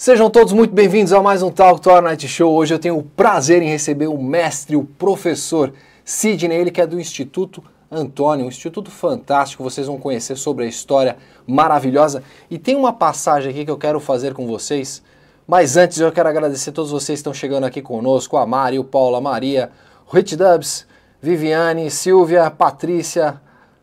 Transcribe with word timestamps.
Sejam 0.00 0.30
todos 0.30 0.54
muito 0.54 0.72
bem-vindos 0.72 1.12
a 1.12 1.20
mais 1.20 1.42
um 1.42 1.50
Talk 1.50 1.78
Tour 1.78 2.00
Night 2.00 2.26
Show. 2.26 2.54
Hoje 2.54 2.72
eu 2.72 2.78
tenho 2.78 2.96
o 2.96 3.02
prazer 3.02 3.60
em 3.60 3.68
receber 3.68 4.06
o 4.06 4.16
mestre, 4.16 4.74
o 4.74 4.82
professor 4.82 5.74
Sidney, 6.02 6.56
ele 6.56 6.70
que 6.70 6.80
é 6.80 6.86
do 6.86 6.98
Instituto 6.98 7.62
Antônio, 7.90 8.46
um 8.46 8.48
instituto 8.48 8.90
fantástico, 8.90 9.62
vocês 9.62 9.88
vão 9.88 9.98
conhecer 9.98 10.36
sobre 10.36 10.64
a 10.64 10.66
história 10.66 11.18
maravilhosa. 11.46 12.22
E 12.50 12.58
tem 12.58 12.76
uma 12.76 12.94
passagem 12.94 13.50
aqui 13.50 13.62
que 13.62 13.70
eu 13.70 13.76
quero 13.76 14.00
fazer 14.00 14.32
com 14.32 14.46
vocês, 14.46 15.02
mas 15.46 15.76
antes 15.76 16.00
eu 16.00 16.10
quero 16.10 16.30
agradecer 16.30 16.70
a 16.70 16.72
todos 16.72 16.90
vocês 16.90 17.18
que 17.18 17.20
estão 17.20 17.34
chegando 17.34 17.64
aqui 17.64 17.82
conosco, 17.82 18.38
a 18.38 18.46
Mari, 18.46 18.78
o 18.78 18.84
Paulo, 18.84 19.16
a 19.16 19.20
Maria, 19.20 19.70
Rich 20.10 20.34
Dubs, 20.34 20.86
Viviane, 21.20 21.90
Silvia, 21.90 22.50
Patrícia, 22.50 23.38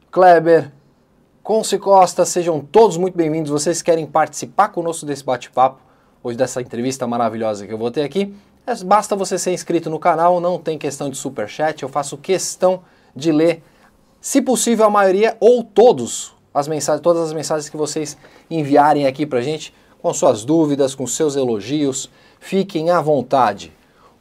Kleber, 0.09 0.71
Conce 1.43 1.77
Costa, 1.77 2.25
sejam 2.25 2.59
todos 2.59 2.97
muito 2.97 3.15
bem-vindos. 3.15 3.51
Vocês 3.51 3.83
querem 3.83 4.07
participar 4.07 4.69
conosco 4.69 5.05
desse 5.05 5.23
bate-papo? 5.23 5.85
Hoje 6.27 6.37
dessa 6.37 6.61
entrevista 6.61 7.07
maravilhosa 7.07 7.65
que 7.65 7.73
eu 7.73 7.77
vou 7.77 7.89
ter 7.89 8.01
aqui. 8.01 8.33
É, 8.65 8.75
basta 8.83 9.15
você 9.15 9.39
ser 9.39 9.53
inscrito 9.53 9.89
no 9.89 9.97
canal, 9.97 10.41
não 10.41 10.59
tem 10.59 10.77
questão 10.77 11.09
de 11.09 11.15
super 11.15 11.47
chat, 11.47 11.81
eu 11.81 11.89
faço 11.89 12.17
questão 12.17 12.81
de 13.15 13.31
ler, 13.31 13.63
se 14.19 14.41
possível 14.41 14.85
a 14.85 14.89
maioria 14.89 15.37
ou 15.39 15.63
todos 15.63 16.33
as 16.53 16.67
mensagens, 16.67 17.01
todas 17.01 17.23
as 17.23 17.33
mensagens 17.33 17.69
que 17.69 17.77
vocês 17.77 18.17
enviarem 18.49 19.07
aqui 19.07 19.25
pra 19.25 19.41
gente, 19.41 19.73
com 20.01 20.13
suas 20.13 20.43
dúvidas, 20.43 20.93
com 20.93 21.07
seus 21.07 21.35
elogios, 21.35 22.09
fiquem 22.39 22.89
à 22.89 22.99
vontade. 22.99 23.71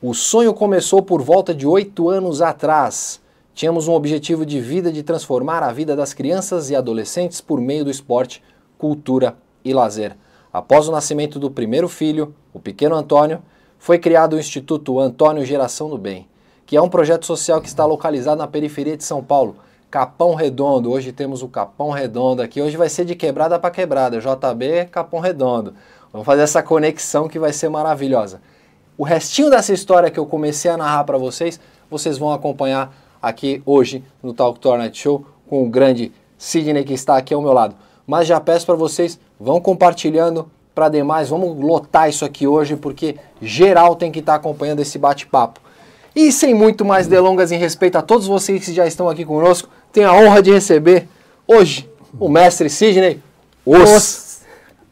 O 0.00 0.15
sonho 0.15 0.55
começou 0.55 1.03
por 1.03 1.23
volta 1.23 1.53
de 1.53 1.67
oito 1.67 2.09
anos 2.09 2.41
atrás. 2.41 3.21
Tínhamos 3.53 3.88
um 3.88 3.94
objetivo 3.94 4.47
de 4.47 4.61
vida 4.61 4.93
de 4.93 5.03
transformar 5.03 5.62
a 5.62 5.73
vida 5.73 5.97
das 5.97 6.15
crianças 6.15 6.71
e 6.71 6.77
adolescentes 6.77 7.41
por 7.41 7.61
meio 7.61 7.84
do 7.84 7.91
esporte, 7.91 8.43
cultura 8.78 9.37
e 9.65 9.73
lazer. 9.75 10.17
Após 10.56 10.89
o 10.89 10.91
nascimento 10.91 11.39
do 11.39 11.50
primeiro 11.50 11.87
filho, 11.87 12.34
o 12.50 12.59
pequeno 12.59 12.94
Antônio, 12.94 13.43
foi 13.78 13.99
criado 13.99 14.37
o 14.37 14.39
Instituto 14.39 14.99
Antônio 14.99 15.44
Geração 15.44 15.91
do 15.91 15.99
Bem, 15.99 16.27
que 16.65 16.78
é 16.78 16.81
um 16.81 16.89
projeto 16.89 17.27
social 17.27 17.61
que 17.61 17.69
está 17.69 17.84
localizado 17.84 18.39
na 18.39 18.47
periferia 18.47 18.97
de 18.97 19.05
São 19.05 19.22
Paulo, 19.22 19.56
Capão 19.91 20.34
Redondo. 20.34 20.91
Hoje 20.91 21.12
temos 21.12 21.43
o 21.43 21.49
Capão 21.49 21.91
Redondo 21.91 22.41
aqui. 22.41 22.62
Hoje 22.62 22.75
vai 22.75 22.89
ser 22.89 23.05
de 23.05 23.15
quebrada 23.15 23.59
para 23.59 23.71
quebrada, 23.71 24.19
JB 24.19 24.87
Capão 24.91 25.21
Redondo. 25.21 25.75
Vamos 26.11 26.25
fazer 26.25 26.41
essa 26.41 26.62
conexão 26.62 27.28
que 27.28 27.38
vai 27.38 27.53
ser 27.53 27.69
maravilhosa. 27.69 28.41
O 28.97 29.05
restinho 29.05 29.50
dessa 29.50 29.75
história 29.75 30.11
que 30.11 30.19
eu 30.19 30.25
comecei 30.25 30.70
a 30.70 30.79
narrar 30.79 31.05
para 31.05 31.19
vocês, 31.19 31.61
vocês 31.91 32.17
vão 32.17 32.32
acompanhar 32.32 32.97
aqui 33.20 33.62
hoje 33.67 34.03
no 34.23 34.32
Talk 34.32 34.58
Tour 34.58 34.79
Night 34.79 34.99
Show 34.99 35.23
com 35.47 35.67
o 35.67 35.69
grande 35.69 36.14
Sidney 36.38 36.82
que 36.82 36.94
está 36.94 37.14
aqui 37.19 37.35
ao 37.35 37.43
meu 37.43 37.53
lado. 37.53 37.76
Mas 38.06 38.26
já 38.26 38.41
peço 38.41 38.64
para 38.64 38.76
vocês, 38.76 39.19
vão 39.38 39.61
compartilhando 39.61 40.50
para 40.75 40.88
demais, 40.88 41.29
vamos 41.29 41.59
lotar 41.59 42.09
isso 42.09 42.25
aqui 42.25 42.47
hoje 42.47 42.77
porque 42.77 43.17
geral 43.41 43.97
tem 43.97 44.12
que 44.12 44.19
estar 44.19 44.33
tá 44.33 44.38
acompanhando 44.38 44.81
esse 44.81 44.99
bate-papo. 44.99 45.61
E 46.15 46.33
sem 46.33 46.55
muito 46.55 46.85
mais 46.85 47.06
delongas 47.06 47.53
em 47.53 47.59
respeito 47.59 47.97
a 47.97 48.03
todos 48.03 48.27
vocês 48.27 48.65
que 48.65 48.73
já 48.73 48.87
estão 48.87 49.09
aqui 49.09 49.25
conosco, 49.25 49.69
tenho 49.93 50.09
a 50.09 50.15
honra 50.15 50.43
de 50.43 50.50
receber 50.50 51.09
hoje 51.47 51.88
o 52.19 52.29
mestre 52.29 52.69
Sidney 52.69 53.21
Os. 53.65 54.25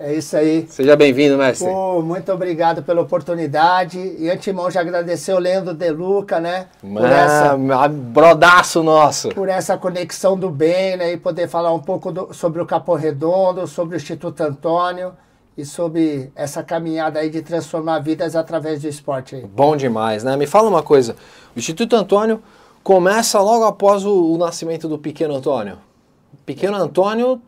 É 0.04 0.12
isso 0.12 0.36
aí. 0.36 0.66
Seja 0.68 0.94
bem-vindo, 0.96 1.38
mestre. 1.38 1.66
Pô, 1.66 2.02
muito 2.02 2.30
obrigado 2.30 2.82
pela 2.82 3.00
oportunidade. 3.00 3.98
E 4.18 4.28
antemão 4.28 4.70
já 4.70 4.82
agradecer 4.82 5.32
o 5.32 5.38
Leandro 5.38 5.72
De 5.72 5.90
Luca, 5.90 6.38
né? 6.38 6.66
Por 6.78 7.06
essa, 7.06 7.56
brodaço 7.88 8.82
nosso. 8.82 9.30
Por 9.30 9.48
essa 9.48 9.78
conexão 9.78 10.36
do 10.36 10.50
bem, 10.50 10.98
né? 10.98 11.12
E 11.12 11.16
poder 11.16 11.48
falar 11.48 11.72
um 11.72 11.80
pouco 11.80 12.12
do, 12.12 12.34
sobre 12.34 12.60
o 12.60 12.66
Capão 12.66 12.96
Redondo, 12.96 13.66
sobre 13.66 13.96
o 13.96 13.98
Instituto 13.98 14.42
Antônio 14.42 15.14
e 15.56 15.64
sobre 15.64 16.30
essa 16.36 16.62
caminhada 16.62 17.20
aí 17.20 17.30
de 17.30 17.40
transformar 17.40 18.00
vidas 18.00 18.36
através 18.36 18.82
do 18.82 18.88
esporte. 18.88 19.36
Aí. 19.36 19.46
Bom 19.46 19.74
demais, 19.74 20.22
né? 20.22 20.36
Me 20.36 20.46
fala 20.46 20.68
uma 20.68 20.82
coisa. 20.82 21.16
O 21.56 21.58
Instituto 21.58 21.96
Antônio 21.96 22.42
começa 22.82 23.40
logo 23.40 23.64
após 23.64 24.04
o, 24.04 24.34
o 24.34 24.36
nascimento 24.36 24.86
do 24.86 24.98
pequeno 24.98 25.34
Antônio. 25.34 25.78
Pequeno 26.44 26.76
Antônio 26.76 27.40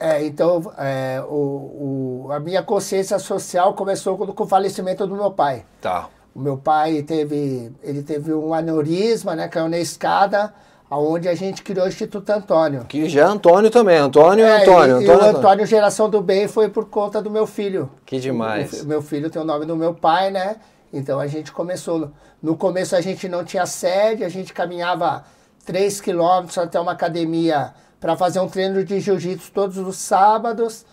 é, 0.00 0.24
então, 0.24 0.72
é, 0.78 1.22
o, 1.28 2.24
o, 2.24 2.32
a 2.32 2.40
minha 2.40 2.62
consciência 2.62 3.18
social 3.18 3.74
começou 3.74 4.16
com, 4.16 4.26
com, 4.28 4.44
o 4.44 4.46
falecimento 4.46 5.06
do 5.06 5.14
meu 5.14 5.30
pai. 5.30 5.62
Tá. 5.78 6.08
O 6.34 6.40
meu 6.40 6.56
pai 6.56 7.02
teve, 7.02 7.70
ele 7.82 8.02
teve 8.02 8.32
um 8.32 8.54
aneurisma, 8.54 9.36
né, 9.36 9.46
caiu 9.46 9.68
na 9.68 9.78
escada, 9.78 10.54
aonde 10.88 11.28
a 11.28 11.34
gente 11.34 11.62
criou 11.62 11.84
o 11.84 11.88
Instituto 11.88 12.30
Antônio. 12.30 12.86
Que 12.86 13.10
já 13.10 13.20
é 13.20 13.24
Antônio 13.24 13.70
também, 13.70 13.98
Antônio 13.98 14.42
é, 14.42 14.62
Antônio. 14.62 15.02
E, 15.02 15.04
Antônio, 15.04 15.22
e 15.22 15.34
o 15.34 15.36
Antônio 15.36 15.66
Geração 15.66 16.08
do 16.08 16.22
Bem 16.22 16.48
foi 16.48 16.70
por 16.70 16.86
conta 16.86 17.20
do 17.20 17.30
meu 17.30 17.46
filho. 17.46 17.90
Que 18.06 18.18
demais. 18.18 18.80
O 18.82 18.86
meu 18.86 19.02
filho 19.02 19.28
tem 19.28 19.42
o 19.42 19.44
nome 19.44 19.66
do 19.66 19.76
meu 19.76 19.92
pai, 19.92 20.30
né? 20.30 20.56
Então 20.90 21.20
a 21.20 21.26
gente 21.26 21.52
começou. 21.52 22.10
No 22.42 22.56
começo 22.56 22.96
a 22.96 23.02
gente 23.02 23.28
não 23.28 23.44
tinha 23.44 23.66
sede, 23.66 24.24
a 24.24 24.30
gente 24.30 24.54
caminhava 24.54 25.24
3 25.66 26.00
quilômetros 26.00 26.56
até 26.56 26.80
uma 26.80 26.92
academia 26.92 27.74
para 28.00 28.16
fazer 28.16 28.40
um 28.40 28.48
treino 28.48 28.82
de 28.82 28.98
jiu-jitsu 28.98 29.52
todos 29.52 29.76
os 29.76 29.96
sábados. 29.96 30.86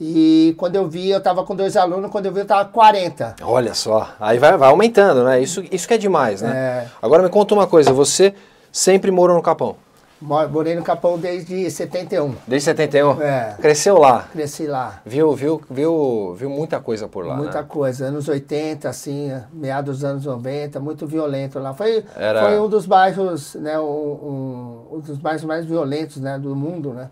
E 0.00 0.54
quando 0.56 0.76
eu 0.76 0.88
vi, 0.88 1.10
eu 1.10 1.18
estava 1.18 1.44
com 1.44 1.54
dois 1.54 1.76
alunos, 1.76 2.10
quando 2.10 2.26
eu 2.26 2.32
vi, 2.32 2.40
eu 2.40 2.44
estava 2.44 2.68
40. 2.68 3.36
Olha 3.42 3.74
só, 3.74 4.08
aí 4.20 4.38
vai, 4.38 4.56
vai 4.56 4.68
aumentando, 4.68 5.24
né? 5.24 5.40
Isso, 5.40 5.64
isso 5.70 5.86
que 5.86 5.94
é 5.94 5.98
demais, 5.98 6.42
né? 6.42 6.52
É. 6.54 6.88
Agora 7.02 7.22
me 7.22 7.28
conta 7.28 7.54
uma 7.54 7.66
coisa, 7.66 7.92
você 7.92 8.34
sempre 8.72 9.10
morou 9.10 9.36
no 9.36 9.42
Capão? 9.42 9.76
Morei 10.24 10.74
no 10.74 10.82
Capão 10.82 11.18
desde 11.18 11.70
71. 11.70 12.34
Desde 12.46 12.64
71? 12.64 13.20
É. 13.20 13.56
Cresceu 13.60 13.98
lá? 13.98 14.26
Cresci 14.32 14.66
lá. 14.66 15.02
Viu, 15.04 15.34
viu, 15.34 15.60
viu, 15.70 16.34
viu 16.34 16.48
muita 16.48 16.80
coisa 16.80 17.06
por 17.06 17.26
lá, 17.26 17.36
Muita 17.36 17.60
né? 17.60 17.66
coisa. 17.68 18.06
Anos 18.06 18.26
80, 18.26 18.88
assim, 18.88 19.30
meados 19.52 19.98
dos 19.98 20.04
anos 20.04 20.24
90, 20.24 20.80
muito 20.80 21.06
violento 21.06 21.58
lá. 21.58 21.74
Foi, 21.74 22.02
Era... 22.16 22.40
foi 22.42 22.58
um 22.58 22.68
dos 22.70 22.86
bairros, 22.86 23.54
né, 23.56 23.78
um, 23.78 24.86
um, 24.92 25.00
dos 25.00 25.18
bairros 25.18 25.44
mais 25.44 25.66
violentos, 25.66 26.16
né, 26.16 26.38
do 26.38 26.56
mundo, 26.56 26.94
né? 26.94 27.10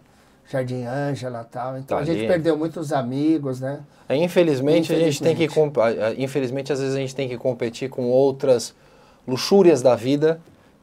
Jardim 0.51 0.85
Ângela 0.85 1.47
e 1.47 1.53
tal. 1.53 1.79
Então 1.79 1.99
tá 1.99 2.03
a 2.03 2.07
gente 2.07 2.27
perdeu 2.27 2.57
muitos 2.57 2.95
amigos, 2.95 3.61
né? 3.61 3.81
É, 4.09 4.17
infelizmente, 4.17 4.91
infelizmente, 4.91 4.93
a 4.95 4.99
gente 4.99 5.23
tem 5.23 5.37
que... 5.37 6.23
Infelizmente, 6.23 6.73
às 6.73 6.81
vezes 6.81 6.95
a 6.95 6.99
gente 6.99 7.15
tem 7.15 7.29
que 7.29 7.37
competir 7.37 7.91
com 7.91 8.05
outras 8.05 8.75
luxúrias 9.27 9.83
da 9.83 9.95
vida 9.95 10.41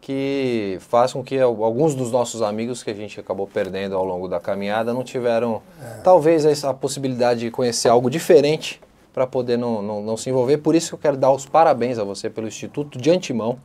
que 0.09 0.79
faz 0.81 1.13
com 1.13 1.23
que 1.23 1.39
alguns 1.39 1.93
dos 1.93 2.11
nossos 2.11 2.41
amigos 2.41 2.81
que 2.81 2.89
a 2.89 2.95
gente 2.95 3.19
acabou 3.19 3.45
perdendo 3.45 3.95
ao 3.95 4.03
longo 4.03 4.27
da 4.27 4.39
caminhada 4.39 4.91
não 4.91 5.03
tiveram, 5.03 5.61
é. 5.79 6.01
talvez, 6.01 6.45
essa 6.45 6.73
possibilidade 6.73 7.41
de 7.41 7.51
conhecer 7.51 7.89
algo 7.89 8.09
diferente 8.09 8.81
para 9.13 9.27
poder 9.27 9.55
não, 9.55 9.83
não, 9.83 10.01
não, 10.01 10.17
se 10.17 10.27
envolver. 10.31 10.57
Por 10.57 10.73
isso 10.73 10.89
que 10.89 10.95
eu 10.95 10.97
quero 10.97 11.15
dar 11.15 11.31
os 11.31 11.45
parabéns 11.45 11.99
a 11.99 12.03
você 12.03 12.27
pelo 12.27 12.47
Instituto 12.47 12.97
de 12.97 13.11
antemão, 13.11 13.59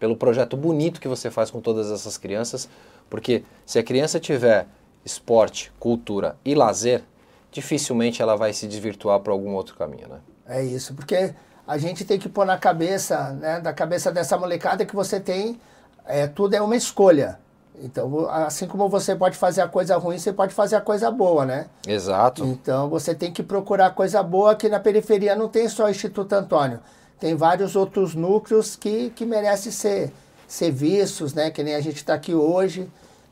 pelo 0.00 0.16
projeto 0.16 0.56
bonito 0.56 1.00
que 1.00 1.06
você 1.06 1.30
faz 1.30 1.52
com 1.52 1.60
todas 1.60 1.88
essas 1.88 2.18
crianças, 2.18 2.68
porque 3.08 3.44
se 3.64 3.78
a 3.78 3.82
criança 3.84 4.18
tiver 4.18 4.66
esporte, 5.04 5.72
cultura 5.78 6.36
e 6.44 6.56
lazer, 6.56 7.04
dificilmente 7.52 8.20
ela 8.20 8.34
vai 8.34 8.52
se 8.52 8.66
desvirtuar 8.66 9.20
para 9.20 9.32
algum 9.32 9.54
outro 9.54 9.76
caminho, 9.76 10.08
né? 10.08 10.18
É 10.48 10.64
isso, 10.64 10.94
porque 10.94 11.32
a 11.64 11.78
gente 11.78 12.04
tem 12.04 12.18
que 12.18 12.28
pôr 12.28 12.44
na 12.44 12.58
cabeça, 12.58 13.30
né, 13.34 13.60
da 13.60 13.72
cabeça 13.72 14.10
dessa 14.10 14.36
molecada 14.36 14.84
que 14.84 14.94
você 14.96 15.20
tem, 15.20 15.60
é, 16.06 16.26
tudo 16.26 16.54
é 16.54 16.60
uma 16.60 16.76
escolha. 16.76 17.38
Então, 17.82 18.28
assim 18.30 18.66
como 18.66 18.88
você 18.88 19.14
pode 19.14 19.36
fazer 19.36 19.60
a 19.60 19.68
coisa 19.68 19.96
ruim, 19.96 20.18
você 20.18 20.32
pode 20.32 20.54
fazer 20.54 20.76
a 20.76 20.80
coisa 20.80 21.10
boa, 21.10 21.44
né? 21.44 21.66
Exato. 21.86 22.44
Então, 22.44 22.88
você 22.88 23.14
tem 23.14 23.30
que 23.30 23.42
procurar 23.42 23.90
coisa 23.90 24.22
boa, 24.22 24.54
que 24.54 24.68
na 24.68 24.80
periferia 24.80 25.36
não 25.36 25.48
tem 25.48 25.68
só 25.68 25.84
o 25.84 25.90
Instituto 25.90 26.32
Antônio. 26.32 26.80
Tem 27.20 27.34
vários 27.34 27.76
outros 27.76 28.14
núcleos 28.14 28.76
que, 28.76 29.10
que 29.10 29.26
merecem 29.26 29.70
ser, 29.70 30.12
ser 30.48 30.70
vistos, 30.70 31.34
né? 31.34 31.50
Que 31.50 31.62
nem 31.62 31.74
a 31.74 31.80
gente 31.80 31.96
está 31.96 32.14
aqui 32.14 32.34
hoje, 32.34 32.88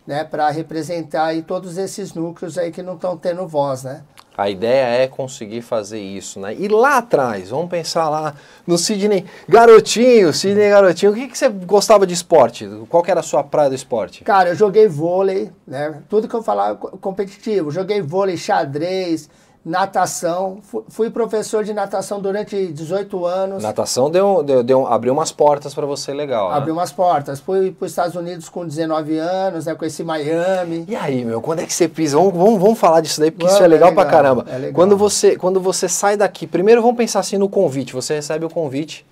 né? 0.07 0.25
Para 0.25 0.51
representar 0.51 1.27
aí 1.27 1.43
todos 1.43 1.79
esses 1.79 2.15
núcleos 2.15 2.59
aí 2.59 2.71
que 2.71 2.83
não 2.83 2.95
estão 2.95 3.17
tendo 3.17 3.47
voz, 3.47 3.85
né? 3.85 4.03
A 4.37 4.51
ideia 4.51 5.05
é 5.05 5.07
conseguir 5.07 5.63
fazer 5.63 6.01
isso, 6.01 6.41
né? 6.41 6.53
E 6.55 6.67
lá 6.67 6.99
atrás, 6.99 7.51
vamos 7.51 7.71
pensar 7.71 8.09
lá 8.09 8.35
no 8.67 8.77
Sidney 8.77 9.25
Garotinho, 9.49 10.33
Sidney 10.33 10.71
Garotinho, 10.71 11.13
o 11.13 11.15
que, 11.15 11.29
que 11.29 11.39
você 11.39 11.49
gostava 11.49 12.05
de 12.05 12.15
esporte? 12.15 12.69
Qual 12.89 13.01
que 13.01 13.13
era 13.13 13.21
a 13.21 13.23
sua 13.23 13.45
praia 13.45 13.69
do 13.69 13.77
esporte? 13.77 14.25
Cara, 14.25 14.49
eu 14.49 14.57
joguei 14.57 14.89
vôlei, 14.89 15.53
né? 15.65 16.03
Tudo 16.09 16.27
que 16.27 16.35
eu 16.35 16.43
falava 16.43 16.75
competitivo. 16.75 17.71
Joguei 17.71 18.03
vôlei, 18.03 18.37
xadrez, 18.37 19.31
natação. 19.65 20.59
Fui 20.89 21.09
professor 21.09 21.65
de 21.65 21.73
natação 21.73 22.21
durante 22.21 22.67
18 22.67 23.25
anos. 23.25 23.63
Natação 23.63 24.11
deu, 24.11 24.43
deu, 24.43 24.63
deu 24.63 24.87
abriu 24.87 25.13
umas 25.13 25.33
portas 25.33 25.75
para 25.75 25.87
você 25.87 26.13
legal, 26.13 26.51
né? 26.51 26.57
Abriu 26.57 26.75
umas 26.75 26.93
portas. 26.93 27.41
Fui 27.41 27.71
para 27.71 27.87
os 27.87 27.93
Estados 27.93 28.15
Unidos 28.15 28.49
com 28.49 28.67
19 28.67 29.17
anos, 29.17 29.65
né? 29.65 29.75
Conheci 29.75 30.05
Miami. 30.05 30.85
E 30.87 30.95
aí, 30.95 31.25
meu, 31.25 31.41
quando 31.41 31.61
é 31.61 31.67
que 31.67 31.73
você 31.73 31.89
pisa? 31.89 32.17
Vamos, 32.19 32.35
vamos, 32.35 32.61
vamos 32.61 32.79
falar 32.79 33.01
disso 33.01 33.21
daí, 33.21 33.31
porque 33.31 33.47
vamos, 33.47 33.55
isso 33.55 33.65
é 33.65 33.69
legal, 33.69 33.89
é 33.89 33.91
legal 33.91 34.05
pra 34.05 34.13
caramba. 34.13 34.45
É 34.49 34.59
legal. 34.59 34.75
Quando, 34.75 34.97
você, 34.97 35.37
quando 35.37 35.61
você 35.61 35.89
sai 35.89 36.17
daqui, 36.17 36.47
primeiro 36.47 36.83
vamos 36.83 36.97
pensar 36.97 37.21
assim 37.21 37.39
no 37.39 37.49
convite. 37.49 37.95
Você 37.95 38.15
recebe 38.17 38.45
o 38.45 38.51
convite 38.51 39.07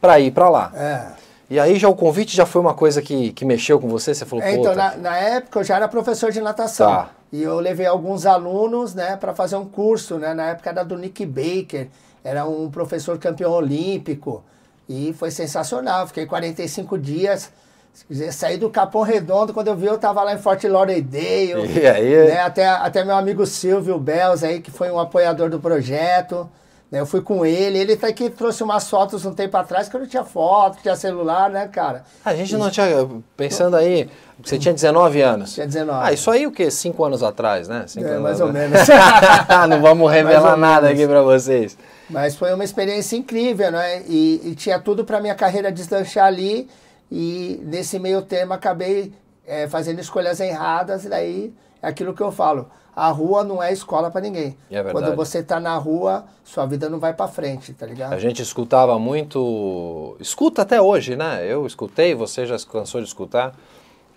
para 0.00 0.20
ir 0.20 0.30
para 0.32 0.50
lá. 0.50 0.70
É. 0.74 1.23
E 1.50 1.60
aí 1.60 1.78
já 1.78 1.88
o 1.88 1.94
convite 1.94 2.36
já 2.36 2.46
foi 2.46 2.60
uma 2.60 2.74
coisa 2.74 3.02
que, 3.02 3.32
que 3.32 3.44
mexeu 3.44 3.78
com 3.78 3.88
você? 3.88 4.14
Você 4.14 4.24
falou, 4.24 4.44
é, 4.44 4.54
Então, 4.54 4.74
na, 4.74 4.96
na, 4.96 5.16
época 5.16 5.60
eu 5.60 5.64
já 5.64 5.76
era 5.76 5.88
professor 5.88 6.32
de 6.32 6.40
natação. 6.40 6.90
Tá. 6.90 7.10
E 7.32 7.42
eu 7.42 7.58
levei 7.60 7.86
alguns 7.86 8.26
alunos, 8.26 8.94
né, 8.94 9.16
para 9.16 9.34
fazer 9.34 9.56
um 9.56 9.64
curso, 9.64 10.16
né? 10.18 10.32
Na 10.32 10.50
época 10.50 10.70
era 10.70 10.82
do 10.84 10.96
Nick 10.96 11.26
Baker. 11.26 11.88
era 12.22 12.46
um 12.46 12.70
professor 12.70 13.18
campeão 13.18 13.52
olímpico. 13.52 14.42
E 14.88 15.14
foi 15.18 15.30
sensacional. 15.30 16.06
Fiquei 16.06 16.26
45 16.26 16.98
dias. 16.98 17.50
Saí 18.32 18.56
do 18.56 18.70
Capão 18.70 19.02
Redondo, 19.02 19.54
quando 19.54 19.68
eu 19.68 19.76
vi, 19.76 19.86
eu 19.86 19.98
tava 19.98 20.22
lá 20.22 20.34
em 20.34 20.38
Fort 20.38 20.62
Lauderdale. 20.64 21.68
E 21.80 21.86
aí? 21.86 22.28
Né? 22.28 22.40
Até, 22.40 22.66
até 22.66 23.04
meu 23.04 23.16
amigo 23.16 23.46
Silvio 23.46 23.98
Bells 23.98 24.44
aí, 24.44 24.60
que 24.60 24.70
foi 24.70 24.90
um 24.90 24.98
apoiador 24.98 25.48
do 25.48 25.60
projeto. 25.60 26.48
Né? 26.90 27.00
Eu 27.00 27.06
fui 27.06 27.20
com 27.20 27.44
ele, 27.44 27.78
ele 27.78 27.96
tá 27.96 28.06
aqui 28.06 28.30
trouxe 28.30 28.62
umas 28.62 28.88
fotos 28.88 29.24
um 29.24 29.32
tempo 29.34 29.56
atrás 29.56 29.88
que 29.88 29.96
eu 29.96 30.00
não 30.00 30.06
tinha 30.06 30.24
foto, 30.24 30.78
tinha 30.82 30.94
celular, 30.94 31.50
né, 31.50 31.66
cara? 31.68 32.04
A 32.24 32.34
gente 32.34 32.56
não 32.56 32.70
tinha. 32.70 32.86
Pensando 33.36 33.74
aí, 33.76 34.08
você 34.42 34.58
tinha 34.58 34.72
19 34.72 35.20
anos. 35.20 35.54
Tinha 35.54 35.66
19. 35.66 36.06
Ah, 36.08 36.12
isso 36.12 36.30
aí 36.30 36.46
o 36.46 36.52
quê? 36.52 36.70
Cinco 36.70 37.04
anos 37.04 37.22
atrás, 37.22 37.66
né? 37.68 37.84
Cinco 37.88 38.06
É, 38.06 38.10
anos 38.10 38.22
mais 38.22 38.40
ou 38.40 38.48
atrás. 38.48 38.70
menos. 38.70 38.88
não 39.70 39.80
vamos 39.80 40.10
revelar 40.10 40.56
nada 40.56 40.86
menos. 40.88 41.00
aqui 41.00 41.08
pra 41.08 41.22
vocês. 41.22 41.76
Mas 42.08 42.36
foi 42.36 42.52
uma 42.52 42.62
experiência 42.64 43.16
incrível, 43.16 43.72
né? 43.72 44.02
E, 44.06 44.40
e 44.44 44.54
tinha 44.54 44.78
tudo 44.78 45.04
para 45.04 45.20
minha 45.20 45.34
carreira 45.34 45.72
deslanchar 45.72 46.26
ali. 46.26 46.68
E 47.10 47.60
nesse 47.64 47.98
meio 47.98 48.22
termo 48.22 48.52
acabei 48.52 49.12
eh, 49.46 49.66
fazendo 49.68 50.00
escolhas 50.00 50.38
erradas. 50.38 51.04
E 51.04 51.08
daí 51.08 51.52
é 51.82 51.88
aquilo 51.88 52.12
que 52.14 52.20
eu 52.22 52.30
falo: 52.30 52.68
a 52.94 53.08
rua 53.10 53.42
não 53.42 53.62
é 53.62 53.72
escola 53.72 54.10
para 54.10 54.20
ninguém. 54.20 54.56
É. 54.70 54.82
Quando 54.84 55.14
você 55.16 55.42
tá 55.42 55.58
na 55.58 55.76
rua, 55.76 56.24
sua 56.44 56.66
vida 56.66 56.88
não 56.88 56.98
vai 56.98 57.12
para 57.12 57.26
frente, 57.26 57.72
tá 57.72 57.86
ligado? 57.86 58.12
A 58.12 58.18
gente 58.18 58.40
escutava 58.40 58.98
muito. 58.98 60.16
Escuta 60.20 60.62
até 60.62 60.80
hoje, 60.80 61.16
né? 61.16 61.44
Eu 61.46 61.66
escutei, 61.66 62.14
você 62.14 62.46
já 62.46 62.56
cansou 62.70 63.00
de 63.00 63.06
escutar. 63.06 63.54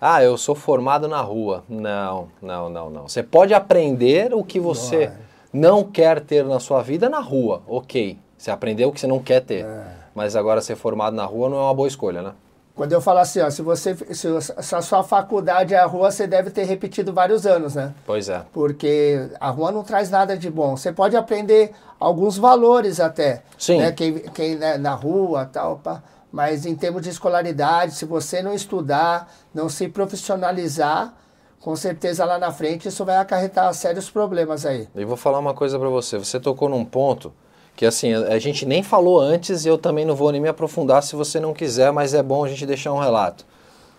Ah, 0.00 0.22
eu 0.22 0.38
sou 0.38 0.54
formado 0.54 1.08
na 1.08 1.20
rua. 1.20 1.64
Não, 1.68 2.28
não, 2.40 2.68
não, 2.68 2.90
não. 2.90 3.08
Você 3.08 3.22
pode 3.22 3.52
aprender 3.52 4.32
o 4.32 4.44
que 4.44 4.60
você 4.60 5.10
não 5.52 5.82
quer 5.82 6.20
ter 6.20 6.44
na 6.44 6.60
sua 6.60 6.82
vida 6.82 7.08
na 7.08 7.18
rua. 7.18 7.62
Ok. 7.66 8.16
Você 8.36 8.52
aprendeu 8.52 8.90
o 8.90 8.92
que 8.92 9.00
você 9.00 9.08
não 9.08 9.18
quer 9.18 9.40
ter. 9.40 9.64
É. 9.64 9.86
Mas 10.14 10.36
agora 10.36 10.60
ser 10.60 10.76
formado 10.76 11.16
na 11.16 11.24
rua 11.24 11.48
não 11.48 11.58
é 11.58 11.62
uma 11.62 11.74
boa 11.74 11.88
escolha, 11.88 12.22
né? 12.22 12.32
Quando 12.78 12.92
eu 12.92 13.00
falo 13.00 13.18
assim, 13.18 13.40
ó, 13.40 13.50
se 13.50 13.60
você 13.60 13.96
se, 14.14 14.28
a 14.56 14.80
sua 14.80 15.02
faculdade 15.02 15.74
é 15.74 15.78
a 15.78 15.84
rua, 15.84 16.12
você 16.12 16.28
deve 16.28 16.48
ter 16.48 16.62
repetido 16.62 17.12
vários 17.12 17.44
anos, 17.44 17.74
né? 17.74 17.92
Pois 18.06 18.28
é. 18.28 18.44
Porque 18.52 19.28
a 19.40 19.50
rua 19.50 19.72
não 19.72 19.82
traz 19.82 20.10
nada 20.10 20.36
de 20.36 20.48
bom. 20.48 20.76
Você 20.76 20.92
pode 20.92 21.16
aprender 21.16 21.72
alguns 21.98 22.38
valores 22.38 23.00
até. 23.00 23.42
Sim. 23.58 23.78
Né? 23.78 23.90
Quem, 23.90 24.20
quem 24.32 24.54
né, 24.54 24.78
na 24.78 24.94
rua 24.94 25.44
tal, 25.44 25.78
pá. 25.78 26.00
mas 26.30 26.66
em 26.66 26.76
termos 26.76 27.02
de 27.02 27.08
escolaridade, 27.08 27.94
se 27.94 28.04
você 28.04 28.42
não 28.42 28.54
estudar, 28.54 29.28
não 29.52 29.68
se 29.68 29.88
profissionalizar, 29.88 31.12
com 31.60 31.74
certeza 31.74 32.24
lá 32.24 32.38
na 32.38 32.52
frente 32.52 32.86
isso 32.86 33.04
vai 33.04 33.16
acarretar 33.16 33.74
sérios 33.74 34.08
problemas 34.08 34.64
aí. 34.64 34.88
E 34.94 35.04
vou 35.04 35.16
falar 35.16 35.40
uma 35.40 35.52
coisa 35.52 35.76
pra 35.80 35.88
você. 35.88 36.16
Você 36.16 36.38
tocou 36.38 36.68
num 36.68 36.84
ponto 36.84 37.32
que 37.78 37.86
assim, 37.86 38.12
a 38.12 38.34
a 38.34 38.38
gente 38.40 38.66
nem 38.66 38.82
falou 38.82 39.20
antes 39.20 39.64
e 39.64 39.68
eu 39.68 39.78
também 39.78 40.04
não 40.04 40.16
vou 40.16 40.32
nem 40.32 40.40
me 40.40 40.48
aprofundar 40.48 41.00
se 41.00 41.14
você 41.14 41.38
não 41.38 41.54
quiser, 41.54 41.92
mas 41.92 42.12
é 42.12 42.20
bom 42.20 42.44
a 42.44 42.48
gente 42.48 42.66
deixar 42.66 42.92
um 42.92 42.98
relato. 42.98 43.46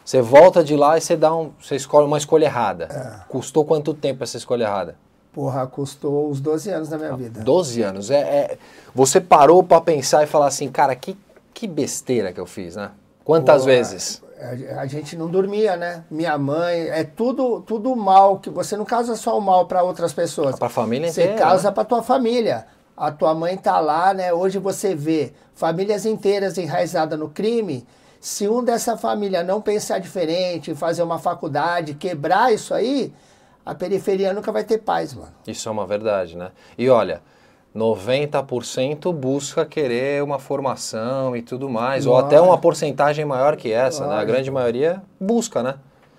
Você 0.03 0.21
volta 0.21 0.61
de 0.61 0.75
lá 0.75 0.97
e 0.97 1.01
você 1.01 1.15
dá 1.15 1.33
um, 1.33 1.51
você 1.61 1.77
escolhe 1.77 2.05
uma 2.05 2.17
escolha 2.17 2.43
errada. 2.43 2.89
É. 2.91 3.23
Custou 3.29 3.63
quanto 3.63 3.93
tempo 3.93 4.21
essa 4.21 4.35
escolha 4.35 4.65
errada? 4.65 4.95
Porra, 5.31 5.65
custou 5.65 6.29
uns 6.29 6.41
12 6.41 6.69
anos 6.69 6.89
da 6.89 6.97
minha 6.97 7.15
vida. 7.15 7.39
12 7.39 7.81
anos. 7.81 8.11
É, 8.11 8.17
é- 8.19 8.57
você 8.93 9.21
parou 9.21 9.63
pra 9.63 9.79
pensar 9.79 10.23
e 10.25 10.27
falar 10.27 10.47
assim, 10.47 10.67
cara, 10.67 10.93
que, 10.93 11.15
que 11.53 11.65
besteira 11.65 12.33
que 12.33 12.39
eu 12.41 12.45
fiz, 12.45 12.75
né? 12.75 12.91
Quantas 13.23 13.61
Pô, 13.61 13.67
vezes? 13.67 14.21
A, 14.75 14.81
a 14.81 14.87
gente 14.87 15.15
não 15.15 15.29
dormia, 15.29 15.77
né? 15.77 16.03
Minha 16.11 16.37
mãe, 16.37 16.89
é 16.89 17.05
tudo 17.05 17.61
tudo 17.61 17.95
mal 17.95 18.39
que 18.39 18.49
você 18.49 18.75
não 18.75 18.83
causa 18.83 19.15
só 19.15 19.37
o 19.37 19.41
mal 19.41 19.67
para 19.67 19.83
outras 19.83 20.11
pessoas. 20.11 20.59
Pra 20.59 20.67
família 20.67 21.09
Você 21.09 21.21
inteira, 21.23 21.39
causa 21.41 21.69
né? 21.69 21.73
para 21.73 21.85
tua 21.85 22.03
família. 22.03 22.65
A 22.99 23.11
tua 23.11 23.33
mãe 23.33 23.55
tá 23.55 23.79
lá, 23.79 24.13
né? 24.13 24.33
Hoje 24.33 24.59
você 24.59 24.93
vê 24.93 25.31
famílias 25.55 26.05
inteiras 26.05 26.57
enraizadas 26.57 27.17
no 27.17 27.29
crime. 27.29 27.87
Se 28.19 28.45
um 28.49 28.61
dessa 28.61 28.97
família 28.97 29.41
não 29.41 29.61
pensar 29.61 29.99
diferente, 29.99 30.75
fazer 30.75 31.01
uma 31.01 31.17
faculdade, 31.17 31.93
quebrar 31.93 32.53
isso 32.53 32.73
aí, 32.73 33.13
a 33.65 33.73
periferia 33.73 34.33
nunca 34.33 34.51
vai 34.51 34.65
ter 34.65 34.79
paz, 34.79 35.13
mano. 35.13 35.31
Isso 35.47 35.69
é 35.69 35.71
uma 35.71 35.87
verdade, 35.87 36.35
né? 36.35 36.51
E 36.77 36.89
olha, 36.89 37.21
90% 37.73 39.13
busca 39.13 39.65
querer 39.65 40.21
uma 40.21 40.37
formação 40.37 41.35
e 41.37 41.41
tudo 41.41 41.69
mais, 41.69 42.05
ou 42.05 42.17
até 42.17 42.41
uma 42.41 42.57
porcentagem 42.57 43.23
maior 43.23 43.55
que 43.55 43.71
essa, 43.71 44.01
né? 44.05 44.09
A 44.09 44.13
Lógico. 44.15 44.31
grande 44.33 44.51
maioria 44.51 45.01
busca, 45.19 45.63
né? 45.63 45.75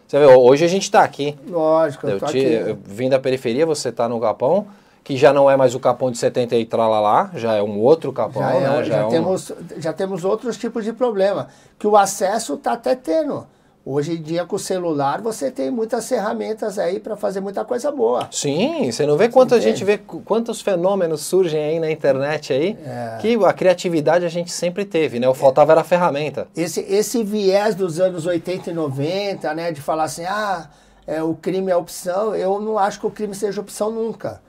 Você 0.09 0.19
vê, 0.19 0.25
hoje 0.27 0.65
a 0.65 0.69
gente 0.69 0.85
está 0.85 1.03
aqui. 1.03 1.39
Lógico, 1.47 2.07
eu 2.07 2.15
Eu, 2.15 2.19
tô 2.21 2.27
te, 2.27 2.39
aqui. 2.39 2.71
eu 2.71 2.79
vim 2.85 3.09
da 3.11 3.19
periferia, 3.19 3.67
você 3.67 3.91
está 3.91 4.09
no 4.09 4.19
Capão, 4.19 4.67
que 5.11 5.17
já 5.17 5.33
não 5.33 5.51
é 5.51 5.57
mais 5.57 5.75
o 5.75 5.81
Capão 5.81 6.09
de 6.09 6.19
70 6.19 6.55
e 6.55 6.65
tralalá, 6.65 7.33
já 7.35 7.55
é 7.57 7.63
um 7.63 7.81
outro 7.81 8.13
Capão, 8.13 8.43
Já, 8.43 8.55
é- 8.55 8.61
né? 8.61 8.85
já 8.85 8.97
é 8.99 9.05
um- 9.05 9.09
temos, 9.09 9.53
já 9.79 9.93
temos 9.93 10.25
outros 10.25 10.57
tipos 10.57 10.85
de 10.85 10.93
problema, 10.93 11.49
que 11.77 11.85
o 11.87 11.97
acesso 11.97 12.57
tá 12.57 12.75
até 12.75 12.95
tendo. 12.95 13.45
Hoje 13.85 14.13
em 14.13 14.23
dia, 14.23 14.45
com 14.45 14.55
o 14.55 14.59
celular, 14.59 15.21
você 15.21 15.51
tem 15.51 15.69
muitas 15.69 16.09
ferramentas 16.09 16.79
aí 16.79 17.01
para 17.01 17.17
fazer 17.17 17.41
muita 17.41 17.65
coisa 17.65 17.91
boa. 17.91 18.29
Sim, 18.31 18.93
você 18.93 19.05
não 19.05 19.17
vê 19.17 19.29
quanta 19.29 19.57
Entende? 19.57 19.71
gente 19.73 19.85
vê 19.85 19.99
qu- 19.99 20.21
quantos 20.21 20.61
fenômenos 20.61 21.23
surgem 21.23 21.61
aí 21.61 21.81
na 21.81 21.91
internet 21.91 22.53
aí, 22.53 22.79
É. 22.85 23.19
que 23.21 23.35
a 23.45 23.53
criatividade 23.53 24.25
a 24.25 24.29
gente 24.29 24.53
sempre 24.53 24.85
teve, 24.85 25.19
né? 25.19 25.29
O 25.29 25.35
faltava 25.35 25.73
era 25.73 25.81
a 25.81 25.85
ferramenta. 25.85 26.47
Esse, 26.57 26.83
esse 26.83 27.25
viés 27.25 27.75
dos 27.75 27.99
anos 27.99 28.27
80 28.27 28.71
e 28.71 28.73
90, 28.75 29.53
né, 29.55 29.73
de 29.73 29.81
falar 29.81 30.05
assim, 30.05 30.25
ah, 30.25 30.69
é, 31.05 31.21
o 31.21 31.35
crime 31.35 31.73
é 31.73 31.77
opção, 31.77 32.33
eu 32.37 32.61
não 32.61 32.79
acho 32.79 33.01
que 33.01 33.07
o 33.09 33.11
crime 33.11 33.35
seja 33.35 33.61
opção 33.61 33.91
nunca. 33.91 34.41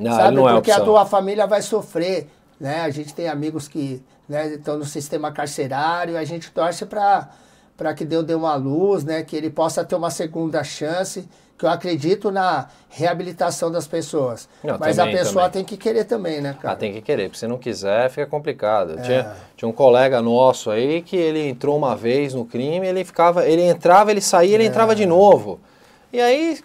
Não, 0.00 0.16
sabe? 0.16 0.36
não 0.36 0.48
é 0.48 0.54
Porque 0.54 0.70
opção. 0.70 0.84
a 0.84 0.86
tua 0.86 1.06
família 1.06 1.46
vai 1.46 1.62
sofrer, 1.62 2.28
né? 2.58 2.82
A 2.82 2.90
gente 2.90 3.14
tem 3.14 3.28
amigos 3.28 3.68
que 3.68 4.02
né, 4.28 4.54
estão 4.54 4.78
no 4.78 4.84
sistema 4.84 5.32
carcerário, 5.32 6.16
a 6.16 6.24
gente 6.24 6.50
torce 6.50 6.86
para 6.86 7.28
para 7.76 7.94
que 7.94 8.04
Deus 8.04 8.26
dê 8.26 8.34
uma 8.34 8.54
luz, 8.56 9.04
né? 9.04 9.22
Que 9.22 9.34
ele 9.34 9.48
possa 9.48 9.82
ter 9.82 9.94
uma 9.94 10.10
segunda 10.10 10.62
chance, 10.62 11.26
que 11.56 11.64
eu 11.64 11.70
acredito 11.70 12.30
na 12.30 12.68
reabilitação 12.90 13.72
das 13.72 13.86
pessoas. 13.86 14.50
Não, 14.62 14.76
Mas 14.78 14.96
também, 14.96 15.14
a 15.14 15.18
pessoa 15.18 15.44
também. 15.48 15.50
tem 15.50 15.64
que 15.64 15.82
querer 15.82 16.04
também, 16.04 16.42
né, 16.42 16.54
cara? 16.60 16.74
Ah, 16.74 16.76
tem 16.76 16.92
que 16.92 17.00
querer, 17.00 17.24
porque 17.24 17.38
se 17.38 17.46
não 17.46 17.56
quiser 17.56 18.10
fica 18.10 18.26
complicado. 18.26 18.98
É. 18.98 19.02
Tinha, 19.02 19.32
tinha 19.56 19.66
um 19.66 19.72
colega 19.72 20.20
nosso 20.20 20.70
aí 20.70 21.00
que 21.00 21.16
ele 21.16 21.48
entrou 21.48 21.74
uma 21.74 21.96
vez 21.96 22.34
no 22.34 22.44
crime, 22.44 22.86
ele 22.86 23.02
ficava, 23.02 23.46
ele 23.48 23.62
entrava, 23.62 24.10
ele 24.10 24.20
saía, 24.20 24.56
ele 24.56 24.66
entrava 24.66 24.94
de 24.94 25.06
novo. 25.06 25.58
E 26.12 26.20
aí 26.20 26.58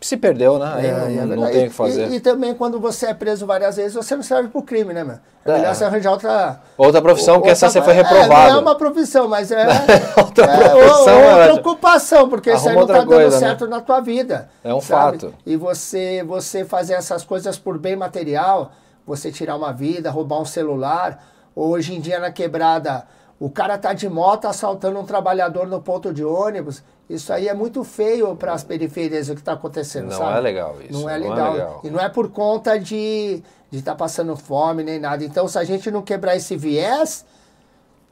se 0.00 0.16
perdeu, 0.16 0.58
né? 0.58 0.72
Aí 0.74 0.86
É, 0.86 0.92
não, 0.92 1.32
é 1.32 1.36
não 1.36 1.50
tem 1.50 1.66
o 1.66 1.68
que 1.68 1.74
fazer. 1.74 2.08
E, 2.08 2.16
e 2.16 2.20
também 2.20 2.54
quando 2.54 2.78
você 2.80 3.06
é 3.06 3.14
preso 3.14 3.46
várias 3.46 3.76
vezes, 3.76 3.94
você 3.94 4.14
não 4.16 4.22
serve 4.22 4.48
pro 4.48 4.62
crime, 4.62 4.92
né, 4.92 5.04
meu? 5.04 5.16
É, 5.44 5.50
É. 5.50 5.52
melhor 5.58 5.74
você 5.74 5.84
arranjar 5.84 6.12
outra. 6.12 6.60
Outra 6.76 7.00
profissão, 7.02 7.36
porque 7.36 7.50
essa 7.50 7.68
você 7.70 7.80
foi 7.82 7.92
É, 7.94 7.96
reprovado. 7.96 8.50
não 8.52 8.58
é 8.58 8.62
uma 8.62 8.74
profissão, 8.74 9.28
mas 9.28 9.50
é. 9.50 9.66
Outra 10.18 10.44
é, 10.44 10.68
profissão, 10.68 11.18
ela 11.18 11.36
outra 11.46 11.54
ocupação, 11.54 12.28
porque 12.28 12.52
isso 12.52 12.68
aí 12.68 12.74
não 12.74 12.86
tá 12.86 12.94
outra 12.94 12.98
dando 12.98 13.08
coisa, 13.08 13.40
né? 13.40 13.46
certo 13.48 13.66
na 13.66 13.80
tua 13.80 14.00
vida. 14.00 14.48
É 14.62 14.74
um 14.74 14.80
sabe? 14.80 15.18
fato. 15.20 15.34
E 15.46 15.56
você, 15.56 16.22
você 16.26 16.64
fazer 16.64 16.94
essas 16.94 17.24
coisas 17.24 17.58
por 17.58 17.78
bem 17.78 17.96
material, 17.96 18.72
você 19.06 19.32
tirar 19.32 19.56
uma 19.56 19.72
vida, 19.72 20.10
roubar 20.10 20.40
um 20.40 20.44
celular, 20.44 21.24
ou 21.54 21.68
hoje 21.70 21.94
em 21.94 22.00
dia 22.00 22.18
na 22.20 22.30
quebrada, 22.30 23.04
o 23.40 23.48
cara 23.48 23.78
tá 23.78 23.92
de 23.92 24.08
moto 24.08 24.46
assaltando 24.46 24.98
um 24.98 25.04
trabalhador 25.04 25.66
no 25.66 25.80
ponto 25.80 26.12
de 26.12 26.24
ônibus. 26.24 26.82
Isso 27.08 27.32
aí 27.32 27.48
é 27.48 27.54
muito 27.54 27.82
feio 27.84 28.34
para 28.36 28.52
as 28.52 28.62
periferias 28.64 29.28
o 29.28 29.34
que 29.34 29.40
está 29.40 29.52
acontecendo, 29.52 30.10
Não 30.10 30.18
sabe? 30.18 30.36
é 30.38 30.40
legal 30.40 30.76
isso, 30.82 30.92
Não 31.00 31.08
é 31.08 31.18
não 31.18 31.26
é 31.26 31.30
legal. 31.30 31.52
legal. 31.52 31.80
E 31.84 31.90
não 31.90 32.00
é 32.00 32.08
por 32.08 32.30
conta 32.30 32.78
de 32.78 33.42
estar 33.72 33.94
passando 33.94 34.36
fome 34.36 34.82
nem 34.82 34.98
nada. 34.98 35.24
Então, 35.24 35.46
se 35.48 35.58
a 35.58 35.64
gente 35.64 35.90
não 35.90 36.02
quebrar 36.02 36.36
esse 36.36 36.56
viés, 36.56 37.24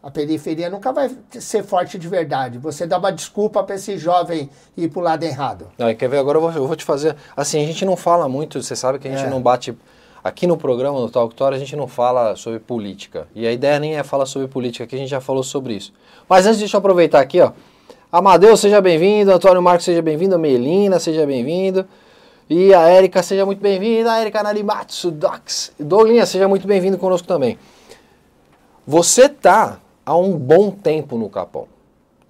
a 0.02 0.10
periferia 0.10 0.70
nunca 0.70 0.92
vai 0.92 1.10
ser 1.32 1.64
forte 1.64 1.98
de 1.98 2.06
verdade. 2.08 2.58
Você 2.58 2.86
dá 2.86 2.96
uma 2.96 3.10
desculpa 3.12 3.62
para 3.64 3.74
esse 3.74 3.98
jovem 3.98 4.48
ir 4.76 4.88
pro 4.88 5.00
lado 5.00 5.24
errado. 5.24 5.66
Não, 5.76 5.92
quer 5.94 6.08
ver? 6.08 6.18
Agora 6.18 6.38
eu 6.38 6.42
vou, 6.42 6.52
eu 6.52 6.66
vou 6.66 6.76
te 6.76 6.84
fazer. 6.84 7.16
Assim, 7.36 7.60
a 7.62 7.66
gente 7.66 7.84
não 7.84 7.96
fala 7.96 8.28
muito, 8.28 8.62
você 8.62 8.76
sabe 8.76 8.98
que 9.00 9.08
a 9.08 9.10
gente 9.10 9.26
É. 9.26 9.28
não 9.30 9.42
bate. 9.42 9.76
Aqui 10.26 10.44
no 10.44 10.56
programa, 10.56 10.98
no 10.98 11.08
Talk 11.08 11.36
Tour, 11.36 11.52
a 11.52 11.58
gente 11.58 11.76
não 11.76 11.86
fala 11.86 12.34
sobre 12.34 12.58
política. 12.58 13.28
E 13.32 13.46
a 13.46 13.52
ideia 13.52 13.78
nem 13.78 13.96
é 13.96 14.02
falar 14.02 14.26
sobre 14.26 14.48
política, 14.48 14.82
aqui 14.82 14.96
a 14.96 14.98
gente 14.98 15.08
já 15.08 15.20
falou 15.20 15.44
sobre 15.44 15.74
isso. 15.74 15.92
Mas 16.28 16.44
antes, 16.44 16.58
deixa 16.58 16.76
eu 16.76 16.80
aproveitar 16.80 17.20
aqui, 17.20 17.40
ó. 17.40 17.52
Amadeu, 18.10 18.56
seja 18.56 18.80
bem-vindo. 18.80 19.30
Antônio 19.30 19.62
Marcos, 19.62 19.84
seja 19.84 20.02
bem-vindo. 20.02 20.36
Melina, 20.36 20.98
seja 20.98 21.24
bem-vindo. 21.24 21.86
E 22.50 22.74
a 22.74 22.88
Érica, 22.88 23.22
seja 23.22 23.46
muito 23.46 23.60
bem-vinda. 23.60 24.14
A 24.14 24.20
Érica 24.20 24.42
Narimatsu 24.42 25.12
Docs. 25.12 25.72
Douglinha, 25.78 26.26
seja 26.26 26.48
muito 26.48 26.66
bem-vindo 26.66 26.98
conosco 26.98 27.28
também. 27.28 27.56
Você 28.84 29.28
tá 29.28 29.78
há 30.04 30.16
um 30.16 30.32
bom 30.36 30.72
tempo 30.72 31.16
no 31.16 31.30
Capão. 31.30 31.68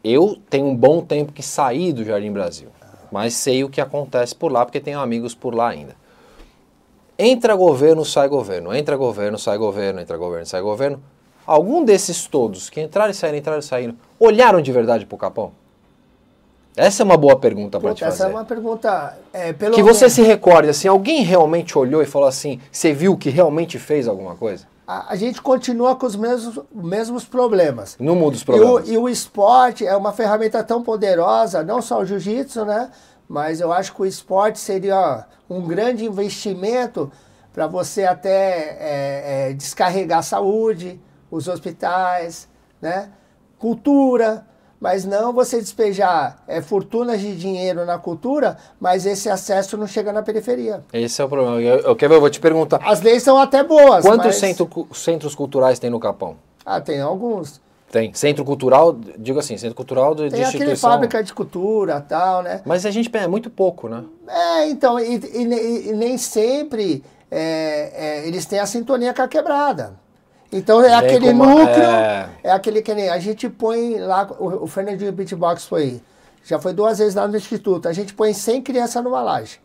Eu 0.04 0.36
tenho 0.50 0.66
um 0.66 0.76
bom 0.76 1.00
tempo 1.00 1.32
que 1.32 1.42
saí 1.42 1.94
do 1.94 2.04
Jardim 2.04 2.30
Brasil, 2.30 2.68
mas 3.10 3.32
sei 3.32 3.64
o 3.64 3.70
que 3.70 3.80
acontece 3.80 4.34
por 4.34 4.52
lá 4.52 4.66
porque 4.66 4.80
tenho 4.80 5.00
amigos 5.00 5.34
por 5.34 5.54
lá 5.54 5.70
ainda. 5.70 5.96
Entra 7.18 7.54
governo, 7.54 8.04
sai 8.04 8.28
governo, 8.28 8.74
entra 8.74 8.96
governo, 8.96 9.38
sai 9.38 9.56
governo, 9.56 10.00
entra 10.00 10.16
governo, 10.16 10.44
sai 10.44 10.60
governo. 10.60 11.02
Algum 11.46 11.84
desses 11.84 12.26
todos 12.26 12.68
que 12.68 12.80
entraram 12.80 13.10
e 13.10 13.14
saíram, 13.14 13.38
entraram 13.38 13.60
e 13.60 13.62
saíram, 13.62 13.94
olharam 14.20 14.60
de 14.60 14.70
verdade 14.72 15.06
pro 15.06 15.16
Capão? 15.16 15.52
Essa 16.76 17.02
é 17.02 17.04
uma 17.04 17.16
boa 17.16 17.36
pergunta 17.38 17.80
para 17.80 17.94
te 17.94 18.00
Puta, 18.00 18.06
essa 18.06 18.16
fazer. 18.24 18.30
é 18.30 18.34
uma 18.36 18.44
pergunta. 18.44 19.16
é, 19.32 19.52
pelo 19.54 19.74
Que 19.74 19.82
você 19.82 20.00
menos- 20.04 20.12
se 20.12 20.22
recorde, 20.22 20.68
assim, 20.68 20.88
alguém 20.88 21.22
realmente 21.22 21.78
olhou 21.78 22.02
e 22.02 22.06
falou 22.06 22.28
assim, 22.28 22.60
você 22.70 22.92
viu 22.92 23.16
que 23.16 23.30
realmente 23.30 23.78
fez 23.78 24.06
alguma 24.06 24.34
coisa? 24.34 24.66
a, 24.88 25.12
a 25.12 25.16
gente 25.16 25.40
continua 25.42 25.96
com 25.96 26.06
os 26.06 26.14
mesmos, 26.14 26.60
mesmos 26.72 27.24
problemas. 27.24 27.96
Não 27.98 28.14
muda 28.14 28.36
os 28.36 28.42
E 28.42 28.44
problemas. 28.44 28.88
o, 28.88 28.92
e 28.92 28.96
o 28.98 29.08
esporte 29.08 29.84
é 29.86 29.96
uma 29.96 30.12
ferramenta 30.12 30.62
tão 30.62 30.80
poderosa, 30.82 31.62
não 31.64 31.80
só 31.82 32.00
o 32.00 32.04
jiu-jitsu, 32.04 32.64
né? 32.64 32.88
Mas 33.28 33.60
eu 33.60 33.72
acho 33.72 33.94
que 33.94 34.02
o 34.02 34.06
esporte 34.06 34.58
seria 34.58 35.26
um 35.48 35.62
grande 35.62 36.04
investimento 36.04 37.10
para 37.52 37.66
você 37.66 38.04
até 38.04 38.76
é, 38.78 39.48
é, 39.50 39.52
descarregar 39.52 40.18
a 40.18 40.22
saúde, 40.22 41.00
os 41.30 41.48
hospitais, 41.48 42.48
né? 42.80 43.10
Cultura, 43.58 44.46
mas 44.78 45.04
não 45.04 45.32
você 45.32 45.58
despejar 45.58 46.42
é, 46.46 46.60
fortunas 46.60 47.20
de 47.20 47.34
dinheiro 47.34 47.84
na 47.86 47.98
cultura, 47.98 48.58
mas 48.78 49.06
esse 49.06 49.28
acesso 49.28 49.76
não 49.76 49.86
chega 49.86 50.12
na 50.12 50.22
periferia. 50.22 50.84
Esse 50.92 51.22
é 51.22 51.24
o 51.24 51.28
problema. 51.28 51.60
Eu, 51.60 51.78
eu? 51.78 51.96
Eu 51.98 52.20
vou 52.20 52.30
te 52.30 52.38
perguntar. 52.38 52.80
As 52.84 53.00
leis 53.00 53.22
são 53.22 53.38
até 53.38 53.64
boas, 53.64 54.04
Quantos 54.04 54.26
mas... 54.26 54.36
centro 54.36 54.88
centros 54.92 55.34
culturais 55.34 55.78
tem 55.78 55.90
no 55.90 55.98
Capão? 55.98 56.36
Ah, 56.64 56.80
tem 56.80 57.00
alguns. 57.00 57.60
Tem. 57.90 58.12
Centro 58.14 58.44
cultural, 58.44 58.96
digo 59.16 59.38
assim, 59.38 59.56
centro 59.56 59.76
cultural 59.76 60.14
de, 60.14 60.24
de 60.24 60.30
Tem 60.30 60.44
aquele 60.44 60.64
instituição. 60.64 60.90
fábrica 60.90 61.22
de 61.22 61.32
cultura 61.32 62.00
tal, 62.00 62.42
né? 62.42 62.60
Mas 62.64 62.84
a 62.84 62.90
gente 62.90 63.10
é 63.16 63.28
muito 63.28 63.48
pouco, 63.48 63.88
né? 63.88 64.04
É, 64.28 64.68
então, 64.68 64.98
e, 64.98 65.16
e 65.16 65.90
e 65.90 65.92
nem 65.92 66.18
sempre 66.18 67.04
é, 67.30 67.92
é, 68.22 68.26
eles 68.28 68.44
têm 68.44 68.58
a 68.58 68.66
sintonia 68.66 69.14
com 69.14 69.22
a 69.22 69.28
quebrada. 69.28 69.94
Então 70.52 70.80
é 70.82 70.88
Vem 70.88 70.94
aquele 70.94 71.26
com 71.26 71.32
uma- 71.32 71.46
núcleo, 71.46 71.82
é. 71.82 72.28
é... 72.44 72.50
aquele 72.52 72.82
que 72.82 72.94
nem 72.94 73.08
a 73.08 73.18
gente 73.18 73.48
põe 73.48 73.98
lá, 73.98 74.28
o, 74.38 74.64
o 74.64 74.66
Fernandinho 74.66 75.12
Beatbox 75.12 75.64
foi, 75.66 76.00
já 76.44 76.58
foi 76.58 76.72
duas 76.72 76.98
vezes 76.98 77.14
lá 77.14 77.26
no 77.26 77.36
Instituto, 77.36 77.88
a 77.88 77.92
gente 77.92 78.14
põe 78.14 78.32
100 78.32 78.62
crianças 78.62 79.02
numa 79.02 79.22
laje. 79.22 79.60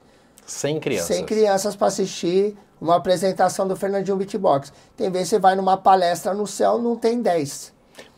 Sem 0.45 0.79
crianças. 0.79 1.15
100 1.15 1.25
crianças 1.25 1.75
para 1.75 1.87
assistir 1.87 2.55
uma 2.79 2.95
apresentação 2.95 3.67
do 3.67 3.75
Fernandinho 3.75 4.17
Beatbox. 4.17 4.73
Tem 4.97 5.09
vezes 5.11 5.29
você 5.29 5.39
vai 5.39 5.55
numa 5.55 5.77
palestra 5.77 6.33
no 6.33 6.47
céu, 6.47 6.79
não 6.79 6.95
tem 6.95 7.21
10. 7.21 7.71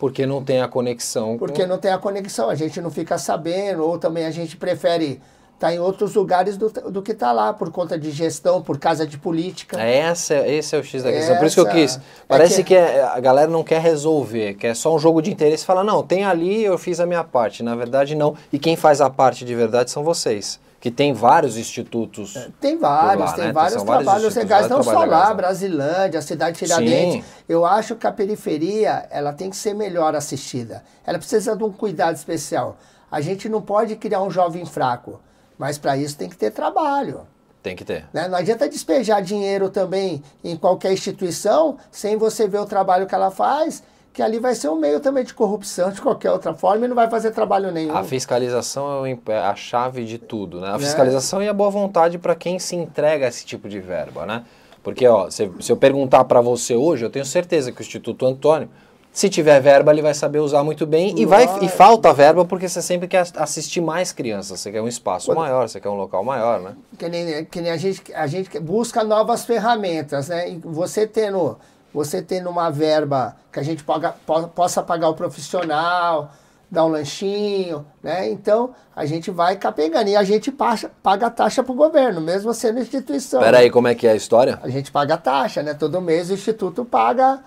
Porque 0.04 0.26
não 0.26 0.44
tem 0.44 0.60
a 0.60 0.68
conexão. 0.68 1.38
Porque 1.38 1.62
com... 1.62 1.68
não 1.70 1.78
tem 1.78 1.90
a 1.90 1.98
conexão, 1.98 2.50
a 2.50 2.56
gente 2.56 2.82
não 2.82 2.92
fica 2.92 3.18
sabendo, 3.18 3.86
ou 3.88 3.98
também 3.98 4.26
a 4.26 4.32
gente 4.32 4.58
prefere 4.58 5.22
estar 5.54 5.74
em 5.74 5.80
outros 5.80 6.14
lugares 6.14 6.58
do, 6.58 6.70
do 6.70 7.02
que 7.02 7.14
estar 7.14 7.32
lá, 7.32 7.54
por 7.54 7.72
conta 7.72 7.98
de 7.98 8.12
gestão, 8.12 8.62
por 8.62 8.78
causa 8.78 9.08
de 9.08 9.18
política. 9.18 9.82
É 9.82 10.00
Essa, 10.00 10.46
esse 10.46 10.76
é 10.76 10.80
o 10.80 10.84
X 10.84 11.04
da 11.04 11.10
questão. 11.10 11.38
Por 11.38 11.46
isso 11.46 11.56
que 11.56 11.62
eu 11.62 11.68
Essa- 11.68 11.76
quis. 11.78 11.96
é 11.96 12.02
Parece 12.28 12.56
que- 12.58 12.64
que, 12.66 12.76
é- 12.76 13.02
a 13.02 13.18
galera 13.22 13.50
não 13.50 13.64
quer 13.64 13.80
resolver, 13.80 14.56
que 14.56 14.68
é 14.68 14.74
só 14.74 14.94
um 14.94 15.00
jogo 15.00 15.22
de 15.22 15.32
interesse. 15.32 15.64
Fala, 15.64 15.86
não, 15.86 16.04
tem 16.04 16.26
ali, 16.26 16.66
eu 16.66 16.78
fiz 16.78 17.00
a 17.00 17.06
minha 17.06 17.24
parte. 17.24 17.64
Na 17.64 17.74
verdade, 17.74 18.14
não. 18.14 18.36
E 18.52 18.60
quem 18.60 18.76
faz 18.76 19.00
a 19.00 19.10
parte 19.10 19.46
de 19.46 19.56
verdade 19.56 19.90
são 19.90 20.04
vocês. 20.04 20.60
Que 20.84 20.92
tem 20.92 21.14
vários 21.14 21.56
institutos. 21.56 22.34
Tem 22.60 22.78
vários, 22.78 23.26
lá, 23.26 23.34
tem 23.38 23.46
né? 23.46 23.54
vários 23.54 23.84
vários 23.84 24.04
trabalhos 24.04 24.36
legais, 24.36 24.68
não 24.68 24.84
só 24.84 25.06
lá, 25.06 25.30
né? 25.30 25.34
Brasilândia, 25.34 26.22
cidade 26.22 26.60
de 26.60 26.66
Tiradentes. 26.66 27.26
Sim. 27.26 27.32
Eu 27.48 27.66
acho 27.66 27.96
que 27.96 28.06
a 28.06 28.12
periferia, 28.12 29.08
ela 29.10 29.32
tem 29.32 29.50
que 29.50 29.56
ser 29.56 29.74
melhor 29.74 30.14
assistida. 30.14 30.84
Ela 31.06 31.18
precisa 31.18 31.56
de 31.56 31.64
um 31.64 31.72
cuidado 31.72 32.18
especial. 32.18 32.76
A 33.10 33.22
gente 33.22 33.48
não 33.48 33.62
pode 33.62 33.96
criar 33.96 34.22
um 34.24 34.30
jovem 34.30 34.66
fraco, 34.66 35.22
mas 35.58 35.78
para 35.78 35.96
isso 35.96 36.18
tem 36.18 36.28
que 36.28 36.36
ter 36.36 36.52
trabalho. 36.52 37.22
Tem 37.62 37.78
que 37.78 37.86
ter. 37.86 38.06
né? 38.12 38.28
Não 38.28 38.38
adianta 38.38 38.68
despejar 38.68 39.22
dinheiro 39.22 39.70
também 39.70 40.22
em 40.44 40.58
qualquer 40.58 40.92
instituição 40.92 41.78
sem 41.92 42.18
você 42.18 42.46
ver 42.46 42.60
o 42.60 42.66
trabalho 42.66 43.08
que 43.08 43.16
ela 43.16 43.32
faz, 43.32 43.82
que 44.14 44.22
ali 44.22 44.40
vai 44.40 44.54
ser 44.54 44.70
um 44.70 44.76
meio 44.76 45.00
também 45.00 45.24
de 45.24 45.34
corrupção 45.34 45.90
de 45.92 46.00
qualquer 46.00 46.32
outra 46.32 46.54
forma 46.54 46.86
e 46.86 46.88
não 46.88 46.96
vai 46.96 47.10
fazer 47.10 47.32
trabalho 47.32 47.72
nenhum. 47.72 47.96
A 47.98 48.04
fiscalização 48.04 49.06
é 49.06 49.18
é 49.28 49.38
a 49.40 49.56
chave 49.56 50.06
de 50.06 50.18
tudo, 50.18 50.62
né? 50.62 50.68
A 50.70 50.74
Né? 50.74 50.80
fiscalização 50.80 51.42
e 51.42 51.48
a 51.48 51.54
boa 51.54 51.72
vontade 51.72 52.18
para 52.20 52.36
quem 52.36 52.60
se 52.60 52.76
entrega 52.76 53.26
a 53.26 53.30
esse 53.30 53.44
tipo 53.46 53.68
de 53.68 53.80
verba, 53.80 54.26
né? 54.26 54.44
Porque, 54.84 55.08
ó, 55.08 55.30
se, 55.30 55.50
se 55.60 55.72
eu 55.72 55.78
perguntar 55.78 56.26
para 56.26 56.42
você 56.42 56.76
hoje, 56.76 57.04
eu 57.06 57.10
tenho 57.10 57.26
certeza 57.26 57.72
que 57.72 57.80
o 57.80 57.84
Instituto 57.84 58.26
Antônio, 58.26 58.70
se 59.12 59.30
tiver 59.30 59.60
verba, 59.62 59.92
ele 59.92 60.02
vai 60.02 60.14
saber 60.14 60.40
usar 60.40 60.64
muito 60.64 60.86
bem 60.86 61.14
e, 61.18 61.26
vai, 61.26 61.48
e 61.62 61.70
falta 61.70 62.12
verba 62.14 62.44
porque 62.46 62.68
você 62.68 62.82
sempre 62.82 63.08
quer 63.08 63.26
assistir 63.38 63.80
mais 63.80 64.12
crianças, 64.12 64.60
você 64.60 64.72
quer 64.72 64.82
um 64.82 64.88
espaço 64.88 65.28
Quando- 65.28 65.38
maior, 65.40 65.70
você 65.70 65.80
quer 65.80 65.90
um 65.90 65.96
local 65.96 66.24
maior, 66.24 66.60
né? 66.60 66.74
Que 66.98 67.08
nem, 67.08 67.46
que 67.46 67.62
nem 67.62 67.72
a, 67.72 67.78
gente, 67.78 68.14
a 68.14 68.28
gente 68.28 68.60
busca 68.60 69.04
novas 69.04 69.46
ferramentas, 69.46 70.28
né? 70.30 70.50
E 70.52 70.58
Você 70.58 71.08
tendo, 71.08 71.58
você 71.94 72.22
tendo 72.22 72.50
uma 72.50 72.70
verba 72.70 73.36
que 73.52 73.60
a 73.60 73.64
gente 73.64 73.84
paga, 73.84 74.14
po- 74.26 74.48
possa 74.48 74.82
pagar 74.82 75.10
o 75.10 75.14
profissional, 75.14 76.32
dar 76.72 76.86
um 76.86 76.90
lanchinho, 76.90 77.86
né? 78.02 78.30
Então, 78.32 78.72
a 78.96 79.06
gente 79.06 79.30
vai 79.30 79.56
capengando. 79.58 80.10
E 80.10 80.16
a 80.16 80.24
gente 80.24 80.52
paga, 80.52 80.90
paga 81.04 81.30
taxa 81.30 81.62
para 81.64 81.72
o 81.72 81.76
governo, 81.76 82.20
mesmo 82.20 82.52
sendo 82.54 82.80
instituição. 82.80 83.40
Pera 83.42 83.60
aí, 83.60 83.70
como 83.70 83.88
é 83.88 83.94
que 83.94 84.08
é 84.08 84.12
a 84.12 84.16
história? 84.16 84.60
A 84.64 84.70
gente 84.70 84.92
paga 84.92 85.16
taxa, 85.18 85.62
né? 85.62 85.74
Todo 85.76 86.02
mês 86.02 86.30
o 86.32 86.34
Instituto 86.34 86.84
paga, 86.84 87.42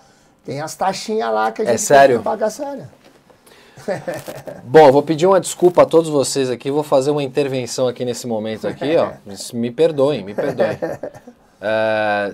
tem 0.44 0.60
as 0.60 0.76
taxinhas 0.76 1.32
lá 1.32 1.50
que 1.50 1.62
a 1.62 1.64
É 1.64 1.68
gente 1.72 1.80
sério? 1.82 2.22
paga 2.22 2.48
sério. 2.48 2.88
Bom, 4.64 4.90
vou 4.90 5.02
pedir 5.02 5.26
uma 5.26 5.40
desculpa 5.40 5.82
a 5.82 5.86
todos 5.86 6.08
vocês 6.08 6.48
aqui, 6.50 6.70
vou 6.70 6.82
fazer 6.82 7.10
uma 7.10 7.22
intervenção 7.22 7.86
aqui 7.88 8.04
nesse 8.04 8.26
momento 8.26 8.66
aqui, 8.66 8.96
ó. 8.96 9.10
Me 9.54 9.70
perdoem, 9.70 10.24
me 10.24 10.34
perdoem. 10.34 10.78
É, 11.60 12.32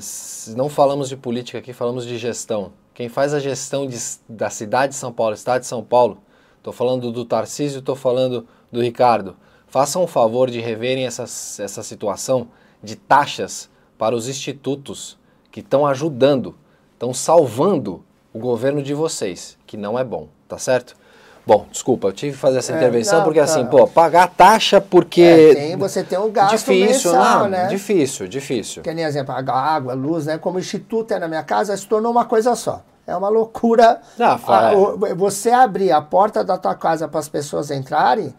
não 0.57 0.69
falamos 0.69 1.09
de 1.09 1.17
política 1.17 1.59
aqui, 1.59 1.73
falamos 1.73 2.05
de 2.05 2.19
gestão. 2.19 2.73
Quem 2.95 3.09
faz 3.09 3.33
a 3.33 3.41
gestão 3.41 3.87
de 3.87 3.97
da 4.29 4.51
cidade 4.51 4.93
de 4.93 4.99
São 4.99 5.13
Paulo, 5.13 5.35
estado 5.35 5.61
de 5.61 5.67
São 5.67 5.83
Paulo, 5.83 6.19
estou 6.59 6.73
falando 6.73 7.11
do 7.11 7.25
Tarcísio, 7.25 7.79
estou 7.79 7.97
falando 7.97 8.47
do 8.71 8.81
Ricardo. 8.81 9.37
Façam 9.67 10.05
um 10.05 10.07
favor 10.07 10.51
de 10.51 10.61
reverem 10.61 11.07
essa, 11.07 11.23
essa 11.23 11.83
situação 11.83 12.49
de 12.83 12.97
taxas 12.97 13.71
para 13.97 14.15
os 14.15 14.29
institutos 14.29 15.19
que 15.51 15.61
estão 15.61 15.87
ajudando, 15.87 16.55
estão 16.93 17.15
salvando 17.15 18.05
o 18.33 18.39
governo 18.39 18.83
de 18.83 18.93
vocês, 18.93 19.59
que 19.67 19.77
não 19.77 19.99
é 19.99 20.05
bom, 20.05 20.29
tá 20.49 20.59
certo? 20.59 20.97
Bom, 21.45 21.67
desculpa, 21.71 22.07
eu 22.09 22.13
tive 22.13 22.33
que 22.35 22.39
fazer 22.39 22.59
essa 22.59 22.73
É, 22.73 22.77
intervenção 22.77 23.19
não, 23.19 23.25
porque 23.25 23.39
tá. 23.41 23.45
assim, 23.45 23.67
pô, 23.67 23.87
pagar 23.87 24.29
taxa 24.29 24.81
porque 24.81 25.23
É, 25.23 25.55
tem, 25.55 25.77
você 25.77 26.05
tem 26.05 26.19
um 26.19 26.31
gasto 26.31 26.57
difícil, 26.57 27.13
mensal, 27.13 27.41
não, 27.41 27.49
né? 27.49 27.67
difícil, 27.67 28.29
difícil. 28.29 28.83
Que 28.83 28.95
nem 28.95 29.05
exemplo, 29.05 29.35
a 29.35 29.53
água, 29.53 29.93
luz, 29.95 30.27
né? 30.27 30.39
Como 30.39 30.57
o 30.59 30.61
Instituto 30.61 31.13
é 31.13 31.19
na 31.19 31.27
minha 31.27 31.43
casa, 31.43 31.77
se 31.77 31.87
tornou 31.87 32.13
uma 32.13 32.25
coisa 32.25 32.55
só. 32.55 32.83
É 33.05 33.17
uma 33.17 33.29
loucura. 33.29 34.01
Ah, 34.21 34.39
fa- 34.39 34.69
Ah, 34.71 34.77
o- 34.77 35.17
Você 35.17 35.51
abrir 35.51 35.91
a 35.91 36.01
porta 36.01 36.45
da 36.45 36.57
tua 36.57 36.77
casa 36.77 37.09
para 37.09 37.19
as 37.19 37.29
pessoas 37.29 37.73
entrarem, 37.73 38.33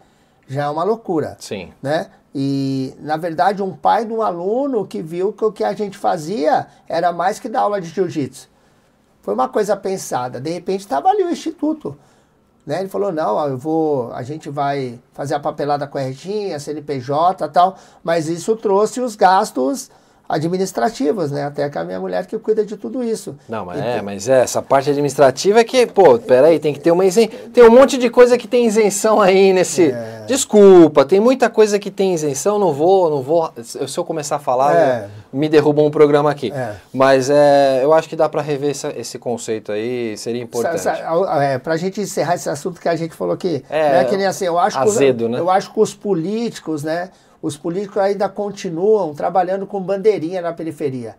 já 0.48 0.64
é 0.64 0.68
uma 0.68 0.82
loucura. 0.84 1.36
Sim. 1.38 1.72
né? 1.82 2.06
E, 2.34 2.94
na 3.00 3.16
verdade, 3.18 3.62
um 3.62 3.72
pai 3.76 4.04
de 4.06 4.12
um 4.12 4.20
aluno 4.22 4.86
que 4.86 5.00
viu 5.02 5.32
que 5.32 5.44
o 5.44 5.52
que 5.52 5.62
a 5.62 5.72
gente 5.74 5.96
fazia 5.96 6.66
era 6.88 7.12
mais 7.12 7.38
que 7.38 7.48
dar 7.48 7.60
aula 7.60 7.80
de 7.80 7.88
jiu-jitsu. 7.90 8.48
Foi 9.22 9.34
uma 9.34 9.48
coisa 9.48 9.76
pensada. 9.76 10.40
De 10.40 10.50
repente, 10.50 10.80
estava 10.80 11.10
ali 11.10 11.22
o 11.22 11.30
instituto. 11.30 11.96
Né? 12.66 12.80
Ele 12.80 12.88
falou, 12.88 13.12
não, 13.12 13.46
eu 13.46 13.58
vou, 13.58 14.12
a 14.12 14.22
gente 14.22 14.48
vai 14.48 14.98
fazer 15.12 15.34
a 15.34 15.40
papelada 15.40 15.86
corretinha, 15.86 16.58
CNPJ 16.58 17.48
tal, 17.48 17.76
mas 18.02 18.28
isso 18.28 18.56
trouxe 18.56 19.00
os 19.00 19.16
gastos 19.16 19.90
administrativos, 20.28 21.30
né? 21.30 21.44
Até 21.44 21.68
que 21.68 21.78
a 21.78 21.84
minha 21.84 22.00
mulher 22.00 22.26
que 22.26 22.38
cuida 22.38 22.64
de 22.64 22.76
tudo 22.76 23.02
isso. 23.04 23.36
Não, 23.48 23.64
mas 23.66 23.78
Então- 23.78 23.88
é, 23.90 24.02
mas 24.02 24.28
é, 24.28 24.40
essa 24.42 24.62
parte 24.62 24.90
administrativa 24.90 25.60
é 25.60 25.64
que, 25.64 25.86
pô, 25.86 26.18
peraí, 26.18 26.58
tem 26.58 26.72
que 26.72 26.80
ter 26.80 26.90
uma 26.90 27.04
isenção. 27.04 27.30
Tem 27.52 27.64
um 27.64 27.70
monte 27.70 27.98
de 27.98 28.08
coisa 28.10 28.36
que 28.38 28.48
tem 28.48 28.66
isenção 28.66 29.20
aí 29.20 29.52
nesse. 29.52 29.90
É. 29.90 30.24
Desculpa, 30.26 31.04
tem 31.04 31.20
muita 31.20 31.50
coisa 31.50 31.78
que 31.78 31.90
tem 31.90 32.14
isenção, 32.14 32.58
não 32.58 32.72
vou, 32.72 33.10
não 33.10 33.22
vou. 33.22 33.52
Se 33.62 33.98
eu 33.98 34.04
começar 34.04 34.36
a 34.36 34.38
falar, 34.38 34.74
É. 34.74 35.08
me 35.32 35.48
derrubam 35.48 35.84
um 35.86 35.90
programa 35.90 36.30
aqui. 36.30 36.50
É. 36.54 36.72
Mas 36.92 37.28
é, 37.28 37.80
eu 37.82 37.92
acho 37.92 38.08
que 38.08 38.16
dá 38.16 38.28
para 38.28 38.40
rever 38.40 38.70
essa- 38.70 38.92
esse 38.96 39.18
conceito 39.18 39.70
aí, 39.72 40.16
seria 40.16 40.42
importante. 40.42 40.80
Sa- 40.80 40.94
sa- 40.96 41.42
é, 41.44 41.58
pra 41.58 41.76
gente 41.76 42.00
encerrar 42.00 42.34
esse 42.36 42.48
assunto 42.48 42.80
que 42.80 42.88
a 42.88 42.96
gente 42.96 43.14
falou 43.14 43.36
que, 43.36 43.62
É, 43.68 43.92
né, 43.92 44.04
que 44.04 44.16
nem 44.16 44.26
assim, 44.26 44.46
eu 44.46 44.58
acho 44.58 44.78
azedo, 44.78 45.24
que, 45.26 45.30
né? 45.32 45.38
eu 45.38 45.50
acho 45.50 45.72
que 45.72 45.80
os 45.80 45.94
políticos, 45.94 46.82
né, 46.82 47.10
os 47.44 47.58
políticos 47.58 47.98
ainda 47.98 48.26
continuam 48.26 49.12
trabalhando 49.12 49.66
com 49.66 49.78
bandeirinha 49.78 50.40
na 50.40 50.54
periferia. 50.54 51.14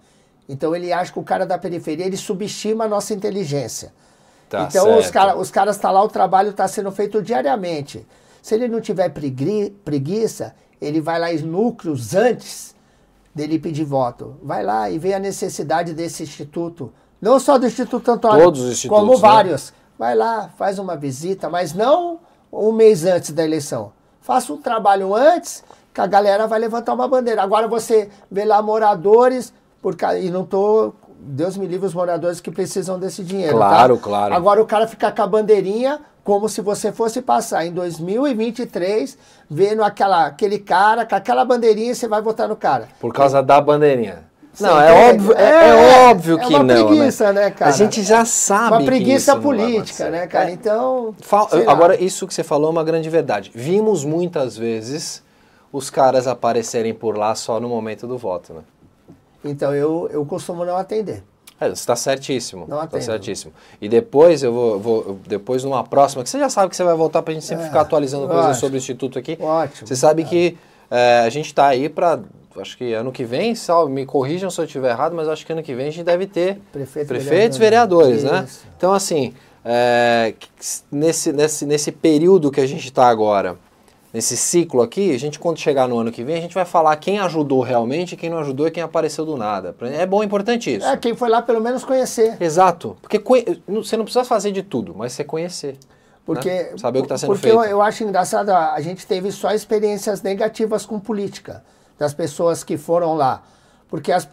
Então 0.50 0.76
ele 0.76 0.92
acha 0.92 1.14
que 1.14 1.20
o 1.20 1.24
cara 1.24 1.46
da 1.46 1.56
periferia 1.56 2.04
ele 2.04 2.18
subestima 2.18 2.86
a 2.86 2.88
nossa 2.88 3.14
inteligência. 3.14 3.94
Tá 4.50 4.64
então 4.64 4.98
os, 4.98 5.04
certo. 5.04 5.14
cara, 5.14 5.38
os 5.38 5.52
caras 5.52 5.76
estão 5.76 5.92
lá, 5.92 6.04
o 6.04 6.08
trabalho 6.08 6.50
está 6.50 6.68
sendo 6.68 6.92
feito 6.92 7.22
diariamente. 7.22 8.08
Se 8.42 8.56
ele 8.56 8.68
não 8.68 8.82
tiver 8.82 9.10
pregui- 9.10 9.70
preguiça, 9.86 10.56
ele 10.82 11.00
vai 11.00 11.20
lá 11.20 11.32
em 11.32 11.38
núcleos 11.44 12.16
antes 12.16 12.74
dele 13.34 13.60
pedir 13.60 13.84
voto. 13.84 14.36
Vai 14.42 14.64
lá 14.64 14.90
e 14.90 14.98
vê 14.98 15.14
a 15.14 15.20
necessidade 15.20 15.94
desse 15.94 16.24
instituto. 16.24 16.92
Não 17.22 17.40
só 17.40 17.60
do 17.60 17.68
Instituto 17.68 18.10
Antônio, 18.10 18.50
os 18.50 18.84
como 18.86 19.14
né? 19.14 19.20
vários. 19.20 19.72
Vai 19.98 20.16
lá, 20.16 20.50
faz 20.58 20.80
uma 20.80 20.98
visita, 20.98 21.52
mas 21.52 21.72
não 21.72 22.20
um 22.52 22.72
mês 22.72 23.06
antes 23.06 23.30
da 23.32 23.44
eleição. 23.44 23.94
Faça 24.22 24.52
um 24.52 24.58
trabalho 24.58 25.14
antes, 25.14 25.64
que 25.96 26.02
a 26.02 26.06
galera 26.06 26.46
vai 26.46 26.60
levantar 26.60 26.94
uma 26.94 27.08
bandeira. 27.08 27.42
Agora 27.42 27.70
você 27.70 28.10
vê 28.30 28.44
lá 28.44 28.62
moradores, 28.62 29.54
por, 29.82 29.96
e 30.22 30.30
não 30.30 30.44
tô. 30.44 30.94
Deus 31.18 31.56
me 31.56 31.66
livre 31.66 31.88
os 31.88 31.94
moradores 31.94 32.42
que 32.42 32.52
precisam 32.52 33.00
desse 33.00 33.24
dinheiro. 33.24 33.56
Claro, 33.56 33.96
tá? 33.96 34.04
claro. 34.04 34.36
Agora 34.36 34.62
o 34.62 34.66
cara 34.66 34.86
fica 34.88 35.10
com 35.10 35.22
a 35.22 35.28
bandeirinha 35.28 36.02
como 36.22 36.50
se 36.50 36.60
você 36.60 36.92
fosse 36.92 37.22
passar 37.22 37.66
em 37.66 37.72
2023, 37.72 39.18
vendo 39.50 39.84
aquela, 39.84 40.26
aquele 40.26 40.60
cara 40.60 41.06
com 41.06 41.16
aquela 41.16 41.46
bandeirinha 41.46 41.92
e 41.92 41.96
você 41.96 42.08
vai 42.08 42.22
votar 42.22 42.50
no 42.50 42.56
cara. 42.58 42.90
Por 43.00 43.14
causa 43.14 43.42
da 43.42 43.62
bandeirinha. 43.62 44.26
Não, 44.60 44.80
é 44.80 45.12
óbvio, 45.12 45.34
é, 45.34 45.70
é 45.70 46.10
óbvio 46.10 46.38
que 46.40 46.54
é 46.54 46.58
uma 46.58 46.64
não. 46.64 46.88
preguiça, 46.88 47.32
né, 47.32 47.52
cara? 47.52 47.72
A 47.72 47.74
gente 47.74 48.04
já 48.04 48.26
sabe 48.26 48.72
Uma 48.72 48.80
que 48.80 48.86
preguiça 48.86 49.36
não 49.36 49.42
política, 49.42 50.10
né, 50.10 50.28
cara? 50.28 50.50
É. 50.50 50.54
Então. 50.54 51.14
Fal-. 51.22 51.50
Agora, 51.68 52.02
isso 52.02 52.26
que 52.28 52.34
você 52.34 52.44
falou 52.44 52.70
é 52.70 52.72
uma 52.72 52.84
grande 52.84 53.10
verdade. 53.10 53.52
Vimos 53.54 54.04
muitas 54.06 54.58
vezes 54.58 55.25
os 55.76 55.90
caras 55.90 56.26
aparecerem 56.28 56.94
por 56.94 57.18
lá 57.18 57.36
só 57.36 57.60
no 57.60 57.68
momento 57.68 58.08
do 58.08 58.18
voto, 58.18 58.54
né? 58.54 58.62
Então 59.44 59.74
eu, 59.76 60.10
eu 60.12 60.26
costumo 60.26 60.64
não 60.66 60.78
atender. 60.78 61.24
É, 61.60 61.68
você 61.68 61.74
está 61.74 61.96
certíssimo. 61.96 62.66
Não 62.68 62.78
Está 62.78 62.98
atendo. 62.98 63.04
certíssimo. 63.04 63.54
E 63.82 63.88
depois 63.88 64.44
eu 64.44 64.52
vou, 64.54 64.80
vou- 64.80 65.20
depois 65.26 65.64
numa 65.64 65.84
próxima, 65.84 66.24
que 66.24 66.30
você 66.30 66.40
já 66.40 66.50
sabe 66.50 66.70
que 66.70 66.76
você 66.76 66.84
vai 66.84 66.96
voltar 66.96 67.22
para 67.22 67.32
a 67.32 67.34
gente 67.34 67.46
sempre 67.46 67.64
É, 67.64 67.68
ficar 67.68 67.82
atualizando 67.82 68.28
coisas 68.28 68.58
sobre 68.58 68.78
o 68.78 68.80
Instituto 68.80 69.18
aqui. 69.20 69.38
Ótimo. 69.40 69.88
Você 69.88 69.96
sabe 69.96 70.24
que 70.26 70.58
é, 70.92 71.20
a 71.26 71.30
gente 71.30 71.46
está 71.48 71.68
aí 71.68 71.88
para, 71.88 72.20
acho 72.60 72.78
que 72.78 72.94
ano 72.94 73.12
que 73.12 73.24
vem, 73.24 73.56
salve, 73.56 73.92
me 73.92 74.06
corrijam 74.06 74.50
se 74.50 74.60
eu 74.60 74.66
estiver 74.66 74.90
errado, 74.92 75.14
mas 75.16 75.28
acho 75.30 75.46
que 75.46 75.52
ano 75.54 75.64
que 75.64 75.74
vem 75.74 75.88
a 75.88 75.92
gente 75.92 76.04
deve 76.04 76.28
ter 76.28 76.60
Prefeito, 76.72 77.08
prefeitos, 77.08 77.58
vereador. 77.58 78.04
vereadores, 78.06 78.24
né? 78.24 78.48
Então 78.78 78.92
assim, 78.94 79.34
é, 79.64 80.34
nesse, 80.92 81.32
nesse, 81.32 81.66
nesse 81.66 81.92
período 81.92 82.52
que 82.52 82.60
a 82.62 82.68
gente 82.68 82.86
está 82.86 83.08
agora, 83.08 83.56
nesse 84.16 84.38
ciclo 84.38 84.82
aqui, 84.82 85.14
a 85.14 85.20
gente 85.20 85.38
quando 85.38 85.58
chegar 85.60 85.90
no 85.90 86.00
ano 86.00 86.10
que 86.10 86.24
vem, 86.24 86.38
a 86.38 86.42
gente 86.42 86.56
vai 86.56 86.64
falar 86.64 86.96
quem 86.96 87.20
ajudou 87.20 87.62
realmente, 87.62 88.16
quem 88.16 88.30
não 88.30 88.40
ajudou 88.40 88.66
e 88.66 88.72
quem 88.72 88.82
apareceu 88.82 89.26
do 89.26 89.36
nada. 89.36 89.76
É 89.82 90.06
bom, 90.06 90.24
é 90.24 90.26
importante 90.26 90.74
isso. 90.74 90.88
É, 90.88 90.96
quem 90.96 91.14
foi 91.14 91.28
lá 91.30 91.42
pelo 91.42 91.60
menos 91.60 91.84
conhecer. 91.84 92.38
Exato. 92.42 92.96
Porque 93.02 93.20
você 93.68 93.98
não 93.98 94.06
precisa 94.06 94.24
fazer 94.24 94.54
de 94.54 94.64
tudo, 94.64 94.96
mas 94.96 95.12
você 95.12 95.24
conhecer. 95.26 95.78
Porque, 96.26 96.50
né? 96.50 96.78
Saber 96.78 97.00
o 97.00 97.02
que 97.02 97.08
está 97.08 97.18
sendo 97.18 97.28
porque 97.34 97.42
feito. 97.50 97.58
eu, 97.58 97.64
eu 97.66 97.82
acho 97.82 98.04
engraçado, 98.06 98.50
a 98.52 98.80
gente 98.80 99.06
teve 99.06 99.32
só 99.34 99.52
experiências 99.52 100.22
negativas 100.22 100.86
com 100.86 100.98
política, 100.98 101.62
das 102.00 102.14
pessoas 102.14 102.64
que 102.64 102.78
foram 102.78 103.16
lá. 103.16 103.44
Porque 103.90 104.12
as, 104.14 104.26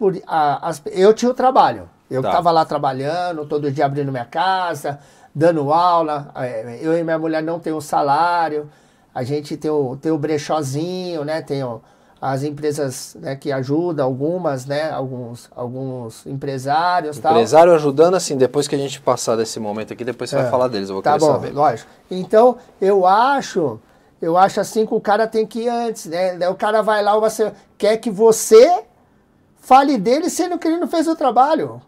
as- 0.61 0.81
eu 0.91 1.13
tinha 1.13 1.29
o 1.29 1.33
trabalho. 1.33 1.89
Eu 2.09 2.21
Tá. 2.21 2.29
estava 2.29 2.51
lá 2.51 2.63
trabalhando, 2.63 3.45
todo 3.45 3.69
dia 3.71 3.85
abrindo 3.85 4.11
minha 4.11 4.25
casa, 4.25 4.97
dando 5.35 5.71
aula. 5.73 6.31
eh, 6.35 6.79
Eu 6.81 6.97
e 6.97 7.03
minha 7.03 7.19
mulher 7.19 7.43
não 7.43 7.59
temos 7.59 7.83
salário. 7.85 8.69
A 9.13 9.23
gente 9.23 9.55
tem 9.57 9.69
o, 9.69 9.95
tem 9.95 10.11
o 10.11 10.17
brechózinho, 10.17 11.23
né? 11.23 11.41
Tem 11.41 11.63
o- 11.63 11.81
as 12.21 12.41
empresas 12.43 13.17
né, 13.19 13.35
que 13.35 13.51
ajudam, 13.51 14.05
algumas, 14.05 14.65
né? 14.65 14.89
Alguns, 14.89 15.49
alguns 15.55 16.25
empresários 16.25 17.19
tal. 17.19 17.33
Empresário 17.33 17.73
ajudando, 17.75 18.15
assim, 18.15 18.37
depois 18.37 18.67
que 18.67 18.75
a 18.75 18.77
gente 18.77 19.01
passar 19.01 19.35
desse 19.35 19.59
momento 19.59 19.91
aqui, 19.93 20.03
depois 20.05 20.29
você 20.29 20.37
vai 20.37 20.45
É. 20.47 20.49
falar 20.49 20.67
deles, 20.69 20.87
eu 20.89 20.95
vou 20.95 21.03
Tá 21.03 21.11
querer 21.13 21.19
bom, 21.25 21.33
saber. 21.33 21.51
lógico. 21.53 21.89
Então, 22.09 22.57
eu 22.79 23.05
acho, 23.05 23.77
eu 24.21 24.37
acho 24.37 24.61
assim 24.61 24.85
que 24.85 24.93
o 24.93 25.01
cara 25.01 25.27
tem 25.27 25.45
que 25.45 25.63
ir 25.63 25.69
antes, 25.69 26.05
né? 26.05 26.47
O 26.49 26.55
cara 26.55 26.81
vai 26.81 27.03
lá, 27.03 27.19
você 27.19 27.51
quer 27.77 27.97
que 27.97 28.09
você 28.09 28.83
fale 29.57 29.97
dele, 29.97 30.29
sendo 30.29 30.57
que 30.57 30.67
ele 30.67 30.77
não 30.77 30.87
fez 30.87 31.07
o 31.07 31.15
trabalho. 31.15 31.81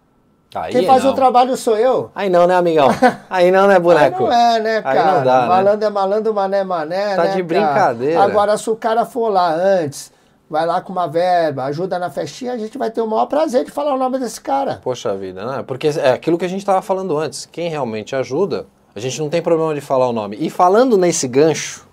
Aí 0.55 0.71
Quem 0.71 0.85
faz 0.85 1.03
não. 1.03 1.11
o 1.11 1.15
trabalho 1.15 1.55
sou 1.57 1.77
eu. 1.77 2.11
Aí 2.15 2.29
não, 2.29 2.47
né, 2.47 2.55
amigão? 2.55 2.87
Aí 3.29 3.51
não, 3.51 3.67
né, 3.67 3.75
Aí 3.75 3.79
boneco? 3.79 4.23
não 4.23 4.31
é, 4.31 4.59
né, 4.59 4.75
Aí 4.77 4.83
cara? 4.83 5.11
não 5.17 5.23
dá, 5.23 5.41
né? 5.41 5.47
malandro 5.47 5.85
é 5.85 5.89
malandro, 5.89 6.33
mané 6.33 6.57
é 6.59 6.63
mané, 6.63 7.15
Tá 7.15 7.23
né, 7.23 7.35
de 7.35 7.43
cara? 7.43 7.43
brincadeira. 7.43 8.23
Agora, 8.23 8.57
se 8.57 8.69
o 8.69 8.75
cara 8.75 9.05
for 9.05 9.29
lá 9.29 9.53
antes, 9.53 10.11
vai 10.49 10.65
lá 10.65 10.79
com 10.81 10.91
uma 10.91 11.07
verba, 11.07 11.63
ajuda 11.65 11.99
na 11.99 12.09
festinha, 12.09 12.53
a 12.53 12.57
gente 12.57 12.77
vai 12.77 12.89
ter 12.89 13.01
o 13.01 13.07
maior 13.07 13.25
prazer 13.25 13.65
de 13.65 13.71
falar 13.71 13.93
o 13.93 13.97
nome 13.97 14.17
desse 14.19 14.39
cara. 14.39 14.79
Poxa 14.83 15.15
vida, 15.15 15.45
né? 15.45 15.63
Porque 15.65 15.87
é 15.87 16.11
aquilo 16.11 16.37
que 16.37 16.45
a 16.45 16.49
gente 16.49 16.59
estava 16.59 16.81
falando 16.81 17.17
antes. 17.17 17.45
Quem 17.51 17.69
realmente 17.69 18.15
ajuda, 18.15 18.65
a 18.95 18.99
gente 18.99 19.19
não 19.19 19.29
tem 19.29 19.41
problema 19.41 19.73
de 19.73 19.81
falar 19.81 20.07
o 20.07 20.13
nome. 20.13 20.37
E 20.39 20.49
falando 20.49 20.97
nesse 20.97 21.27
gancho 21.27 21.85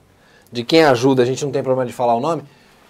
de 0.52 0.62
quem 0.62 0.84
ajuda, 0.84 1.22
a 1.22 1.26
gente 1.26 1.44
não 1.44 1.50
tem 1.50 1.62
problema 1.62 1.86
de 1.86 1.92
falar 1.92 2.14
o 2.14 2.20
nome. 2.20 2.44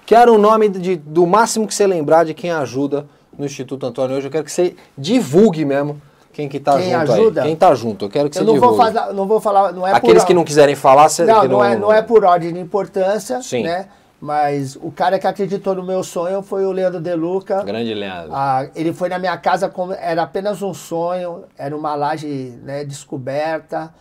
Quero 0.04 0.34
o 0.34 0.38
nome 0.38 0.68
de, 0.68 0.96
do 0.96 1.26
máximo 1.26 1.66
que 1.66 1.74
você 1.74 1.86
lembrar 1.86 2.24
de 2.24 2.34
quem 2.34 2.50
ajuda 2.50 3.06
no 3.38 3.44
Instituto 3.44 3.86
Antônio 3.86 4.16
hoje. 4.16 4.26
Eu 4.26 4.30
quero 4.30 4.44
que 4.44 4.52
você 4.52 4.74
divulgue 4.96 5.64
mesmo 5.64 6.00
quem 6.32 6.48
que 6.48 6.58
tá 6.58 6.78
Quem 6.78 6.90
junto 6.92 7.12
ajuda? 7.12 7.42
aí. 7.42 7.48
Quem 7.48 7.56
tá 7.56 7.74
junto. 7.74 8.04
Eu 8.06 8.10
quero 8.10 8.30
que 8.30 8.38
Eu 8.38 8.40
você 8.40 8.46
não 8.46 8.58
vou, 8.58 8.70
divulgue. 8.70 8.92
falar, 8.94 9.12
não 9.12 9.26
vou 9.26 9.40
falar, 9.40 9.72
não 9.72 9.86
é 9.86 9.92
Aqueles 9.92 10.22
por... 10.22 10.28
que 10.28 10.34
não 10.34 10.44
quiserem 10.44 10.74
falar, 10.74 11.08
você 11.08 11.24
Não, 11.24 11.42
que 11.42 11.48
não, 11.48 11.62
é, 11.62 11.76
não 11.76 11.92
é 11.92 12.00
por 12.00 12.24
ordem 12.24 12.52
de 12.52 12.58
importância, 12.58 13.42
Sim. 13.42 13.64
né? 13.64 13.86
Mas 14.18 14.76
o 14.76 14.90
cara 14.90 15.18
que 15.18 15.26
acreditou 15.26 15.74
no 15.74 15.82
meu 15.82 16.02
sonho 16.04 16.42
foi 16.42 16.64
o 16.64 16.70
Leandro 16.70 17.00
De 17.00 17.14
Luca. 17.14 17.62
Grande 17.64 17.92
Leandro. 17.92 18.30
Ah, 18.32 18.68
ele 18.74 18.92
foi 18.92 19.08
na 19.08 19.18
minha 19.18 19.36
casa 19.36 19.68
como 19.68 19.92
era 19.92 20.22
apenas 20.22 20.62
um 20.62 20.72
sonho, 20.72 21.42
era 21.58 21.76
uma 21.76 21.94
laje 21.96 22.56
né, 22.62 22.84
descoberta. 22.84 23.92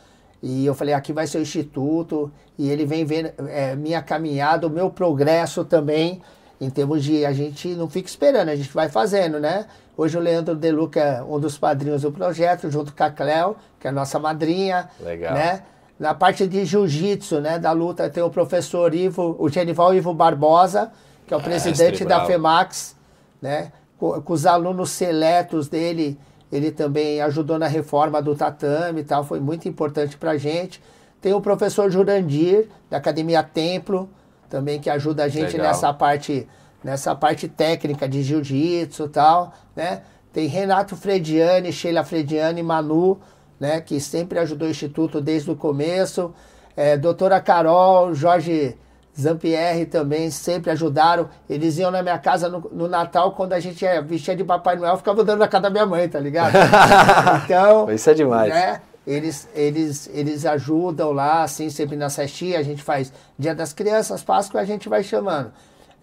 E 0.41 0.65
eu 0.65 0.75
falei, 0.75 0.93
aqui 0.93 1.11
vai 1.11 1.25
ser 1.25 1.39
o 1.39 1.41
instituto. 1.41 2.31
E 2.57 2.69
ele 2.69 2.85
vem 2.85 3.03
ver 3.03 3.33
é, 3.49 3.75
minha 3.75 4.01
caminhada, 4.01 4.67
o 4.67 4.69
meu 4.69 4.91
progresso 4.91 5.65
também. 5.65 6.21
Em 6.61 6.69
termos 6.69 7.03
de 7.03 7.25
a 7.25 7.33
gente 7.33 7.69
não 7.69 7.89
fica 7.89 8.07
esperando, 8.07 8.49
a 8.49 8.55
gente 8.55 8.71
vai 8.71 8.87
fazendo, 8.87 9.39
né? 9.39 9.65
Hoje 9.97 10.15
o 10.15 10.21
Leandro 10.21 10.53
De 10.55 10.71
Luca 10.71 10.99
é 10.99 11.23
um 11.23 11.39
dos 11.39 11.57
padrinhos 11.57 12.03
do 12.03 12.11
projeto, 12.11 12.69
junto 12.69 12.93
com 12.93 13.03
a 13.03 13.09
Cléo, 13.09 13.55
que 13.79 13.87
é 13.87 13.89
a 13.89 13.93
nossa 13.93 14.19
madrinha. 14.19 14.87
Legal. 14.99 15.33
Né? 15.33 15.63
Na 15.99 16.13
parte 16.13 16.45
de 16.45 16.63
jiu-jitsu, 16.63 17.41
né, 17.41 17.57
da 17.57 17.71
luta, 17.71 18.07
tem 18.11 18.21
o 18.21 18.29
professor 18.29 18.93
Ivo, 18.93 19.35
o 19.39 19.49
Genival 19.49 19.91
Ivo 19.95 20.13
Barbosa, 20.13 20.91
que 21.25 21.33
é 21.33 21.37
o 21.37 21.39
Mestre 21.41 21.71
presidente 21.71 22.05
da. 22.05 22.25
FEMAX, 22.25 22.95
né? 23.41 23.71
Com, 23.97 24.21
com 24.21 24.33
os 24.33 24.45
alunos 24.45 24.91
seletos 24.91 25.67
dele, 25.67 26.15
ele 26.51 26.71
também 26.71 27.21
ajudou 27.21 27.57
na 27.57 27.67
reforma 27.67 28.21
do 28.21 28.35
tatame 28.35 29.01
e 29.01 29.03
tal, 29.03 29.23
foi 29.23 29.39
muito 29.39 29.67
importante 29.67 30.15
pra 30.15 30.37
gente. 30.37 30.79
Tem 31.19 31.33
o 31.33 31.41
professor 31.41 31.89
Jurandir, 31.89 32.67
da 32.87 32.97
Academia 32.97 33.41
Templo, 33.41 34.07
também 34.51 34.81
que 34.81 34.89
ajuda 34.89 35.23
a 35.23 35.29
gente 35.29 35.53
Legal. 35.53 35.67
nessa 35.67 35.93
parte, 35.93 36.45
nessa 36.83 37.15
parte 37.15 37.47
técnica 37.47 38.07
de 38.07 38.21
jiu-jitsu 38.21 39.05
e 39.05 39.09
tal, 39.09 39.53
né? 39.73 40.01
Tem 40.33 40.47
Renato 40.47 40.95
Frediani, 40.95 41.71
Sheila 41.71 42.03
Frediani, 42.03 42.61
Manu, 42.61 43.17
né? 43.57 43.79
Que 43.79 43.99
sempre 43.99 44.37
ajudou 44.39 44.67
o 44.67 44.71
Instituto 44.71 45.21
desde 45.21 45.49
o 45.49 45.55
começo. 45.55 46.33
É, 46.75 46.97
doutora 46.97 47.39
Carol, 47.39 48.13
Jorge 48.13 48.77
Zampierre 49.17 49.85
também 49.85 50.29
sempre 50.29 50.69
ajudaram. 50.69 51.29
Eles 51.49 51.77
iam 51.77 51.89
na 51.89 52.03
minha 52.03 52.17
casa 52.17 52.49
no, 52.49 52.59
no 52.71 52.87
Natal, 52.89 53.31
quando 53.31 53.53
a 53.53 53.59
gente 53.59 53.85
é, 53.85 54.01
vestia 54.01 54.35
de 54.35 54.43
Papai 54.43 54.75
Noel, 54.75 54.97
ficava 54.97 55.23
dando 55.23 55.39
na 55.39 55.47
casa 55.47 55.63
da 55.63 55.69
minha 55.69 55.85
mãe, 55.85 56.09
tá 56.09 56.19
ligado? 56.19 56.53
Então, 57.45 57.89
Isso 57.89 58.09
é 58.09 58.13
demais. 58.13 58.53
né? 58.53 58.81
Eles, 59.05 59.49
eles, 59.55 60.09
eles 60.13 60.45
ajudam 60.45 61.11
lá, 61.11 61.43
assim, 61.43 61.69
sempre 61.69 61.95
na 61.95 62.09
cestinha. 62.09 62.59
A 62.59 62.63
gente 62.63 62.83
faz 62.83 63.11
Dia 63.37 63.55
das 63.55 63.73
Crianças, 63.73 64.23
Páscoa, 64.23 64.61
a 64.61 64.65
gente 64.65 64.87
vai 64.87 65.03
chamando. 65.03 65.51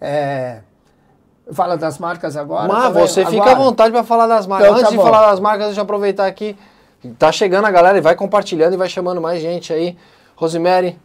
É, 0.01 0.59
fala 1.53 1.77
das 1.77 1.97
marcas 1.97 2.35
agora? 2.35 2.67
Mas 2.67 2.83
também? 2.83 3.07
você 3.07 3.25
fica 3.25 3.41
Agora? 3.41 3.51
à 3.51 3.55
vontade 3.55 3.91
para 3.91 4.03
falar 4.03 4.27
das 4.27 4.45
marcas. 4.45 4.67
Então, 4.67 4.77
Antes 4.77 4.89
tá 4.89 4.91
de 4.91 4.97
bom. 4.97 5.03
falar 5.03 5.31
das 5.31 5.39
marcas, 5.39 5.65
deixa 5.67 5.79
eu 5.79 5.83
aproveitar 5.83 6.27
aqui. 6.27 6.57
Tá 7.17 7.31
chegando 7.31 7.65
a 7.65 7.71
galera 7.71 7.97
e 7.97 8.01
vai 8.01 8.15
compartilhando 8.15 8.73
e 8.73 8.77
vai 8.77 8.89
chamando 8.89 9.21
mais 9.21 9.41
gente 9.41 9.71
aí. 9.71 9.97
Rosemary, 10.35 10.97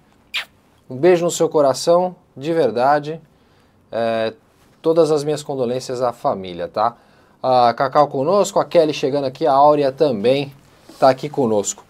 um 0.90 0.96
beijo 0.96 1.24
no 1.24 1.30
seu 1.30 1.48
coração, 1.48 2.16
de 2.36 2.52
verdade. 2.52 3.20
É, 3.92 4.32
todas 4.82 5.12
as 5.12 5.22
minhas 5.22 5.42
condolências 5.42 6.02
à 6.02 6.12
família, 6.12 6.68
tá? 6.68 6.96
A 7.42 7.72
Cacau 7.74 8.08
conosco, 8.08 8.58
a 8.58 8.64
Kelly 8.64 8.92
chegando 8.92 9.24
aqui, 9.24 9.46
a 9.46 9.52
Áurea 9.52 9.92
também 9.92 10.52
tá 10.98 11.08
aqui 11.08 11.28
conosco. 11.28 11.83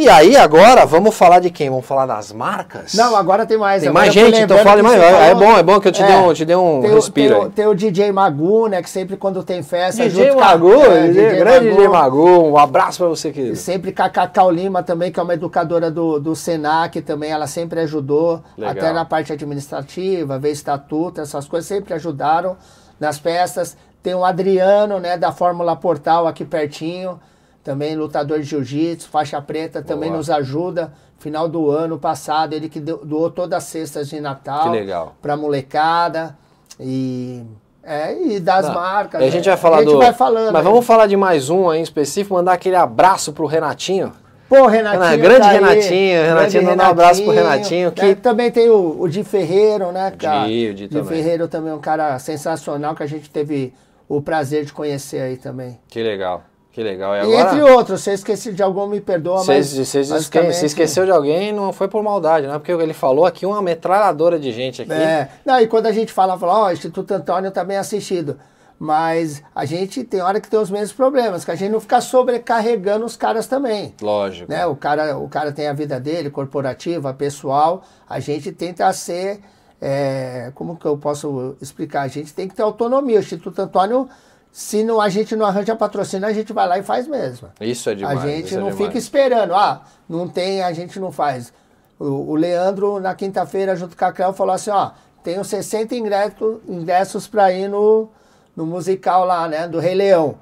E 0.00 0.08
aí, 0.08 0.36
agora, 0.36 0.86
vamos 0.86 1.12
falar 1.16 1.40
de 1.40 1.50
quem? 1.50 1.68
Vamos 1.68 1.84
falar 1.84 2.06
das 2.06 2.32
marcas? 2.32 2.94
Não, 2.94 3.16
agora 3.16 3.44
tem 3.44 3.58
mais. 3.58 3.82
Tem 3.82 3.88
Agora 3.88 4.04
mais 4.04 4.14
gente? 4.14 4.38
Então 4.40 4.56
fale 4.58 4.80
mais. 4.80 4.96
É 5.02 5.30
falou- 5.30 5.34
bom, 5.44 5.58
é 5.58 5.62
bom 5.64 5.80
que 5.80 5.88
eu 5.88 5.92
te 5.92 6.04
dei 6.04 6.14
um- 6.14 6.32
te 6.32 6.44
dei 6.44 6.54
um 6.54 6.80
tem 6.80 6.90
o- 6.92 6.94
respiro 6.94 7.34
tem 7.34 7.44
o, 7.46 7.50
tem 7.50 7.66
o 7.66 7.74
DJ 7.74 8.12
Magu, 8.12 8.68
né? 8.68 8.80
Que 8.80 8.88
sempre 8.88 9.16
quando 9.16 9.42
tem 9.42 9.60
festa. 9.60 10.04
DJ 10.08 10.26
junto 10.26 10.34
com 10.34 10.40
Magu, 10.40 10.72
é, 10.72 11.08
DJ, 11.08 11.36
grande 11.40 11.70
DJ 11.70 11.88
Magu, 11.88 12.28
um 12.50 12.56
abraço 12.56 12.98
pra 12.98 13.08
você, 13.08 13.32
querido. 13.32 13.54
E 13.54 13.56
sempre 13.56 13.90
com 13.90 14.02
a 14.04 14.08
Cacau 14.08 14.48
Lima 14.52 14.84
também, 14.84 15.10
que 15.10 15.18
é 15.18 15.22
uma 15.22 15.34
educadora 15.34 15.90
do, 15.90 16.20
do 16.20 16.36
Senac 16.36 17.00
também, 17.02 17.32
ela 17.32 17.48
sempre 17.48 17.80
ajudou, 17.80 18.40
Legal. 18.56 18.72
até 18.76 18.92
na 18.92 19.04
parte 19.04 19.32
administrativa, 19.32 20.38
ver 20.38 20.52
estatuto, 20.52 21.20
essas 21.20 21.48
coisas 21.48 21.66
sempre 21.66 21.92
ajudaram 21.92 22.56
nas 23.00 23.18
festas. 23.18 23.76
Tem 24.00 24.14
o 24.14 24.24
Adriano, 24.24 25.00
né, 25.00 25.16
da 25.18 25.32
Fórmula 25.32 25.74
Portal 25.74 26.28
aqui 26.28 26.44
pertinho, 26.44 27.18
também 27.64 27.94
lutador 27.96 28.38
de 28.40 28.44
jiu-jitsu, 28.44 29.08
faixa 29.08 29.40
preta, 29.42 29.82
também 29.82 30.08
Boa. 30.08 30.18
nos 30.18 30.30
ajuda. 30.30 30.92
Final 31.18 31.48
do 31.48 31.70
ano 31.70 31.98
passado, 31.98 32.52
ele 32.52 32.68
que 32.68 32.78
doou 32.78 33.28
todas 33.30 33.56
as 33.58 33.64
cestas 33.64 34.08
de 34.08 34.20
Natal 34.20 34.70
Que 34.70 34.78
legal. 34.78 35.14
pra 35.20 35.36
molecada. 35.36 36.36
E, 36.78 37.42
é, 37.82 38.16
e 38.34 38.38
das 38.40 38.66
Não, 38.66 38.74
marcas. 38.74 39.20
e 39.20 39.24
a 39.24 39.30
gente 39.30 39.46
né? 39.46 39.52
vai 39.52 39.56
falar 39.60 39.78
gente 39.78 39.90
do. 39.92 39.98
vai 39.98 40.12
falando. 40.12 40.52
Mas 40.52 40.64
né? 40.64 40.70
vamos 40.70 40.86
falar 40.86 41.06
de 41.08 41.16
mais 41.16 41.50
um 41.50 41.68
aí 41.68 41.80
em 41.80 41.82
específico, 41.82 42.34
mandar 42.34 42.52
aquele 42.52 42.76
abraço 42.76 43.32
pro 43.32 43.46
Renatinho. 43.46 44.12
Pô, 44.48 44.66
Renatinho. 44.66 45.02
Renan- 45.02 45.18
grande 45.18 45.40
tá 45.40 45.48
aí. 45.48 45.54
Renatinho, 45.58 46.22
Renatinho, 46.22 46.50
Grande 46.62 46.66
mandar 46.66 46.88
um 46.88 46.90
abraço 46.92 47.22
pro 47.22 47.32
Renatinho, 47.32 47.92
que- 47.92 48.02
né? 48.02 48.14
Também 48.14 48.50
tem 48.50 48.70
o, 48.70 49.00
o 49.02 49.08
Di 49.08 49.22
Ferreiro, 49.24 49.90
né, 49.92 50.10
cara? 50.16 50.46
Di, 50.46 50.68
o 50.70 50.74
Di 50.74 50.88
também. 50.88 51.04
Ferreiro 51.04 51.48
também 51.48 51.72
é 51.72 51.74
um 51.74 51.80
cara 51.80 52.18
sensacional 52.18 52.94
que 52.94 53.02
a 53.02 53.06
gente 53.06 53.28
teve 53.28 53.74
o 54.08 54.22
prazer 54.22 54.64
de 54.64 54.72
conhecer 54.72 55.20
aí 55.20 55.36
também. 55.36 55.78
Que 55.88 56.02
legal, 56.02 56.44
que 56.78 56.82
legal. 56.84 57.12
E 57.16 57.18
E, 57.18 57.20
agora. 57.22 57.56
entre 57.56 57.72
outros, 57.72 58.00
se 58.02 58.10
eu 58.10 58.14
esqueci 58.14 58.52
de 58.52 58.62
algum, 58.62 58.86
me 58.86 59.00
perdoa, 59.00 59.38
Vocês, 59.38 59.76
mas... 59.76 60.08
basicamente- 60.08 60.54
se 60.54 60.66
esqueceu 60.66 61.04
de 61.04 61.10
alguém, 61.10 61.52
não 61.52 61.72
foi 61.72 61.88
por 61.88 62.00
maldade, 62.04 62.46
não 62.46 62.54
é 62.54 62.58
porque 62.60 62.70
ele 62.70 62.94
falou 62.94 63.26
aqui 63.26 63.44
uma 63.44 63.60
metralhadora 63.60 64.38
de 64.38 64.52
gente 64.52 64.82
aqui. 64.82 64.92
É, 64.92 65.28
não, 65.44 65.60
e 65.60 65.66
quando 65.66 65.86
a 65.86 65.92
gente 65.92 66.12
fala, 66.12 66.38
fala, 66.38 66.60
ó, 66.60 66.66
o 66.68 66.72
Instituto 66.72 67.12
Antônio 67.12 67.50
tá 67.50 67.64
bem 67.64 67.76
assistido. 67.76 68.38
Mas 68.80 69.42
a 69.52 69.64
gente 69.64 70.04
tem 70.04 70.20
hora 70.20 70.40
que 70.40 70.48
tem 70.48 70.60
os 70.60 70.70
mesmos 70.70 70.92
problemas, 70.92 71.44
que 71.44 71.50
a 71.50 71.56
gente 71.56 71.72
não 71.72 71.80
fica 71.80 72.00
sobrecarregando 72.00 73.04
os 73.04 73.16
caras 73.16 73.48
também. 73.48 73.92
Lógico. 74.00 74.48
Né? 74.48 74.64
O, 74.66 74.76
cara, 74.76 75.18
o 75.18 75.28
cara 75.28 75.50
tem 75.50 75.66
a 75.66 75.72
vida 75.72 75.98
dele, 75.98 76.30
corporativa, 76.30 77.12
pessoal. 77.12 77.82
A 78.08 78.20
gente 78.20 78.52
tenta 78.52 78.92
ser. 78.92 79.40
é, 79.80 80.52
como 80.54 80.76
que 80.76 80.86
eu 80.86 80.96
posso 80.96 81.56
explicar? 81.60 82.02
A 82.02 82.08
gente 82.08 82.32
tem 82.32 82.46
que 82.46 82.54
ter 82.54 82.62
autonomia. 82.62 83.16
O 83.16 83.20
Instituto 83.20 83.60
Antônio, 83.60 84.08
se 84.50 84.82
não, 84.82 85.00
a 85.00 85.08
gente 85.08 85.36
não 85.36 85.46
arranja 85.46 85.76
patrocínio, 85.76 86.26
a 86.26 86.32
gente 86.32 86.52
vai 86.52 86.66
lá 86.66 86.78
e 86.78 86.82
faz 86.82 87.06
mesmo. 87.06 87.48
Isso 87.60 87.90
é 87.90 87.94
demais. 87.94 88.18
a 88.18 88.26
gente 88.26 88.54
é 88.54 88.58
não 88.58 88.70
demais. 88.70 88.86
fica 88.86 88.98
esperando. 88.98 89.54
Ah, 89.54 89.82
não 90.08 90.28
tem, 90.28 90.62
a 90.62 90.72
gente 90.72 90.98
não 90.98 91.12
faz. 91.12 91.52
O, 91.98 92.04
o 92.04 92.34
Leandro, 92.34 93.00
na 93.00 93.14
quinta-feira, 93.14 93.76
junto 93.76 93.96
com 93.96 94.04
a 94.04 94.12
Cléo, 94.12 94.32
falou 94.32 94.54
assim: 94.54 94.70
ó, 94.70 94.92
tenho 95.22 95.44
60 95.44 95.94
ingressos, 95.94 96.58
ingressos 96.66 97.28
para 97.28 97.52
ir 97.52 97.68
no, 97.68 98.08
no 98.56 98.66
musical 98.66 99.24
lá, 99.24 99.46
né, 99.48 99.68
do 99.68 99.78
Rei 99.78 99.94
Leão. 99.94 100.36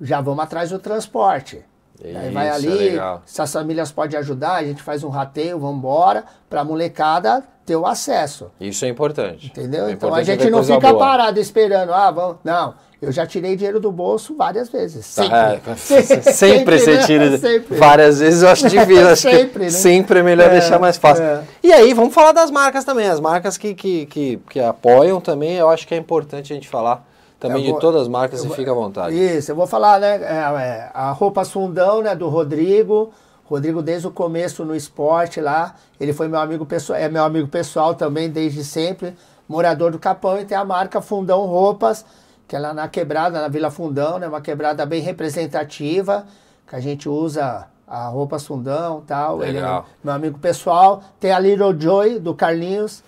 Já 0.00 0.20
vamos 0.20 0.42
atrás 0.44 0.70
do 0.70 0.78
transporte. 0.78 1.64
Aí 2.04 2.30
vai 2.30 2.48
Isso, 2.48 2.66
é 2.68 2.70
ali, 2.72 2.78
legal. 2.90 3.22
se 3.24 3.40
as 3.40 3.52
famílias 3.52 3.92
podem 3.92 4.18
ajudar, 4.18 4.54
a 4.54 4.64
gente 4.64 4.82
faz 4.82 5.04
um 5.04 5.08
rateio, 5.08 5.58
vamos 5.58 5.76
embora, 5.78 6.24
pra 6.50 6.64
molecada 6.64 7.44
ter 7.64 7.76
o 7.76 7.86
acesso. 7.86 8.50
Isso 8.60 8.84
é 8.84 8.88
importante. 8.88 9.46
Entendeu? 9.46 9.86
É 9.86 9.92
então 9.92 10.08
a 10.12 10.20
importante 10.20 10.42
gente 10.42 10.50
não 10.50 10.64
fica 10.64 10.88
boa. 10.92 10.98
parado 10.98 11.38
esperando, 11.38 11.92
ah, 11.94 12.10
vamos. 12.10 12.36
Não, 12.42 12.74
eu 13.00 13.12
já 13.12 13.24
tirei 13.24 13.54
dinheiro 13.54 13.78
do 13.78 13.92
bolso 13.92 14.34
várias 14.36 14.68
vezes. 14.68 15.06
Sempre. 15.06 15.36
É, 15.36 15.60
sempre 16.32 16.78
você 16.80 16.96
né? 16.96 17.06
tira 17.06 17.38
Sempre. 17.38 17.76
várias 17.76 18.18
vezes, 18.18 18.42
eu 18.42 18.48
acho 18.48 18.66
difícil. 18.70 19.08
Acho 19.08 19.22
Sempre, 19.22 19.62
né? 19.64 19.70
sempre 19.70 20.18
é 20.18 20.22
melhor 20.24 20.48
É, 20.48 20.50
deixar 20.58 20.80
mais 20.80 20.96
fácil. 20.96 21.22
é. 21.24 21.42
E 21.62 21.72
aí, 21.72 21.94
vamos 21.94 22.12
falar 22.12 22.32
das 22.32 22.50
marcas 22.50 22.84
também. 22.84 23.06
As 23.08 23.20
marcas 23.20 23.56
que, 23.56 23.74
que, 23.74 24.06
que, 24.06 24.40
que 24.50 24.58
apoiam 24.60 25.20
também, 25.20 25.54
eu 25.54 25.68
acho 25.70 25.86
que 25.86 25.94
é 25.94 25.98
importante 25.98 26.52
a 26.52 26.56
gente 26.56 26.68
falar 26.68 27.06
também 27.42 27.64
de 27.64 27.80
todas 27.80 28.02
as 28.02 28.08
marcas 28.08 28.44
e 28.44 28.48
fica 28.50 28.70
à 28.70 28.74
vontade. 28.74 29.16
Isso, 29.16 29.50
eu 29.50 29.56
vou 29.56 29.66
falar, 29.66 29.98
né? 29.98 30.16
é, 30.22 30.36
é, 30.62 30.90
a 30.94 31.10
roupa 31.10 31.44
Sundão, 31.44 32.00
né? 32.00 32.14
Do 32.14 32.28
Rodrigo. 32.28 33.12
Rodrigo, 33.44 33.82
desde 33.82 34.06
o 34.06 34.10
começo 34.10 34.64
no 34.64 34.74
esporte 34.74 35.40
lá, 35.40 35.74
ele 36.00 36.12
foi 36.12 36.28
meu 36.28 36.40
amigo 36.40 36.64
pessoal, 36.64 36.98
é 36.98 37.08
meu 37.08 37.22
amigo 37.22 37.48
pessoal 37.48 37.94
também 37.94 38.30
desde 38.30 38.64
sempre, 38.64 39.14
morador 39.46 39.90
do 39.90 39.98
Capão 39.98 40.38
e 40.40 40.44
tem 40.44 40.56
a 40.56 40.64
marca 40.64 41.02
Fundão 41.02 41.44
Roupas, 41.44 42.02
que 42.48 42.56
é 42.56 42.58
lá 42.58 42.72
na 42.72 42.88
quebrada, 42.88 43.42
na 43.42 43.48
Vila 43.48 43.70
Fundão, 43.70 44.18
né? 44.18 44.28
Uma 44.28 44.40
quebrada 44.40 44.86
bem 44.86 45.02
representativa, 45.02 46.24
que 46.66 46.76
a 46.76 46.80
gente 46.80 47.08
usa 47.08 47.66
a 47.86 48.06
roupa 48.06 48.38
Fundão 48.38 49.00
e 49.04 49.06
tal. 49.06 49.42
Ele 49.42 49.58
é 49.58 49.60
Legal. 49.60 49.86
meu 50.02 50.14
amigo 50.14 50.38
pessoal. 50.38 51.02
Tem 51.20 51.32
a 51.32 51.38
Little 51.38 51.78
Joy 51.78 52.20
do 52.20 52.34
Carlinhos, 52.34 53.02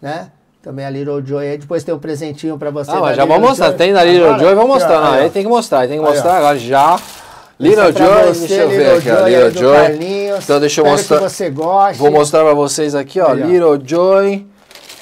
né? 0.00 0.30
Também 0.62 0.84
a 0.84 0.90
Little 0.90 1.24
Joy. 1.24 1.48
Aí 1.48 1.58
depois 1.58 1.82
tem 1.82 1.94
um 1.94 1.98
presentinho 1.98 2.58
pra 2.58 2.70
você. 2.70 2.90
Ah, 2.90 3.00
mas 3.00 3.16
já 3.16 3.22
Little 3.22 3.26
vamos 3.28 3.48
mostrar. 3.48 3.68
Joy. 3.68 3.76
Tem 3.76 3.92
da 3.92 4.04
Little? 4.04 4.38
Joy, 4.38 4.54
vamos 4.54 4.70
mostrar. 4.70 5.00
Não, 5.00 5.12
aí, 5.12 5.30
tem 5.30 5.42
que 5.42 5.48
mostrar, 5.48 5.88
tem 5.88 5.98
que 5.98 6.04
mostrar 6.04 6.36
agora 6.36 6.58
já. 6.58 7.00
Little 7.58 7.84
é 7.84 7.92
pra 7.92 8.06
Joy, 8.06 8.34
você, 8.34 8.46
deixa 8.46 8.62
eu 8.62 8.68
ver 8.68 8.94
Little 8.94 8.98
aqui, 8.98 9.10
ó. 9.10 9.26
Little 9.26 9.62
Joy. 9.62 10.38
Então 10.42 10.60
deixa 10.60 10.80
eu 10.80 10.84
mostrar. 10.84 11.18
que 11.18 11.22
você 11.24 11.50
goste. 11.50 11.98
Vou 11.98 12.10
mostrar 12.10 12.44
pra 12.44 12.54
vocês 12.54 12.94
aqui, 12.94 13.20
ó. 13.20 13.32
Aí, 13.32 13.42
ó. 13.42 13.46
Little 13.46 13.80
Joy. 13.84 14.46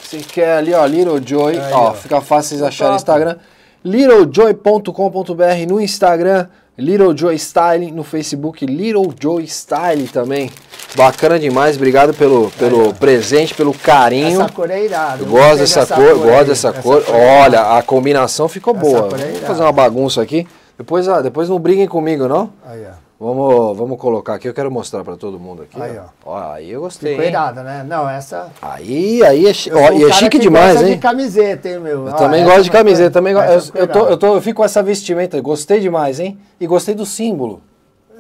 Se 0.03 0.19
quer 0.19 0.59
ali, 0.59 0.73
ó, 0.73 0.87
Little 0.87 1.21
Joy. 1.25 1.59
Aí, 1.59 1.73
ó, 1.73 1.91
ó. 1.91 1.93
fica 1.93 2.21
fácil 2.21 2.51
vocês 2.51 2.63
acharem 2.63 2.93
no. 2.93 2.97
Instagram. 2.97 3.37
littlejoy.com.br 3.85 5.69
no 5.69 5.81
Instagram. 5.81 6.47
Little 6.79 7.17
Joy 7.17 7.37
Style 7.37 7.91
no 7.91 8.05
Facebook, 8.05 8.65
Little 8.65 9.13
Joy 9.21 9.45
Style 9.49 10.07
também. 10.09 10.49
Bacana 10.95 11.39
demais, 11.39 11.77
obrigado 11.77 12.15
pelo, 12.15 12.51
pelo 12.53 12.95
presente, 12.95 13.53
pelo 13.53 13.75
carinho. 13.75 14.41
Essa 14.41 14.53
cor 14.53 14.71
é 14.71 14.85
irada. 14.85 15.23
Eu 15.23 15.27
gosto 15.27 15.59
dessa 15.59 15.85
cor, 15.87 16.15
gosto 16.19 16.29
aí. 16.31 16.45
dessa 16.45 16.69
Essa 16.69 16.81
cor. 16.83 17.05
é 17.09 17.41
Olha, 17.43 17.77
a 17.77 17.83
combinação 17.83 18.49
ficou 18.49 18.75
Essa 18.75 18.81
boa. 18.83 19.09
cor 19.09 19.21
é 19.21 19.25
Vou 19.25 19.41
fazer 19.41 19.63
uma 19.63 19.73
bagunça 19.73 20.23
aqui. 20.23 20.47
Depois, 20.79 21.09
ah, 21.09 21.21
depois 21.21 21.49
não 21.49 21.59
briguem 21.59 21.89
comigo, 21.89 22.29
não? 22.29 22.51
Aí, 22.65 22.85
ó. 22.87 23.08
Vamos, 23.21 23.77
vamos 23.77 23.99
colocar 23.99 24.35
aqui, 24.35 24.49
eu 24.49 24.55
quero 24.55 24.71
mostrar 24.71 25.03
pra 25.03 25.17
todo 25.17 25.41
mundo 25.41 25.63
aqui. 25.63 25.81
Aí, 25.83 25.99
ó. 26.25 26.39
aí 26.53 26.71
eu 26.71 26.83
gostei. 26.83 27.15
Ficou 27.15 27.25
irada, 27.27 27.65
né? 27.65 27.85
Não, 27.85 28.09
essa... 28.09 28.49
Aí, 28.63 29.21
aí 29.25 29.45
é, 29.47 29.53
chi- 29.53 29.73
ó, 29.73 29.91
e 29.93 30.05
é 30.05 30.13
chique 30.13 30.37
que 30.37 30.39
demais, 30.39 30.81
hein? 30.81 30.95
de 30.95 30.99
camiseta, 31.01 31.69
hein, 31.69 31.81
meu? 31.81 32.07
Eu 32.07 32.13
Ó, 32.13 32.17
também 32.17 32.45
gosto 32.45 32.63
de 32.63 32.71
camiseta, 32.71 33.11
também 33.11 33.35
go- 33.35 33.41
eu, 33.41 33.61
eu, 33.75 33.89
tô, 33.89 34.07
eu, 34.07 34.17
tô, 34.17 34.35
eu 34.37 34.41
fico 34.41 34.59
com 34.59 34.65
essa 34.65 34.85
vestimenta, 34.85 35.41
gostei 35.41 35.81
demais, 35.81 36.21
hein? 36.21 36.39
E 36.61 36.67
gostei 36.69 36.95
do 36.95 37.05
símbolo. 37.05 37.61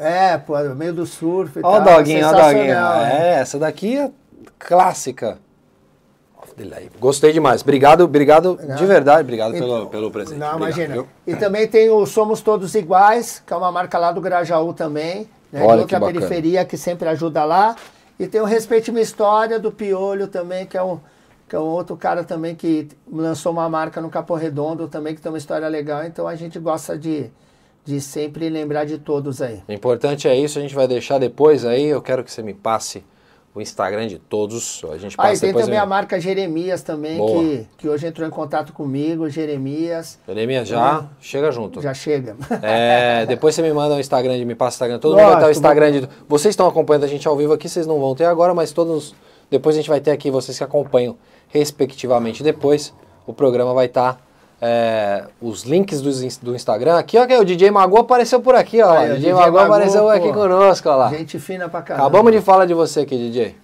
É, 0.00 0.36
pô, 0.36 0.58
meio 0.74 0.92
do 0.92 1.06
surf 1.06 1.60
e 1.60 1.62
Ó 1.62 1.78
o 1.78 1.84
tal. 1.84 1.96
doguinho, 1.98 2.26
ó 2.26 2.30
o 2.30 2.32
doguinho. 2.32 2.52
sensacional, 2.54 2.96
né? 2.98 3.28
É, 3.36 3.40
essa 3.40 3.56
daqui 3.58 3.98
é 3.98 4.10
clássica. 4.58 5.38
Gostei 6.98 7.32
demais. 7.32 7.62
Obrigado, 7.62 8.02
obrigado 8.02 8.58
de 8.76 8.86
verdade, 8.86 9.22
obrigado 9.22 9.52
pelo, 9.52 9.86
pelo 9.86 10.10
presente. 10.10 10.38
Não, 10.38 10.56
Obrigado, 10.56 10.76
imagina. 10.76 10.94
viu? 10.94 11.08
E 11.26 11.36
também 11.36 11.66
tem 11.66 11.90
o 11.90 12.04
Somos 12.06 12.40
Todos 12.40 12.74
Iguais, 12.74 13.42
que 13.46 13.52
é 13.52 13.56
uma 13.56 13.70
marca 13.70 13.98
lá 13.98 14.12
do 14.12 14.20
Grajaú 14.20 14.72
também, 14.72 15.28
né? 15.52 15.62
Olha 15.62 15.82
outra 15.82 15.98
bacana. 15.98 16.20
periferia 16.20 16.64
que 16.64 16.76
sempre 16.76 17.08
ajuda 17.08 17.44
lá. 17.44 17.76
E 18.18 18.26
tem 18.26 18.40
o 18.40 18.44
Respeite 18.44 18.90
Minha 18.90 19.02
História 19.02 19.58
do 19.60 19.70
Piolho 19.70 20.26
também, 20.26 20.66
que 20.66 20.76
é 20.76 20.82
um, 20.82 20.98
que 21.48 21.54
é 21.54 21.58
um 21.58 21.62
outro 21.62 21.96
cara 21.96 22.24
também 22.24 22.54
que 22.54 22.88
lançou 23.10 23.52
uma 23.52 23.68
marca 23.68 24.00
no 24.00 24.10
Capão 24.10 24.36
Redondo 24.36 24.88
também, 24.88 25.14
que 25.14 25.20
tem 25.20 25.30
uma 25.30 25.38
história 25.38 25.68
legal. 25.68 26.04
Então 26.04 26.26
a 26.26 26.34
gente 26.34 26.58
gosta 26.58 26.98
de, 26.98 27.30
de 27.84 28.00
sempre 28.00 28.48
lembrar 28.48 28.84
de 28.84 28.98
todos 28.98 29.40
aí. 29.40 29.62
O 29.68 29.72
importante 29.72 30.26
é 30.26 30.36
isso, 30.36 30.58
a 30.58 30.62
gente 30.62 30.74
vai 30.74 30.88
deixar 30.88 31.18
depois 31.18 31.64
aí. 31.64 31.86
Eu 31.86 32.02
quero 32.02 32.24
que 32.24 32.32
você 32.32 32.42
me 32.42 32.52
passe 32.54 33.04
o 33.54 33.60
Instagram 33.60 34.06
de 34.06 34.18
todos. 34.18 34.82
A 34.92 34.96
gente 34.98 35.16
passa 35.16 35.30
Ah, 35.30 35.34
e 35.34 35.38
tem 35.40 35.52
também 35.52 35.76
eu- 35.76 35.82
a 35.82 35.86
marca 35.86 36.20
Jeremias 36.20 36.82
também, 36.82 37.16
Boa. 37.18 37.42
que, 37.42 37.66
que 37.78 37.88
hoje 37.88 38.06
entrou 38.06 38.26
em 38.26 38.30
contato 38.30 38.72
comigo, 38.72 39.28
Jeremias. 39.28 40.18
Jeremias, 40.26 40.68
já 40.68 41.06
chega 41.20 41.50
junto. 41.50 41.80
Já 41.82 41.92
chega. 41.94 42.36
É, 42.62 43.26
depois 43.26 43.54
você 43.54 43.62
me 43.62 43.72
manda 43.72 43.94
o 43.94 44.00
Instagram, 44.00 44.36
de, 44.38 44.44
me 44.44 44.54
passa 44.54 44.74
o 44.74 44.76
Instagram. 44.76 44.98
Todo 44.98 45.12
mundo 45.16 45.22
vai 45.22 45.30
ter 45.30 45.36
o 45.36 45.46
Lógico, 45.46 45.58
Instagram 45.58 45.92
de. 45.92 46.08
Vocês 46.28 46.52
estão 46.52 46.66
acompanhando 46.68 47.04
a 47.04 47.08
gente 47.08 47.26
ao 47.26 47.36
vivo 47.36 47.52
aqui, 47.52 47.68
vocês 47.68 47.86
não 47.86 47.98
vão 47.98 48.14
ter 48.14 48.24
agora, 48.26 48.54
mas 48.54 48.70
todos. 48.72 49.14
Depois 49.50 49.74
a 49.74 49.78
gente 49.78 49.88
vai 49.88 50.00
ter 50.00 50.10
aqui 50.10 50.30
vocês 50.30 50.56
que 50.56 50.62
acompanham 50.64 51.16
respectivamente. 51.48 52.42
Depois 52.42 52.92
o 53.26 53.32
programa 53.32 53.72
vai 53.74 53.86
estar. 53.86 54.27
Os 55.40 55.62
links 55.62 56.00
do, 56.00 56.10
do 56.42 56.54
Instagram. 56.54 56.98
Aqui, 56.98 57.16
ó, 57.18 57.26
que 57.26 57.36
o 57.36 57.44
DJ 57.44 57.70
Mago 57.70 57.98
apareceu 57.98 58.40
por 58.40 58.54
aqui, 58.54 58.82
ó. 58.82 58.92
Aí, 58.98 59.12
o 59.12 59.16
DJ, 59.16 59.32
Mago 59.32 59.56
Mago, 59.56 59.72
apareceu 59.72 60.08
aqui 60.08 60.28
pô. 60.28 60.34
conosco, 60.34 60.88
ó 60.88 60.96
lá. 60.96 61.10
Gente 61.10 61.38
fina 61.38 61.68
pra 61.68 61.82
caramba. 61.82 62.06
Acabamos 62.06 62.32
de 62.32 62.40
falar 62.40 62.66
de 62.66 62.74
você 62.74 63.00
aqui, 63.00 63.16
DJ. 63.16 63.56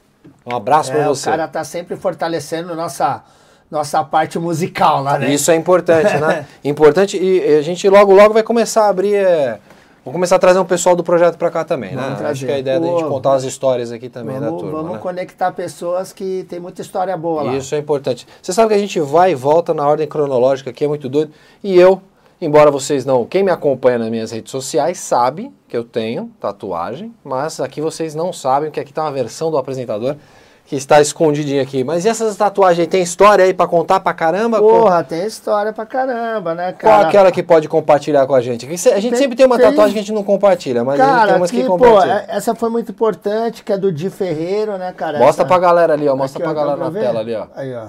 Um 0.46 0.54
abraço 0.54 0.92
É, 0.92 0.94
pra 0.96 1.10
o 1.10 1.14
você. 1.14 1.30
cara 1.30 1.48
tá 1.48 1.64
sempre 1.64 1.96
fortalecendo 1.96 2.74
nossa, 2.76 3.22
nossa 3.70 4.04
parte 4.04 4.38
musical 4.38 5.02
lá, 5.02 5.18
né? 5.18 5.32
Isso 5.32 5.50
é 5.50 5.56
importante, 5.56 6.16
né? 6.18 6.46
Importante 6.62 7.16
e 7.16 7.40
e 7.40 7.56
a 7.58 7.62
gente 7.62 7.88
logo, 7.88 8.12
logo 8.14 8.34
vai 8.34 8.42
começar 8.42 8.84
a 8.84 8.88
abrir. 8.88 9.14
É... 9.14 9.58
Vamos 10.04 10.16
começar 10.16 10.36
a 10.36 10.38
trazer 10.38 10.58
um 10.58 10.66
pessoal 10.66 10.94
do 10.94 11.02
projeto 11.02 11.38
pra 11.38 11.50
cá 11.50 11.64
também, 11.64 11.94
Vamos 11.94 12.10
né? 12.10 12.16
trazer. 12.16 12.32
Acho 12.32 12.46
que 12.46 12.52
a 12.52 12.58
ideia 12.58 12.76
é 12.76 12.80
da 12.80 12.86
gente 12.86 13.02
Pô, 13.04 13.08
contar 13.08 13.32
as 13.34 13.44
histórias 13.44 13.90
aqui 13.90 14.10
também 14.10 14.38
da 14.38 14.46
Vamos, 14.48 14.60
turma. 14.60 14.78
vamos 14.78 14.92
né? 14.96 14.98
conectar 14.98 15.50
pessoas 15.52 16.12
que 16.12 16.44
tem 16.46 16.60
muita 16.60 16.82
história 16.82 17.16
boa 17.16 17.42
lá. 17.42 17.56
Isso 17.56 17.74
é 17.74 17.78
importante. 17.78 18.26
Você 18.42 18.52
sabe 18.52 18.68
que 18.68 18.74
a 18.74 18.78
gente 18.78 19.00
vai 19.00 19.32
e 19.32 19.34
volta 19.34 19.72
na 19.72 19.88
ordem 19.88 20.06
cronológica 20.06 20.68
aqui, 20.68 20.84
é 20.84 20.88
muito 20.88 21.08
doido. 21.08 21.32
E 21.62 21.74
eu, 21.80 22.02
embora 22.38 22.70
vocês 22.70 23.06
não. 23.06 23.24
Quem 23.24 23.42
me 23.42 23.50
acompanha 23.50 23.96
nas 23.96 24.10
minhas 24.10 24.30
redes 24.30 24.50
sociais 24.50 24.98
sabe 24.98 25.50
que 25.66 25.74
eu 25.74 25.84
tenho 25.84 26.30
tatuagem, 26.38 27.10
mas 27.24 27.58
aqui 27.58 27.80
vocês 27.80 28.14
não 28.14 28.30
sabem 28.30 28.70
que 28.70 28.78
aqui 28.78 28.92
tá 28.92 29.04
uma 29.04 29.12
versão 29.12 29.50
do 29.50 29.56
apresentador 29.56 30.16
que 30.66 30.76
está 30.76 31.00
escondidinha 31.00 31.60
aqui. 31.62 31.84
Mas 31.84 32.04
e 32.04 32.08
essas 32.08 32.34
tatuagens? 32.36 32.88
Tem 32.88 33.02
história 33.02 33.44
aí 33.44 33.52
pra 33.52 33.66
contar 33.66 34.00
pra 34.00 34.14
caramba? 34.14 34.58
Porra, 34.60 35.04
tem 35.04 35.26
história 35.26 35.72
pra 35.72 35.84
caramba, 35.84 36.54
né, 36.54 36.72
Qual 36.72 36.92
cara? 36.94 37.08
aquela 37.08 37.30
que 37.30 37.42
pode 37.42 37.68
compartilhar 37.68 38.26
com 38.26 38.34
a 38.34 38.40
gente? 38.40 38.66
Que 38.66 38.72
A 38.72 38.98
gente 39.00 39.10
Tem- 39.10 39.18
sempre 39.18 39.36
tem 39.36 39.44
uma 39.44 39.58
tem- 39.58 39.66
tatuagem 39.68 39.92
que 39.92 39.98
a 39.98 40.02
gente 40.02 40.12
não 40.14 40.24
compartilha, 40.24 40.82
mas 40.82 40.98
a 40.98 41.04
gente 41.04 41.14
Cara, 41.14 41.26
tem 41.32 41.36
umas 41.40 41.50
que 41.50 41.58
aqui, 41.58 41.66
pô, 41.66 41.78
compartilha. 41.78 42.24
é- 42.28 42.36
essa 42.36 42.54
foi 42.54 42.70
muito 42.70 42.90
importante, 42.92 43.62
que 43.62 43.72
é 43.72 43.76
do 43.78 43.92
Di 43.92 44.08
Ferreiro, 44.08 44.78
né, 44.78 44.92
cara? 44.96 45.18
Mostra 45.18 45.42
essa... 45.42 45.44
pra 45.44 45.58
galera 45.58 45.92
ali, 45.92 46.08
ó. 46.08 46.16
Mostra 46.16 46.42
Aqui, 46.42 46.50
pra 46.54 46.62
ó, 46.62 46.64
galera 46.64 46.84
na 46.84 46.90
ver? 46.90 47.00
tela 47.00 47.20
ali, 47.20 47.34
ó. 47.34 47.46
Aí, 47.54 47.74
ó. 47.74 47.88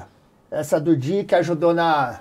Essa 0.51 0.79
do 0.79 0.95
Di 0.97 1.23
que 1.23 1.33
ajudou 1.35 1.73
na, 1.73 2.19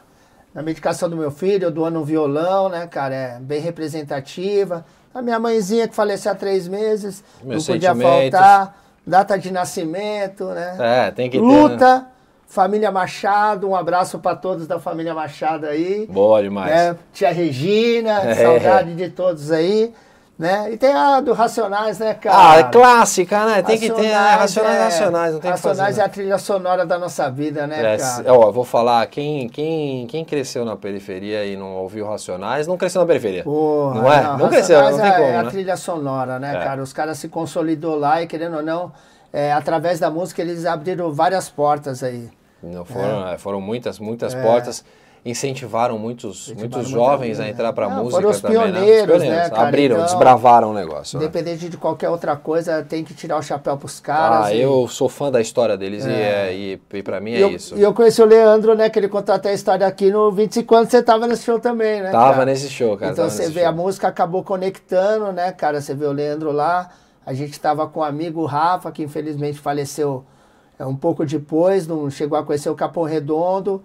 na 0.54 0.62
medicação 0.62 1.10
do 1.10 1.16
meu 1.16 1.32
filho, 1.32 1.70
doando 1.70 1.98
um 2.00 2.04
violão, 2.04 2.68
né, 2.68 2.86
cara? 2.86 3.14
É 3.14 3.38
bem 3.40 3.60
representativa. 3.60 4.84
A 5.12 5.20
minha 5.22 5.38
mãezinha 5.38 5.86
que 5.88 5.94
faleceu 5.94 6.30
há 6.32 6.34
três 6.34 6.66
meses, 6.68 7.22
Meus 7.42 7.66
não 7.66 7.74
podia 7.74 7.94
faltar. 7.94 8.83
Data 9.06 9.38
de 9.38 9.52
nascimento, 9.52 10.44
né? 10.46 10.76
É, 11.06 11.10
tem 11.10 11.28
que 11.28 11.38
ter. 11.38 11.44
Luta, 11.44 11.98
né? 11.98 12.06
família 12.46 12.90
Machado, 12.90 13.68
um 13.68 13.76
abraço 13.76 14.18
pra 14.18 14.34
todos 14.34 14.66
da 14.66 14.78
família 14.80 15.12
Machado 15.14 15.66
aí. 15.66 16.06
Boa 16.10 16.42
demais. 16.42 16.70
né? 16.74 16.96
Tia 17.12 17.32
Regina, 17.32 18.22
É. 18.30 18.34
saudade 18.34 18.94
de 18.94 19.10
todos 19.10 19.50
aí. 19.50 19.92
Né? 20.36 20.72
E 20.72 20.76
tem 20.76 20.92
a 20.92 21.20
do 21.20 21.32
Racionais, 21.32 22.00
né, 22.00 22.12
cara? 22.14 22.36
Ah, 22.50 22.58
é 22.58 22.64
clássica, 22.64 23.46
né? 23.46 23.62
Tem 23.62 23.78
que 23.78 23.88
ter, 23.88 24.02
né? 24.02 24.12
Racionais, 24.34 24.76
é- 24.76 24.84
nacionais, 24.84 25.32
não 25.32 25.40
tem 25.40 25.48
que 25.52 25.56
Racionais 25.56 25.88
fazer. 25.96 26.00
é 26.00 26.04
a 26.04 26.08
trilha 26.08 26.38
sonora 26.38 26.84
da 26.84 26.98
nossa 26.98 27.30
vida, 27.30 27.68
né, 27.68 27.94
É, 27.94 27.96
cara? 27.96 28.34
ó, 28.34 28.48
eu 28.48 28.52
vou 28.52 28.64
falar, 28.64 29.06
quem, 29.06 29.48
quem, 29.48 30.08
quem 30.08 30.24
cresceu 30.24 30.64
na 30.64 30.74
periferia 30.74 31.44
e 31.44 31.56
não 31.56 31.76
ouviu 31.76 32.04
Racionais, 32.04 32.66
não 32.66 32.76
cresceu 32.76 33.00
na 33.02 33.06
periferia. 33.06 33.44
Porra, 33.44 33.94
não 33.94 34.12
é? 34.12 34.22
Não, 34.36 34.48
cresceu, 34.48 34.78
não 34.80 34.84
Racionais 34.86 34.96
tem 35.14 35.22
é, 35.22 35.24
como, 35.24 35.36
é 35.36 35.36
a 35.38 35.42
né? 35.44 35.50
trilha 35.50 35.76
sonora, 35.76 36.38
né, 36.40 36.56
É. 36.56 36.64
cara? 36.64 36.82
Os 36.82 36.92
caras 36.92 37.16
se 37.18 37.28
consolidou 37.28 37.94
lá 37.96 38.20
e, 38.20 38.26
querendo 38.26 38.56
ou 38.56 38.62
não, 38.62 38.90
é, 39.32 39.52
através 39.52 40.00
da 40.00 40.10
música, 40.10 40.42
eles 40.42 40.66
abriram 40.66 41.12
várias 41.12 41.48
portas 41.48 42.02
aí. 42.02 42.28
Não, 42.60 42.84
foram, 42.84 43.28
é, 43.28 43.38
foram 43.38 43.60
muitas, 43.60 44.00
muitas 44.00 44.34
É. 44.34 44.42
portas. 44.42 44.84
Incentivaram 45.24 45.98
muitos, 45.98 46.52
muitos 46.52 46.86
jovens 46.86 47.40
a 47.40 47.48
entrar 47.48 47.72
para 47.72 47.86
a 47.86 47.88
música 47.88 48.16
foram 48.16 48.28
os 48.30 48.40
também, 48.42 48.58
pioneiros, 48.58 49.06
né? 49.08 49.14
Os 49.16 49.22
né, 49.24 49.50
cara? 49.50 49.68
Abriram, 49.68 49.96
Então, 49.96 50.06
desbravaram 50.06 50.70
o 50.70 50.74
negócio. 50.74 51.18
né? 51.18 51.24
Independente 51.24 51.68
de 51.70 51.78
qualquer 51.78 52.10
outra 52.10 52.36
coisa, 52.36 52.82
tem 52.82 53.02
que 53.02 53.14
tirar 53.14 53.38
o 53.38 53.42
chapéu 53.42 53.76
pros 53.78 53.98
caras. 54.00 54.46
Ah, 54.46 54.54
e- 54.54 54.60
eu 54.60 54.86
sou 54.86 55.08
fã 55.08 55.30
da 55.30 55.40
história 55.40 55.78
deles 55.78 56.04
e, 56.04 56.10
é, 56.10 56.54
e, 56.54 56.80
e 56.92 57.02
para 57.02 57.20
mim 57.20 57.30
E 57.30 57.36
é 57.36 57.42
eu, 57.42 57.50
isso. 57.50 57.74
E 57.74 57.80
eu 57.80 57.94
conheci 57.94 58.20
o 58.20 58.26
Leandro, 58.26 58.74
né? 58.74 58.90
Que 58.90 58.98
ele 58.98 59.08
contou 59.08 59.34
até 59.34 59.48
a 59.48 59.54
história 59.54 59.86
aqui 59.86 60.10
no 60.10 60.30
25 60.30 60.74
anos, 60.74 60.90
você 60.90 61.02
tava 61.02 61.26
nesse 61.26 61.44
show 61.44 61.58
também, 61.58 62.02
né? 62.02 62.10
Tava 62.10 62.32
cara? 62.34 62.44
nesse 62.44 62.68
show, 62.68 62.94
cara. 62.96 63.12
Então 63.12 63.30
você 63.30 63.48
vê, 63.48 63.60
show. 63.60 63.68
a 63.70 63.72
música 63.72 64.08
acabou 64.08 64.42
conectando, 64.44 65.32
né, 65.32 65.52
cara? 65.52 65.80
Você 65.80 65.94
vê 65.94 66.04
o 66.04 66.12
Leandro 66.12 66.52
lá, 66.52 66.90
a 67.24 67.32
gente 67.32 67.58
tava 67.58 67.86
com 67.88 68.00
o 68.00 68.04
amigo 68.04 68.44
Rafa, 68.44 68.92
que 68.92 69.02
infelizmente 69.02 69.58
faleceu 69.58 70.22
é, 70.78 70.84
um 70.84 70.94
pouco 70.94 71.24
depois, 71.24 71.86
não 71.86 72.10
chegou 72.10 72.36
a 72.38 72.42
conhecer 72.44 72.68
o 72.68 72.74
Capão 72.74 73.04
Redondo. 73.04 73.82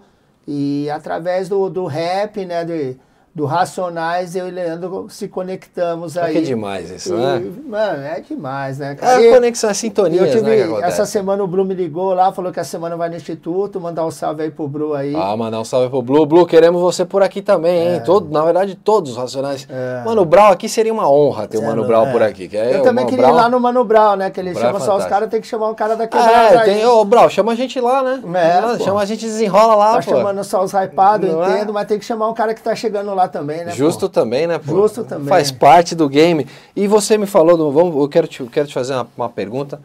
E 0.52 0.90
através 0.90 1.48
do, 1.48 1.70
do 1.70 1.86
rap, 1.86 2.44
né, 2.44 2.64
de, 2.64 2.98
do 3.32 3.46
Racionais, 3.46 4.34
eu 4.34 4.48
e 4.48 4.50
Leandro 4.50 5.06
se 5.08 5.28
conectamos 5.28 6.16
aí. 6.16 6.34
que 6.34 6.42
demais 6.42 6.90
isso, 6.90 7.14
E, 7.14 7.16
né? 7.16 7.42
Mano, 7.64 8.02
é 8.02 8.20
demais, 8.20 8.78
né, 8.78 8.96
É 9.00 9.14
a 9.28 9.34
conexão, 9.34 9.70
a 9.70 9.72
e 9.72 9.76
sintonia, 9.76 10.20
eu 10.22 10.30
tive, 10.30 10.42
né, 10.42 10.80
essa 10.82 11.06
semana 11.06 11.42
o 11.44 11.46
Bru 11.46 11.64
me 11.64 11.72
ligou 11.74 12.12
lá, 12.12 12.32
falou 12.32 12.50
que 12.52 12.58
a 12.58 12.64
semana 12.64 12.96
vai 12.96 13.08
no 13.08 13.14
Instituto, 13.16 13.80
mandar 13.80 14.04
um 14.04 14.10
salve 14.10 14.42
aí 14.42 14.50
pro 14.50 14.66
Bru 14.66 14.94
aí. 14.94 15.14
Ah, 15.14 15.36
mandar 15.36 15.60
um 15.60 15.64
salve 15.64 15.88
pro 15.88 16.02
Blue. 16.02 16.26
Blue, 16.26 16.44
queremos 16.44 16.80
você 16.80 17.04
por 17.04 17.22
aqui 17.22 17.40
também, 17.40 17.94
hein? 17.94 18.02
Todo, 18.04 18.30
na 18.32 18.44
verdade, 18.44 18.74
todos 18.74 19.12
os 19.12 19.16
Racionais. 19.16 19.66
É. 19.70 20.02
Mano, 20.04 20.22
o 20.22 20.24
Brau 20.24 20.50
aqui 20.52 20.68
seria 20.68 20.92
uma 20.92 21.08
honra 21.10 21.46
ter 21.46 21.58
o 21.58 21.62
Mano 21.62 21.84
É, 21.84 21.86
Brau 21.86 22.06
é. 22.06 22.12
por 22.12 22.22
aqui. 22.22 22.48
Que 22.48 22.56
é 22.56 22.76
eu 22.76 22.82
também 22.82 23.06
queria 23.06 23.26
Brau- 23.26 23.36
ir 23.38 23.42
lá 23.42 23.48
no 23.48 23.60
Mano 23.60 23.84
Brown, 23.84 24.16
né? 24.16 24.30
Que 24.30 24.40
ele 24.40 24.52
Brau 24.52 24.64
é 24.64 24.66
chama 24.66 24.80
só 24.80 24.96
os 24.96 25.04
caras, 25.06 25.28
tem 25.30 25.40
que 25.40 25.46
chamar 25.46 25.68
um 25.68 25.74
cara 25.74 25.94
da 25.96 26.06
quebrada 26.06 26.56
É, 26.56 26.64
tem, 26.64 26.84
ô, 26.86 27.04
Brau, 27.04 27.30
chama 27.30 27.52
a 27.52 27.54
gente 27.54 27.80
lá, 27.80 28.02
né? 28.02 28.20
É, 28.34 28.76
pô. 28.76 28.84
chama 28.84 29.00
a 29.00 29.04
gente 29.04 29.24
desenrola 29.24 29.74
lá, 29.76 29.92
Tá 29.94 30.02
pô. 30.02 30.10
chamando 30.16 30.42
só 30.42 30.62
os 30.64 30.72
hypados, 30.72 31.28
é? 31.30 31.32
entendo, 31.32 31.72
mas 31.72 31.86
tem 31.86 31.98
que 31.98 32.04
chamar 32.04 32.28
um 32.28 32.34
cara 32.34 32.54
que 32.54 32.60
tá 32.62 32.74
chegando 32.74 33.14
lá 33.14 33.19
também, 33.28 33.64
né? 33.64 33.72
Justo 33.72 34.00
pô? 34.06 34.08
também, 34.08 34.46
né, 34.46 34.58
pô? 34.58 34.72
Justo 34.72 35.04
também. 35.04 35.28
Faz 35.28 35.50
parte 35.50 35.94
do 35.94 36.08
game. 36.08 36.46
E 36.74 36.86
você 36.86 37.16
me 37.18 37.26
falou, 37.26 37.56
do, 37.56 37.70
vamos, 37.70 37.96
eu 37.96 38.08
quero 38.08 38.26
te, 38.26 38.42
quero 38.44 38.66
te 38.68 38.74
fazer 38.74 38.94
uma, 38.94 39.06
uma 39.16 39.28
pergunta 39.28 39.80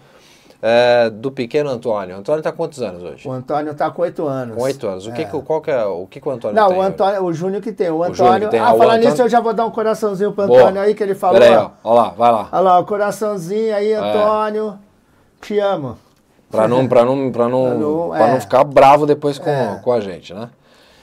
é, 0.61 1.09
do 1.09 1.31
pequeno 1.31 1.69
Antônio. 1.69 2.15
O 2.15 2.19
Antônio 2.19 2.41
tá 2.41 2.51
com 2.51 2.57
quantos 2.57 2.81
anos 2.81 3.03
hoje? 3.03 3.27
O 3.27 3.31
Antônio 3.31 3.73
tá 3.75 3.91
com 3.91 4.01
oito 4.01 4.25
anos. 4.25 4.55
Com 4.55 4.63
oito 4.63 4.87
anos. 4.87 5.05
O 5.05 5.11
que, 5.11 5.21
É. 5.21 5.25
que, 5.25 5.41
qual 5.41 5.61
que 5.61 5.69
é, 5.69 5.85
o 5.85 6.07
que, 6.07 6.19
que 6.19 6.27
o 6.27 6.31
Antônio 6.31 6.55
Não, 6.55 6.67
tem? 6.69 6.77
o 6.77 6.79
hoje? 6.79 6.89
Antônio, 6.89 7.23
o 7.23 7.33
Júnior 7.33 7.61
que 7.61 7.71
tem. 7.71 7.89
O 7.91 8.03
Antônio. 8.03 8.47
que 8.47 8.51
tem. 8.51 8.59
Ah, 8.59 8.67
Ah, 8.69 8.73
o 8.73 8.77
falar 8.77 8.93
Antônio- 8.93 9.09
nisso, 9.11 9.21
eu 9.21 9.29
já 9.29 9.39
vou 9.39 9.53
dar 9.53 9.65
um 9.65 9.71
coraçãozinho 9.71 10.31
pro 10.31 10.47
Boa. 10.47 10.61
Antônio 10.61 10.81
aí 10.81 10.95
que 10.95 11.03
ele 11.03 11.13
falou. 11.13 11.39
Pera 11.39 11.59
aí, 11.61 11.69
ó. 11.83 11.93
lá, 11.93 12.09
vai 12.09 12.31
lá. 12.31 12.49
Olha 12.51 12.61
lá, 12.61 12.79
o 12.79 12.85
coraçãozinho 12.85 13.75
aí, 13.75 13.93
Antônio. 13.93 14.79
Te 15.41 15.59
amo. 15.59 15.97
Pra 16.49 16.67
não, 16.67 16.87
pra 16.87 17.03
não, 17.05 17.31
pra 17.31 17.49
não, 17.49 17.63
Pra 17.69 17.75
não- 17.77 18.09
pra 18.09 18.27
não 18.27 18.35
é. 18.37 18.39
ficar 18.39 18.63
bravo 18.63 19.05
depois 19.05 19.37
com, 19.37 19.49
É. 19.49 19.79
com 19.83 19.91
a 19.91 19.99
gente, 19.99 20.33
né? 20.33 20.49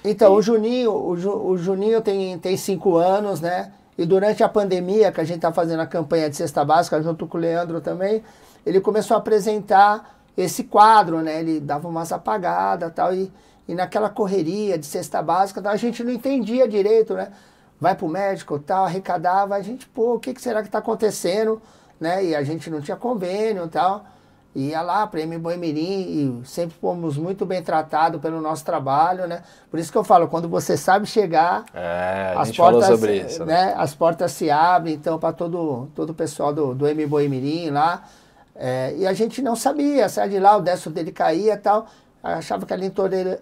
Então, 0.05 0.35
o 0.35 0.43
Juninho, 0.43 0.93
o, 0.93 1.17
Ju- 1.17 1.47
o 1.47 1.57
Juninho 1.57 2.01
tem, 2.01 2.38
tem 2.38 2.57
cinco 2.57 2.97
anos, 2.97 3.41
né? 3.41 3.73
E 3.97 4.05
durante 4.05 4.43
a 4.43 4.49
pandemia, 4.49 5.12
que 5.12 5.21
a 5.21 5.25
gente 5.25 5.41
tá 5.41 5.53
fazendo 5.53 5.81
a 5.81 5.87
campanha 5.87 6.29
de 6.29 6.37
cesta 6.37 6.65
básica, 6.65 7.01
junto 7.03 7.27
com 7.27 7.38
o 7.38 7.41
Leandro 7.41 7.81
também, 7.81 8.23
ele 8.67 8.81
começou 8.81 9.15
a 9.17 9.19
apresentar 9.19 10.19
esse 10.37 10.65
quadro, 10.65 11.21
né? 11.21 11.41
Ele 11.41 11.61
dava 11.61 11.87
umas 11.88 12.11
apagadas 12.12 12.88
e 12.88 12.93
tal, 12.93 13.15
e, 13.15 13.31
e 13.69 13.75
naquela 13.75 14.09
correria 14.09 14.77
de 14.79 14.87
cesta 14.87 15.23
básica, 15.23 15.61
a 15.69 15.77
gente 15.77 16.03
não 16.03 16.11
entendia 16.12 16.67
direito, 16.67 17.15
né? 17.15 17.31
Vai 17.81 17.95
pro 17.95 18.09
médico 18.09 18.59
tal, 18.59 18.85
arrecadava, 18.85 19.55
a 19.57 19.62
gente, 19.62 19.87
pô, 19.88 20.15
o 20.15 20.21
que, 20.21 20.33
que 20.35 20.41
será 20.41 20.62
que 20.62 20.69
tá 20.71 20.79
acontecendo? 20.79 21.61
Né? 22.01 22.25
E 22.27 22.35
a 22.35 22.43
gente 22.43 22.71
não 22.71 22.81
tinha 22.81 22.97
convênio 22.97 23.69
e. 24.55 24.69
Ia 24.69 24.83
lá, 24.83 25.07
Prêmio 25.07 25.38
Boemirim, 25.38 26.43
e 26.43 26.47
sempre 26.47 26.77
fomos 26.81 27.17
muito 27.17 27.45
bem 27.47 27.62
tratados 27.62 28.21
pelo 28.21 28.41
nosso 28.41 28.65
trabalho, 28.65 29.27
né? 29.27 29.43
Por 29.71 29.79
isso 29.79 29.91
que 29.91 29.99
eu 29.99 30.05
falo, 30.05 30.29
quando 30.29 30.49
você 30.49 30.77
sabe 30.77 31.07
chegar, 31.07 31.65
É, 31.75 32.35
as 32.37 32.51
portas, 32.55 33.03
isso. 33.03 33.45
né? 33.45 33.67
né? 33.67 33.75
As 33.77 33.95
portas 33.95 34.33
se 34.33 34.51
abrem, 34.51 34.95
então, 34.95 35.19
para 35.19 35.33
todo, 35.33 35.88
todo 35.95 36.11
o 36.11 36.15
pessoal 36.15 36.53
do, 36.53 36.75
do 36.75 36.87
M 36.87 37.07
Boemirim 37.07 37.71
lá. 37.71 38.03
É, 38.55 38.95
e 38.97 39.07
a 39.07 39.12
gente 39.12 39.41
não 39.41 39.57
sabia, 39.57 40.09
saia 40.09 40.29
de 40.29 40.38
lá, 40.38 40.57
o 40.57 40.61
décimo 40.61 40.95
dele 40.95 41.11
caía 41.12 41.55
e 41.55 41.57
tal. 41.57 41.87
Achava 42.23 42.65
que 42.65 42.73
era 42.73 42.85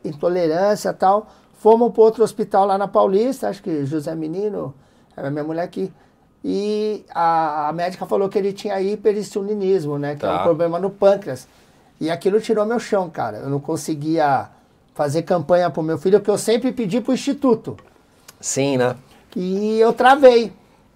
intolerância 0.05 0.89
e 0.91 0.95
tal. 0.95 1.27
Fomos 1.55 1.93
para 1.93 2.03
outro 2.03 2.25
hospital 2.25 2.65
lá 2.65 2.79
na 2.79 2.89
Paulista, 2.89 3.49
acho 3.49 3.63
que 3.63 3.85
José 3.85 4.15
Menino, 4.15 4.75
era 5.15 5.31
minha 5.31 5.45
mulher 5.45 5.63
aqui. 5.63 5.93
E 6.45 7.05
a, 7.15 7.69
a 7.69 7.73
médica 7.73 8.07
falou 8.07 8.29
que 8.29 8.39
ele 8.39 8.53
tinha 8.53 8.81
hiperinsulinismo, 8.81 9.99
né? 9.99 10.17
Que 10.17 10.25
é 10.25 10.29
Tá. 10.29 10.41
um 10.41 10.43
problema 10.43 10.79
no 10.79 10.91
pâncreas. 10.91 11.47
E 12.01 12.11
aquilo 12.11 12.41
tirou 12.41 12.65
meu 12.65 12.79
chão, 12.81 13.11
cara. 13.11 13.39
Eu 13.39 13.51
não 13.51 13.61
conseguia 13.61 14.49
fazer 14.95 15.23
campanha 15.23 15.69
pro 15.71 15.83
meu 15.83 15.99
filho, 15.99 16.19
porque 16.19 16.31
eu 16.31 16.39
sempre 16.39 16.73
pedi 16.73 17.01
pro 17.01 17.13
instituto. 17.13 17.77
Sim, 18.41 18.79
né? 18.79 18.97
E 19.37 19.79
eu 19.79 19.93
travei. 19.93 20.53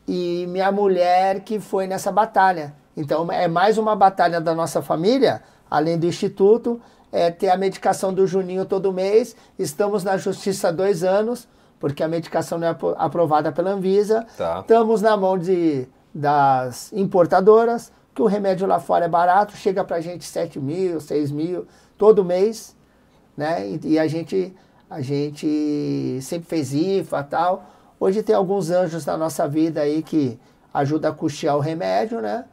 E 0.09 0.46
minha 0.48 0.72
mulher 0.72 1.40
que 1.40 1.61
foi 1.61 1.87
nessa 1.87 2.11
batalha. 2.11 2.74
Então 2.96 3.30
é 3.30 3.46
mais 3.48 3.76
uma 3.76 3.94
batalha 3.94 4.40
da 4.40 4.54
nossa 4.54 4.80
família, 4.80 5.42
além 5.70 5.98
do 5.98 6.07
instituto, 6.07 6.80
é 7.12 7.30
ter 7.30 7.48
a 7.50 7.57
medicação 7.57 8.12
do 8.12 8.26
Juninho 8.26 8.64
todo 8.64 8.92
mês. 8.92 9.37
Estamos 9.59 10.04
na 10.04 10.16
justiça 10.16 10.68
há 10.68 10.72
dois 10.72 11.02
anos, 11.04 11.46
porque 11.80 12.02
a 12.02 12.08
medicação 12.08 12.58
não 12.58 12.66
é 12.66 12.70
apro- 12.70 12.94
aprovada 12.98 13.52
pela 13.52 13.70
Anvisa. 13.70 14.26
Tá. 14.37 14.60
Estamos 14.60 15.02
na 15.02 15.16
mão 15.16 15.37
de, 15.38 15.87
das 16.14 16.92
importadoras, 16.92 17.92
que 18.14 18.22
o 18.22 18.26
remédio 18.26 18.66
lá 18.66 18.78
fora 18.78 19.04
é 19.06 19.08
barato, 19.08 19.56
chega 19.56 19.82
pra 19.84 20.00
gente 20.00 20.24
7 20.24 20.58
mil, 20.60 21.00
6 21.00 21.30
mil 21.30 21.66
todo 21.98 22.24
mês 22.24 22.74
né? 23.37 23.68
E, 23.68 23.80
e 23.94 23.98
a 23.98 24.06
gente 24.06 24.54
a 24.88 25.00
gente 25.00 26.18
sempre 26.22 26.46
fez 26.48 26.72
IFA 26.72 27.20
e 27.20 27.24
tal. 27.24 27.64
Hoje 27.98 28.22
tem 28.22 28.34
alguns 28.34 28.70
anjos 28.70 29.04
na 29.06 29.16
nossa 29.16 29.48
vida 29.48 29.80
aí 29.80 30.02
que 30.02 30.38
ajudam 30.72 31.10
a 31.10 31.14
custear 31.14 31.56
o 31.56 31.60
remédio, 31.60 32.20
né? 32.20 32.44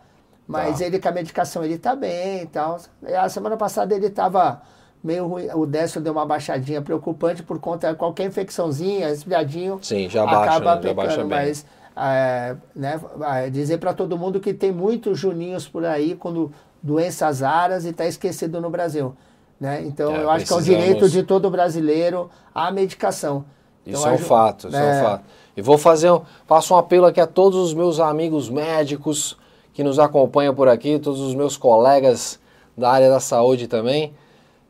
Mas 0.48 0.80
Tá. 0.80 0.86
ele 0.86 1.00
com 1.00 1.08
a 1.08 1.12
medicação 1.12 1.64
ele 1.64 1.78
tá 1.78 1.96
bem 1.96 2.42
e 2.44 2.46
tal. 2.48 2.80
A 3.20 3.30
semana 3.30 3.56
passada 3.58 3.94
ele 3.94 4.10
tava 4.10 4.62
meio 5.04 5.28
ruim, 5.28 5.48
o 5.54 5.66
Décio 5.66 6.00
deu 6.02 6.14
uma 6.14 6.26
baixadinha 6.26 6.82
preocupante 6.82 7.42
por 7.44 7.60
conta 7.60 7.90
de 7.92 7.96
qualquer 7.98 8.26
infecçãozinha, 8.26 9.08
resfriadinho. 9.08 9.80
Sim, 9.82 10.10
já 10.10 10.26
baixa, 10.26 10.42
acaba 10.42 10.76
né? 10.76 10.82
Já 10.84 10.94
baixa 10.94 11.26
mas 11.26 11.66
é, 11.96 12.56
né, 12.76 13.00
é, 13.24 13.50
dizer 13.50 13.78
para 13.80 13.94
todo 13.94 14.18
mundo 14.18 14.40
que 14.40 14.54
tem 14.54 14.72
muitos 14.72 15.18
juninhos 15.20 15.68
por 15.68 15.86
aí 15.86 16.16
com 16.16 16.50
doenças 16.82 17.42
raras 17.42 17.86
e 17.86 17.90
está 17.90 18.06
esquecido 18.06 18.62
no 18.62 18.70
Brasil. 18.70 19.16
Né? 19.60 19.84
Então, 19.86 20.12
É, 20.16 20.24
eu 20.24 20.30
acho 20.30 20.46
que 20.46 20.52
é 20.52 20.56
um 20.56 20.58
precisamos- 20.58 20.66
direito 20.86 21.10
de 21.10 21.24
todo 21.24 21.50
brasileiro 21.50 22.30
a 22.54 22.72
medicação. 22.72 23.46
Isso 23.86 24.00
Então, 24.02 24.12
é 24.12 24.16
um 24.16 24.18
fato, 24.18 24.68
isso 24.68 24.78
é 24.78 24.84
um 24.84 24.90
é, 24.90 25.02
fato. 25.04 25.24
E 25.58 25.62
vou 25.62 25.78
fazer 25.78 26.12
um, 26.12 26.22
faço 26.48 26.74
um 26.74 26.78
apelo 26.78 27.06
aqui 27.06 27.20
a 27.20 27.28
todos 27.28 27.60
os 27.60 27.74
meus 27.74 28.00
amigos 28.00 28.50
médicos 28.50 29.38
que 29.74 29.84
nos 29.84 30.00
acompanham 30.00 30.54
por 30.56 30.68
aqui, 30.68 30.98
todos 31.00 31.20
os 31.20 31.34
meus 31.36 31.58
colegas 31.58 32.40
da 32.78 32.90
área 32.92 33.10
da 33.10 33.20
saúde 33.20 33.68
também. 33.68 34.14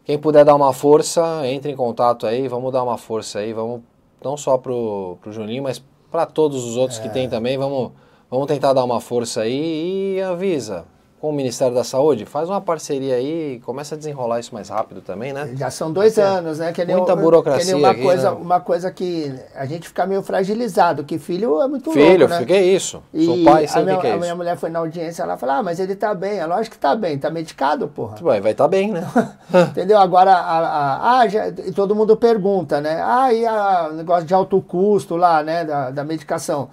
Quem 0.04 0.18
puder 0.18 0.44
dar 0.44 0.56
uma 0.56 0.74
força, 0.74 1.48
entre 1.48 1.72
em 1.72 1.76
contato 1.76 2.26
aí, 2.26 2.48
vamos 2.48 2.72
dar 2.72 2.84
uma 2.84 2.98
força 2.98 3.40
aí, 3.40 3.54
vamos 3.54 3.82
não 4.24 4.36
só 4.36 4.58
pro, 4.58 5.18
pro 5.22 5.32
Juninho, 5.32 5.64
mas 5.64 5.84
para 6.10 6.26
todos 6.26 6.64
os 6.66 6.76
outros 6.78 7.00
que 7.00 7.08
É. 7.08 7.12
tem 7.12 7.30
também, 7.30 7.58
vamos, 7.58 7.92
vamos 8.30 8.48
tentar 8.48 8.74
dar 8.74 8.84
uma 8.84 9.00
força 9.00 9.42
aí 9.42 10.16
e 10.18 10.22
avisa 10.22 10.86
com 11.22 11.30
o 11.30 11.32
Ministério 11.34 11.76
da 11.76 11.84
Saúde, 11.84 12.26
faz 12.26 12.50
uma 12.50 12.60
parceria 12.60 13.14
aí 13.14 13.58
e 13.58 13.60
começa 13.60 13.94
a 13.94 13.98
desenrolar 13.98 14.40
isso 14.40 14.52
mais 14.56 14.70
rápido 14.70 15.02
também, 15.02 15.32
né? 15.32 15.52
Já 15.56 15.70
são 15.70 15.94
dois 15.94 16.16
ter 16.16 16.22
anos, 16.22 16.58
né? 16.58 16.72
Que 16.72 16.84
nem 16.84 16.96
muita 16.96 17.16
que 17.16 17.22
burocracia 17.22 17.76
nem 17.76 17.84
uma 17.84 17.92
aqui, 17.92 18.02
coisa, 18.02 18.32
né? 18.32 18.38
uma 18.42 18.60
coisa 18.60 18.90
que 18.90 19.32
a 19.54 19.68
gente 19.68 19.88
fica 19.88 20.08
meio 20.08 20.24
fragilizado, 20.24 21.04
que 21.04 21.20
filho 21.20 21.62
é 21.62 21.68
muito 21.68 21.92
Filho, 21.92 22.22
louco, 22.22 22.34
né? 22.34 22.40
fiquei 22.40 22.76
isso. 22.76 23.04
Sou 23.14 23.36
E 23.38 23.44
pai, 23.44 23.66
a 23.66 23.68
sei 23.68 23.84
o 23.84 23.86
que 23.86 23.98
que 23.98 24.08
é 24.08 24.10
a 24.10 24.14
isso. 24.16 24.20
minha 24.22 24.36
mulher 24.36 24.58
foi 24.58 24.72
na 24.72 24.80
audiência, 24.80 25.22
ela 25.22 25.38
falou, 25.38 25.56
ah, 25.58 25.62
mas 25.64 25.80
ele 25.80 25.96
tá 25.96 26.16
bem. 26.16 26.40
É 26.40 26.46
lógico 26.48 26.76
que 26.76 26.82
tá 26.82 26.96
bem, 26.96 27.20
tá 27.20 27.30
medicado, 27.30 27.88
porra. 27.88 28.16
Vai, 28.20 28.42
vai 28.42 28.54
estar 28.54 28.68
bem, 28.68 28.92
né? 28.92 29.08
Entendeu? 29.70 30.00
Agora, 30.00 30.32
a, 30.34 30.58
a- 30.60 31.20
ah, 31.20 31.28
já- 31.28 31.50
e 31.50 31.72
todo 31.72 31.94
mundo 31.94 32.18
pergunta, 32.18 32.82
né? 32.82 33.00
Ah, 33.00 33.32
e 33.32 33.46
a- 33.46 33.90
o 33.92 33.94
negócio 33.96 34.26
de 34.26 34.34
alto 34.34 34.60
custo 34.60 35.16
lá, 35.16 35.44
né? 35.44 35.66
Da, 35.66 35.92
da 35.92 36.04
medicação. 36.04 36.70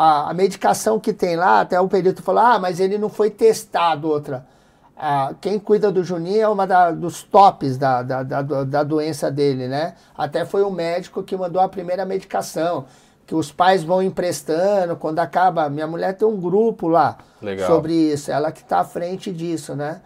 A, 0.00 0.30
a 0.30 0.34
medicação 0.34 1.00
que 1.00 1.12
tem 1.12 1.34
lá, 1.34 1.60
até 1.60 1.80
o 1.80 1.88
perito 1.88 2.22
falou, 2.22 2.40
ah, 2.42 2.58
mas 2.58 2.78
ele 2.78 2.96
não 2.98 3.08
foi 3.08 3.30
testado 3.30 4.08
outra. 4.08 4.46
Ah, 4.96 5.32
quem 5.40 5.58
cuida 5.58 5.90
do 5.90 6.04
Juninho 6.04 6.40
é 6.42 6.48
uma 6.48 6.66
da- 6.68 6.92
dos 6.92 7.22
tops 7.24 7.76
da, 7.76 8.02
da, 8.02 8.22
da, 8.22 8.42
da 8.42 8.82
doença 8.84 9.28
dele, 9.30 9.66
né? 9.66 9.94
Até 10.16 10.44
foi 10.44 10.62
o 10.62 10.70
médico 10.70 11.22
que 11.24 11.36
mandou 11.36 11.60
a 11.60 11.68
primeira 11.68 12.04
medicação, 12.04 12.84
que 13.26 13.34
os 13.34 13.50
pais 13.50 13.82
vão 13.82 14.00
emprestando, 14.00 14.94
quando 14.96 15.18
acaba. 15.18 15.68
Minha 15.68 15.86
mulher 15.88 16.14
tem 16.16 16.26
um 16.28 16.40
grupo 16.40 16.86
lá 16.86 17.18
Legal. 17.42 17.66
sobre 17.66 17.92
isso, 17.92 18.30
ela 18.30 18.52
que 18.52 18.60
está 18.62 18.80
à 18.80 18.84
frente 18.84 19.32
disso, 19.32 19.74
né? 19.74 20.00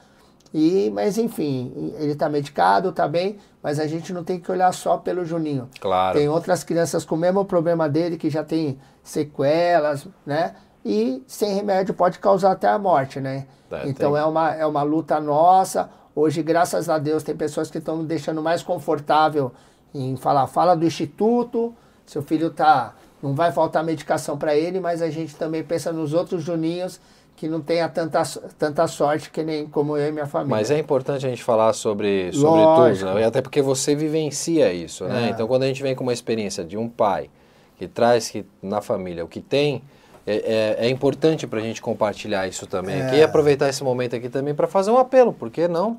E, 0.55 0.91
mas 0.91 1.17
enfim, 1.17 1.95
ele 1.99 2.13
está 2.13 2.29
medicado, 2.29 2.91
está 2.91 3.09
bem, 3.09 3.39
mas 3.63 3.81
a 3.81 3.87
gente 3.87 4.13
não 4.13 4.23
tem 4.23 4.39
que 4.39 4.51
olhar 4.51 4.73
só 4.73 4.99
pelo 4.99 5.25
Juninho. 5.25 5.69
Claro. 5.81 6.19
Tem 6.19 6.29
outras 6.29 6.63
crianças 6.63 7.05
com 7.05 7.15
o 7.15 7.19
mesmo 7.19 7.45
problema 7.45 7.89
dele, 7.89 8.19
que 8.19 8.29
já 8.29 8.45
tem 8.45 8.79
sequelas, 9.03 10.07
né? 10.27 10.55
E 10.85 11.23
sem 11.27 11.55
remédio 11.55 11.95
pode 11.95 12.19
causar 12.19 12.53
até 12.53 12.69
a 12.69 12.79
morte, 12.79 13.19
né? 13.21 13.47
É, 13.71 13.89
então 13.89 14.13
tem. 14.13 14.21
é 14.21 14.25
uma, 14.25 14.55
é 14.55 14.67
uma 14.67 14.83
luta 14.83 15.19
nossa. 15.21 15.89
Hoje, 16.15 16.43
graças 16.43 16.91
a 16.91 16.99
Deus, 16.99 17.23
tem 17.23 17.35
pessoas 17.35 17.71
que 17.71 17.79
estão 17.79 18.05
deixando 18.05 18.43
mais 18.43 18.63
confortável 18.63 19.53
em 19.95 20.17
falar, 20.17 20.47
fala 20.47 20.75
do 20.75 20.85
instituto, 20.85 21.75
seu 22.05 22.23
filho 22.23 22.51
tá, 22.51 22.95
não 23.23 23.35
vai 23.35 23.53
faltar 23.53 23.85
medicação 23.85 24.37
para 24.37 24.55
ele, 24.55 24.81
mas 24.81 25.01
a 25.01 25.09
gente 25.09 25.37
também 25.37 25.63
pensa 25.63 25.93
nos 25.93 26.13
outros 26.13 26.43
Juninhos 26.43 27.01
que 27.37 27.49
não 27.49 27.61
tenha 27.61 27.89
tanta, 27.89 28.23
tanta 28.59 28.87
sorte 28.87 29.31
que 29.31 29.43
nem 29.43 29.67
como 29.67 29.97
eu 29.97 30.09
e 30.09 30.13
minha 30.13 30.27
família. 30.27 30.57
Mas 30.57 30.71
é 30.71 30.79
importante 30.79 31.27
a 31.27 31.29
gente 31.29 31.43
falar 31.43 31.73
sobre, 31.73 32.33
sobre 32.33 32.63
tudo, 32.63 33.15
né? 33.15 33.25
até 33.25 33.41
porque 33.43 33.61
você 33.61 33.95
vivencia 33.95 34.73
isso, 34.73 35.05
né? 35.05 35.27
É. 35.27 35.31
Então 35.31 35.47
quando 35.47 35.65
a 35.65 35.67
gente 35.67 35.83
vem 35.83 35.95
com 35.95 36.05
uma 36.05 36.13
experiência 36.13 36.65
de 36.65 36.77
um 36.77 36.89
pai 36.89 37.29
que 37.77 37.89
traz 37.89 38.29
que, 38.29 38.45
na 38.63 38.81
família 38.81 39.25
o 39.25 39.29
que 39.29 39.41
tem, 39.41 39.83
é, 40.27 40.77
é, 40.79 40.87
é 40.87 40.89
importante 40.89 41.47
para 41.47 41.59
a 41.59 41.63
gente 41.63 41.83
compartilhar 41.83 42.47
isso 42.47 42.67
também 42.67 43.01
é. 43.01 43.07
aqui 43.07 43.17
e 43.17 43.23
aproveitar 43.23 43.69
esse 43.69 43.83
momento 43.83 44.15
aqui 44.15 44.29
também 44.29 44.55
para 44.55 44.69
fazer 44.69 44.91
um 44.91 44.99
apelo, 44.99 45.33
porque 45.33 45.67
não? 45.67 45.99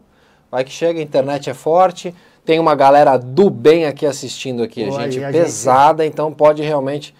Vai 0.49 0.63
que 0.63 0.71
chega, 0.71 0.99
a 0.99 1.03
internet 1.03 1.49
é 1.49 1.53
forte, 1.53 2.13
tem 2.45 2.59
uma 2.59 2.75
galera 2.75 3.17
do 3.17 3.49
bem 3.49 3.85
aqui 3.85 4.05
assistindo 4.05 4.63
aqui, 4.63 4.85
Pô, 4.85 4.97
a 4.97 5.09
gente 5.09 5.23
a 5.23 5.31
pesada, 5.31 6.03
gente... 6.03 6.13
então 6.13 6.31
pode 6.31 6.61
realmente 6.61 7.13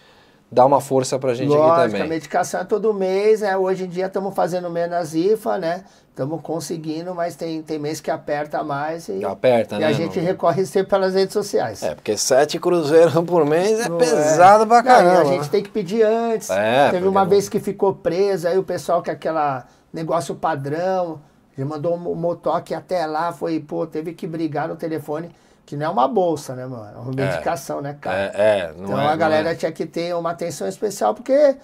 dar 0.53 0.65
uma 0.65 0.79
força 0.79 1.17
pra 1.17 1.33
gente 1.33 1.49
Lógico, 1.49 1.71
aqui 1.71 1.91
também. 1.91 2.01
a 2.01 2.07
medicação 2.07 2.61
é 2.61 2.63
todo 2.63 2.93
mês, 2.93 3.41
né? 3.41 3.57
Hoje 3.57 3.85
em 3.85 3.87
dia 3.87 4.05
estamos 4.05 4.33
fazendo 4.35 4.69
menos 4.69 5.15
IFA, 5.15 5.57
né? 5.57 5.83
Estamos 6.09 6.41
conseguindo, 6.41 7.15
mas 7.15 7.35
tem, 7.35 7.63
tem 7.63 7.79
mês 7.79 7.99
que 7.99 8.11
aperta 8.11 8.63
mais 8.63 9.07
e, 9.09 9.25
aperta, 9.25 9.77
e 9.77 9.79
né? 9.79 9.87
a 9.87 9.91
gente 9.91 10.19
não... 10.19 10.25
recorre 10.25 10.63
sempre 10.67 10.91
pelas 10.91 11.15
redes 11.15 11.33
sociais. 11.33 11.81
É, 11.81 11.95
porque 11.95 12.15
sete 12.15 12.59
cruzeiros 12.59 13.13
por 13.25 13.43
mês 13.45 13.79
é 13.79 13.89
não 13.89 13.97
pesado 13.97 14.63
é. 14.63 14.67
pra 14.67 14.83
caramba. 14.83 15.23
Não, 15.23 15.31
a 15.31 15.33
gente 15.33 15.49
tem 15.49 15.63
que 15.63 15.71
pedir 15.71 16.03
antes. 16.03 16.51
É, 16.51 16.91
Teve 16.91 17.07
uma 17.07 17.25
vez 17.25 17.49
que 17.49 17.59
ficou 17.59 17.95
presa, 17.95 18.49
aí 18.49 18.57
o 18.59 18.63
pessoal 18.63 19.01
que 19.01 19.09
aquela 19.09 19.65
negócio 19.91 20.35
padrão, 20.35 21.19
já 21.57 21.65
mandou 21.65 21.95
um 21.95 22.15
motoque 22.15 22.73
até 22.73 23.05
lá, 23.05 23.31
foi, 23.31 23.59
pô, 23.59 23.85
teve 23.87 24.13
que 24.13 24.27
brigar 24.27 24.67
no 24.67 24.75
telefone 24.75 25.31
que 25.65 25.78
não 25.78 25.86
é 25.86 25.89
uma 25.89 26.08
bolsa, 26.08 26.56
né, 26.56 26.65
mano? 26.65 26.91
É 26.95 26.99
uma 26.99 27.12
é. 27.12 27.26
medicação, 27.26 27.80
é, 27.80 27.82
né, 27.82 27.97
cara? 27.99 28.17
É, 28.17 28.32
é 28.36 28.73
Então 28.78 28.99
é, 28.99 29.08
a 29.08 29.15
galera 29.15 29.52
é. 29.52 29.56
tinha 29.56 29.71
que 29.71 29.86
ter 29.86 30.13
uma 30.15 30.32
atenção 30.32 30.67
especial, 30.67 31.13
porque 31.13 31.56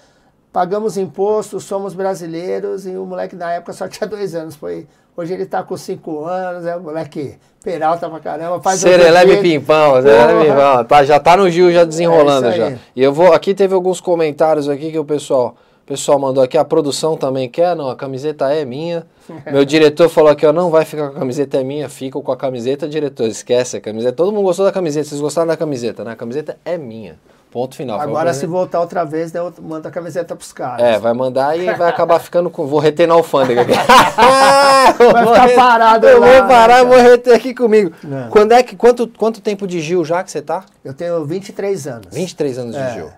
pagamos 0.51 0.97
imposto, 0.97 1.59
somos 1.59 1.93
brasileiros 1.93 2.85
e 2.85 2.95
o 2.95 3.05
moleque 3.05 3.35
na 3.35 3.53
época 3.53 3.73
só 3.73 3.87
tinha 3.89 4.07
dois 4.07 4.33
anos. 4.35 4.55
Foi, 4.55 4.87
hoje 5.15 5.33
ele 5.33 5.45
tá 5.45 5.63
com 5.63 5.75
cinco 5.75 6.25
anos, 6.25 6.65
é 6.65 6.75
o 6.75 6.81
moleque 6.81 7.37
peralta 7.63 8.09
pra 8.09 8.19
caramba. 8.19 8.61
Faz 8.61 8.79
Serelepe 8.79 9.41
pimpão, 9.41 10.01
serelepe 10.01 10.49
pimpão. 10.49 10.85
Tá, 10.85 11.03
já 11.03 11.19
tá 11.19 11.35
no 11.35 11.49
Gil 11.49 11.71
já 11.71 11.83
desenrolando 11.83 12.47
é 12.47 12.51
já. 12.51 12.77
E 12.95 13.03
eu 13.03 13.13
vou, 13.13 13.33
aqui 13.33 13.53
teve 13.53 13.73
alguns 13.73 13.99
comentários 13.99 14.69
aqui 14.69 14.91
que 14.91 14.99
o 14.99 15.05
pessoal 15.05 15.55
pessoal 15.89 16.19
mandou 16.19 16.43
aqui, 16.43 16.57
a 16.57 16.63
produção 16.63 17.17
também 17.17 17.49
quer, 17.49 17.75
não, 17.75 17.89
a 17.89 17.95
camiseta 17.95 18.53
é 18.53 18.63
minha. 18.63 19.05
Meu 19.51 19.65
diretor 19.65 20.07
falou 20.07 20.31
aqui, 20.31 20.45
ó, 20.45 20.53
não 20.53 20.69
vai 20.69 20.85
ficar 20.85 21.09
com 21.09 21.17
a 21.17 21.19
camiseta 21.19 21.57
é 21.57 21.63
minha, 21.63 21.89
fica 21.89 22.19
com 22.21 22.31
a 22.31 22.37
camiseta, 22.37 22.87
diretor, 22.87 23.27
esquece 23.27 23.77
a 23.77 23.81
camiseta. 23.81 24.13
Todo 24.13 24.31
mundo 24.31 24.43
gostou 24.43 24.65
da 24.65 24.71
camiseta, 24.71 25.09
vocês 25.09 25.19
gostaram 25.19 25.47
da 25.47 25.57
camiseta, 25.57 26.03
né? 26.03 26.11
A 26.11 26.15
camiseta 26.15 26.57
é 26.63 26.77
minha. 26.77 27.17
Ponto 27.51 27.75
final. 27.75 27.99
Agora, 27.99 28.31
se 28.31 28.45
voltar 28.45 28.79
outra 28.79 29.03
vez, 29.03 29.33
eu 29.33 29.51
mando 29.59 29.87
a 29.87 29.91
camiseta 29.91 30.35
pros 30.35 30.53
caras. 30.53 30.85
É, 30.85 30.99
vai 30.99 31.13
mandar 31.13 31.57
e 31.57 31.65
vai 31.73 31.89
acabar 31.89 32.19
ficando 32.19 32.47
com. 32.47 32.67
Vou 32.67 32.79
reter 32.79 33.07
na 33.07 33.15
alfândega 33.15 33.61
aqui. 33.61 33.71
vai 35.11 35.25
ficar 35.25 35.55
parado 35.55 36.07
Eu 36.07 36.19
lá, 36.19 36.27
vou 36.27 36.47
parar, 36.47 36.83
né, 36.83 36.89
vou 36.89 37.01
reter 37.01 37.33
aqui 37.33 37.55
comigo. 37.55 37.91
Quando 38.29 38.51
é 38.51 38.61
que, 38.61 38.75
quanto, 38.75 39.07
quanto 39.07 39.41
tempo 39.41 39.65
de 39.65 39.81
Gil 39.81 40.05
já 40.05 40.23
que 40.23 40.29
você 40.29 40.43
tá? 40.43 40.63
Eu 40.85 40.93
tenho 40.93 41.25
23 41.25 41.87
anos. 41.87 42.07
23 42.13 42.59
anos 42.59 42.75
de 42.75 42.81
é. 42.81 42.93
Gil. 42.93 43.09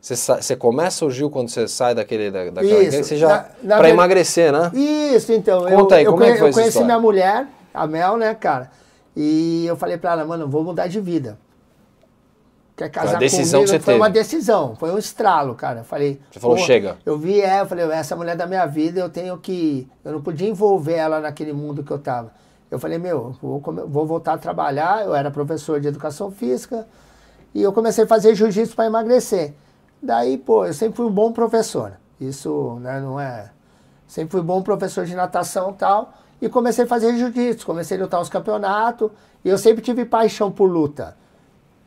Você, 0.00 0.16
você 0.16 0.56
começa 0.56 1.04
o 1.04 1.10
Gil 1.10 1.28
quando 1.28 1.50
você 1.50 1.68
sai 1.68 1.94
daquele, 1.94 2.30
da, 2.30 2.44
daquela 2.44 2.82
Isso. 2.82 3.04
você 3.04 3.16
já 3.16 3.50
para 3.62 3.90
emagrecer, 3.90 4.50
né? 4.50 4.70
Isso, 4.72 5.30
então. 5.32 5.66
Conta 5.66 5.96
eu, 5.96 5.98
aí, 5.98 6.04
como 6.06 6.24
eu, 6.24 6.28
é 6.28 6.32
que 6.32 6.38
foi 6.38 6.48
Eu 6.48 6.54
conheci 6.54 6.82
minha 6.82 6.98
mulher, 6.98 7.46
a 7.74 7.86
Mel, 7.86 8.16
né, 8.16 8.34
cara? 8.34 8.70
E 9.14 9.66
eu 9.66 9.76
falei 9.76 9.98
para 9.98 10.12
ela, 10.12 10.24
mano, 10.24 10.48
vou 10.48 10.64
mudar 10.64 10.86
de 10.86 10.98
vida. 11.00 11.38
Quer 12.74 12.88
casar 12.88 13.10
foi 13.10 13.18
decisão 13.18 13.60
comigo? 13.60 13.64
Que 13.64 13.78
você 13.78 13.84
foi 13.84 13.92
teve. 13.92 14.02
uma 14.02 14.08
decisão, 14.08 14.74
foi 14.76 14.90
um 14.90 14.96
estralo, 14.96 15.54
cara. 15.54 15.80
Eu 15.80 15.84
falei. 15.84 16.18
Você 16.30 16.40
falou, 16.40 16.56
chega. 16.56 16.96
Eu 17.04 17.18
vi 17.18 17.38
ela, 17.38 17.64
eu 17.64 17.66
falei, 17.66 17.84
essa 17.90 18.16
mulher 18.16 18.36
da 18.36 18.46
minha 18.46 18.64
vida, 18.64 19.00
eu 19.00 19.10
tenho 19.10 19.36
que. 19.36 19.86
Eu 20.02 20.12
não 20.12 20.22
podia 20.22 20.48
envolver 20.48 20.94
ela 20.94 21.20
naquele 21.20 21.52
mundo 21.52 21.82
que 21.82 21.90
eu 21.90 21.98
tava. 21.98 22.32
Eu 22.70 22.78
falei, 22.78 22.96
meu, 22.96 23.36
vou, 23.42 23.60
vou 23.60 24.06
voltar 24.06 24.32
a 24.32 24.38
trabalhar. 24.38 25.04
Eu 25.04 25.14
era 25.14 25.30
professor 25.30 25.78
de 25.78 25.88
educação 25.88 26.30
física. 26.30 26.86
E 27.54 27.60
eu 27.60 27.70
comecei 27.70 28.04
a 28.04 28.06
fazer 28.06 28.34
jiu-jitsu 28.34 28.74
para 28.74 28.86
emagrecer. 28.86 29.52
Daí, 30.02 30.38
pô, 30.38 30.66
eu 30.66 30.72
sempre 30.72 30.96
fui 30.96 31.06
um 31.06 31.10
bom 31.10 31.32
professor. 31.32 31.92
Isso, 32.20 32.78
né, 32.80 33.00
não 33.00 33.18
é... 33.18 33.50
Sempre 34.06 34.32
fui 34.32 34.42
bom 34.42 34.60
professor 34.62 35.04
de 35.04 35.14
natação 35.14 35.70
e 35.70 35.74
tal. 35.74 36.12
E 36.42 36.48
comecei 36.48 36.84
a 36.84 36.86
fazer 36.86 37.16
jiu-jitsu, 37.16 37.64
comecei 37.64 37.96
a 37.98 38.02
lutar 38.02 38.20
os 38.20 38.28
campeonatos. 38.28 39.10
E 39.44 39.48
eu 39.48 39.56
sempre 39.56 39.82
tive 39.82 40.04
paixão 40.04 40.50
por 40.50 40.66
luta. 40.68 41.16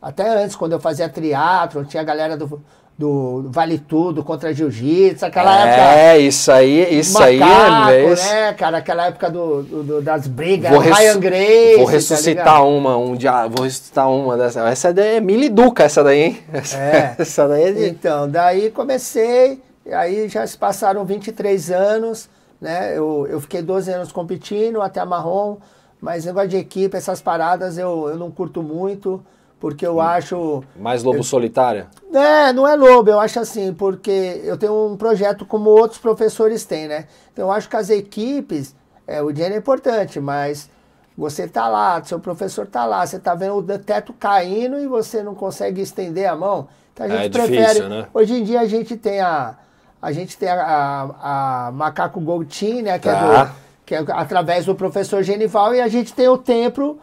Até 0.00 0.42
antes, 0.42 0.56
quando 0.56 0.72
eu 0.72 0.80
fazia 0.80 1.08
triatlo, 1.08 1.84
tinha 1.84 2.02
a 2.02 2.04
galera 2.04 2.36
do, 2.36 2.62
do 2.96 3.50
Vale 3.50 3.78
Tudo 3.78 4.22
contra 4.22 4.54
Jiu-Jitsu, 4.54 5.26
aquela 5.26 5.58
é, 5.58 5.68
época. 5.68 5.98
É, 5.98 6.18
isso 6.18 6.50
aí, 6.50 6.98
isso 6.98 7.14
macaco, 7.14 7.88
aí 7.88 8.04
é 8.04 8.14
né, 8.14 8.52
cara? 8.52 8.78
Aquela 8.78 9.06
época 9.06 9.30
do, 9.30 9.62
do 9.62 10.02
das 10.02 10.28
brigas, 10.28 10.70
vou 10.70 10.80
Ryan 10.80 11.18
Grace. 11.18 11.76
Vou 11.76 11.86
tá 11.86 11.92
ressuscitar 11.92 12.44
tá 12.44 12.62
uma, 12.62 12.96
um 12.96 13.16
dia, 13.16 13.48
vou 13.48 13.64
ressuscitar 13.64 14.08
uma 14.08 14.36
dessa. 14.36 14.60
Essa 14.68 14.92
daí 14.92 15.16
é 15.16 15.20
miliduca, 15.20 15.82
essa 15.82 16.04
daí, 16.04 16.20
hein? 16.20 16.38
Essa, 16.52 16.78
é. 16.78 17.16
essa 17.18 17.48
daí 17.48 17.64
é 17.64 17.72
de... 17.72 17.88
Então, 17.88 18.28
daí 18.30 18.70
comecei, 18.70 19.60
aí 19.92 20.28
já 20.28 20.46
se 20.46 20.56
passaram 20.56 21.04
23 21.04 21.72
anos, 21.72 22.28
né? 22.60 22.96
Eu, 22.96 23.26
eu 23.28 23.40
fiquei 23.40 23.60
12 23.60 23.90
anos 23.90 24.12
competindo, 24.12 24.80
até 24.80 25.00
a 25.00 25.06
marrom, 25.06 25.56
mas 26.00 26.24
negócio 26.24 26.50
de 26.50 26.58
equipe, 26.58 26.96
essas 26.96 27.20
paradas 27.20 27.76
eu, 27.76 28.08
eu 28.08 28.16
não 28.16 28.30
curto 28.30 28.62
muito 28.62 29.20
porque 29.64 29.86
eu 29.86 29.96
hum. 29.96 30.00
acho. 30.02 30.62
Mais 30.76 31.02
lobo 31.02 31.20
eu, 31.20 31.22
solitário? 31.22 31.86
É, 32.12 32.52
não 32.52 32.68
é 32.68 32.76
lobo, 32.76 33.08
eu 33.08 33.18
acho 33.18 33.40
assim, 33.40 33.72
porque 33.72 34.42
eu 34.44 34.58
tenho 34.58 34.88
um 34.88 34.94
projeto 34.94 35.46
como 35.46 35.70
outros 35.70 35.98
professores 35.98 36.66
têm, 36.66 36.86
né? 36.86 37.06
Então 37.32 37.46
eu 37.46 37.50
acho 37.50 37.66
que 37.66 37.74
as 37.74 37.88
equipes, 37.88 38.76
é, 39.06 39.22
o 39.22 39.32
dinheiro 39.32 39.54
é 39.54 39.58
importante, 39.58 40.20
mas 40.20 40.68
você 41.16 41.48
tá 41.48 41.66
lá, 41.66 42.04
seu 42.04 42.20
professor 42.20 42.66
tá 42.66 42.84
lá, 42.84 43.06
você 43.06 43.18
tá 43.18 43.34
vendo 43.34 43.56
o 43.56 43.78
teto 43.78 44.12
caindo 44.12 44.78
e 44.78 44.86
você 44.86 45.22
não 45.22 45.34
consegue 45.34 45.80
estender 45.80 46.28
a 46.28 46.36
mão. 46.36 46.68
Então 46.92 47.06
a 47.06 47.08
gente 47.08 47.24
é 47.24 47.28
prefere. 47.30 47.62
Difícil, 47.62 47.88
né? 47.88 48.06
Hoje 48.12 48.34
em 48.34 48.44
dia 48.44 48.60
a 48.60 48.66
gente 48.66 48.98
tem 48.98 49.22
a. 49.22 49.54
A 50.02 50.12
gente 50.12 50.36
tem 50.36 50.50
a, 50.50 50.60
a, 50.60 51.68
a 51.68 51.72
Macaco 51.72 52.20
Gold 52.20 52.54
Team, 52.54 52.82
né? 52.82 52.98
Que, 52.98 53.08
tá. 53.08 53.16
é 53.16 53.44
do, 53.46 53.50
que 53.86 53.94
é 53.94 54.04
através 54.12 54.66
do 54.66 54.74
professor 54.74 55.22
Genival, 55.22 55.74
e 55.74 55.80
a 55.80 55.88
gente 55.88 56.12
tem 56.12 56.28
o 56.28 56.36
templo 56.36 57.00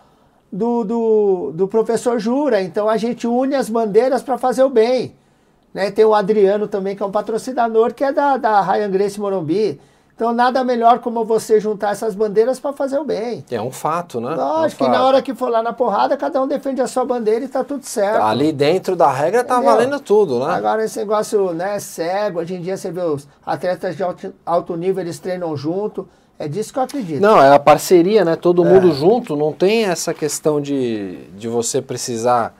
do, 0.51 0.83
do, 0.83 1.51
do 1.53 1.67
professor 1.67 2.19
Jura. 2.19 2.61
Então 2.61 2.89
a 2.89 2.97
gente 2.97 3.25
une 3.25 3.55
as 3.55 3.69
bandeiras 3.69 4.21
para 4.21 4.37
fazer 4.37 4.63
o 4.63 4.69
bem. 4.69 5.15
Né? 5.73 5.89
Tem 5.89 6.03
o 6.03 6.13
Adriano 6.13 6.67
também, 6.67 6.95
que 6.95 7.01
é 7.01 7.05
um 7.05 7.11
patrocinador, 7.11 7.93
que 7.93 8.03
é 8.03 8.11
da, 8.11 8.37
da 8.37 8.61
Ryan 8.61 8.89
Grace 8.89 9.19
Morumbi. 9.19 9.79
Então 10.13 10.33
nada 10.33 10.63
melhor 10.63 10.99
como 10.99 11.25
você 11.25 11.59
juntar 11.59 11.93
essas 11.93 12.13
bandeiras 12.13 12.59
para 12.59 12.73
fazer 12.73 12.99
o 12.99 13.03
bem. 13.03 13.43
É 13.49 13.59
um 13.59 13.71
fato, 13.71 14.21
né? 14.21 14.35
Lógico 14.35 14.83
é 14.83 14.87
um 14.87 14.91
que 14.91 14.97
na 14.97 15.03
hora 15.03 15.19
que 15.19 15.33
for 15.33 15.49
lá 15.49 15.63
na 15.63 15.73
porrada, 15.73 16.15
cada 16.15 16.39
um 16.39 16.47
defende 16.47 16.79
a 16.79 16.85
sua 16.85 17.03
bandeira 17.03 17.43
e 17.43 17.47
tá 17.47 17.63
tudo 17.63 17.83
certo. 17.83 18.21
Ali 18.21 18.51
dentro 18.51 18.95
da 18.95 19.11
regra 19.11 19.43
tá 19.43 19.55
Entendeu? 19.55 19.73
valendo 19.73 19.99
tudo, 19.99 20.45
né? 20.45 20.53
Agora 20.53 20.85
esse 20.85 20.99
negócio, 20.99 21.53
né, 21.53 21.79
cego, 21.79 22.39
hoje 22.39 22.53
em 22.53 22.61
dia 22.61 22.77
você 22.77 22.91
vê 22.91 23.01
os 23.01 23.27
atletas 23.43 23.95
de 23.95 24.03
alto, 24.03 24.31
alto 24.45 24.75
nível, 24.75 25.01
eles 25.01 25.17
treinam 25.17 25.57
junto. 25.57 26.07
É 26.41 26.47
disso 26.47 26.73
que 26.73 26.79
eu 26.79 26.83
acredito. 26.83 27.21
Não, 27.21 27.41
é 27.41 27.53
a 27.53 27.59
parceria, 27.59 28.25
né? 28.25 28.35
Todo 28.35 28.65
é. 28.65 28.67
mundo 28.67 28.91
junto, 28.93 29.35
não 29.35 29.53
tem 29.53 29.85
essa 29.85 30.11
questão 30.11 30.59
de, 30.59 31.27
de 31.37 31.47
você 31.47 31.79
precisar 31.83 32.55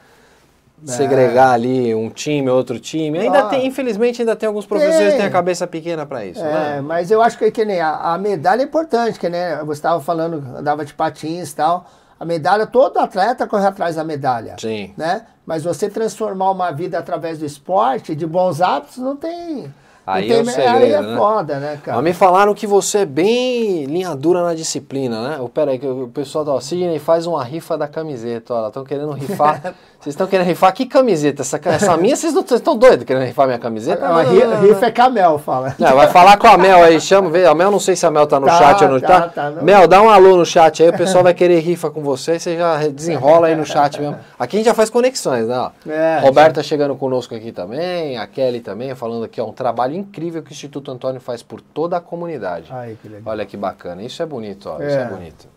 é. 0.88 0.92
segregar 0.92 1.54
ali 1.54 1.96
um 1.96 2.08
time, 2.08 2.48
outro 2.48 2.80
time. 2.80 3.18
Ainda 3.18 3.40
ah, 3.40 3.50
tem, 3.50 3.66
infelizmente, 3.66 4.22
ainda 4.22 4.36
tem 4.36 4.46
alguns 4.46 4.68
professores 4.68 5.00
tem. 5.00 5.12
que 5.12 5.18
têm 5.18 5.26
a 5.26 5.32
cabeça 5.32 5.66
pequena 5.66 6.06
para 6.06 6.24
isso. 6.24 6.40
É, 6.40 6.76
né? 6.76 6.82
mas 6.82 7.10
eu 7.10 7.24
acho 7.24 7.40
que, 7.40 7.50
que 7.50 7.66
nem 7.66 7.82
a, 7.82 8.14
a 8.14 8.18
medalha 8.20 8.62
é 8.62 8.66
importante, 8.66 9.20
que 9.20 9.28
né, 9.28 9.58
você 9.64 9.80
estava 9.80 10.00
falando, 10.00 10.44
andava 10.56 10.86
de 10.86 10.94
patins 10.94 11.52
e 11.52 11.56
tal. 11.56 11.88
A 12.20 12.26
medalha, 12.26 12.68
todo 12.68 13.00
atleta 13.00 13.48
corre 13.48 13.66
atrás 13.66 13.96
da 13.96 14.04
medalha. 14.04 14.56
Sim. 14.60 14.94
Né? 14.96 15.24
Mas 15.44 15.64
você 15.64 15.90
transformar 15.90 16.52
uma 16.52 16.70
vida 16.70 17.00
através 17.00 17.40
do 17.40 17.48
esporte, 17.48 18.16
de 18.16 18.28
bons 18.28 18.62
hábitos, 18.62 18.98
não 18.98 19.16
tem. 19.16 19.74
Aí 20.06 20.28
tem, 20.28 20.40
é 20.40 20.42
o 20.42 20.46
segredo, 20.46 20.76
aí 20.78 20.92
é 20.92 21.02
né? 21.02 21.18
foda, 21.18 21.60
né, 21.60 21.80
cara? 21.84 21.98
Mas 21.98 22.04
me 22.04 22.14
falaram 22.14 22.54
que 22.56 22.66
você 22.66 23.00
é 23.00 23.06
bem 23.06 23.86
linha 23.86 24.16
dura 24.16 24.44
na 24.44 24.56
disciplina, 24.56 25.30
né? 25.30 25.38
Oh, 25.40 25.48
pera 25.48 25.72
aí, 25.72 25.80
que 25.80 25.86
o 25.86 26.08
pessoal 26.08 26.44
da 26.44 26.60
Sidney 26.60 26.98
faz 26.98 27.28
uma 27.28 27.44
rifa 27.44 27.78
da 27.78 27.88
camiseta, 27.88 28.54
olha, 28.54 28.68
estão 28.68 28.84
querendo 28.84 29.12
rifar. 29.12 29.62
vocês 30.02 30.14
estão 30.14 30.26
querendo 30.26 30.48
rifar 30.48 30.74
que 30.74 30.88
camiseta? 30.88 31.44
Essa, 31.44 31.60
essa 31.66 31.96
minha, 31.98 32.16
vocês 32.16 32.34
não 32.34 32.42
estão 32.42 32.76
doidos 32.76 33.06
querendo 33.06 33.24
rifar 33.24 33.46
minha 33.46 33.60
camiseta? 33.60 34.08
Não, 34.08 34.24
não, 34.24 34.62
rifa 34.62 34.88
é 34.88 34.92
com 34.92 35.02
a 35.04 35.10
Mel, 35.10 35.38
fala. 35.38 35.76
Não, 35.78 35.96
vai 35.96 36.08
falar 36.08 36.38
com 36.38 36.48
a 36.48 36.58
Mel 36.58 36.84
aí, 36.84 37.00
chama, 37.00 37.30
vê. 37.30 37.46
A 37.46 37.54
Mel, 37.54 37.70
não 37.70 37.80
sei 37.80 37.96
se 37.96 38.04
a 38.04 38.10
Mel 38.10 38.26
tá 38.26 38.40
no 38.40 38.48
tá, 38.48 38.58
chat 38.58 38.84
ou 38.84 38.90
não 38.90 39.00
tá. 39.00 39.30
tá, 39.30 39.52
tá 39.52 39.62
Mel, 39.62 39.88
dá 39.88 40.02
um 40.02 40.10
alô 40.10 40.38
no 40.38 40.46
chat 40.46 40.82
aí, 40.82 40.90
o 40.90 40.98
pessoal 40.98 41.24
vai 41.24 41.36
querer 41.36 41.60
rifa 41.60 41.92
com 41.92 42.02
você, 42.02 42.40
você 42.40 42.58
já 42.58 42.78
desenrola 42.88 43.48
aí 43.48 43.56
no 43.56 43.66
chat 43.66 44.02
mesmo. 44.02 44.18
Aqui 44.40 44.56
a 44.56 44.60
gente 44.60 44.66
já 44.66 44.74
faz 44.74 44.90
conexões, 44.90 45.48
né? 45.48 45.70
É, 45.88 46.20
Roberta 46.22 46.64
já... 46.64 46.70
chegando 46.70 46.96
conosco 46.96 47.36
aqui 47.36 47.52
também, 47.52 48.18
a 48.18 48.26
Kelly 48.26 48.62
também, 48.62 48.96
falando 48.96 49.26
aqui, 49.26 49.40
ó, 49.40 49.46
um 49.46 49.52
trabalho 49.92 49.96
incrível 49.96 50.42
que 50.42 50.52
o 50.52 50.54
Instituto 50.54 50.92
Antônio 50.92 51.20
faz 51.20 51.44
por 51.44 51.62
toda 51.62 51.98
a 51.98 52.02
comunidade. 52.02 52.68
Ai, 52.72 52.98
que 53.02 53.08
legal. 53.08 53.34
Olha 53.34 53.46
que 53.46 53.58
bacana. 53.58 54.02
Isso 54.02 54.22
é 54.24 54.26
bonito, 54.26 54.70
ó. 54.70 54.82
É. 54.82 54.88
Isso 54.88 54.98
é 54.98 55.06
bonito. 55.06 55.48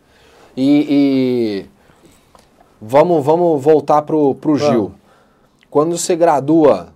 E, 0.57 1.67
e, 1.67 1.67
Vamos, 2.81 3.25
vamos 3.25 3.63
voltar 3.63 4.03
pro, 4.03 4.35
pro 4.35 4.57
Gil. 4.57 4.69
Vamos. 4.73 4.93
Quando 5.71 5.97
você 5.97 6.15
gradua 6.15 6.89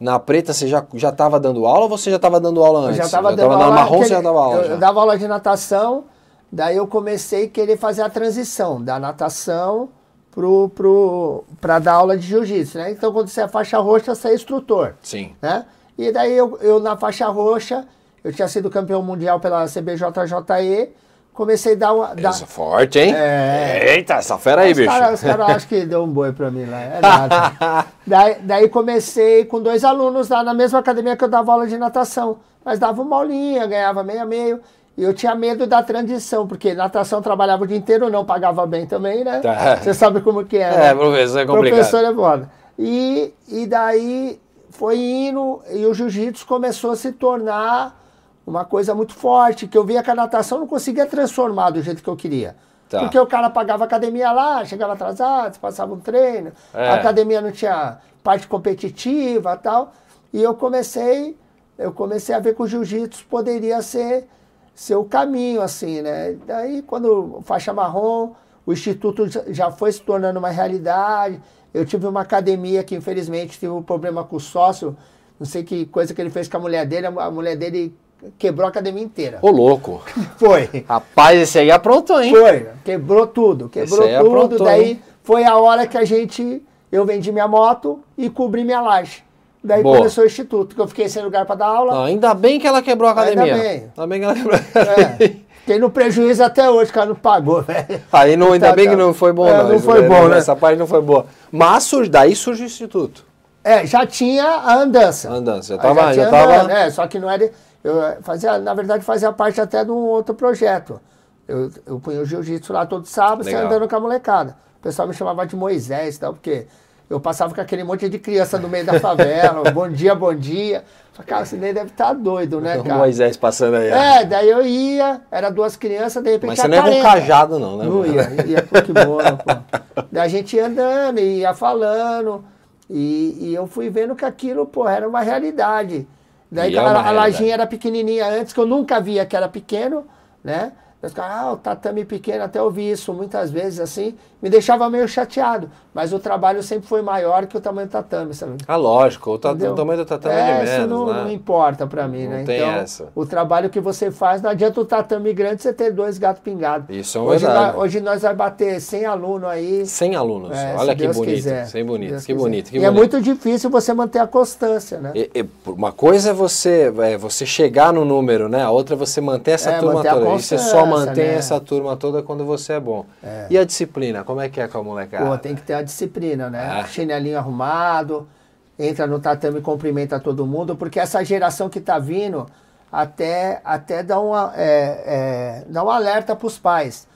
na 0.00 0.18
preta, 0.18 0.52
você 0.52 0.66
já 0.66 0.84
já 0.94 1.10
estava 1.10 1.38
dando 1.38 1.66
aula 1.66 1.82
ou 1.82 1.88
você 1.88 2.10
já 2.10 2.16
estava 2.16 2.40
dando 2.40 2.64
aula 2.64 2.80
Eu 2.80 2.84
antes? 2.86 2.96
já 2.96 3.04
estava 3.04 3.30
dando 3.30 3.50
tava 3.50 3.54
aula. 3.54 3.66
na 3.66 3.72
marrom, 3.72 3.98
você 3.98 4.08
já 4.08 4.20
dava 4.20 4.38
aula. 4.40 4.56
eu, 4.56 4.64
já. 4.64 4.70
eu 4.72 4.78
dava 4.78 5.00
aula 5.00 5.18
de 5.18 5.28
natação, 5.28 6.04
daí 6.50 6.76
eu 6.76 6.86
comecei 6.86 7.44
a 7.44 7.48
querer 7.48 7.76
fazer 7.76 8.02
a 8.02 8.08
transição 8.08 8.82
da 8.82 8.98
natação 8.98 9.90
pro, 10.32 10.68
pro, 10.70 11.44
pra 11.60 11.78
dar 11.78 11.92
aula 11.92 12.16
de 12.16 12.26
jiu-jitsu, 12.26 12.78
né? 12.78 12.90
Então, 12.90 13.12
quando 13.12 13.28
você 13.28 13.42
é 13.42 13.48
faixa 13.48 13.78
roxa, 13.78 14.14
você 14.14 14.28
é 14.28 14.34
instrutor, 14.34 14.94
Sim. 15.00 15.32
né? 15.40 15.64
E 15.96 16.10
daí 16.12 16.36
eu, 16.36 16.58
eu 16.60 16.80
na 16.80 16.96
faixa 16.96 17.26
roxa, 17.28 17.84
eu 18.22 18.32
tinha 18.32 18.48
sido 18.48 18.68
campeão 18.70 19.02
mundial 19.02 19.38
pela 19.40 19.64
CBJJE, 19.66 20.88
comecei 21.32 21.74
a 21.74 21.76
dar 21.76 21.92
uma... 21.92 22.14
dar- 22.14 22.30
Essa 22.30 22.46
forte, 22.46 22.98
hein? 22.98 23.14
É. 23.14 23.94
Eita, 23.96 24.14
essa 24.14 24.38
fera 24.38 24.62
aí, 24.62 24.72
os 24.72 24.78
bicho. 24.78 24.90
caras 24.90 25.20
cara 25.20 25.44
acham 25.46 25.68
que 25.68 25.84
deu 25.84 26.02
um 26.04 26.08
boi 26.08 26.32
pra 26.32 26.50
mim 26.50 26.64
lá. 26.66 26.80
É 26.80 27.00
nada. 27.00 27.86
daí, 28.06 28.36
daí 28.40 28.68
comecei 28.68 29.44
com 29.44 29.60
dois 29.60 29.84
alunos 29.84 30.28
lá 30.28 30.42
na 30.42 30.54
mesma 30.54 30.78
academia 30.78 31.16
que 31.16 31.24
eu 31.24 31.28
dava 31.28 31.52
aula 31.52 31.66
de 31.66 31.76
natação. 31.78 32.38
Mas 32.64 32.78
dava 32.78 33.02
uma 33.02 33.16
aulinha, 33.16 33.66
ganhava 33.66 34.02
meio 34.02 34.22
a 34.22 34.24
meio. 34.26 34.60
E 34.96 35.02
eu 35.02 35.12
tinha 35.12 35.34
medo 35.34 35.66
da 35.66 35.82
transição, 35.82 36.46
porque 36.46 36.72
natação 36.72 37.20
trabalhava 37.20 37.64
o 37.64 37.66
dia 37.66 37.76
inteiro, 37.76 38.08
não 38.08 38.24
pagava 38.24 38.64
bem 38.64 38.86
também, 38.86 39.24
né? 39.24 39.40
Tá. 39.40 39.76
Você 39.76 39.92
sabe 39.92 40.20
como 40.20 40.44
que 40.44 40.56
é. 40.56 40.70
né? 40.70 40.86
É, 40.90 40.94
professor, 40.94 41.40
é 41.40 41.46
complicado. 41.46 41.78
Professor 41.78 42.04
é 42.04 42.14
foda. 42.14 42.50
E, 42.78 43.34
e 43.48 43.66
daí 43.66 44.40
foi 44.74 44.98
indo, 44.98 45.62
e 45.70 45.86
o 45.86 45.94
jiu-jitsu 45.94 46.44
começou 46.46 46.90
a 46.90 46.96
se 46.96 47.12
tornar 47.12 48.00
uma 48.44 48.64
coisa 48.64 48.94
muito 48.94 49.14
forte, 49.14 49.66
que 49.68 49.78
eu 49.78 49.84
via 49.84 50.02
que 50.02 50.10
a 50.10 50.14
natação 50.14 50.58
não 50.58 50.66
conseguia 50.66 51.06
transformar 51.06 51.70
do 51.70 51.80
jeito 51.80 52.02
que 52.02 52.08
eu 52.08 52.16
queria. 52.16 52.56
Tá. 52.88 52.98
Porque 53.00 53.18
o 53.18 53.26
cara 53.26 53.48
pagava 53.48 53.84
academia 53.84 54.30
lá, 54.32 54.64
chegava 54.64 54.92
atrasado, 54.92 55.58
passava 55.58 55.94
um 55.94 56.00
treino, 56.00 56.52
É. 56.74 56.90
a 56.90 56.94
academia 56.94 57.40
não 57.40 57.52
tinha 57.52 57.98
parte 58.22 58.46
competitiva 58.48 59.54
e 59.54 59.62
tal. 59.62 59.92
E 60.32 60.42
eu 60.42 60.54
comecei, 60.54 61.38
eu 61.78 61.92
comecei 61.92 62.34
a 62.34 62.40
ver 62.40 62.54
que 62.54 62.62
o 62.62 62.66
jiu-jitsu 62.66 63.24
poderia 63.26 63.80
ser, 63.80 64.28
ser 64.74 64.96
o 64.96 65.04
caminho, 65.04 65.62
assim, 65.62 66.02
né? 66.02 66.36
Daí, 66.46 66.82
quando 66.82 67.40
faixa 67.44 67.72
marrom, 67.72 68.32
o 68.66 68.72
Instituto 68.72 69.26
já 69.52 69.70
foi 69.70 69.92
se 69.92 70.00
tornando 70.02 70.38
uma 70.40 70.50
realidade. 70.50 71.40
Eu 71.74 71.84
tive 71.84 72.06
uma 72.06 72.20
academia 72.20 72.84
que, 72.84 72.94
infelizmente, 72.94 73.58
tive 73.58 73.72
um 73.72 73.82
problema 73.82 74.22
com 74.22 74.36
o 74.36 74.40
sócio. 74.40 74.96
Não 75.38 75.44
sei 75.44 75.64
que 75.64 75.86
coisa 75.86 76.14
que 76.14 76.20
ele 76.22 76.30
fez 76.30 76.46
com 76.46 76.56
a 76.56 76.60
mulher 76.60 76.86
dele. 76.86 77.08
A 77.08 77.30
mulher 77.32 77.56
dele 77.56 77.92
quebrou 78.38 78.64
a 78.66 78.68
academia 78.68 79.02
inteira. 79.02 79.40
Ô, 79.42 79.50
louco. 79.50 80.00
Foi. 80.38 80.84
Rapaz, 80.88 81.40
esse 81.40 81.58
aí 81.58 81.70
aprontou, 81.72 82.22
hein? 82.22 82.32
Foi. 82.32 82.68
Quebrou 82.84 83.26
tudo. 83.26 83.68
Quebrou 83.68 84.02
tudo. 84.02 84.14
aprontou, 84.14 84.66
Daí 84.66 84.90
hein? 84.92 85.02
foi 85.24 85.44
a 85.44 85.56
hora 85.56 85.86
que 85.86 85.98
a 85.98 86.04
gente. 86.04 86.62
Eu 86.92 87.04
vendi 87.04 87.32
minha 87.32 87.48
moto 87.48 88.00
e 88.16 88.30
cobri 88.30 88.62
minha 88.62 88.80
laje. 88.80 89.24
Daí 89.62 89.82
Boa. 89.82 89.96
começou 89.96 90.22
o 90.22 90.26
instituto, 90.26 90.76
que 90.76 90.80
eu 90.80 90.86
fiquei 90.86 91.08
sem 91.08 91.24
lugar 91.24 91.44
para 91.44 91.56
dar 91.56 91.66
aula. 91.66 92.04
Ainda 92.06 92.34
bem 92.34 92.60
que 92.60 92.66
ela 92.66 92.82
quebrou 92.82 93.08
a 93.08 93.12
academia. 93.12 93.54
Ainda 93.54 93.58
bem. 93.58 93.90
Ainda 93.96 94.06
bem 94.06 94.20
que 94.20 94.24
ela 94.26 94.34
quebrou. 94.34 94.54
É. 94.58 95.36
Fiquei 95.64 95.78
no 95.78 95.88
prejuízo 95.88 96.44
até 96.44 96.68
hoje, 96.68 96.92
que 96.92 96.98
ela 96.98 97.06
não 97.08 97.14
pagou, 97.14 97.62
velho. 97.62 98.02
Aí 98.12 98.36
não, 98.36 98.52
ainda 98.52 98.70
bem 98.74 98.86
que 98.86 98.94
não 98.94 99.14
foi 99.14 99.32
bom, 99.32 99.48
É, 99.48 99.56
não. 99.62 99.70
não 99.70 99.78
foi 99.80 100.00
daí, 100.00 100.08
bom, 100.10 100.28
né? 100.28 100.36
Essa 100.36 100.54
parte 100.54 100.78
não 100.78 100.86
foi 100.86 101.00
boa. 101.00 101.24
Mas 101.50 101.84
surge, 101.84 102.10
daí 102.10 102.36
surge 102.36 102.62
o 102.64 102.66
instituto. 102.66 103.24
É, 103.64 103.86
já 103.86 104.06
tinha 104.06 104.44
a 104.44 104.74
andança. 104.74 105.30
A 105.30 105.32
andança, 105.36 105.74
já 105.74 105.80
tava- 105.80 106.12
tinha 106.12 106.24
já 106.26 106.30
tava- 106.30 106.70
É, 106.70 106.90
só 106.90 107.06
que 107.06 107.18
não 107.18 107.30
era. 107.30 107.50
Eu 107.82 108.02
eh, 108.02 108.18
fazia, 108.20 108.58
na 108.58 108.74
verdade, 108.74 109.02
fazia 109.04 109.32
parte 109.32 109.58
até 109.58 109.82
de 109.82 109.90
um 109.90 109.94
outro 109.96 110.34
projeto. 110.34 111.00
Eu, 111.48 111.70
eu 111.86 111.98
punha 111.98 112.20
o 112.20 112.26
jiu-jitsu 112.26 112.70
lá 112.74 112.84
todo 112.84 113.06
sábado, 113.06 113.46
Legal. 113.46 113.64
andando 113.64 113.88
com 113.88 113.96
a 113.96 114.00
molecada. 114.00 114.54
O 114.78 114.82
pessoal 114.82 115.08
me 115.08 115.14
chamava 115.14 115.46
de 115.46 115.56
Moisés 115.56 116.16
e 116.16 116.20
tal, 116.20 116.34
porque 116.34 116.66
eu 117.08 117.20
passava 117.20 117.54
com 117.54 117.60
aquele 117.60 117.84
monte 117.84 118.08
de 118.08 118.18
criança 118.18 118.58
no 118.58 118.68
meio 118.68 118.84
da 118.84 118.98
favela. 118.98 119.68
bom 119.72 119.88
dia, 119.88 120.14
bom 120.14 120.34
dia. 120.34 120.84
Falei, 121.12 121.28
cara, 121.28 121.42
esse 121.42 121.56
deve 121.56 121.80
estar 121.90 122.12
doido, 122.12 122.60
né, 122.60 122.76
O 122.80 122.82
cara? 122.84 122.96
Moisés 122.98 123.36
passando 123.36 123.76
aí. 123.76 123.88
É, 123.88 124.24
daí 124.24 124.48
eu 124.50 124.64
ia, 124.64 125.20
era 125.30 125.50
duas 125.50 125.76
crianças, 125.76 126.22
de 126.22 126.30
repente 126.30 126.48
Mas 126.50 126.58
você 126.60 126.68
não 126.68 126.78
é 126.78 126.80
com 126.80 126.86
40. 126.86 127.02
cajado, 127.02 127.58
não, 127.58 127.76
né? 127.76 127.84
Não 127.84 128.06
ia, 128.06 128.22
ia 128.46 128.62
kimono, 128.82 129.36
pô. 129.38 130.02
Daí 130.10 130.24
a 130.24 130.28
gente 130.28 130.56
ia 130.56 130.66
andando, 130.66 131.20
ia 131.20 131.54
falando, 131.54 132.44
e, 132.90 133.36
e 133.40 133.54
eu 133.54 133.66
fui 133.66 133.90
vendo 133.90 134.16
que 134.16 134.24
aquilo, 134.24 134.66
pô, 134.66 134.88
era 134.88 135.08
uma 135.08 135.20
realidade. 135.20 136.06
Daí 136.50 136.72
E 136.72 136.76
é 136.76 136.78
aquela- 136.80 137.06
a 137.06 137.10
lajinha 137.12 137.54
era 137.54 137.66
pequenininha 137.66 138.26
antes, 138.28 138.52
que 138.52 138.58
eu 138.60 138.66
nunca 138.66 139.00
via 139.00 139.24
que 139.26 139.36
era 139.36 139.48
pequeno, 139.48 140.04
né? 140.42 140.72
Os 141.02 141.12
caras, 141.12 141.36
ah, 141.36 141.52
o 141.52 141.56
tatame 141.58 142.02
pequeno, 142.04 142.44
até 142.44 142.58
eu 142.58 142.70
vi 142.70 142.90
isso 142.90 143.12
muitas 143.12 143.50
vezes 143.50 143.78
assim, 143.78 144.14
me 144.44 144.50
deixava 144.50 144.90
meio 144.90 145.08
chateado. 145.08 145.70
Mas 145.94 146.12
o 146.12 146.18
trabalho 146.18 146.60
sempre 146.60 146.88
foi 146.88 147.00
maior 147.02 147.46
que 147.46 147.56
o 147.56 147.60
tamanho 147.60 147.86
do 147.86 147.90
tatame, 147.92 148.34
sabe? 148.34 148.56
Ah, 148.66 148.74
lógico. 148.76 149.30
O, 149.30 149.34
Entendeu? 149.36 149.72
o 149.72 149.74
tamanho 149.76 150.00
do 150.00 150.04
tatame 150.04 150.34
é, 150.34 150.38
é, 150.40 150.58
de 150.58 150.64
isso 150.64 150.72
menos, 150.72 150.88
não, 150.90 151.06
né? 151.06 151.22
não 151.22 151.30
importa 151.30 151.86
pra 151.86 152.08
mim, 152.08 152.24
Não 152.24 152.30
né? 152.32 152.42
tem 152.44 152.56
então, 152.58 152.70
essa. 152.72 153.06
o 153.14 153.24
trabalho 153.24 153.70
que 153.70 153.78
você 153.80 154.10
faz, 154.10 154.42
não 154.42 154.50
adianta 154.50 154.80
o 154.80 154.84
tatame 154.84 155.32
grande 155.32 155.62
você 155.62 155.72
ter 155.72 155.92
dois 155.92 156.18
gatos 156.18 156.42
pingados. 156.42 156.94
Isso 156.94 157.16
é 157.16 157.20
hoje, 157.20 157.44
verdade. 157.46 157.72
nós, 157.76 157.82
hoje 157.84 158.00
nós 158.00 158.22
vai 158.22 158.34
bater 158.34 158.80
100 158.80 159.04
alunos 159.06 159.48
aí. 159.48 159.86
100 159.86 160.16
alunos. 160.16 160.50
é, 160.58 160.74
Olha 160.76 160.96
que 160.96 161.02
Deus 161.04 161.16
bonito. 161.16 161.34
quiser. 161.36 161.66
Sem 161.68 161.84
bonito. 161.84 162.10
Deus 162.10 162.26
Que 162.26 162.32
quiser. 162.32 162.42
bonito. 162.44 162.70
Que 162.72 162.78
e 162.78 162.84
é 162.84 162.90
muito 162.90 163.20
difícil 163.22 163.70
você 163.70 163.94
manter 163.94 164.18
a 164.18 164.26
constância, 164.26 164.98
né? 164.98 165.12
E- 165.14 165.30
e 165.32 165.46
uma 165.64 165.92
coisa 165.92 166.30
é 166.30 166.32
você, 166.32 166.92
é 167.02 167.16
você 167.16 167.46
chegar 167.46 167.92
no 167.92 168.04
número, 168.04 168.48
né? 168.48 168.64
A 168.64 168.70
outra 168.70 168.96
é 168.96 168.98
você 168.98 169.20
manter 169.20 169.52
essa 169.52 169.70
É, 169.70 169.78
turma 169.78 169.94
manter 169.94 170.10
toda. 170.12 170.24
E 170.34 170.42
você 170.42 170.58
só 170.58 170.80
constância, 170.82 170.86
mantém 171.06 171.24
né? 171.28 171.34
essa 171.36 171.60
turma 171.60 171.96
toda 171.96 172.20
quando 172.20 172.44
você 172.44 172.72
é 172.74 172.80
bom. 172.80 173.06
E 173.48 173.56
a 173.56 173.64
disciplina? 173.64 174.24
Como 174.34 174.42
é 174.42 174.48
que 174.48 174.60
é 174.60 174.66
com 174.66 174.78
a 174.78 174.82
molecada? 174.82 175.24
Pô, 175.24 175.38
tem 175.38 175.54
que 175.54 175.62
ter 175.62 175.74
a 175.74 175.82
disciplina, 175.82 176.50
né? 176.50 176.80
Ah. 176.80 176.84
Chinelinho 176.88 177.38
arrumado, 177.38 178.28
entra 178.76 179.06
no 179.06 179.20
tatame 179.20 179.60
e 179.60 179.62
cumprimenta 179.62 180.18
todo 180.18 180.44
mundo, 180.44 180.74
porque 180.74 180.98
essa 180.98 181.24
geração 181.24 181.68
que 181.68 181.80
tá 181.80 182.00
vindo 182.00 182.44
até, 182.90 183.60
até 183.64 184.02
dá, 184.02 184.18
uma, 184.18 184.52
é, 184.56 185.04
é, 185.06 185.64
dá 185.68 185.84
um 185.84 185.88
alerta 185.88 186.34
pros 186.34 186.58
pais. 186.58 187.06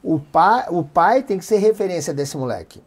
O 0.00 0.20
pai, 0.20 0.66
o 0.68 0.84
pai 0.84 1.24
tem 1.24 1.38
que 1.38 1.44
ser 1.44 1.56
referência 1.56 2.14
desse 2.14 2.36
moleque. 2.36 2.80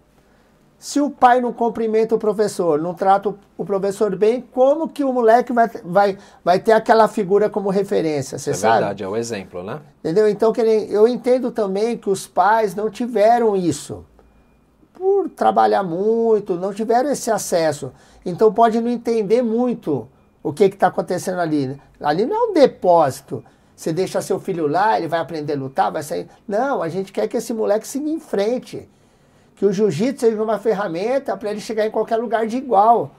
Se 0.83 0.99
o 0.99 1.09
pai 1.09 1.39
não 1.39 1.53
cumprimenta 1.53 2.13
o 2.13 2.19
professor, 2.19 2.77
não 2.77 2.93
trata 2.93 3.33
o- 3.57 3.63
professor 3.63 4.13
bem, 4.17 4.41
como 4.51 4.89
que 4.89 5.01
o 5.01 5.13
moleque 5.13 5.53
vai, 5.53 5.69
vai, 5.81 6.17
vai 6.43 6.59
ter 6.59 6.73
aquela 6.73 7.07
figura 7.07 7.49
como 7.49 7.69
referência? 7.69 8.37
Você 8.37 8.49
é 8.49 8.53
sabe? 8.53 8.73
verdade, 8.79 9.01
é 9.01 9.07
o 9.07 9.15
exemplo, 9.15 9.63
né? 9.63 9.79
Entendeu? 9.99 10.27
Então, 10.27 10.51
eu 10.89 11.07
entendo 11.07 11.51
também 11.51 11.97
que 11.97 12.09
os 12.09 12.27
pais 12.27 12.75
não 12.75 12.89
tiveram 12.89 13.55
isso. 13.55 14.03
Por 14.93 15.29
trabalhar 15.29 15.83
muito, 15.83 16.55
não 16.55 16.73
tiveram 16.73 17.09
esse 17.09 17.31
acesso. 17.31 17.93
Então, 18.25 18.51
pode 18.51 18.81
não 18.81 18.89
entender 18.91 19.41
muito 19.41 20.05
o 20.43 20.51
que 20.51 20.65
está 20.65 20.87
acontecendo 20.87 21.39
ali. 21.39 21.79
Ali 22.01 22.25
não 22.25 22.35
é 22.35 22.49
um 22.49 22.53
depósito. 22.53 23.41
Você 23.73 23.93
deixa 23.93 24.21
seu 24.21 24.37
filho 24.37 24.67
lá, 24.67 24.97
ele 24.97 25.07
vai 25.07 25.21
aprender 25.21 25.53
a 25.53 25.57
lutar, 25.57 25.89
vai 25.93 26.03
sair. 26.03 26.27
Não, 26.45 26.83
a 26.83 26.89
gente 26.89 27.13
quer 27.13 27.29
que 27.29 27.37
esse 27.37 27.53
moleque 27.53 27.87
siga 27.87 28.09
em 28.09 28.19
frente. 28.19 28.89
Que 29.55 29.65
o 29.65 29.71
jiu-jitsu 29.71 30.25
seja 30.25 30.41
uma 30.41 30.57
ferramenta 30.59 31.35
para 31.37 31.51
ele 31.51 31.59
chegar 31.61 31.85
em 31.85 31.91
qualquer 31.91 32.17
lugar 32.17 32.45
de 32.47 32.57
igual. 32.57 33.11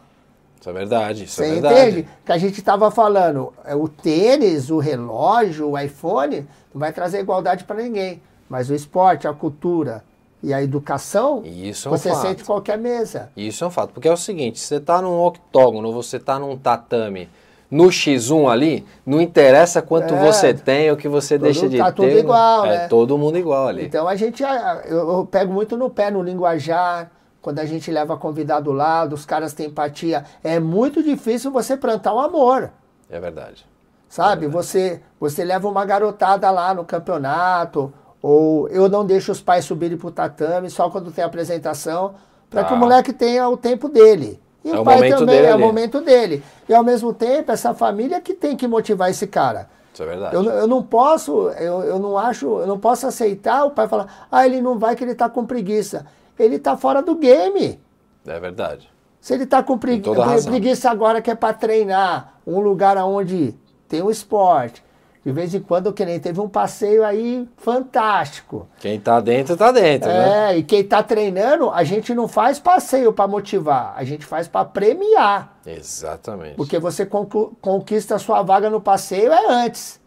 Isso 0.61 0.71
é 0.71 0.73
verdade, 0.73 1.25
isso 1.25 1.43
é 1.43 1.47
Você 1.47 1.53
verdade. 1.53 1.81
entende? 1.91 2.09
Que 2.25 2.33
a 2.33 2.39
gente 2.39 2.59
estava 2.59 2.91
falando, 2.91 3.53
é, 3.65 3.75
o 3.75 3.87
tênis, 3.87 4.71
o 4.71 4.79
relógio, 4.79 5.71
o 5.71 5.79
iPhone, 5.79 6.47
não 6.73 6.81
vai 6.81 6.93
trazer 6.93 7.21
igualdade 7.21 7.65
para 7.65 7.83
ninguém. 7.83 8.23
Mas 8.49 8.71
o 8.71 8.75
esporte, 8.75 9.29
a 9.29 9.33
cultura 9.33 10.03
e 10.43 10.53
a 10.53 10.63
educação, 10.63 11.43
isso 11.45 11.89
é 11.89 11.91
um 11.91 11.97
você 11.97 12.11
fato. 12.11 12.23
sente 12.23 12.43
em 12.43 12.47
qualquer 12.47 12.79
mesa. 12.79 13.31
Isso 13.37 13.65
é 13.65 13.67
um 13.67 13.71
fato, 13.71 13.93
porque 13.93 14.09
é 14.09 14.13
o 14.13 14.17
seguinte, 14.17 14.59
você 14.59 14.79
tá 14.79 15.01
num 15.01 15.19
octógono, 15.21 15.93
você 15.93 16.19
tá 16.19 16.39
num 16.39 16.57
tatame, 16.57 17.29
no 17.75 17.87
X1 17.89 18.49
ali, 18.49 18.87
não 19.05 19.21
interessa 19.21 19.83
quanto 19.83 20.15
É. 20.15 20.19
você 20.25 20.55
tem 20.55 20.91
ou 20.91 20.97
que 20.97 21.09
você 21.09 21.37
Todo- 21.37 21.45
deixa 21.45 21.69
de 21.69 21.79
tá 21.79 21.87
ter. 21.87 21.93
tudo 21.97 22.19
igual, 22.19 22.67
é 22.67 22.69
né? 22.79 22.89
todo 22.89 23.19
mundo 23.19 23.37
igual 23.37 23.67
ali. 23.67 23.85
Então 23.85 24.07
a 24.07 24.15
gente, 24.15 24.43
eu, 24.87 25.11
eu 25.11 25.27
pego 25.29 25.53
muito 25.53 25.77
no 25.77 25.91
pé 25.91 26.11
no 26.11 26.23
linguajar, 26.23 27.11
quando 27.43 27.59
a 27.59 27.65
gente 27.65 27.91
leva 27.91 28.17
convidado 28.17 28.71
lá, 28.71 29.05
os 29.05 29.27
caras 29.27 29.53
têm 29.53 29.67
empatia. 29.67 30.25
É 30.43 30.61
muito 30.61 31.03
difícil 31.03 31.51
você 31.51 31.77
plantar 31.77 32.15
um 32.15 32.21
amor. 32.21 32.71
É 33.11 33.19
verdade. 33.19 33.67
Sabe? 34.09 34.47
Você, 34.47 35.01
você 35.19 35.45
leva 35.45 35.69
uma 35.69 35.85
garotada 35.85 36.49
lá 36.53 36.73
no 36.73 36.85
campeonato, 36.85 37.93
ou 38.23 38.69
eu 38.69 38.89
não 38.89 39.05
deixo 39.05 39.33
os 39.33 39.41
pais 39.41 39.65
subirem 39.65 39.99
pro 39.99 40.11
tatame 40.13 40.71
só 40.71 40.89
quando 40.89 41.11
tem 41.11 41.25
apresentação, 41.25 42.15
para 42.49 42.63
que 42.63 42.71
Tá. 42.71 42.75
o 42.77 42.79
moleque 42.79 43.13
tenha 43.13 43.49
o 43.49 43.57
tempo 43.57 43.89
dele. 43.89 44.41
E 44.65 44.71
É 44.71 44.77
o 44.79 44.81
o 44.81 44.85
pai 44.85 45.11
também, 45.11 45.27
dele 45.37 45.47
é 45.49 45.55
o 45.55 45.59
momento 45.59 46.01
dele. 46.01 46.43
E 46.69 46.75
ao 46.75 46.83
mesmo 46.83 47.13
tempo, 47.13 47.53
essa 47.53 47.75
família 47.75 48.21
que 48.21 48.33
tem 48.33 48.57
que 48.57 48.67
motivar 48.67 49.11
esse 49.11 49.27
cara. 49.27 49.69
Isso 49.93 50.03
é 50.03 50.07
verdade. 50.07 50.35
Eu, 50.35 50.43
não- 50.43 50.53
eu 50.53 50.67
não 50.67 50.83
posso, 50.83 51.51
eu, 51.51 51.83
eu 51.83 51.99
não 51.99 52.17
acho, 52.19 52.47
eu 52.61 52.67
não 52.67 52.79
posso 52.79 53.07
aceitar 53.07 53.65
o 53.65 53.71
pai 53.71 53.87
falar, 53.87 54.27
ah, 54.33 54.47
ele 54.47 54.61
não 54.63 54.79
vai 54.79 54.97
que 54.97 55.05
ele 55.05 55.15
tá 55.15 55.29
com 55.29 55.45
preguiça. 55.45 56.07
Ele 56.39 56.59
tá 56.59 56.77
fora 56.77 57.03
do 57.03 57.15
game. 57.15 57.79
É 58.27 58.41
verdade. 58.41 58.91
Se 59.21 59.35
ele 59.35 59.45
está 59.45 59.63
com 59.63 59.79
pregui- 59.79 60.03
preguiça 60.45 60.91
agora 60.91 61.21
que 61.23 61.31
é 61.31 61.35
para 61.35 61.55
treinar, 61.55 62.35
um 62.47 62.59
lugar 62.61 62.97
onde 62.99 63.55
tem 63.89 64.03
um 64.03 64.11
esporte, 64.11 64.83
De 65.25 65.33
vez 65.33 65.55
em 65.55 65.61
quando, 65.61 65.93
que 65.93 66.05
nem 66.05 66.21
teve 66.21 66.39
um 66.39 66.49
passeio 66.49 67.03
aí 67.03 67.49
fantástico. 67.57 68.69
Quem 68.79 69.01
tá 69.01 69.21
dentro, 69.21 69.57
tá 69.57 69.73
dentro, 69.73 70.11
é, 70.11 70.13
né? 70.13 70.53
É, 70.53 70.59
e 70.59 70.63
quem 70.63 70.85
tá 70.85 71.03
treinando, 71.03 71.71
a 71.71 71.83
gente 71.83 72.15
não 72.15 72.29
faz 72.29 72.59
passeio 72.59 73.11
para 73.11 73.27
motivar, 73.27 73.95
a 73.97 74.05
gente 74.05 74.27
faz 74.27 74.47
para 74.47 74.67
premiar. 74.67 75.57
Exatamente. 75.67 76.57
Porque 76.57 76.79
você 76.79 77.07
conquista 77.07 78.17
a 78.17 78.19
sua 78.19 78.43
vaga 78.43 78.69
no 78.69 78.83
passeio 78.83 79.33
é 79.33 79.65
antes. 79.65 79.99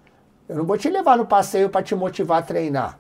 Eu 0.47 0.57
não 0.57 0.65
vou 0.65 0.77
te 0.77 0.87
levar 0.87 1.17
no 1.17 1.25
passeio 1.25 1.69
para 1.69 1.81
te 1.81 1.95
motivar 1.95 2.39
a 2.39 2.41
treinar. 2.43 2.99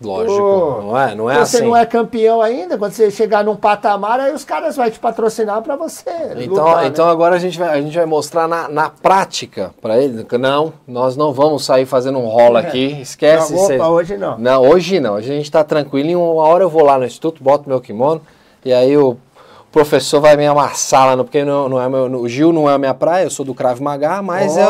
Lógico, 0.00 0.82
não 0.82 0.98
é, 0.98 1.14
não 1.14 1.30
é 1.30 1.36
você 1.36 1.40
assim. 1.40 1.56
Você 1.58 1.64
não 1.64 1.76
é 1.76 1.86
campeão 1.86 2.42
ainda, 2.42 2.76
quando 2.76 2.92
você 2.92 3.10
chegar 3.10 3.42
num 3.42 3.56
patamar, 3.56 4.20
aí 4.20 4.34
os 4.34 4.44
caras 4.44 4.76
vão 4.76 4.90
te 4.90 4.98
patrocinar 4.98 5.62
para 5.62 5.74
você. 5.74 6.10
Então, 6.36 6.64
lutar, 6.64 6.86
então 6.86 7.06
né? 7.06 7.12
agora 7.12 7.36
a 7.36 7.38
gente 7.38 7.58
vai, 7.58 7.78
a 7.78 7.80
gente 7.80 7.96
vai 7.96 8.04
mostrar 8.04 8.46
na, 8.46 8.68
na 8.68 8.90
prática 8.90 9.74
para 9.80 9.98
ele. 9.98 10.26
Não, 10.38 10.72
nós 10.86 11.16
não 11.16 11.32
vamos 11.32 11.64
sair 11.64 11.86
fazendo 11.86 12.18
um 12.18 12.26
rolo 12.26 12.58
aqui. 12.58 13.00
Esquece. 13.00 13.54
Não, 13.54 13.64
opa, 13.64 13.88
hoje 13.88 14.16
não. 14.18 14.38
Não, 14.38 14.62
hoje 14.68 15.00
não. 15.00 15.14
Hoje 15.14 15.32
a 15.32 15.34
gente 15.34 15.46
está 15.46 15.64
tranquilo. 15.64 16.10
Em 16.10 16.16
uma 16.16 16.42
hora 16.42 16.64
eu 16.64 16.68
vou 16.68 16.84
lá 16.84 16.98
no 16.98 17.06
instituto, 17.06 17.42
boto 17.42 17.66
meu 17.66 17.80
kimono 17.80 18.20
e 18.66 18.72
aí 18.72 18.96
o 18.96 19.16
professor 19.76 20.22
vai 20.22 20.38
me 20.38 20.46
amassar 20.46 21.06
lá, 21.06 21.14
no, 21.16 21.22
porque 21.22 21.44
não, 21.44 21.68
não 21.68 21.78
é 21.78 21.86
meu, 21.86 22.06
o 22.22 22.26
Gil 22.26 22.50
não 22.50 22.66
é 22.66 22.72
a 22.72 22.78
minha 22.78 22.94
praia, 22.94 23.24
eu 23.24 23.30
sou 23.30 23.44
do 23.44 23.54
Krav 23.54 23.78
Maga, 23.78 24.22
mas 24.22 24.56
é, 24.56 24.66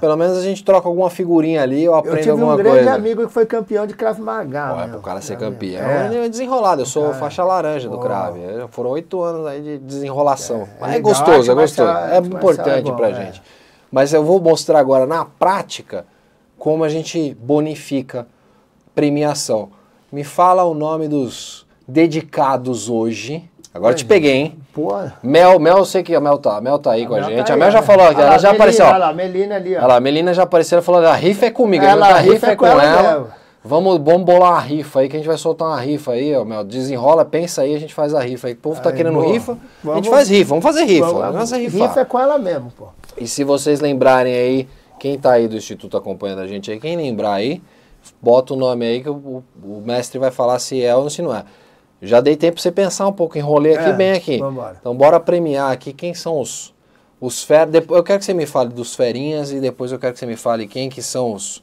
pelo 0.00 0.16
menos 0.16 0.36
a 0.36 0.42
gente 0.42 0.64
troca 0.64 0.88
alguma 0.88 1.08
figurinha 1.08 1.62
ali, 1.62 1.84
eu 1.84 1.94
aprendo 1.94 2.26
eu 2.26 2.32
alguma 2.32 2.56
coisa. 2.56 2.68
um 2.68 2.72
grande 2.72 2.88
amigo 2.88 3.24
que 3.24 3.32
foi 3.32 3.46
campeão 3.46 3.86
de 3.86 3.94
Maga. 4.18 4.74
Pô, 4.74 4.80
é 4.80 4.88
pro 4.88 5.00
cara 5.00 5.20
ser 5.20 5.38
campeão, 5.38 5.80
é. 5.80 6.24
é 6.24 6.28
desenrolado, 6.28 6.82
eu 6.82 6.86
sou 6.86 7.12
é. 7.12 7.14
faixa 7.14 7.44
laranja 7.44 7.88
do 7.88 7.98
Krav, 7.98 8.36
foram 8.70 8.90
oito 8.90 9.22
anos 9.22 9.46
aí 9.46 9.62
de 9.62 9.78
desenrolação, 9.78 10.62
é, 10.62 10.68
mas 10.80 10.94
é, 10.94 11.00
gostoso, 11.00 11.52
é 11.52 11.54
gostoso, 11.54 11.88
é 11.88 12.18
importante 12.18 12.92
pra 12.94 13.12
gente. 13.12 13.40
Mas 13.92 14.12
eu 14.12 14.24
vou 14.24 14.40
mostrar 14.40 14.80
agora 14.80 15.06
na 15.06 15.24
prática 15.24 16.04
como 16.58 16.82
a 16.82 16.88
gente 16.88 17.32
bonifica 17.40 18.26
premiação. 18.92 19.68
Me 20.10 20.24
fala 20.24 20.64
o 20.64 20.74
nome 20.74 21.06
dos 21.06 21.64
dedicados 21.86 22.90
hoje 22.90 23.48
Agora 23.72 23.94
te 23.94 24.04
peguei, 24.04 24.32
hein? 24.32 24.58
Porra. 24.72 25.14
Mel, 25.22 25.58
Mel, 25.58 25.78
eu 25.78 25.84
sei 25.84 26.02
que 26.02 26.14
a 26.14 26.20
Mel 26.20 26.38
tá, 26.38 26.56
a 26.56 26.60
Mel 26.60 26.78
tá 26.78 26.92
aí 26.92 27.04
a 27.04 27.08
com 27.08 27.14
a 27.14 27.22
gente. 27.22 27.46
Tá 27.46 27.54
a 27.54 27.56
Mel 27.56 27.70
já 27.70 27.82
falou 27.82 28.06
aqui, 28.06 28.20
ela 28.20 28.38
já 28.38 28.48
Melina, 28.48 28.54
apareceu. 28.54 28.86
Olha 28.86 28.98
lá, 28.98 29.12
Melina 29.12 29.54
ali, 29.56 29.76
ó. 29.76 29.90
A 29.90 30.00
Melina 30.00 30.34
já 30.34 30.42
apareceu, 30.44 30.76
ela 30.76 30.84
falou, 30.84 31.04
a 31.04 31.14
rifa 31.14 31.46
é 31.46 31.50
comigo. 31.50 31.84
Ela, 31.84 32.08
a 32.08 32.18
rifa, 32.18 32.32
rifa 32.32 32.46
é 32.52 32.56
com 32.56 32.66
ela. 32.66 32.84
ela. 32.84 33.38
Vamos, 33.64 33.98
vamos 33.98 34.22
bolar 34.22 34.52
uma 34.52 34.60
rifa 34.60 35.00
aí, 35.00 35.08
que 35.08 35.16
a 35.16 35.18
gente 35.18 35.28
vai 35.28 35.36
soltar 35.36 35.68
uma 35.68 35.80
rifa 35.80 36.12
aí, 36.12 36.34
ó, 36.34 36.44
Mel. 36.44 36.64
Desenrola, 36.64 37.24
pensa 37.24 37.62
aí, 37.62 37.74
a 37.74 37.78
gente 37.78 37.92
faz 37.92 38.14
a 38.14 38.20
rifa 38.20 38.46
aí. 38.46 38.54
O 38.54 38.56
povo 38.56 38.80
tá 38.80 38.90
querendo 38.90 39.14
boa. 39.20 39.30
rifa, 39.30 39.58
vamos, 39.82 39.98
a 39.98 40.02
gente 40.02 40.10
faz 40.10 40.28
rifa, 40.28 40.48
vamos 40.48 40.64
fazer 40.64 40.84
rifa. 40.84 41.06
Vamos, 41.06 41.20
vamos 41.20 41.36
fazer 41.38 41.58
rifa. 41.58 41.86
Rifa 41.86 42.00
é 42.00 42.04
com 42.04 42.18
ela 42.18 42.38
mesmo, 42.38 42.72
pô. 42.76 42.86
E 43.18 43.28
se 43.28 43.44
vocês 43.44 43.80
lembrarem 43.80 44.32
aí, 44.32 44.68
quem 44.98 45.18
tá 45.18 45.32
aí 45.32 45.46
do 45.46 45.56
Instituto 45.56 45.96
acompanhando 45.96 46.40
a 46.40 46.46
gente 46.46 46.70
aí, 46.70 46.80
quem 46.80 46.96
lembrar 46.96 47.34
aí, 47.34 47.60
bota 48.22 48.54
o 48.54 48.56
nome 48.56 48.86
aí 48.86 49.02
que 49.02 49.10
o, 49.10 49.42
o 49.62 49.82
mestre 49.84 50.18
vai 50.18 50.30
falar 50.30 50.58
se 50.58 50.82
é 50.82 50.94
ou 50.96 51.10
se 51.10 51.20
não 51.20 51.34
é. 51.34 51.44
Já 52.00 52.20
dei 52.20 52.36
tempo 52.36 52.54
para 52.54 52.62
você 52.62 52.70
pensar 52.70 53.06
um 53.06 53.12
pouco, 53.12 53.36
enrolei 53.36 53.76
aqui 53.76 53.90
é, 53.90 53.92
bem 53.92 54.12
aqui. 54.12 54.38
Vambora. 54.38 54.76
Então 54.80 54.96
bora 54.96 55.18
premiar 55.18 55.72
aqui 55.72 55.92
quem 55.92 56.14
são 56.14 56.40
os 56.40 56.76
os 57.20 57.42
fer... 57.42 57.68
eu 57.90 58.04
quero 58.04 58.20
que 58.20 58.24
você 58.24 58.32
me 58.32 58.46
fale 58.46 58.68
dos 58.68 58.94
ferinhas 58.94 59.50
e 59.50 59.58
depois 59.58 59.90
eu 59.90 59.98
quero 59.98 60.12
que 60.12 60.20
você 60.20 60.26
me 60.26 60.36
fale 60.36 60.68
quem 60.68 60.88
que 60.88 61.02
são 61.02 61.32
os 61.32 61.62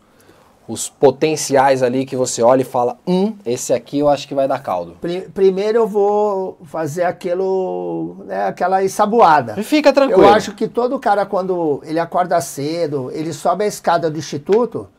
os 0.68 0.90
potenciais 0.90 1.84
ali 1.84 2.06
que 2.06 2.16
você 2.16 2.42
olha 2.42 2.62
e 2.62 2.66
fala, 2.66 2.98
hum, 3.06 3.36
esse 3.46 3.72
aqui 3.72 4.00
eu 4.00 4.10
acho 4.10 4.28
que 4.28 4.34
vai 4.34 4.48
dar 4.48 4.60
caldo. 4.60 4.98
Primeiro 5.34 5.78
eu 5.78 5.88
vou 5.88 6.58
fazer 6.66 7.04
aquilo, 7.04 8.24
né, 8.26 8.48
aquela 8.48 8.84
ensaboada. 8.84 9.62
Fica 9.64 9.94
tranquilo. 9.94 10.24
Eu 10.24 10.30
acho 10.34 10.54
que 10.56 10.68
todo 10.68 11.00
cara 11.00 11.26
quando 11.26 11.82
ele 11.86 12.00
acorda 12.00 12.42
cedo, 12.42 13.12
ele 13.14 13.32
sobe 13.32 13.64
a 13.64 13.68
escada 13.68 14.10
do 14.10 14.18
instituto, 14.18 14.90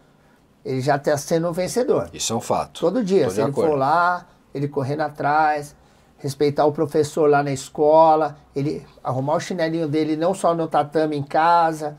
ele 0.65 0.81
já 0.81 0.97
está 0.97 1.17
sendo 1.17 1.49
um 1.49 1.53
vencedor. 1.53 2.11
Isso 2.13 2.33
é 2.33 2.37
um 2.37 2.41
fato. 2.41 2.81
Todo 2.81 3.03
dia, 3.03 3.25
Tô 3.25 3.31
se 3.31 3.41
ele 3.41 3.53
for 3.53 3.77
lá, 3.77 4.25
ele 4.57 4.69
correndo 4.69 5.03
atrás, 5.03 5.75
respeitar 6.19 6.65
o 6.65 6.73
professor 6.73 7.29
lá 7.29 7.43
na 7.43 7.53
escola, 7.53 8.37
ele 8.55 8.85
arrumar 9.05 9.35
o 9.35 9.41
chinelinho 9.41 9.87
dele 9.87 10.17
não 10.17 10.35
só 10.35 10.55
no 10.55 10.67
tatame 10.67 11.17
em 11.17 11.23
casa, 11.23 11.97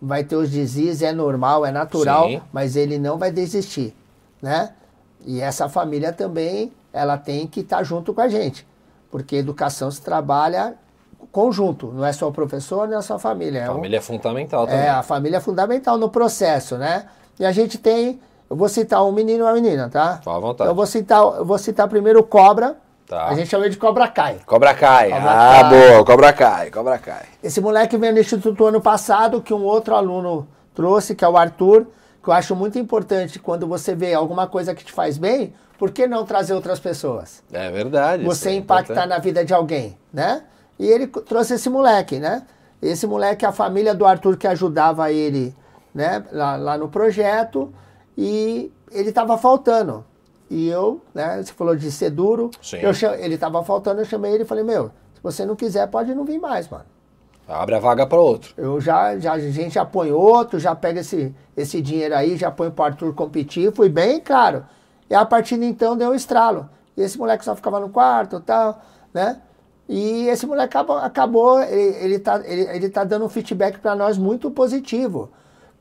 vai 0.00 0.24
ter 0.24 0.36
os 0.36 0.50
desvios, 0.50 1.00
é 1.00 1.12
normal, 1.12 1.64
é 1.64 1.70
natural, 1.70 2.28
Sim. 2.28 2.42
mas 2.52 2.74
ele 2.74 2.98
não 2.98 3.16
vai 3.16 3.30
desistir, 3.30 3.94
né? 4.40 4.72
E 5.24 5.40
essa 5.40 5.68
família 5.68 6.12
também, 6.12 6.72
ela 6.92 7.16
tem 7.16 7.46
que 7.46 7.60
estar 7.60 7.78
tá 7.78 7.82
junto 7.84 8.12
com 8.12 8.20
a 8.20 8.28
gente, 8.28 8.66
porque 9.10 9.36
educação 9.36 9.90
se 9.90 10.02
trabalha 10.02 10.76
conjunto, 11.30 11.92
não 11.92 12.04
é 12.04 12.12
só 12.12 12.28
o 12.28 12.32
professor, 12.32 12.88
não 12.88 12.98
é 12.98 13.02
só 13.02 13.14
a 13.14 13.18
família. 13.18 13.64
A 13.64 13.72
família 13.72 13.96
é, 13.96 13.98
um, 13.98 14.02
é 14.02 14.02
fundamental 14.02 14.66
também. 14.66 14.80
É, 14.80 14.90
a 14.90 15.02
família 15.02 15.36
é 15.36 15.40
fundamental 15.40 15.96
no 15.96 16.10
processo, 16.10 16.76
né? 16.76 17.06
E 17.38 17.44
a 17.44 17.52
gente 17.52 17.78
tem, 17.78 18.20
eu 18.52 18.56
vou 18.56 18.68
citar 18.68 19.02
um 19.02 19.10
menino 19.10 19.38
e 19.38 19.42
uma 19.42 19.54
menina, 19.54 19.88
tá? 19.88 20.20
Fala 20.22 20.36
à 20.36 20.40
vontade. 20.40 20.68
Eu 20.68 20.74
vou 20.74 20.84
citar, 20.84 21.22
eu 21.22 21.44
vou 21.44 21.56
citar 21.56 21.88
primeiro 21.88 22.20
o 22.20 22.22
Cobra, 22.22 22.76
Tá. 23.06 23.28
A 23.28 23.34
gente 23.34 23.48
chama 23.48 23.64
ele 23.64 23.72
de 23.72 23.78
Cobra 23.78 24.08
Kai. 24.08 24.38
Cobra 24.46 24.72
Kai. 24.74 25.10
Cobra 25.10 25.30
ah, 25.30 25.60
Kai. 25.60 25.70
boa. 25.70 26.04
Cobra 26.04 26.32
Kai. 26.32 26.70
Cobra 26.70 26.98
Kai. 26.98 27.24
Esse 27.42 27.60
moleque 27.60 27.98
veio 27.98 28.12
no 28.14 28.18
Instituto 28.18 28.64
ano 28.64 28.80
passado, 28.80 29.42
que 29.42 29.52
um 29.52 29.62
outro 29.64 29.94
aluno 29.94 30.48
trouxe, 30.74 31.14
que 31.14 31.22
é 31.22 31.28
o 31.28 31.36
Arthur, 31.36 31.86
que 32.22 32.28
eu 32.30 32.32
acho 32.32 32.56
muito 32.56 32.78
importante 32.78 33.38
quando 33.38 33.66
você 33.66 33.94
vê 33.94 34.14
alguma 34.14 34.46
coisa 34.46 34.74
que 34.74 34.82
te 34.82 34.92
faz 34.92 35.18
bem, 35.18 35.52
por 35.78 35.90
que 35.90 36.06
não 36.06 36.24
trazer 36.24 36.54
outras 36.54 36.80
pessoas? 36.80 37.42
É 37.52 37.70
verdade. 37.70 38.24
Você 38.24 38.50
é 38.50 38.54
impactar 38.54 39.06
na 39.06 39.18
vida 39.18 39.44
de 39.44 39.52
alguém, 39.52 39.98
né? 40.10 40.44
E 40.78 40.86
ele 40.86 41.06
trouxe 41.06 41.54
esse 41.54 41.68
moleque, 41.68 42.18
né? 42.18 42.44
Esse 42.80 43.06
moleque, 43.06 43.44
a 43.44 43.52
família 43.52 43.94
do 43.94 44.06
Arthur 44.06 44.38
que 44.38 44.46
ajudava 44.46 45.12
ele, 45.12 45.54
né, 45.94 46.24
lá, 46.32 46.56
lá 46.56 46.78
no 46.78 46.88
projeto, 46.88 47.72
e 48.16 48.72
ele 48.90 49.08
estava 49.08 49.36
faltando. 49.38 50.04
E 50.50 50.68
eu, 50.68 51.00
né, 51.14 51.42
você 51.42 51.52
falou 51.52 51.74
de 51.74 51.90
ser 51.90 52.10
duro. 52.10 52.50
Eu. 52.82 53.14
Ele 53.14 53.38
tava 53.38 53.64
faltando, 53.64 54.00
eu 54.00 54.04
chamei 54.04 54.32
ele 54.32 54.42
e 54.42 54.46
falei, 54.46 54.62
meu, 54.62 54.90
se 55.14 55.22
você 55.22 55.46
não 55.46 55.56
quiser, 55.56 55.86
pode 55.88 56.14
não 56.14 56.24
vir 56.24 56.38
mais, 56.38 56.68
mano. 56.68 56.84
Abre 57.48 57.74
a 57.74 57.80
vaga 57.80 58.06
para 58.06 58.20
outro. 58.20 58.54
Eu 58.56 58.80
já, 58.80 59.18
já, 59.18 59.32
a 59.32 59.38
gente 59.38 59.74
já 59.74 59.84
põe 59.84 60.12
outro, 60.12 60.58
já 60.60 60.74
pega 60.74 61.00
esse, 61.00 61.34
esse 61.56 61.80
dinheiro 61.80 62.14
aí, 62.14 62.36
já 62.36 62.50
põe 62.50 62.70
pro 62.70 62.84
Arthur 62.84 63.14
competir, 63.14 63.72
fui 63.72 63.88
bem 63.88 64.20
claro. 64.20 64.64
E 65.10 65.14
a 65.14 65.24
partir 65.24 65.58
de 65.58 65.64
então 65.64 65.96
deu 65.96 66.10
um 66.10 66.14
estralo. 66.14 66.68
E 66.96 67.02
esse 67.02 67.18
moleque 67.18 67.44
só 67.44 67.56
ficava 67.56 67.80
no 67.80 67.88
quarto 67.88 68.36
e 68.36 68.40
tal, 68.40 68.80
né? 69.12 69.40
E 69.88 70.28
esse 70.28 70.46
moleque 70.46 70.76
acabou, 70.76 70.96
acabou 70.96 71.62
ele, 71.62 71.96
ele, 72.04 72.18
tá, 72.18 72.40
ele, 72.44 72.62
ele 72.62 72.88
tá 72.88 73.04
dando 73.04 73.24
um 73.24 73.28
feedback 73.28 73.78
para 73.78 73.94
nós 73.94 74.16
muito 74.16 74.50
positivo. 74.50 75.30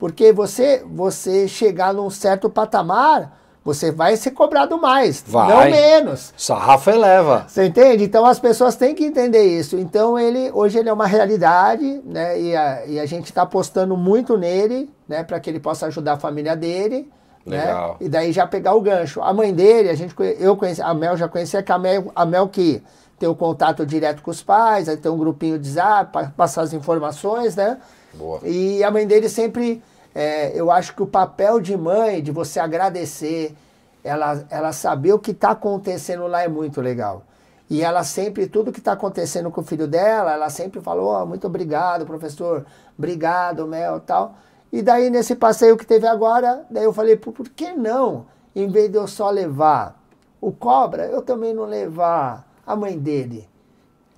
Porque 0.01 0.33
você, 0.33 0.83
você 0.83 1.47
chegar 1.47 1.93
num 1.93 2.09
certo 2.09 2.49
patamar, 2.49 3.37
você 3.63 3.91
vai 3.91 4.17
ser 4.17 4.31
cobrado 4.31 4.75
mais, 4.75 5.23
vai. 5.27 5.47
não 5.47 5.77
menos. 5.77 6.33
Sarrafo 6.35 6.89
eleva. 6.89 7.45
Você 7.47 7.67
entende? 7.67 8.05
Então 8.05 8.25
as 8.25 8.39
pessoas 8.39 8.75
têm 8.75 8.95
que 8.95 9.05
entender 9.05 9.43
isso. 9.43 9.77
Então 9.77 10.17
ele 10.17 10.49
hoje 10.55 10.79
ele 10.79 10.89
é 10.89 10.93
uma 10.93 11.05
realidade, 11.05 12.01
né? 12.03 12.41
E 12.41 12.55
a, 12.55 12.85
e 12.87 12.99
a 12.99 13.05
gente 13.05 13.25
está 13.25 13.43
apostando 13.43 13.95
muito 13.95 14.35
nele, 14.39 14.91
né? 15.07 15.23
Para 15.23 15.39
que 15.39 15.47
ele 15.51 15.59
possa 15.59 15.85
ajudar 15.85 16.13
a 16.13 16.17
família 16.17 16.55
dele. 16.55 17.07
Legal. 17.45 17.97
Né? 17.99 18.07
E 18.07 18.09
daí 18.09 18.31
já 18.31 18.47
pegar 18.47 18.73
o 18.73 18.81
gancho. 18.81 19.21
A 19.21 19.31
mãe 19.31 19.53
dele, 19.53 19.91
a 19.91 19.95
gente 19.95 20.15
eu 20.39 20.57
conheci, 20.57 20.81
a 20.81 20.95
Mel 20.95 21.15
já 21.15 21.27
conhecia 21.27 21.61
que 21.61 21.71
a 21.71 21.77
Mel, 21.77 22.11
a 22.15 22.25
Mel 22.25 22.47
que 22.47 22.81
tem 23.19 23.29
o 23.29 23.35
contato 23.35 23.85
direto 23.85 24.23
com 24.23 24.31
os 24.31 24.41
pais, 24.41 24.89
aí 24.89 24.97
tem 24.97 25.11
um 25.11 25.17
grupinho 25.19 25.59
de 25.59 25.69
zap 25.69 26.11
para 26.11 26.29
passar 26.35 26.63
as 26.63 26.73
informações, 26.73 27.55
né? 27.55 27.77
Boa. 28.15 28.39
E 28.43 28.83
a 28.83 28.89
mãe 28.89 29.05
dele 29.05 29.29
sempre 29.29 29.83
é, 30.13 30.51
eu 30.53 30.69
acho 30.71 30.95
que 30.95 31.01
o 31.01 31.07
papel 31.07 31.59
de 31.59 31.75
mãe, 31.75 32.21
de 32.21 32.31
você 32.31 32.59
agradecer, 32.59 33.55
ela, 34.03 34.45
ela 34.49 34.73
saber 34.73 35.13
o 35.13 35.19
que 35.19 35.31
está 35.31 35.51
acontecendo 35.51 36.27
lá 36.27 36.43
é 36.43 36.47
muito 36.47 36.81
legal. 36.81 37.23
E 37.69 37.81
ela 37.81 38.03
sempre, 38.03 38.47
tudo 38.47 38.71
que 38.71 38.79
está 38.79 38.91
acontecendo 38.91 39.49
com 39.49 39.61
o 39.61 39.63
filho 39.63 39.87
dela, 39.87 40.33
ela 40.33 40.49
sempre 40.49 40.81
falou, 40.81 41.21
oh, 41.21 41.25
muito 41.25 41.47
obrigado, 41.47 42.05
professor, 42.05 42.65
obrigado, 42.97 43.65
Mel, 43.65 44.01
tal. 44.01 44.35
E 44.71 44.81
daí, 44.81 45.09
nesse 45.09 45.35
passeio 45.35 45.77
que 45.77 45.85
teve 45.85 46.05
agora, 46.05 46.65
daí 46.69 46.83
eu 46.83 46.91
falei, 46.91 47.15
por, 47.15 47.31
por 47.31 47.47
que 47.47 47.71
não, 47.71 48.25
em 48.53 48.67
vez 48.67 48.91
de 48.91 48.97
eu 48.97 49.07
só 49.07 49.29
levar 49.29 49.97
o 50.41 50.51
cobra, 50.51 51.05
eu 51.05 51.21
também 51.21 51.53
não 51.53 51.65
levar 51.65 52.45
a 52.67 52.75
mãe 52.75 52.97
dele. 52.97 53.47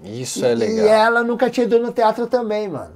Isso 0.02 0.40
e, 0.40 0.46
é 0.46 0.56
legal. 0.56 0.86
E 0.86 0.90
ela 0.90 1.24
nunca 1.24 1.50
tinha 1.50 1.66
ido 1.66 1.80
no 1.80 1.92
teatro 1.92 2.26
também, 2.26 2.68
mano. 2.68 2.94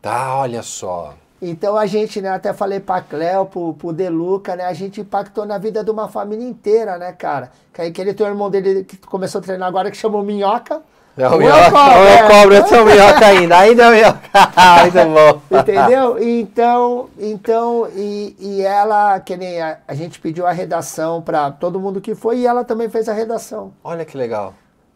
Tá, 0.00 0.34
olha 0.36 0.62
só. 0.62 1.14
Então 1.42 1.76
a 1.76 1.86
gente, 1.86 2.20
né, 2.20 2.28
até 2.28 2.52
falei 2.52 2.80
pra 2.80 3.00
Cléo, 3.00 3.46
pro, 3.46 3.72
pro 3.74 3.92
Deluca, 3.92 4.54
né, 4.54 4.64
a 4.64 4.74
gente 4.74 5.00
impactou 5.00 5.46
na 5.46 5.56
vida 5.56 5.82
de 5.82 5.90
uma 5.90 6.06
família 6.08 6.46
inteira, 6.46 6.98
né, 6.98 7.12
cara? 7.12 7.50
Que 7.72 7.80
aí 7.80 7.88
aquele 7.88 8.12
teu 8.12 8.26
irmão 8.26 8.50
dele 8.50 8.84
que 8.84 8.98
começou 8.98 9.40
a 9.40 9.42
treinar 9.42 9.68
agora, 9.68 9.90
que 9.90 9.96
chamou 9.96 10.22
Minhoca. 10.22 10.82
É 11.16 11.28
o 11.28 11.36
minhoca, 11.36 11.70
cobra, 11.70 12.08
é 12.08 12.24
o 12.24 12.28
cobra, 12.28 12.56
eu 12.56 12.66
sou 12.66 12.84
minhoca 12.84 13.26
ainda, 13.26 13.58
ainda 13.58 13.82
é 13.82 13.88
o 13.88 13.92
minhoca. 13.92 14.20
Muito 14.80 15.40
bom. 15.50 15.58
Entendeu? 15.58 16.22
Então, 16.22 17.08
então 17.18 17.88
e, 17.94 18.36
e 18.38 18.62
ela, 18.62 19.18
que 19.20 19.36
nem 19.36 19.60
a, 19.60 19.78
a 19.88 19.94
gente 19.94 20.20
pediu 20.20 20.46
a 20.46 20.52
redação 20.52 21.20
para 21.20 21.50
todo 21.50 21.80
mundo 21.80 22.00
que 22.00 22.14
foi, 22.14 22.38
e 22.38 22.46
ela 22.46 22.64
também 22.64 22.88
fez 22.88 23.08
a 23.08 23.12
redação. 23.12 23.72
Olha 23.82 24.04
que 24.04 24.16
legal. 24.16 24.54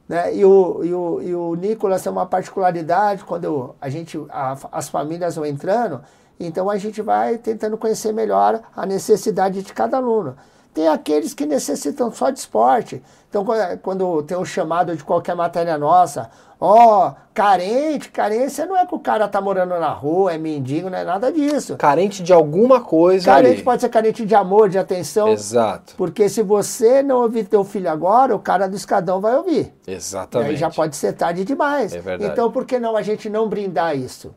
Né? 0.08 0.34
E, 0.36 0.44
o, 0.44 0.80
e, 0.84 0.94
o, 0.94 1.22
e 1.22 1.34
o 1.34 1.54
Nicolas 1.56 2.02
tem 2.02 2.12
uma 2.12 2.26
particularidade, 2.26 3.24
quando 3.24 3.44
eu, 3.44 3.76
a 3.80 3.88
gente, 3.88 4.18
a, 4.30 4.56
as 4.70 4.88
famílias 4.88 5.34
vão 5.34 5.44
entrando, 5.44 6.00
Então 6.38 6.68
a 6.68 6.76
gente 6.76 7.00
vai 7.00 7.38
tentando 7.38 7.76
conhecer 7.76 8.12
melhor 8.12 8.60
a 8.76 8.86
necessidade 8.86 9.62
de 9.62 9.72
cada 9.72 9.96
aluno. 9.96 10.36
Tem 10.74 10.88
aqueles 10.88 11.32
que 11.32 11.46
necessitam 11.46 12.12
só 12.12 12.30
de 12.30 12.40
esporte. 12.40 13.00
Então, 13.30 13.46
quando 13.80 14.24
tem 14.24 14.36
um 14.36 14.44
chamado 14.44 14.96
de 14.96 15.04
qualquer 15.04 15.36
matéria 15.36 15.78
nossa, 15.78 16.28
ó, 16.60 17.08
oh, 17.08 17.14
carente, 17.32 18.10
carência 18.10 18.66
não 18.66 18.76
é 18.76 18.84
que 18.84 18.94
o 18.94 18.98
cara 18.98 19.28
tá 19.28 19.40
morando 19.40 19.78
na 19.78 19.90
rua, 19.90 20.32
é 20.32 20.38
mendigo, 20.38 20.90
não 20.90 20.98
é 20.98 21.04
nada 21.04 21.32
disso. 21.32 21.76
Carente 21.76 22.24
de 22.24 22.32
alguma 22.32 22.80
coisa. 22.80 23.26
Carente 23.26 23.54
ali. 23.54 23.62
pode 23.62 23.82
ser 23.82 23.88
carente 23.88 24.26
de 24.26 24.34
amor, 24.34 24.68
de 24.68 24.76
atenção. 24.76 25.28
Exato. 25.28 25.94
Porque 25.96 26.28
se 26.28 26.42
você 26.42 27.04
não 27.04 27.22
ouvir 27.22 27.44
teu 27.44 27.62
filho 27.62 27.88
agora, 27.88 28.34
o 28.34 28.40
cara 28.40 28.68
do 28.68 28.74
escadão 28.74 29.20
vai 29.20 29.36
ouvir. 29.36 29.72
Exatamente. 29.86 30.48
E 30.48 30.54
aí 30.54 30.56
já 30.56 30.70
pode 30.70 30.96
ser 30.96 31.12
tarde 31.12 31.44
demais. 31.44 31.92
É 31.94 32.00
verdade. 32.00 32.32
Então, 32.32 32.50
por 32.50 32.64
que 32.64 32.80
não 32.80 32.96
a 32.96 33.02
gente 33.02 33.30
não 33.30 33.48
brindar 33.48 33.96
isso? 33.96 34.34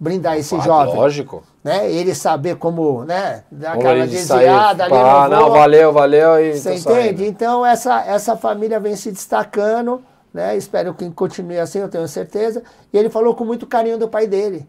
Brindar 0.00 0.38
esse 0.38 0.54
ah, 0.54 0.60
jovem. 0.60 0.94
Lógico. 0.94 1.42
Né? 1.62 1.92
Ele 1.92 2.14
saber 2.14 2.56
como, 2.56 3.04
né, 3.04 3.44
dar 3.52 3.74
aquela 3.74 4.06
desviada 4.06 4.84
ali 4.84 4.94
no 4.94 5.28
não, 5.28 5.50
valeu, 5.50 5.92
valeu 5.92 6.40
e 6.40 6.58
Você 6.58 6.70
tô 6.70 6.92
entende? 6.92 7.18
saindo. 7.18 7.24
Então 7.24 7.66
essa, 7.66 8.02
essa 8.06 8.34
família 8.34 8.80
vem 8.80 8.96
se 8.96 9.12
destacando, 9.12 10.02
né? 10.32 10.56
Espero 10.56 10.94
que 10.94 11.08
continue 11.10 11.58
assim, 11.58 11.80
eu 11.80 11.88
tenho 11.88 12.08
certeza. 12.08 12.62
E 12.90 12.96
ele 12.96 13.10
falou 13.10 13.34
com 13.34 13.44
muito 13.44 13.66
carinho 13.66 13.98
do 13.98 14.08
pai 14.08 14.26
dele. 14.26 14.66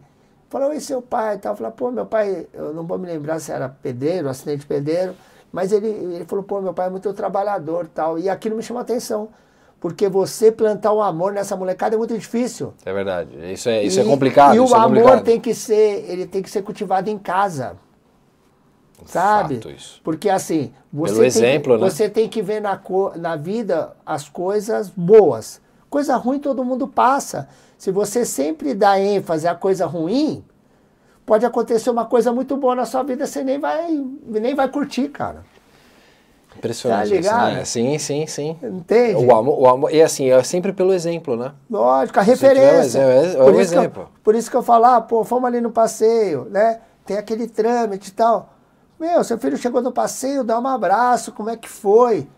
Falou, 0.50 0.70
e 0.74 0.82
seu 0.82 1.00
pai? 1.00 1.38
Tal. 1.38 1.56
Falou, 1.56 1.72
pô, 1.72 1.90
meu 1.90 2.04
pai, 2.04 2.46
eu 2.52 2.74
não 2.74 2.86
vou 2.86 2.98
me 2.98 3.06
lembrar 3.06 3.38
se 3.38 3.50
era 3.50 3.70
pedreiro, 3.70 4.28
acidente 4.28 4.66
pedreiro, 4.66 5.14
mas 5.50 5.72
ele, 5.72 5.88
ele 5.88 6.26
falou, 6.26 6.44
pô, 6.44 6.60
meu 6.60 6.74
pai 6.74 6.88
é 6.88 6.90
muito 6.90 7.10
trabalhador 7.14 7.88
tal. 7.94 8.18
E 8.18 8.28
aquilo 8.28 8.54
me 8.54 8.62
chamou 8.62 8.80
a 8.80 8.82
atenção. 8.82 9.30
Porque 9.82 10.08
você 10.08 10.52
plantar 10.52 10.92
o 10.92 11.02
amor 11.02 11.32
nessa 11.32 11.56
molecada 11.56 11.96
é 11.96 11.98
muito 11.98 12.16
difícil. 12.16 12.72
É 12.86 12.92
verdade. 12.92 13.30
Isso 13.52 13.68
é, 13.68 13.82
isso 13.82 13.98
E- 13.98 14.02
é 14.02 14.04
complicado. 14.04 14.54
E 14.54 14.60
o 14.60 14.64
é 14.68 14.74
amor 14.76 14.86
complicado. 14.86 15.24
tem 15.24 15.40
que 15.40 15.52
ser, 15.52 16.04
ele 16.08 16.24
tem 16.24 16.40
que 16.40 16.48
ser 16.48 16.62
cultivado 16.62 17.10
em 17.10 17.18
casa. 17.18 17.76
Sabe? 19.04 19.56
Fato 19.56 19.70
isso. 19.70 20.00
Porque 20.04 20.30
assim, 20.30 20.72
você, 20.92 21.08
Pelo 21.14 21.18
tem, 21.18 21.26
exemplo, 21.26 21.74
que, 21.76 21.82
né? 21.82 21.90
você 21.90 22.08
tem 22.08 22.28
que 22.28 22.40
ver 22.40 22.60
na, 22.60 22.80
na 23.16 23.34
vida 23.34 23.96
as 24.06 24.28
coisas 24.28 24.88
boas. 24.88 25.60
Coisa 25.90 26.16
ruim 26.16 26.38
todo 26.38 26.64
mundo 26.64 26.86
passa. 26.86 27.48
Se 27.76 27.90
você 27.90 28.24
sempre 28.24 28.74
dá 28.74 29.00
ênfase 29.00 29.48
à 29.48 29.54
coisa 29.56 29.84
ruim, 29.84 30.44
pode 31.26 31.44
acontecer 31.44 31.90
uma 31.90 32.04
coisa 32.04 32.32
muito 32.32 32.56
boa 32.56 32.76
na 32.76 32.84
sua 32.84 33.02
vida, 33.02 33.26
você 33.26 33.42
nem 33.42 33.58
vai, 33.58 33.90
nem 34.26 34.54
vai 34.54 34.68
curtir, 34.68 35.08
cara. 35.08 35.44
Impressionante 36.56 36.98
Tá 37.00 37.04
isso, 37.06 37.14
ligado? 37.14 37.54
né? 37.54 37.64
Sim, 37.64 37.98
sim, 37.98 38.26
sim. 38.26 38.56
Entende? 38.62 39.24
O 39.24 39.34
amor, 39.34 39.60
o 39.60 39.68
amor, 39.68 39.92
e 39.94 40.02
assim, 40.02 40.30
é 40.30 40.42
sempre 40.42 40.72
pelo 40.72 40.92
exemplo, 40.92 41.36
né? 41.36 41.52
Lógico, 41.70 42.18
a 42.18 42.22
referência. 42.22 42.98
é 42.98 43.40
o 43.40 43.44
por, 43.44 43.54
isso 43.60 43.70
que 43.72 43.78
eu, 43.78 43.80
exemplo. 43.82 44.08
por 44.22 44.34
isso 44.34 44.50
que 44.50 44.56
eu 44.56 44.62
falo, 44.62 44.84
ah, 44.86 45.00
pô, 45.00 45.24
fomos 45.24 45.46
ali 45.46 45.60
no 45.60 45.70
passeio, 45.70 46.46
né? 46.50 46.80
Tem 47.04 47.16
aquele 47.16 47.46
trâmite 47.48 48.10
e 48.10 48.12
tal. 48.12 48.50
Meu, 49.00 49.24
seu 49.24 49.36
filho 49.38 49.56
chegou 49.56 49.82
no 49.82 49.90
passeio, 49.90 50.44
dá 50.44 50.58
um 50.60 50.66
abraço, 50.68 51.32
como 51.32 51.50
é 51.50 51.56
que 51.56 51.68
foi? 51.68 52.28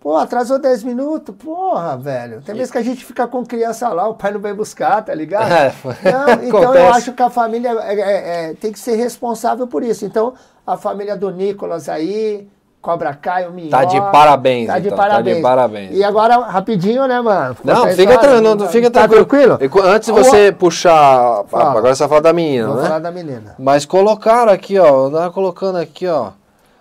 Pô, 0.00 0.16
atrasou 0.16 0.58
10 0.60 0.84
minutos? 0.84 1.34
Porra, 1.36 1.96
velho. 1.96 2.40
Tem 2.42 2.54
vezes 2.54 2.70
que 2.70 2.78
a 2.78 2.82
gente 2.82 3.04
fica 3.04 3.26
com 3.26 3.44
criança 3.44 3.88
lá, 3.88 4.08
o 4.08 4.14
pai 4.14 4.32
não 4.32 4.40
vem 4.40 4.54
buscar, 4.54 5.02
tá 5.04 5.12
ligado? 5.14 5.48
É, 6.04 6.12
Não, 6.12 6.42
então 6.44 6.74
eu 6.74 6.88
acho 6.92 7.12
que 7.12 7.22
a 7.22 7.28
família 7.28 7.70
é- 7.70 8.00
é- 8.00 8.50
é- 8.50 8.54
tem 8.54 8.70
que 8.72 8.78
ser 8.78 8.94
responsável 8.94 9.66
por 9.66 9.82
isso. 9.82 10.04
Então, 10.04 10.34
a 10.64 10.76
família 10.76 11.16
do 11.16 11.30
Nicolas 11.30 11.88
aí, 11.88 12.48
Cobra 12.88 13.12
Kai, 13.12 13.46
o 13.46 13.52
Minhoca... 13.52 13.76
Tá 13.76 13.84
de 13.84 14.00
parabéns, 14.00 14.66
Tá 14.66 14.78
de 14.78 14.86
então, 14.86 14.96
tá 14.96 15.04
de 15.04 15.10
parabéns. 15.10 15.42
parabéns. 15.42 15.90
E 15.94 16.02
agora, 16.02 16.38
rapidinho, 16.38 17.06
né, 17.06 17.20
mano? 17.20 17.54
Não, 17.62 17.86
fica, 17.88 18.16
tranquilo, 18.16 18.54
não, 18.54 18.68
fica 18.68 18.90
Tá 18.90 19.06
tranquilo. 19.06 19.58
Antes 19.84 20.06
de 20.06 20.12
você 20.12 20.50
puxar. 20.52 21.44
Fala. 21.48 21.72
Agora 21.72 21.94
você 21.94 21.98
vai 22.04 22.08
falar 22.08 22.20
da 22.22 22.32
menina, 22.32 22.66
Vou 22.66 22.76
né? 22.76 22.82
falar 22.84 22.98
da 23.00 23.10
menina. 23.10 23.54
Mas 23.58 23.84
colocaram 23.84 24.50
aqui, 24.50 24.78
ó. 24.78 25.10
Tava 25.10 25.30
colocando 25.30 25.76
aqui, 25.76 26.06
ó. 26.06 26.30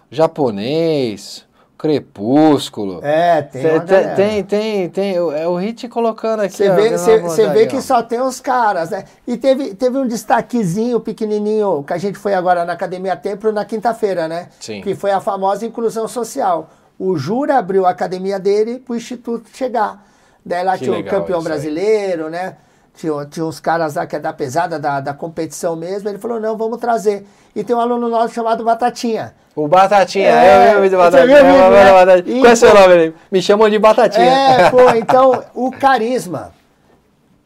Japonês, 0.10 1.44
crepúsculo. 1.78 3.00
É, 3.04 3.42
tem 3.42 3.62
Tem, 3.62 3.72
uma 3.72 3.80
tem, 3.82 4.16
tem, 4.16 4.44
tem, 4.44 4.90
tem. 4.90 5.16
É 5.16 5.48
o 5.48 5.56
Hit 5.56 5.88
colocando 5.88 6.42
aqui, 6.42 6.56
Você 6.58 6.70
vê, 6.72 6.98
cê- 6.98 7.30
cê 7.30 7.48
vê 7.50 7.64
ó. 7.66 7.68
que 7.68 7.82
só 7.82 8.02
tem 8.04 8.20
os 8.22 8.40
caras, 8.40 8.90
né? 8.90 9.04
E 9.28 9.38
teve, 9.38 9.76
teve 9.76 9.98
um 9.98 10.08
destaquezinho 10.08 11.00
pequenininho 11.00 11.84
que 11.84 11.94
a 11.94 11.98
gente 11.98 12.18
foi 12.18 12.34
agora 12.34 12.66
na 12.66 12.74
Academia 12.74 13.16
Templo 13.16 13.52
na 13.52 13.66
quinta-feira, 13.66 14.28
né? 14.28 14.50
Sim. 14.60 14.82
Que 14.82 14.96
foi 14.96 15.12
a 15.12 15.20
famosa 15.20 15.66
inclusão 15.66 16.08
social. 16.08 16.70
O 17.00 17.16
Jura 17.18 17.58
abriu 17.58 17.86
a 17.86 17.92
academia 17.92 18.40
dele 18.40 18.80
pro 18.80 18.96
Instituto 18.96 19.50
chegar. 19.54 20.04
Daí 20.46 20.64
lá 20.64 20.78
Que 20.78 20.86
tinha 20.86 20.98
o 20.98 21.04
campeão 21.04 21.42
brasileiro, 21.44 22.30
né? 22.30 22.56
Tinha, 22.98 23.26
tinha 23.26 23.46
uns 23.46 23.60
caras 23.60 23.94
lá 23.94 24.08
que 24.08 24.16
é 24.16 24.20
da 24.20 24.34
pesada, 24.34 24.80
da, 24.80 25.00
da 25.00 25.14
competição 25.14 25.76
mesmo. 25.76 26.10
Ele 26.10 26.18
falou, 26.18 26.40
não, 26.40 26.58
vamos 26.58 26.80
trazer. 26.80 27.26
E 27.56 27.64
tem 27.64 27.76
um 27.76 27.80
aluno 27.80 28.10
nosso 28.10 28.34
chamado 28.34 28.64
Batatinha. 28.64 29.34
O 29.56 29.68
Batatinha, 29.68 30.28
É, 30.28 30.74
Batatinha. 30.98 31.44
viu 31.44 31.54
o 31.54 31.58
eu 31.58 31.70
vi 31.70 31.76
né? 31.76 31.86
de 31.86 31.92
Batatinha. 31.92 32.40
Qual 32.42 32.52
é 32.52 32.56
seu 32.56 32.72
pô, 32.72 32.80
nome? 32.80 33.14
Me 33.32 33.42
chamam 33.42 33.70
de 33.70 33.78
Batatinha. 33.80 34.26
É, 34.26 34.70
pô, 34.72 34.90
então 34.98 35.44
o 35.54 35.72
carisma. 35.72 36.57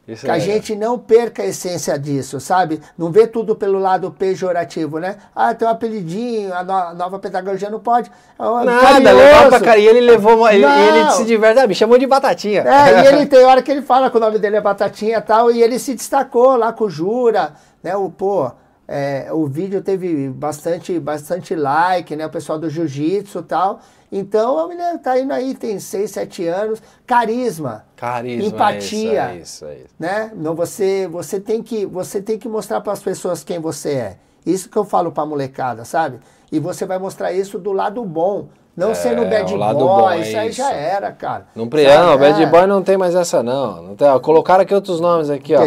Isso 0.08 0.26
Que 0.26 0.32
a 0.32 0.36
é 0.36 0.40
legal. 0.40 0.56
gente 0.56 0.76
não 0.76 0.98
perca 0.98 1.44
a 1.44 1.46
essência 1.46 1.98
disso, 1.98 2.40
sabe? 2.40 2.82
Não 2.98 3.12
vê 3.12 3.28
tudo 3.28 3.56
pelo 3.56 3.78
lado 3.78 4.12
pejorativo, 4.12 4.98
né? 5.00 5.16
Ah, 5.36 5.54
tem 5.54 5.68
um 5.68 5.72
apelidinho, 5.72 6.52
a, 6.54 6.64
no- 6.64 6.74
a 6.74 6.94
nova 6.94 7.20
pedagogia 7.20 7.70
não 7.70 7.80
pode. 7.80 8.12
É 8.38 8.44
um 8.44 8.64
Nada, 8.64 9.12
levar 9.12 9.48
pra 9.50 9.60
cara. 9.60 9.78
E 9.78 9.86
ele 9.86 10.02
levou 10.02 10.38
uma. 10.38 10.52
Ele, 10.54 10.66
ele 10.66 11.12
se 11.12 11.24
diverte. 11.24 11.60
Ah, 11.60 11.68
me 11.68 11.76
chamou 11.76 11.98
de 12.00 12.08
Batatinha. 12.08 12.62
É, 12.64 13.04
e 13.04 13.08
ele 13.08 13.26
tem 13.30 13.46
hora 13.46 13.62
que 13.62 13.72
ele 13.72 13.84
fala 13.84 14.10
que 14.10 14.18
o 14.18 14.20
nome 14.20 14.40
dele 14.40 14.56
é 14.58 14.62
Batatinha 14.62 15.20
e 15.20 15.22
tal, 15.22 15.52
e 15.52 15.62
ele 15.62 15.78
se 15.78 15.94
destacou 15.94 16.56
lá 16.56 16.74
com 16.74 16.86
o 16.86 16.90
Jura, 16.90 17.54
né? 17.84 17.96
O, 17.96 18.10
pô, 18.10 18.52
é, 18.88 19.28
o 19.32 19.46
vídeo 19.46 19.82
teve 19.84 20.30
bastante, 20.30 21.00
bastante 21.00 21.54
like, 21.56 22.16
né? 22.16 22.26
O 22.26 22.30
pessoal 22.30 22.58
do 22.58 22.70
jiu-jitsu 22.72 23.40
e 23.40 23.44
tal. 23.44 23.80
Então 24.12 24.60
a 24.60 24.68
menina 24.68 24.98
tá 24.98 25.18
indo 25.18 25.32
aí, 25.32 25.54
tem 25.56 25.80
6, 25.80 26.12
7 26.12 26.46
anos, 26.48 26.82
carisma. 27.08 27.86
Carisma. 27.96 28.48
Empatia. 28.50 29.32
É 29.32 29.36
isso, 29.38 29.66
é 29.66 29.76
isso. 29.76 29.96
né? 29.98 30.32
Não, 30.36 30.54
você, 30.54 31.08
você, 31.08 31.40
tem 31.40 31.64
que, 31.64 31.86
você 31.86 32.22
tem 32.22 32.38
que 32.38 32.50
mostrar 32.50 32.82
para 32.82 32.92
as 32.92 33.02
pessoas 33.02 33.44
quem 33.44 33.60
você 33.60 33.92
é. 33.92 34.18
Isso 34.46 34.70
que 34.70 34.78
eu 34.78 34.84
falo 34.84 35.12
para 35.12 35.26
molecada, 35.26 35.86
sabe? 35.86 36.20
E 36.52 36.60
você 36.60 36.86
vai 36.86 36.98
mostrar 36.98 37.32
isso 37.32 37.58
do 37.58 37.72
lado 37.72 38.04
bom. 38.04 38.48
Não 38.76 38.92
É, 38.92 38.94
sendo 38.96 39.26
bad 39.26 39.54
boy, 39.56 39.74
bom, 39.74 40.10
é 40.10 40.20
isso 40.20 40.38
aí 40.38 40.52
já 40.52 40.72
era, 40.72 41.12
cara. 41.12 41.46
Não, 41.56 41.68
pre... 41.68 41.86
Não, 41.86 42.18
Bad 42.18 42.42
É. 42.42 42.46
Boy 42.46 42.66
não 42.68 42.82
tem 42.82 42.98
mais 42.98 43.14
essa, 43.16 43.44
não. 43.44 43.82
não 43.82 43.96
tem, 43.96 44.08
ó, 44.08 44.20
colocaram 44.20 44.62
aqui 44.64 44.74
outros 44.74 45.00
nomes 45.00 45.30
aqui, 45.30 45.54
ó. 45.56 45.62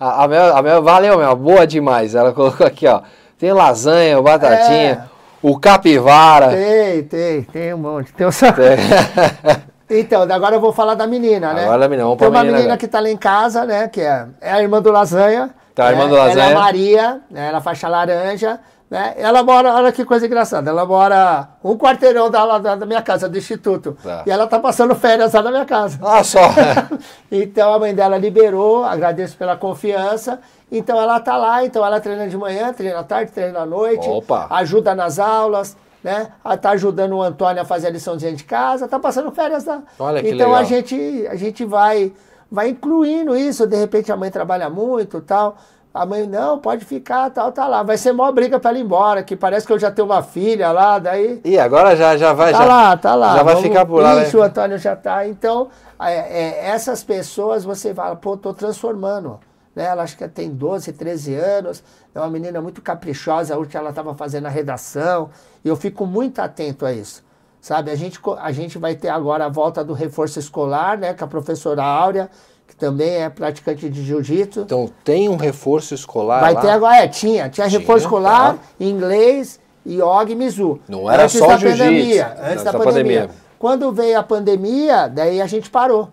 A, 0.00 0.24
a, 0.24 0.28
Mel, 0.28 0.56
a 0.56 0.62
Mel, 0.62 0.82
valeu, 0.82 1.18
Mel, 1.18 1.36
boa 1.36 1.66
demais. 1.66 2.14
Ela 2.14 2.32
colocou 2.32 2.66
aqui, 2.66 2.86
ó. 2.86 3.02
Tem 3.38 3.52
lasanha, 3.52 4.20
batatinha, 4.20 5.10
o 5.48 5.60
capivara. 5.60 6.48
Tem, 6.48 7.04
tem, 7.04 7.42
tem 7.42 7.74
um 7.74 7.78
monte. 7.78 8.12
Tem 8.12 8.26
o... 8.26 8.30
Tem. 8.30 9.66
Então, 9.88 10.22
agora 10.22 10.56
eu 10.56 10.60
vou 10.60 10.72
falar 10.72 10.96
da 10.96 11.06
menina, 11.06 11.54
né? 11.54 11.62
Agora 11.62 11.78
da 11.78 11.88
menina, 11.88 12.02
vamos 12.02 12.18
Tem 12.18 12.26
uma 12.26 12.40
menina 12.40 12.56
menina 12.56 12.74
agora. 12.74 12.76
que 12.76 12.88
tá 12.88 12.98
lá 12.98 13.08
em 13.08 13.16
casa, 13.16 13.64
né? 13.64 13.86
Que 13.86 14.00
é, 14.00 14.26
é 14.40 14.50
a 14.50 14.60
irmã 14.60 14.82
do 14.82 14.90
Lasanha. 14.90 15.50
Tá, 15.76 15.86
a 15.86 15.90
irmã 15.92 16.06
né? 16.06 16.08
do 16.10 16.16
Ela 16.16 16.24
é 16.24 16.34
Lasanha. 16.34 16.50
a 16.50 16.60
Maria, 16.60 17.20
né? 17.30 17.48
ela 17.50 17.58
é 17.58 17.60
faixa 17.60 17.86
laranja. 17.86 18.58
Né? 18.88 19.14
Ela 19.16 19.42
mora, 19.42 19.74
olha 19.74 19.90
que 19.90 20.04
coisa 20.04 20.26
engraçada, 20.26 20.70
ela 20.70 20.86
mora 20.86 21.48
um 21.62 21.76
quarteirão 21.76 22.30
da, 22.30 22.58
da, 22.58 22.76
da 22.76 22.86
minha 22.86 23.02
casa, 23.02 23.28
do 23.28 23.36
instituto. 23.36 23.98
Tá. 24.00 24.22
E 24.24 24.30
ela 24.30 24.46
tá 24.46 24.60
passando 24.60 24.94
férias 24.94 25.32
lá 25.32 25.42
na 25.42 25.50
minha 25.50 25.64
casa. 25.64 25.98
Ah, 26.00 26.22
só. 26.22 26.40
então 27.30 27.74
a 27.74 27.78
mãe 27.80 27.92
dela 27.92 28.16
liberou, 28.16 28.84
agradeço 28.84 29.36
pela 29.36 29.56
confiança. 29.56 30.38
Então 30.70 31.00
ela 31.00 31.18
tá 31.18 31.36
lá, 31.36 31.64
então 31.64 31.84
ela 31.84 32.00
treina 32.00 32.28
de 32.28 32.36
manhã, 32.36 32.72
treina 32.72 33.00
à 33.00 33.04
tarde, 33.04 33.32
treina 33.32 33.60
à 33.60 33.66
noite, 33.66 34.08
Opa. 34.08 34.46
ajuda 34.50 34.94
nas 34.94 35.18
aulas, 35.18 35.76
né? 36.02 36.28
Ela 36.44 36.56
tá 36.56 36.70
ajudando 36.70 37.14
o 37.14 37.22
Antônio 37.22 37.62
a 37.62 37.64
fazer 37.64 37.88
a 37.88 37.90
liçãozinha 37.90 38.34
de 38.34 38.44
casa, 38.44 38.86
tá 38.86 39.00
passando 39.00 39.32
férias 39.32 39.64
lá. 39.64 39.82
Olha 39.98 40.22
que 40.22 40.28
então 40.28 40.48
legal. 40.48 40.60
a 40.60 40.64
gente 40.64 41.26
a 41.28 41.34
gente 41.34 41.64
vai 41.64 42.12
vai 42.50 42.68
incluindo 42.68 43.36
isso, 43.36 43.66
de 43.66 43.76
repente 43.76 44.12
a 44.12 44.16
mãe 44.16 44.30
trabalha 44.30 44.70
muito, 44.70 45.20
tal. 45.20 45.56
A 45.96 46.04
mãe, 46.04 46.26
não, 46.26 46.58
pode 46.58 46.84
ficar, 46.84 47.30
tal, 47.30 47.50
tá 47.50 47.66
lá. 47.66 47.82
Vai 47.82 47.96
ser 47.96 48.12
maior 48.12 48.30
briga 48.32 48.60
pra 48.60 48.70
ela 48.70 48.78
ir 48.78 48.82
embora, 48.82 49.22
que 49.22 49.34
parece 49.34 49.66
que 49.66 49.72
eu 49.72 49.78
já 49.78 49.90
tenho 49.90 50.06
uma 50.06 50.22
filha 50.22 50.70
lá, 50.70 50.98
daí 50.98 51.40
Ih, 51.42 51.58
agora 51.58 51.96
já, 51.96 52.16
já 52.16 52.32
vai. 52.34 52.52
Tá 52.52 52.58
já, 52.58 52.64
lá, 52.64 52.96
tá 52.96 53.14
lá. 53.14 53.36
Já 53.36 53.42
vai 53.42 53.54
Vamos- 53.54 53.68
ficar 53.68 53.86
por 53.86 54.02
lá, 54.02 54.22
Isso, 54.22 54.36
né? 54.36 54.42
o 54.42 54.46
Antônio 54.46 54.78
já 54.78 54.94
tá. 54.94 55.26
Então, 55.26 55.68
é, 55.98 56.12
é, 56.14 56.66
essas 56.68 57.02
pessoas 57.02 57.64
você 57.64 57.94
fala, 57.94 58.14
pô, 58.14 58.36
tô 58.36 58.52
transformando. 58.52 59.40
Né? 59.74 59.84
Ela 59.84 60.02
acho 60.02 60.16
que 60.16 60.26
tem 60.28 60.50
12, 60.50 60.92
13 60.92 61.34
anos, 61.34 61.82
é 62.14 62.18
uma 62.18 62.28
menina 62.30 62.60
muito 62.60 62.82
caprichosa, 62.82 63.56
hoje 63.56 63.76
ela 63.76 63.90
estava 63.90 64.14
fazendo 64.14 64.46
a 64.46 64.50
redação, 64.50 65.30
e 65.64 65.68
eu 65.68 65.76
fico 65.76 66.06
muito 66.06 66.40
atento 66.40 66.84
a 66.84 66.92
isso. 66.92 67.24
Sabe, 67.60 67.90
a 67.90 67.94
gente, 67.96 68.20
a 68.38 68.52
gente 68.52 68.78
vai 68.78 68.94
ter 68.94 69.08
agora 69.08 69.46
a 69.46 69.48
volta 69.48 69.82
do 69.82 69.92
reforço 69.92 70.38
escolar, 70.38 70.96
né, 70.96 71.14
com 71.14 71.24
a 71.24 71.28
professora 71.28 71.82
Áurea, 71.82 72.30
que 72.76 72.80
também 72.80 73.22
é 73.22 73.30
praticante 73.30 73.88
de 73.88 74.04
jiu-jitsu. 74.04 74.60
Então 74.60 74.90
tem 75.02 75.28
um 75.28 75.36
reforço 75.36 75.94
escolar 75.94 76.40
Vai 76.40 76.54
lá? 76.54 76.60
ter 76.60 76.70
agora, 76.70 76.96
é, 76.96 77.08
tinha. 77.08 77.48
Tinha 77.48 77.66
Tinha, 77.66 77.80
reforço 77.80 78.04
escolar, 78.04 78.54
tá. 78.54 78.60
inglês, 78.78 79.58
yoga 79.86 80.30
e 80.30 80.34
mizu. 80.34 80.78
Não 80.86 81.10
era 81.10 81.28
só 81.28 81.46
da 81.48 81.56
jiu-jitsu, 81.56 81.84
pandemia. 81.84 82.26
antes 82.26 82.50
Antes 82.50 82.64
da 82.64 82.72
pandemia. 82.72 83.20
pandemia. 83.22 83.30
Quando 83.58 83.90
veio 83.92 84.18
a 84.18 84.22
pandemia, 84.22 85.08
daí 85.08 85.40
a 85.40 85.46
gente 85.46 85.70
parou. 85.70 86.10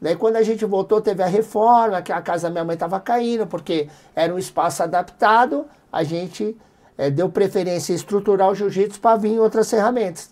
Daí 0.00 0.14
quando 0.14 0.36
a 0.36 0.42
gente 0.42 0.64
voltou, 0.66 1.00
teve 1.00 1.22
a 1.22 1.26
reforma, 1.26 2.02
que 2.02 2.12
a 2.12 2.20
casa 2.20 2.48
da 2.48 2.52
minha 2.52 2.64
mãe 2.64 2.74
estava 2.74 3.00
caindo, 3.00 3.46
porque 3.46 3.88
era 4.14 4.32
um 4.34 4.38
espaço 4.38 4.82
adaptado, 4.82 5.64
a 5.90 6.02
gente 6.02 6.54
é, 6.98 7.08
deu 7.08 7.30
preferência 7.30 7.94
estrutural 7.94 8.54
jiu-jitsu 8.54 9.00
para 9.00 9.16
vir 9.16 9.40
outras 9.40 9.70
ferramentas. 9.70 10.30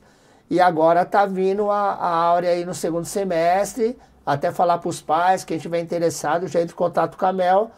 E 0.51 0.61
agora 0.61 1.03
está 1.03 1.25
vindo 1.25 1.71
a, 1.71 1.93
a 1.95 2.09
Áurea 2.09 2.51
aí 2.51 2.67
no 2.67 2.75
segundo 2.75 3.07
semestre, 3.07 3.97
até 4.25 4.51
falar 4.51 4.79
para 4.79 4.89
os 4.89 5.01
pais, 5.01 5.45
quem 5.45 5.59
tiver 5.59 5.81
interessado, 5.81 6.47
já 6.49 6.61
entra 6.61 6.73
em 6.73 6.77
contato 6.77 7.17
com 7.17 7.27
a 7.27 7.33
Mel, 7.33 7.71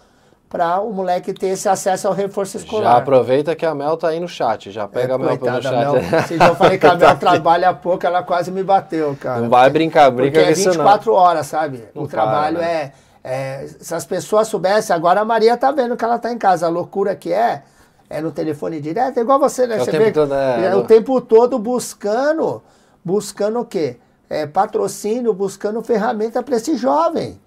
para 0.49 0.80
o 0.80 0.92
moleque 0.92 1.32
ter 1.32 1.49
esse 1.49 1.68
acesso 1.68 2.07
ao 2.07 2.14
reforço 2.14 2.57
escolar. 2.57 2.92
Já 2.92 2.97
aproveita 2.99 3.57
que 3.57 3.66
a 3.66 3.74
Mel 3.74 3.97
tá 3.97 4.09
aí 4.09 4.20
no 4.20 4.28
chat, 4.28 4.70
já 4.70 4.86
pega 4.86 5.14
é, 5.14 5.16
a 5.16 5.18
Mel 5.18 5.38
pelo 5.38 5.61
chat. 5.61 5.74
Mel, 5.74 5.94
se 6.26 6.34
eu 6.34 6.55
falei 6.55 6.78
que 6.78 6.86
a 6.86 6.94
Mel 6.94 7.16
trabalha 7.18 7.74
pouco, 7.74 8.07
ela 8.07 8.22
quase 8.22 8.51
me 8.51 8.62
bateu, 8.62 9.16
cara. 9.20 9.40
Não 9.40 9.49
vai 9.49 9.68
brincar, 9.70 10.11
brinca 10.11 10.42
com 10.42 10.51
isso 10.51 10.64
não. 10.64 10.70
é 10.70 10.76
24 10.76 11.12
horas, 11.12 11.47
sabe? 11.47 11.84
Não 11.94 12.05
o 12.05 12.09
trabalho 12.09 12.59
né? 12.59 12.92
é, 13.24 13.62
é, 13.64 13.66
Se 13.80 13.92
as 13.92 14.05
pessoas 14.05 14.47
soubessem, 14.47 14.94
agora 14.94 15.20
a 15.20 15.24
Maria 15.24 15.57
tá 15.57 15.72
vendo 15.72 15.97
que 15.97 16.05
ela 16.05 16.18
tá 16.18 16.32
em 16.32 16.38
casa, 16.38 16.66
a 16.66 16.68
loucura 16.68 17.16
que 17.16 17.32
é, 17.32 17.64
é 18.09 18.20
no 18.20 18.30
telefone 18.30 18.80
direto, 18.80 19.18
é 19.18 19.22
igual 19.22 19.40
você, 19.40 19.66
né? 19.66 19.74
É 19.74 19.78
você 19.80 19.90
o 19.90 19.92
tempo 19.92 20.12
todo, 20.12 20.34
é, 20.34 20.66
é, 20.66 20.76
o 20.76 20.84
tempo 20.84 21.20
todo 21.20 21.59
buscando, 21.59 22.62
buscando 23.05 23.59
o 23.59 23.64
quê? 23.64 23.99
É, 24.29 24.47
patrocínio, 24.47 25.33
buscando 25.33 25.83
ferramenta 25.83 26.43
para 26.43 26.57
esse 26.57 26.77
jovem. 26.77 27.41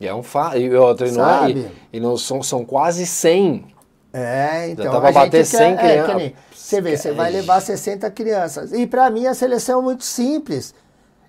E 0.00 0.06
é 0.06 0.14
um 0.14 0.22
fato. 0.22 0.58
E 0.58 0.74
outro, 0.74 1.06
e 1.06 1.12
não, 1.12 1.44
é, 1.44 1.50
e, 1.50 1.70
e 1.94 2.00
não 2.00 2.16
são, 2.16 2.42
são 2.42 2.64
quase 2.64 3.06
100. 3.06 3.64
É, 4.12 4.70
então. 4.70 4.84
Já 4.84 4.90
tava 4.92 5.08
a 5.08 5.12
bater 5.12 5.44
100 5.46 5.76
quer, 5.76 6.04
crianças. 6.04 6.22
É, 6.22 6.32
você 6.52 6.80
vê, 6.80 6.96
você 6.96 7.12
vai 7.12 7.30
levar 7.30 7.60
60 7.60 8.10
crianças. 8.10 8.72
E 8.72 8.86
para 8.86 9.10
mim 9.10 9.26
a 9.26 9.34
seleção 9.34 9.80
é 9.80 9.82
muito 9.82 10.04
simples. 10.04 10.74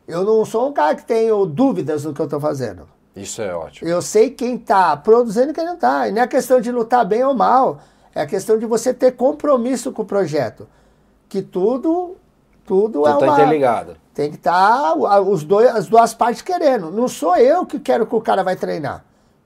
Eu 0.08 0.24
não 0.24 0.44
sou 0.46 0.70
um 0.70 0.74
cara 0.74 0.96
que 0.96 1.06
tenho 1.06 1.46
dúvidas 1.46 2.04
do 2.04 2.14
que 2.14 2.22
eu 2.22 2.26
estou 2.26 2.39
fazendo. 2.39 2.88
Isso 3.16 3.42
é 3.42 3.54
ótimo. 3.54 3.89
Eu 3.89 4.02
sei 4.02 4.30
quem 4.30 4.56
está 4.56 4.96
produzindo 4.96 5.52
e 5.52 5.54
quem 5.54 5.66
não 5.66 5.76
está. 5.76 6.08
E 6.08 6.12
não 6.12 6.22
é 6.22 6.28
questão 6.28 6.62
de 6.62 6.72
lutar 6.72 7.06
bem 7.06 7.24
ou 7.24 7.34
mal. 7.34 7.80
É 8.16 8.22
a 8.22 8.26
questão 8.26 8.58
de 8.58 8.66
você 8.66 8.94
ter 8.94 9.12
compromisso 9.12 9.92
com 9.92 10.02
o 10.02 10.06
projeto. 10.06 10.68
Que 11.28 11.42
tudo, 11.42 12.18
tudo, 12.72 13.01
tudo 13.01 13.07
é 13.07 13.11
tá 13.11 13.17
uma... 13.17 13.34
interligado. 13.34 13.97
Tem 14.13 14.30
que 14.30 14.38
estar 14.38 14.93
tá 14.93 15.19
os 15.19 15.43
dois, 15.43 15.67
as 15.76 15.88
duas 15.88 16.13
partes 16.13 16.41
querendo. 16.41 16.89
Não 16.89 17.05
sou 17.09 17.36
eu 17.36 17.65
que 17.65 17.78
quero 17.78 18.05
que 18.05 18.15
o 18.15 18.22
cara 18.22 18.43
vai 18.43 18.55
treinar. 18.55 19.03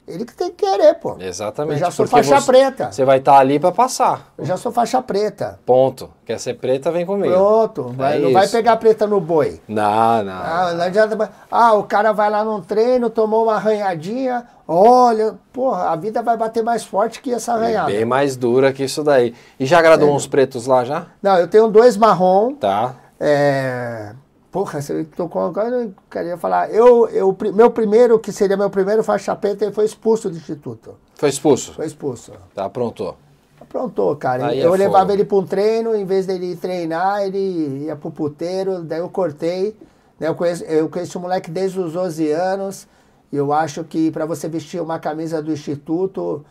Ele 0.08 0.24
que 0.24 0.36
tem 0.36 0.52
que 0.52 0.64
querer, 0.64 0.94
pô. 0.96 1.18
Exatamente. 1.20 1.82
Eu 1.82 1.86
já 1.86 1.92
sou 1.92 2.06
faixa 2.06 2.40
você, 2.40 2.46
preta. 2.46 2.92
Você 2.92 3.04
vai 3.04 3.18
estar 3.18 3.34
tá 3.34 3.40
ali 3.40 3.60
para 3.60 3.72
passar. 3.72 4.32
Eu 4.38 4.46
já 4.46 4.56
sou 4.56 4.72
faixa 4.72 5.02
preta. 5.02 5.60
Ponto. 5.66 6.12
Quer 6.24 6.40
ser 6.40 6.54
preta, 6.54 6.92
vem 6.92 7.04
comigo. 7.04 7.34
Pronto. 7.34 7.90
Vai, 7.98 8.18
é 8.18 8.20
não 8.20 8.30
isso. 8.30 8.34
vai 8.34 8.48
pegar 8.48 8.78
preta 8.78 9.08
no 9.08 9.20
boi. 9.20 9.60
Não, 9.68 10.24
não. 10.24 10.34
Ah, 10.34 10.74
não 10.76 10.84
adianta. 10.84 11.32
Ah, 11.50 11.74
o 11.74 11.84
cara 11.84 12.12
vai 12.12 12.30
lá 12.30 12.44
num 12.44 12.62
treino, 12.62 13.10
tomou 13.10 13.46
uma 13.46 13.56
arranhadinha. 13.56 14.46
Olha, 14.68 15.34
porra, 15.52 15.90
a 15.90 15.96
vida 15.96 16.22
vai 16.22 16.38
bater 16.38 16.64
mais 16.64 16.86
forte 16.86 17.20
que 17.20 17.34
essa 17.34 17.54
arranhada. 17.54 17.92
bem 17.92 18.06
mais 18.06 18.38
dura 18.38 18.72
que 18.72 18.84
isso 18.84 19.04
daí. 19.04 19.34
E 19.60 19.66
já 19.66 19.80
agradou 19.80 20.10
é. 20.10 20.12
uns 20.12 20.28
pretos 20.28 20.68
lá 20.68 20.86
já? 20.86 21.08
Não, 21.24 21.38
eu 21.38 21.48
tenho 21.48 21.68
dois 21.68 21.98
marrom. 21.98 22.54
Tá. 22.54 22.94
É 23.20 24.16
Porra, 24.56 24.82
você 24.82 25.04
tocou 25.04 25.42
agora, 25.42 25.84
eu 25.84 25.94
queria 26.10 26.38
falar. 26.38 26.74
Eu, 26.74 27.10
eu, 27.10 27.38
meu 27.54 27.70
primeiro, 27.70 28.18
que 28.18 28.32
seria 28.32 28.56
meu 28.56 28.70
primeiro 28.70 29.04
faixa 29.04 29.36
preta, 29.36 29.66
ele 29.66 29.74
foi 29.74 29.84
expulso 29.84 30.30
do 30.30 30.38
instituto. 30.38 30.96
Foi 31.16 31.28
expulso? 31.28 31.74
Foi 31.74 31.86
expulso. 31.86 32.32
Tá, 32.54 32.64
aprontou. 32.64 33.18
Aprontou, 33.60 34.16
cara. 34.16 34.48
Aí 34.48 34.62
eu 34.62 34.74
é 34.74 34.78
levava 34.78 35.08
fogo. 35.08 35.12
ele 35.12 35.26
para 35.26 35.38
um 35.40 35.46
treino, 35.46 35.94
em 35.94 36.06
vez 36.06 36.26
dele 36.26 36.56
treinar, 36.56 37.24
ele 37.24 37.84
ia 37.84 37.98
pro 37.98 38.10
puteiro, 38.10 38.82
daí 38.82 39.00
eu 39.00 39.10
cortei. 39.10 39.76
Né, 40.18 40.30
eu, 40.30 40.36
conheço, 40.36 40.64
eu 40.64 40.88
conheço 40.88 41.20
o 41.20 41.22
moleque 41.22 41.52
desde 41.52 41.78
os 41.78 41.92
12 41.92 42.32
anos. 42.32 42.88
E 43.34 43.36
eu 43.36 43.52
acho 43.52 43.84
que 43.84 44.10
para 44.10 44.26
você 44.26 44.48
vestir 44.48 44.82
uma 44.82 45.00
camisa 45.00 45.42
do 45.42 45.52
instituto, 45.52 46.46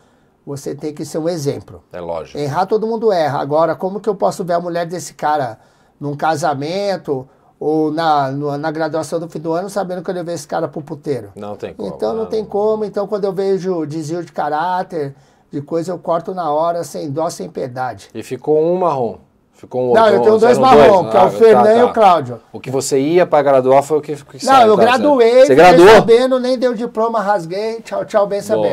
você 0.45 0.75
tem 0.75 0.93
que 0.93 1.03
ser 1.03 1.17
um 1.17 1.27
exemplo. 1.27 1.83
É 1.91 1.99
lógico. 1.99 2.37
Errar 2.37 2.67
todo 2.67 2.85
mundo 2.85 3.11
erra. 3.11 3.39
Agora, 3.39 3.75
como 3.75 3.99
que 3.99 4.07
eu 4.07 4.13
posso 4.13 4.43
ver 4.43 4.53
a 4.53 4.59
mulher 4.59 4.85
desse 4.85 5.15
cara 5.15 5.57
num 5.99 6.15
casamento 6.15 7.27
ou 7.59 7.91
na, 7.91 8.31
na 8.31 8.71
graduação 8.71 9.19
do 9.19 9.29
fim 9.29 9.39
do 9.39 9.53
ano 9.53 9.69
sabendo 9.69 10.01
que 10.03 10.09
eu 10.09 10.15
levei 10.15 10.35
esse 10.35 10.47
cara 10.47 10.67
pro 10.67 10.81
puteiro. 10.81 11.31
Não 11.35 11.55
tem 11.55 11.73
como. 11.73 11.87
Então 11.87 12.13
não, 12.13 12.23
não 12.23 12.25
tem 12.25 12.43
como. 12.43 12.85
Então 12.85 13.07
quando 13.07 13.25
eu 13.25 13.33
vejo 13.33 13.85
desvio 13.85 14.23
de 14.23 14.31
caráter, 14.31 15.15
de 15.51 15.61
coisa, 15.61 15.91
eu 15.91 15.97
corto 15.97 16.33
na 16.33 16.51
hora, 16.51 16.83
sem 16.83 17.09
dó, 17.09 17.29
sem 17.29 17.49
piedade. 17.49 18.09
E 18.13 18.21
ficou 18.21 18.61
um 18.61 18.77
marrom. 18.77 19.17
Ficou 19.53 19.83
um 19.83 19.87
outro. 19.87 20.03
Não, 20.03 20.09
eu 20.09 20.21
tenho 20.21 20.37
dois 20.37 20.57
marrom, 20.57 21.09
que 21.09 21.15
é 21.15 21.19
o 21.19 21.23
ah, 21.23 21.29
Fernando 21.29 21.63
tá, 21.63 21.73
tá. 21.73 21.79
e 21.79 21.83
o 21.83 21.93
Cláudio. 21.93 22.41
O 22.51 22.59
que 22.59 22.69
você 22.69 22.99
ia 22.99 23.25
para 23.25 23.41
graduar 23.41 23.81
foi 23.83 23.97
o 23.99 24.01
que, 24.01 24.15
que 24.15 24.45
Não, 24.45 24.67
eu 24.67 24.75
tá, 24.75 24.83
graduei, 24.83 25.45
você 25.45 25.55
graduou? 25.55 25.89
sabendo, 25.89 26.39
nem 26.39 26.59
deu 26.59 26.73
diploma, 26.73 27.21
rasguei. 27.21 27.79
Tchau, 27.81 28.03
tchau, 28.03 28.27
bem 28.27 28.41
benção. 28.41 28.65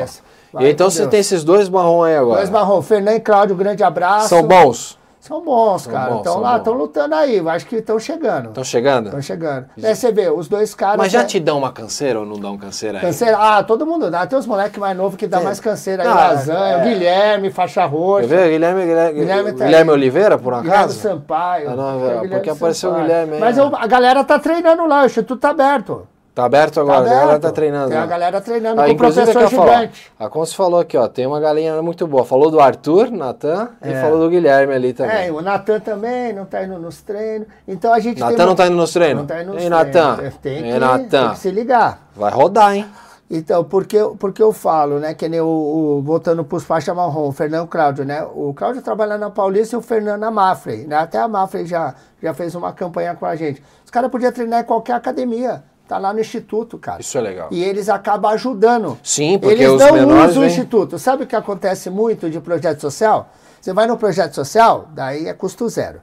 E 0.60 0.68
então 0.68 0.90
você 0.90 1.06
tem 1.06 1.20
esses 1.20 1.44
dois 1.44 1.68
marrom 1.68 2.02
aí 2.02 2.16
agora. 2.16 2.38
Dois 2.38 2.50
marrom, 2.50 2.82
Fernando 2.82 3.16
e 3.16 3.20
Cláudio, 3.20 3.54
grande 3.54 3.84
abraço. 3.84 4.28
São 4.28 4.42
bons? 4.42 4.98
São 5.22 5.40
bons, 5.40 5.86
cara. 5.86 6.16
Estão 6.16 6.40
lá, 6.40 6.56
estão 6.56 6.72
lutando 6.72 7.14
aí. 7.14 7.38
Acho 7.48 7.64
que 7.64 7.76
estão 7.76 7.96
chegando. 7.96 8.48
Estão 8.48 8.64
chegando? 8.64 9.04
Estão 9.06 9.22
chegando. 9.22 9.66
Aí 9.80 9.94
você 9.94 10.10
vê, 10.10 10.28
os 10.28 10.48
dois 10.48 10.74
caras. 10.74 10.96
Mas 10.96 11.12
já 11.12 11.20
é... 11.20 11.24
te 11.24 11.38
dão 11.38 11.58
uma 11.58 11.70
canseira 11.70 12.18
ou 12.18 12.26
não 12.26 12.40
dão 12.40 12.58
canseira 12.58 12.98
aí? 12.98 13.04
Canseira? 13.04 13.38
Ah, 13.38 13.62
todo 13.62 13.86
mundo 13.86 14.10
dá. 14.10 14.26
Tem 14.26 14.36
os 14.36 14.46
moleques 14.46 14.80
mais 14.80 14.96
novos 14.96 15.16
que 15.16 15.28
dá 15.28 15.40
mais 15.40 15.60
canseira 15.60 16.02
aí. 16.02 16.08
Não, 16.08 16.16
lasanha, 16.16 16.76
é... 16.78 16.88
Guilherme, 16.88 17.52
faixa 17.52 17.84
roxa. 17.84 18.26
Quer 18.26 18.34
ver? 18.34 18.50
Guilherme, 18.50 18.84
Guilherme, 18.84 19.20
Guilherme, 19.20 19.52
tá 19.52 19.64
Guilherme 19.64 19.90
Oliveira, 19.92 20.36
por 20.36 20.54
acaso? 20.54 20.68
Guilherme 20.70 20.92
Sampaio. 20.94 21.70
Ah, 21.70 21.76
não, 21.76 21.98
Guilherme 22.00 22.28
porque 22.28 22.50
apareceu 22.50 22.90
o 22.90 22.94
Guilherme 22.94 23.34
aí. 23.34 23.40
Mas 23.40 23.56
eu, 23.56 23.70
a 23.76 23.86
galera 23.86 24.24
tá 24.24 24.40
treinando 24.40 24.88
lá, 24.88 25.04
o 25.04 25.06
Instituto 25.06 25.38
tá 25.38 25.50
aberto. 25.50 26.04
Tá 26.34 26.46
aberto 26.46 26.80
agora, 26.80 26.96
tá 26.96 27.00
aberto. 27.02 27.14
a 27.14 27.20
galera 27.20 27.40
tá 27.40 27.52
treinando. 27.52 27.88
Tem 27.90 27.98
a 27.98 28.06
galera 28.06 28.40
treinando 28.40 28.80
ah, 28.80 28.86
com 28.86 28.92
o 28.92 28.96
professor 28.96 29.48
gigante. 29.48 30.12
A 30.18 30.28
Conce 30.30 30.56
falou 30.56 30.80
aqui, 30.80 30.96
ó, 30.96 31.06
tem 31.06 31.26
uma 31.26 31.38
galinha 31.38 31.82
muito 31.82 32.06
boa. 32.06 32.24
Falou 32.24 32.50
do 32.50 32.58
Arthur, 32.58 33.10
Natan, 33.10 33.68
é. 33.82 33.90
e 33.92 34.00
falou 34.00 34.18
do 34.18 34.30
Guilherme 34.30 34.72
ali 34.72 34.94
também. 34.94 35.26
É, 35.26 35.30
o 35.30 35.42
Natan 35.42 35.78
também 35.80 36.32
não 36.32 36.46
tá 36.46 36.64
indo 36.64 36.78
nos 36.78 37.02
treinos. 37.02 37.46
Então 37.68 37.92
a 37.92 38.00
gente 38.00 38.18
Natan 38.18 38.34
tem... 38.34 38.46
não 38.46 38.54
tá 38.54 38.66
indo 38.66 38.76
nos 38.76 38.92
treinos? 38.94 39.20
Não 39.20 39.26
tá 39.26 39.42
indo 39.42 39.52
nos 39.52 39.62
Ei, 39.62 39.68
treinos. 39.68 39.94
Natan. 39.94 40.32
Tem, 40.40 40.62
que, 40.62 40.78
Natan. 40.78 41.08
tem 41.08 41.30
que 41.32 41.38
se 41.38 41.50
ligar. 41.50 42.08
Vai 42.16 42.32
rodar, 42.32 42.76
hein? 42.76 42.86
Então, 43.34 43.64
porque, 43.64 43.98
porque 44.18 44.42
eu 44.42 44.52
falo, 44.52 44.98
né, 44.98 45.14
que 45.14 45.28
nem 45.28 45.40
o, 45.40 45.46
o 45.46 46.02
voltando 46.02 46.44
para 46.44 46.56
os 46.56 46.64
faixa 46.64 46.94
marrom, 46.94 47.28
o 47.28 47.32
Fernando 47.32 47.66
Cláudio, 47.66 48.04
né? 48.04 48.22
O 48.22 48.52
Cláudio 48.54 48.82
trabalha 48.82 49.16
na 49.16 49.30
Paulista 49.30 49.76
e 49.76 49.78
o 49.78 49.82
Fernando 49.82 50.20
na 50.20 50.30
Mafrey, 50.30 50.86
né? 50.86 50.96
Até 50.96 51.18
a 51.18 51.26
Mafrey 51.26 51.66
já, 51.66 51.94
já 52.22 52.34
fez 52.34 52.54
uma 52.54 52.72
campanha 52.72 53.14
com 53.14 53.26
a 53.26 53.36
gente. 53.36 53.62
Os 53.84 53.90
caras 53.90 54.10
podiam 54.10 54.32
treinar 54.32 54.60
em 54.60 54.64
qualquer 54.64 54.94
academia. 54.94 55.62
Tá 55.92 55.98
lá 55.98 56.10
no 56.10 56.20
instituto, 56.20 56.78
cara. 56.78 57.02
Isso 57.02 57.18
é 57.18 57.20
legal. 57.20 57.48
E 57.50 57.62
eles 57.62 57.90
acabam 57.90 58.32
ajudando. 58.32 58.98
Sim, 59.02 59.38
porque 59.38 59.56
eles 59.56 59.72
os 59.72 59.78
não 59.78 59.92
menores 59.92 60.30
usam 60.30 60.42
o 60.42 60.46
instituto. 60.46 60.98
Sabe 60.98 61.24
o 61.24 61.26
que 61.26 61.36
acontece 61.36 61.90
muito 61.90 62.30
de 62.30 62.40
projeto 62.40 62.80
social? 62.80 63.28
Você 63.60 63.74
vai 63.74 63.86
no 63.86 63.98
projeto 63.98 64.32
social, 64.32 64.88
daí 64.94 65.28
é 65.28 65.34
custo 65.34 65.68
zero. 65.68 66.00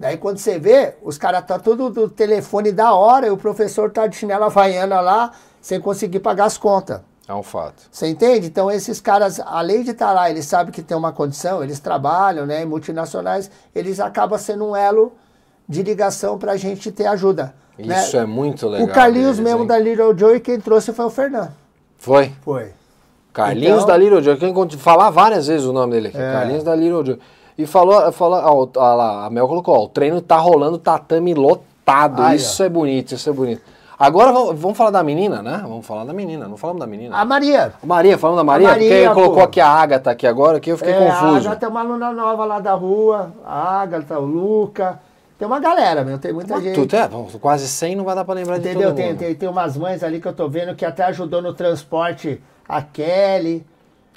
Daí 0.00 0.16
quando 0.16 0.38
você 0.38 0.58
vê, 0.58 0.96
os 1.00 1.16
caras 1.16 1.42
estão 1.42 1.58
tá 1.58 1.62
tudo 1.62 1.90
do 1.90 2.08
telefone 2.08 2.72
da 2.72 2.92
hora 2.92 3.28
e 3.28 3.30
o 3.30 3.36
professor 3.36 3.88
tá 3.92 4.08
de 4.08 4.16
chinela 4.16 4.46
havaiana 4.46 5.00
lá 5.00 5.30
sem 5.60 5.80
conseguir 5.80 6.18
pagar 6.18 6.46
as 6.46 6.58
contas. 6.58 7.00
É 7.28 7.32
um 7.32 7.44
fato. 7.44 7.84
Você 7.88 8.08
entende? 8.08 8.48
Então 8.48 8.68
esses 8.68 9.00
caras, 9.00 9.38
além 9.38 9.84
de 9.84 9.92
estar 9.92 10.08
tá 10.08 10.12
lá, 10.12 10.28
eles 10.28 10.44
sabem 10.44 10.72
que 10.72 10.82
tem 10.82 10.96
uma 10.96 11.12
condição, 11.12 11.62
eles 11.62 11.78
trabalham, 11.78 12.46
né, 12.46 12.64
multinacionais, 12.64 13.48
eles 13.72 14.00
acabam 14.00 14.36
sendo 14.36 14.64
um 14.70 14.74
elo 14.74 15.12
de 15.68 15.84
ligação 15.84 16.36
para 16.36 16.50
a 16.50 16.56
gente 16.56 16.90
ter 16.90 17.06
ajuda. 17.06 17.59
Isso 17.78 18.16
né? 18.16 18.22
é 18.22 18.26
muito 18.26 18.68
legal. 18.68 18.86
O 18.86 18.90
Carlinhos 18.90 19.36
deles, 19.36 19.40
mesmo 19.40 19.62
hein? 19.62 19.66
da 19.66 19.78
Little 19.78 20.16
Joe, 20.16 20.40
quem 20.40 20.60
trouxe 20.60 20.92
foi 20.92 21.04
o 21.04 21.10
Fernando. 21.10 21.52
Foi? 21.98 22.32
Foi. 22.42 22.72
Carlinhos 23.32 23.82
então, 23.82 23.86
da 23.86 23.96
Little 23.96 24.22
Joe, 24.22 24.36
quem 24.36 24.54
falar 24.78 25.10
várias 25.10 25.46
vezes 25.46 25.66
o 25.66 25.72
nome 25.72 25.92
dele 25.92 26.08
aqui. 26.08 26.18
É. 26.18 26.32
Carlinhos 26.32 26.64
da 26.64 26.74
Little 26.74 27.04
Joe. 27.04 27.18
E 27.56 27.66
falou, 27.66 28.10
falou 28.12 28.70
ó, 28.76 28.94
lá, 28.94 29.26
a 29.26 29.30
Mel 29.30 29.46
colocou, 29.46 29.76
ó, 29.76 29.84
o 29.84 29.88
treino 29.88 30.20
tá 30.20 30.38
rolando, 30.38 30.78
tatame 30.78 31.34
lotado. 31.34 32.22
Ai, 32.22 32.36
isso 32.36 32.62
ó. 32.62 32.66
é 32.66 32.68
bonito, 32.68 33.14
isso 33.14 33.28
é 33.28 33.32
bonito. 33.32 33.62
Agora 33.98 34.32
vamos 34.32 34.78
falar 34.78 34.90
da 34.90 35.02
menina, 35.02 35.42
né? 35.42 35.60
Vamos 35.62 35.86
falar 35.86 36.04
da 36.04 36.14
menina, 36.14 36.48
não 36.48 36.56
falamos 36.56 36.80
da 36.80 36.86
menina. 36.86 37.14
A 37.14 37.22
Maria. 37.22 37.74
A 37.82 37.86
Maria, 37.86 38.16
falando 38.16 38.38
da 38.38 38.44
Maria? 38.44 38.68
A 38.68 38.70
Maria 38.70 38.88
porque 38.88 39.14
colocou 39.14 39.42
aqui 39.42 39.60
a 39.60 39.68
Agatha 39.68 40.10
aqui 40.10 40.26
agora, 40.26 40.58
que 40.58 40.72
eu 40.72 40.78
fiquei 40.78 40.94
é, 40.94 40.98
confuso. 40.98 41.48
A 41.48 41.52
Agatha 41.52 41.66
é 41.66 41.68
uma 41.68 41.80
aluna 41.80 42.10
nova 42.10 42.46
lá 42.46 42.60
da 42.60 42.72
rua, 42.72 43.30
a 43.44 43.82
Agatha, 43.82 44.18
o 44.18 44.24
Luca. 44.24 44.98
Tem 45.40 45.46
uma 45.46 45.58
galera, 45.58 46.04
meu, 46.04 46.18
tem 46.18 46.34
muita 46.34 46.60
gente. 46.60 46.86
Tu, 46.86 46.94
é, 46.94 47.08
quase 47.40 47.66
100 47.66 47.96
não 47.96 48.04
vai 48.04 48.14
dar 48.14 48.26
pra 48.26 48.34
lembrar 48.34 48.58
Entendeu? 48.58 48.78
de 48.78 48.84
todo 48.88 48.94
tem, 48.94 49.16
tem, 49.16 49.34
tem 49.34 49.48
umas 49.48 49.74
mães 49.74 50.04
ali 50.04 50.20
que 50.20 50.28
eu 50.28 50.34
tô 50.34 50.46
vendo 50.50 50.74
que 50.74 50.84
até 50.84 51.02
ajudou 51.04 51.40
no 51.40 51.54
transporte 51.54 52.42
a 52.68 52.82
Kelly. 52.82 53.64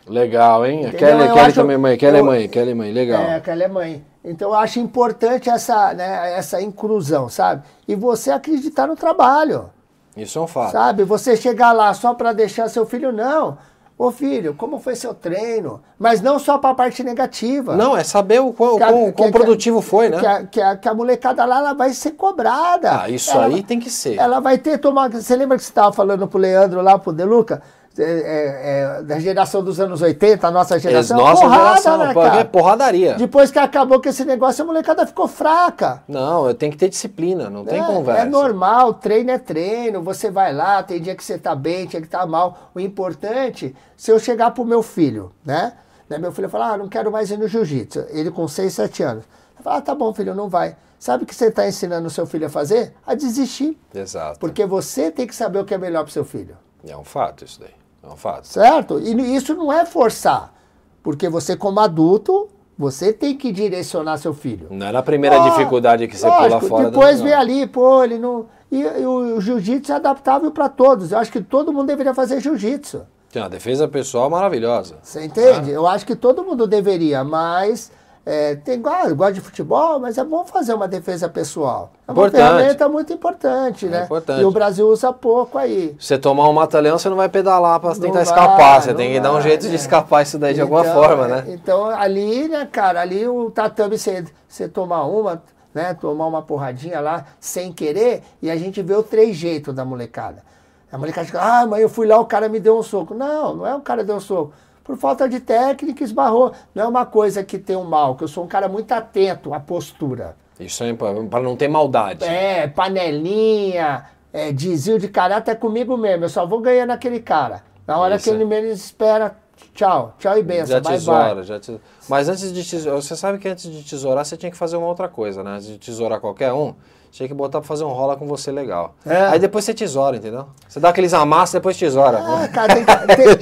Legal, 0.05 0.65
hein? 0.65 0.85
A 0.85 0.91
Kelly, 0.91 0.99
Kelly 1.27 1.39
acho, 1.39 1.55
também 1.55 1.75
é 1.75 1.77
mãe, 1.77 1.97
Kelly 1.97 2.17
é 2.17 2.21
mãe, 2.21 2.49
Kelly 2.49 2.71
é 2.71 2.73
mãe, 2.73 2.91
legal. 2.91 3.21
É, 3.21 3.35
a 3.35 3.39
Kelly 3.39 3.63
é 3.63 3.67
mãe. 3.69 4.05
Então 4.21 4.49
eu 4.49 4.55
acho 4.55 4.81
importante 4.81 5.49
essa, 5.49 5.93
né, 5.93 6.37
essa 6.37 6.61
inclusão, 6.61 7.29
sabe? 7.29 7.63
E 7.87 7.95
você 7.95 8.29
acreditar 8.29 8.85
no 8.85 8.97
trabalho. 8.97 9.69
Isso 10.17 10.37
é 10.37 10.41
um 10.41 10.47
fato. 10.47 10.73
Sabe? 10.73 11.05
Você 11.05 11.37
chegar 11.37 11.71
lá 11.71 11.93
só 11.93 12.13
para 12.13 12.33
deixar 12.33 12.67
seu 12.67 12.85
filho, 12.85 13.13
não. 13.13 13.57
Ô 13.97 14.11
filho, 14.11 14.55
como 14.55 14.79
foi 14.79 14.95
seu 14.95 15.13
treino? 15.13 15.81
Mas 15.99 16.19
não 16.19 16.39
só 16.39 16.57
para 16.57 16.71
a 16.71 16.75
parte 16.75 17.03
negativa. 17.03 17.75
Não, 17.75 17.95
é 17.95 18.03
saber 18.03 18.41
o 18.41 18.51
quão, 18.51 18.77
que 18.77 18.83
a, 18.83 18.87
quão, 18.87 19.11
quão 19.11 19.31
que, 19.31 19.37
produtivo 19.37 19.81
que, 19.81 19.87
foi, 19.87 20.09
né? 20.09 20.19
Que 20.19 20.25
a, 20.25 20.43
que, 20.45 20.61
a, 20.61 20.77
que 20.77 20.89
a 20.89 20.93
molecada 20.93 21.45
lá 21.45 21.59
ela 21.59 21.73
vai 21.73 21.91
ser 21.93 22.11
cobrada. 22.11 23.03
Ah, 23.03 23.09
isso 23.09 23.31
ela, 23.31 23.45
aí 23.45 23.61
tem 23.61 23.79
que 23.79 23.89
ser. 23.89 24.17
Ela 24.17 24.39
vai 24.39 24.57
ter 24.57 24.79
tomar. 24.79 25.11
Você 25.11 25.35
lembra 25.35 25.57
que 25.57 25.63
você 25.63 25.69
estava 25.69 25.93
falando 25.93 26.27
pro 26.27 26.39
Leandro 26.39 26.81
lá, 26.81 26.97
pro 26.97 27.13
Deluca? 27.13 27.61
É, 27.95 28.03
é, 28.03 28.99
é, 28.99 29.03
da 29.03 29.19
geração 29.19 29.63
dos 29.63 29.79
anos 29.79 30.01
80, 30.01 30.47
a 30.47 30.49
nossa 30.49 30.79
geração. 30.79 31.15
Nossa 31.15 31.41
porrada, 31.41 31.63
geração, 31.63 31.97
né, 31.99 32.13
cara? 32.13 32.45
Porradaria. 32.45 33.13
Depois 33.13 33.51
que 33.51 33.59
acabou 33.59 34.01
com 34.01 34.09
esse 34.09 34.25
negócio, 34.25 34.63
a 34.63 34.65
molecada 34.65 35.05
ficou 35.05 35.27
fraca. 35.27 36.01
Não, 36.07 36.47
eu 36.47 36.55
tenho 36.55 36.71
que 36.71 36.77
ter 36.77 36.89
disciplina, 36.89 37.51
não 37.51 37.63
tem 37.63 37.79
é, 37.79 37.85
conversa. 37.85 38.21
É 38.23 38.25
normal, 38.25 38.95
treino 38.95 39.29
é 39.29 39.37
treino, 39.37 40.01
você 40.01 40.31
vai 40.31 40.51
lá, 40.51 40.81
tem 40.81 40.99
dia 40.99 41.15
que 41.15 41.23
você 41.23 41.37
tá 41.37 41.53
bem, 41.53 41.85
dia 41.85 42.01
que 42.01 42.07
tá 42.07 42.25
mal. 42.25 42.71
O 42.73 42.79
importante, 42.79 43.75
se 43.95 44.09
eu 44.09 44.17
chegar 44.17 44.49
pro 44.51 44.65
meu 44.65 44.81
filho, 44.81 45.31
né? 45.45 45.73
né 46.09 46.17
meu 46.17 46.31
filho 46.31 46.49
falar, 46.49 46.73
ah, 46.73 46.77
não 46.77 46.89
quero 46.89 47.11
mais 47.11 47.29
ir 47.29 47.37
no 47.37 47.47
jiu-jitsu. 47.47 48.05
Ele 48.09 48.31
com 48.31 48.47
6, 48.47 48.73
7 48.73 49.03
anos. 49.03 49.25
Eu 49.55 49.63
falo, 49.63 49.77
ah, 49.77 49.81
tá 49.81 49.93
bom, 49.93 50.11
filho, 50.15 50.33
não 50.33 50.49
vai. 50.49 50.75
Sabe 50.97 51.25
o 51.25 51.27
que 51.27 51.35
você 51.35 51.47
está 51.47 51.67
ensinando 51.67 52.07
o 52.07 52.09
seu 52.09 52.25
filho 52.25 52.47
a 52.47 52.49
fazer? 52.49 52.93
A 53.05 53.13
desistir. 53.13 53.77
Exato. 53.93 54.39
Porque 54.39 54.65
você 54.65 55.11
tem 55.11 55.27
que 55.27 55.35
saber 55.35 55.59
o 55.59 55.65
que 55.65 55.75
é 55.75 55.77
melhor 55.77 56.03
pro 56.03 56.13
seu 56.13 56.25
filho. 56.25 56.57
É 56.87 56.97
um 56.97 57.03
fato 57.03 57.45
isso 57.45 57.59
daí. 57.59 57.82
É 58.03 58.07
um 58.07 58.17
fato. 58.17 58.47
Certo? 58.47 58.99
E 58.99 59.35
isso 59.35 59.55
não 59.55 59.71
é 59.71 59.85
forçar. 59.85 60.53
Porque 61.01 61.29
você, 61.29 61.55
como 61.55 61.79
adulto, 61.79 62.49
você 62.77 63.13
tem 63.13 63.37
que 63.37 63.51
direcionar 63.51 64.17
seu 64.17 64.33
filho. 64.33 64.67
Não 64.69 64.87
é 64.87 64.91
na 64.91 65.01
primeira 65.01 65.41
ah, 65.41 65.49
dificuldade 65.49 66.07
que 66.07 66.17
você 66.17 66.27
lógico, 66.27 66.59
pula 66.59 66.69
fora. 66.69 66.89
Depois 66.89 67.21
vê 67.21 67.33
ali, 67.33 67.67
pô, 67.67 68.03
ele 68.03 68.17
não. 68.17 68.45
E, 68.71 68.81
e 68.81 69.05
o, 69.05 69.37
o 69.37 69.41
jiu-jitsu 69.41 69.91
é 69.91 69.95
adaptável 69.95 70.51
para 70.51 70.67
todos. 70.67 71.11
Eu 71.11 71.19
acho 71.19 71.31
que 71.31 71.41
todo 71.41 71.71
mundo 71.71 71.87
deveria 71.87 72.13
fazer 72.13 72.39
jiu-jitsu. 72.41 73.05
Tem 73.31 73.41
uma 73.41 73.49
defesa 73.49 73.87
pessoal 73.87 74.29
maravilhosa. 74.29 74.97
Você 75.01 75.25
entende? 75.25 75.71
Ah. 75.71 75.73
Eu 75.73 75.87
acho 75.87 76.05
que 76.05 76.15
todo 76.15 76.43
mundo 76.43 76.67
deveria, 76.67 77.23
mas 77.23 77.91
é, 78.25 78.55
tem, 78.55 78.81
ah, 78.85 79.09
gosta 79.11 79.33
de 79.33 79.41
futebol, 79.41 79.99
mas 79.99 80.17
é 80.17 80.23
bom 80.23 80.45
fazer 80.45 80.73
uma 80.73 80.87
defesa 80.87 81.27
pessoal. 81.27 81.91
É 82.07 82.11
uma 82.11 82.27
importante. 82.27 82.41
ferramenta 82.41 82.87
muito 82.87 83.11
importante, 83.11 83.85
é 83.85 83.89
né? 83.89 84.03
Importante. 84.05 84.41
E 84.41 84.45
o 84.45 84.51
Brasil 84.51 84.87
usa 84.87 85.11
pouco 85.11 85.57
aí. 85.57 85.93
Você 85.99 86.17
tomar 86.17 86.47
um 86.47 86.53
mata-leão, 86.53 86.97
você 86.97 87.09
não 87.09 87.17
vai 87.17 87.27
pedalar 87.27 87.77
para 87.81 87.93
tentar 87.95 88.13
vai, 88.13 88.23
escapar. 88.23 88.81
Você 88.81 88.93
tem 88.93 89.07
que 89.07 89.19
vai, 89.19 89.21
dar 89.21 89.37
um 89.37 89.41
jeito 89.41 89.65
né? 89.65 89.71
de 89.71 89.75
escapar 89.75 90.23
isso 90.23 90.39
daí 90.39 90.53
de 90.53 90.61
então, 90.61 90.73
alguma 90.73 90.93
forma, 90.93 91.27
né? 91.27 91.43
Então, 91.49 91.85
ali, 91.87 92.47
né, 92.47 92.65
cara, 92.71 93.01
ali 93.01 93.27
o 93.27 93.51
tatame, 93.51 93.97
você, 93.97 94.23
você 94.47 94.69
tomar 94.69 95.03
uma, 95.03 95.43
né, 95.73 95.93
tomar 95.93 96.27
uma 96.27 96.41
porradinha 96.41 97.01
lá 97.01 97.25
sem 97.41 97.73
querer, 97.73 98.23
e 98.41 98.49
a 98.49 98.55
gente 98.55 98.81
vê 98.81 98.95
o 98.95 99.03
trejeito 99.03 99.73
da 99.73 99.83
molecada. 99.83 100.43
A 100.89 100.97
molecada 100.97 101.25
fica, 101.25 101.41
ah, 101.41 101.65
mas 101.65 101.81
eu 101.81 101.89
fui 101.89 102.07
lá, 102.07 102.17
o 102.19 102.25
cara 102.25 102.47
me 102.47 102.59
deu 102.61 102.77
um 102.77 102.83
soco. 102.83 103.13
Não, 103.13 103.53
não 103.53 103.67
é 103.67 103.75
o 103.75 103.81
cara 103.81 104.01
que 104.01 104.07
deu 104.07 104.15
um 104.15 104.21
soco 104.21 104.53
por 104.83 104.97
falta 104.97 105.27
de 105.29 105.39
técnica, 105.39 106.03
esbarrou. 106.03 106.51
Não 106.75 106.83
é 106.83 106.87
uma 106.87 107.05
coisa 107.05 107.43
que 107.43 107.57
tem 107.57 107.75
um 107.75 107.83
mal, 107.83 108.15
que 108.15 108.23
eu 108.23 108.27
sou 108.27 108.43
um 108.43 108.47
cara 108.47 108.67
muito 108.67 108.91
atento 108.91 109.53
à 109.53 109.59
postura. 109.59 110.35
Isso 110.59 110.83
é 110.83 110.93
para 110.93 111.41
não 111.41 111.55
ter 111.55 111.67
maldade. 111.67 112.23
É, 112.23 112.67
panelinha, 112.67 114.05
é, 114.31 114.51
desvio 114.51 114.99
de 114.99 115.07
caráter 115.07 115.51
é 115.51 115.55
comigo 115.55 115.97
mesmo. 115.97 116.25
Eu 116.25 116.29
só 116.29 116.45
vou 116.45 116.59
ganhar 116.59 116.85
naquele 116.85 117.19
cara. 117.19 117.63
Na 117.87 117.97
hora 117.97 118.15
Isso. 118.15 118.25
que 118.25 118.29
ele 118.29 118.45
menos 118.45 118.71
espera, 118.71 119.35
tchau, 119.73 120.15
tchau 120.17 120.37
e 120.37 120.43
benção, 120.43 120.67
já 120.67 120.79
bye 120.79 120.93
tesoura, 120.93 121.35
bye. 121.35 121.43
Já 121.43 121.59
te... 121.59 121.79
Mas 122.07 122.29
antes 122.29 122.53
de 122.53 122.63
tesourar, 122.63 123.01
você 123.01 123.15
sabe 123.15 123.39
que 123.39 123.47
antes 123.47 123.69
de 123.69 123.83
tesourar 123.83 124.23
você 124.23 124.37
tinha 124.37 124.51
que 124.51 124.57
fazer 124.57 124.77
uma 124.77 124.87
outra 124.87 125.07
coisa, 125.07 125.43
né? 125.43 125.55
Antes 125.55 125.67
de 125.67 125.77
tesourar 125.77 126.19
qualquer 126.19 126.53
um, 126.53 126.73
tinha 127.13 127.27
que 127.27 127.33
botar 127.35 127.59
pra 127.59 127.67
fazer 127.67 127.83
um 127.83 127.89
rola 127.89 128.17
com 128.17 128.25
você 128.25 128.51
legal. 128.51 128.95
É. 129.05 129.27
Aí 129.27 129.39
depois 129.39 129.63
você 129.63 129.71
tesoura, 129.71 130.17
entendeu? 130.17 130.47
Você 130.67 130.79
dá 130.79 130.89
aqueles 130.89 131.13
amassos 131.13 131.53
depois 131.53 131.77
tesoura. 131.77 132.17
Ah, 132.17 132.47
cara, 132.47 132.73
tem, 132.73 132.83
tem, 132.83 133.05
tem, 133.05 133.37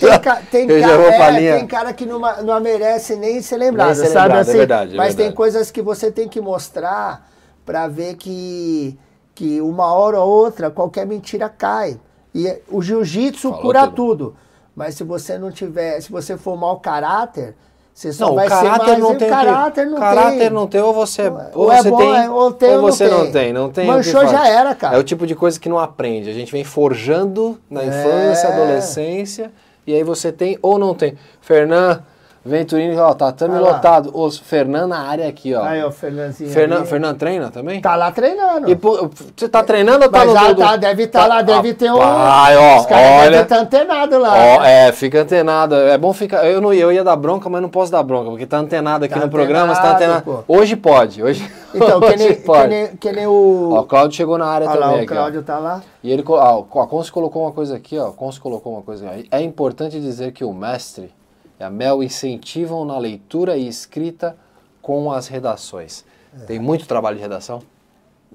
tem, 0.52 0.68
tem 0.68 0.82
cara, 0.82 1.42
é, 1.42 1.58
tem 1.58 1.68
cara 1.68 1.94
que 1.94 2.06
não, 2.06 2.20
não 2.44 2.60
merece 2.60 3.16
nem 3.16 3.42
ser 3.42 3.56
lembrado, 3.56 3.88
nem 3.88 3.96
ser 3.96 4.08
sabe 4.08 4.28
lembrado, 4.28 4.38
é 4.40 4.42
assim? 4.42 4.52
É 4.52 4.58
verdade, 4.58 4.94
é 4.94 4.98
Mas 4.98 5.08
verdade. 5.08 5.30
tem 5.30 5.32
coisas 5.34 5.72
que 5.72 5.82
você 5.82 6.12
tem 6.12 6.28
que 6.28 6.42
mostrar 6.42 7.26
pra 7.66 7.88
ver 7.88 8.16
que, 8.16 9.00
que 9.34 9.62
uma 9.62 9.94
hora 9.94 10.20
ou 10.20 10.30
outra 10.30 10.70
qualquer 10.70 11.08
mentira 11.08 11.48
cai. 11.48 11.98
E 12.36 12.62
o 12.68 12.82
jiu-jitsu 12.82 13.54
cura 13.54 13.88
tudo. 13.88 13.96
tudo. 13.96 14.36
Mas 14.76 14.96
se 14.96 15.06
você 15.06 15.38
não 15.38 15.50
tiver, 15.50 16.02
se 16.02 16.12
você 16.12 16.38
for 16.38 16.58
mau 16.58 16.78
caráter, 16.82 17.56
você 17.94 18.14
só 18.14 18.28
não, 18.28 18.36
vai 18.36 18.48
o 18.48 18.50
caráter 18.50 18.86
ser 18.86 18.88
mais, 18.88 19.00
não 19.00 19.16
tem. 19.16 19.30
Caráter 19.30 19.86
não 19.86 19.98
caráter 19.98 20.38
tem. 20.40 20.50
não 20.50 20.68
tem, 20.68 20.82
ou 20.82 20.94
você, 20.94 21.30
ou, 21.30 21.66
ou 21.66 21.72
é 21.72 21.82
você 21.82 21.90
bom, 21.90 21.98
tem, 21.98 22.16
é, 22.16 22.30
ou, 22.30 22.52
tem, 22.52 22.76
ou 22.76 22.82
você 22.82 23.08
não 23.08 23.32
tem. 23.32 23.54
não 23.54 23.70
tem. 23.70 23.86
Manchou 23.86 24.26
já 24.28 24.48
era, 24.48 24.74
cara. 24.74 24.96
É 24.96 25.00
o 25.00 25.04
tipo 25.04 25.28
de 25.28 25.36
coisa 25.36 25.60
que 25.60 25.70
não 25.70 25.78
aprende. 25.78 26.30
A 26.30 26.34
gente 26.34 26.52
vem 26.52 26.64
forjando 26.64 27.60
na 27.70 27.84
infância, 27.84 28.48
é. 28.48 28.54
adolescência, 28.54 29.52
e 29.86 29.94
aí 29.94 30.04
você 30.04 30.32
tem 30.32 30.58
ou 30.62 30.80
não 30.80 30.96
tem. 30.96 31.16
Fernando, 31.42 32.04
Venturini, 32.44 32.98
ó, 32.98 33.14
tatame 33.14 33.56
ah 33.56 33.60
lotado. 33.60 34.10
Os 34.16 34.40
Fernando 34.40 34.90
na 34.90 35.00
área 35.08 35.28
aqui, 35.30 35.54
ó. 35.54 35.64
Aí, 35.64 35.84
ó, 35.84 35.92
Fernandinho. 35.92 36.50
Fernan, 36.50 36.86
Fernando 36.86 37.18
treina 37.18 37.52
também? 37.52 37.80
Tá 37.80 37.96
lá 37.96 38.12
treinando. 38.12 38.68
E, 38.68 38.74
você 38.74 39.48
tá 39.48 39.64
treinando 39.64 40.06
ou 40.06 40.12
tá 40.12 40.26
Mas 40.26 40.28
no 40.28 40.34
já 40.34 40.56
tá, 40.56 40.76
deve 40.76 41.04
estar 41.04 41.22
tá 41.22 41.28
lá, 41.28 41.42
deve 41.44 41.76
ter 41.76 41.92
um. 41.92 42.02
Ai, 42.02 42.58
ó, 42.58 42.80
os 42.80 42.86
caras 42.88 43.12
olha. 43.12 43.30
devem 43.30 43.42
estar 43.42 43.56
tá 43.56 43.62
antenado 43.62 44.18
lá. 44.18 44.34
Ó, 44.34 44.62
né? 44.62 44.88
É, 44.88 44.92
fica 44.92 45.22
antenado. 45.22 45.76
É 45.76 45.96
bom 46.00 46.12
ficar. 46.14 46.44
Eu, 46.48 46.60
não, 46.60 46.74
eu 46.74 46.92
ia 46.92 47.04
dar 47.04 47.16
bronca, 47.16 47.48
mas 47.48 47.62
não 47.62 47.70
posso 47.70 47.92
dar 47.92 48.02
bronca, 48.02 48.32
porque 48.32 48.48
tá 48.48 48.58
antenado 48.58 49.06
aqui 49.06 49.14
tá 49.14 49.20
no 49.20 49.26
antenado, 49.28 49.48
programa, 49.48 49.76
você 49.76 49.82
tá 49.82 49.96
antenado. 49.96 50.24
Pô. 50.24 50.44
Hoje 50.48 50.76
pode, 50.76 51.22
hoje. 51.22 51.48
Então, 51.74 52.00
hoje 52.04 52.12
que, 52.12 52.18
nem, 52.18 52.36
pode. 52.36 52.64
Que, 52.64 52.68
nem, 52.68 52.88
que 52.98 53.12
nem 53.14 53.28
o. 53.28 53.70
Ó, 53.72 53.80
o 53.80 53.84
Cláudio 53.86 54.18
chegou 54.18 54.38
na 54.38 54.46
área 54.46 54.68
Olha 54.68 54.78
também. 54.78 54.98
Lá, 54.98 55.04
o 55.04 55.06
Cláudio 55.06 55.40
aqui, 55.40 55.48
tá 55.48 55.58
lá. 55.58 55.82
E 56.04 56.12
ele. 56.12 56.22
Ó, 56.28 56.66
a 56.82 56.88
Cons 56.88 57.10
colocou 57.10 57.44
uma 57.44 57.54
coisa 57.54 57.78
aqui, 57.78 57.98
ó. 57.98 58.12
Cons 58.12 58.38
colocou 58.38 58.74
uma 58.74 58.82
coisa 58.82 59.10
aqui. 59.10 59.28
É 59.32 59.40
importante 59.40 60.02
dizer 60.02 60.34
que 60.34 60.44
o 60.44 60.52
mestre 60.52 61.14
e 61.62 61.64
a 61.64 61.70
Mel 61.70 62.02
incentivam 62.02 62.84
na 62.84 62.98
leitura 62.98 63.56
e 63.56 63.68
escrita 63.68 64.36
com 64.82 65.12
as 65.12 65.28
redações. 65.28 66.04
É. 66.36 66.46
Tem 66.46 66.58
muito 66.58 66.88
trabalho 66.88 67.18
de 67.18 67.22
redação? 67.22 67.62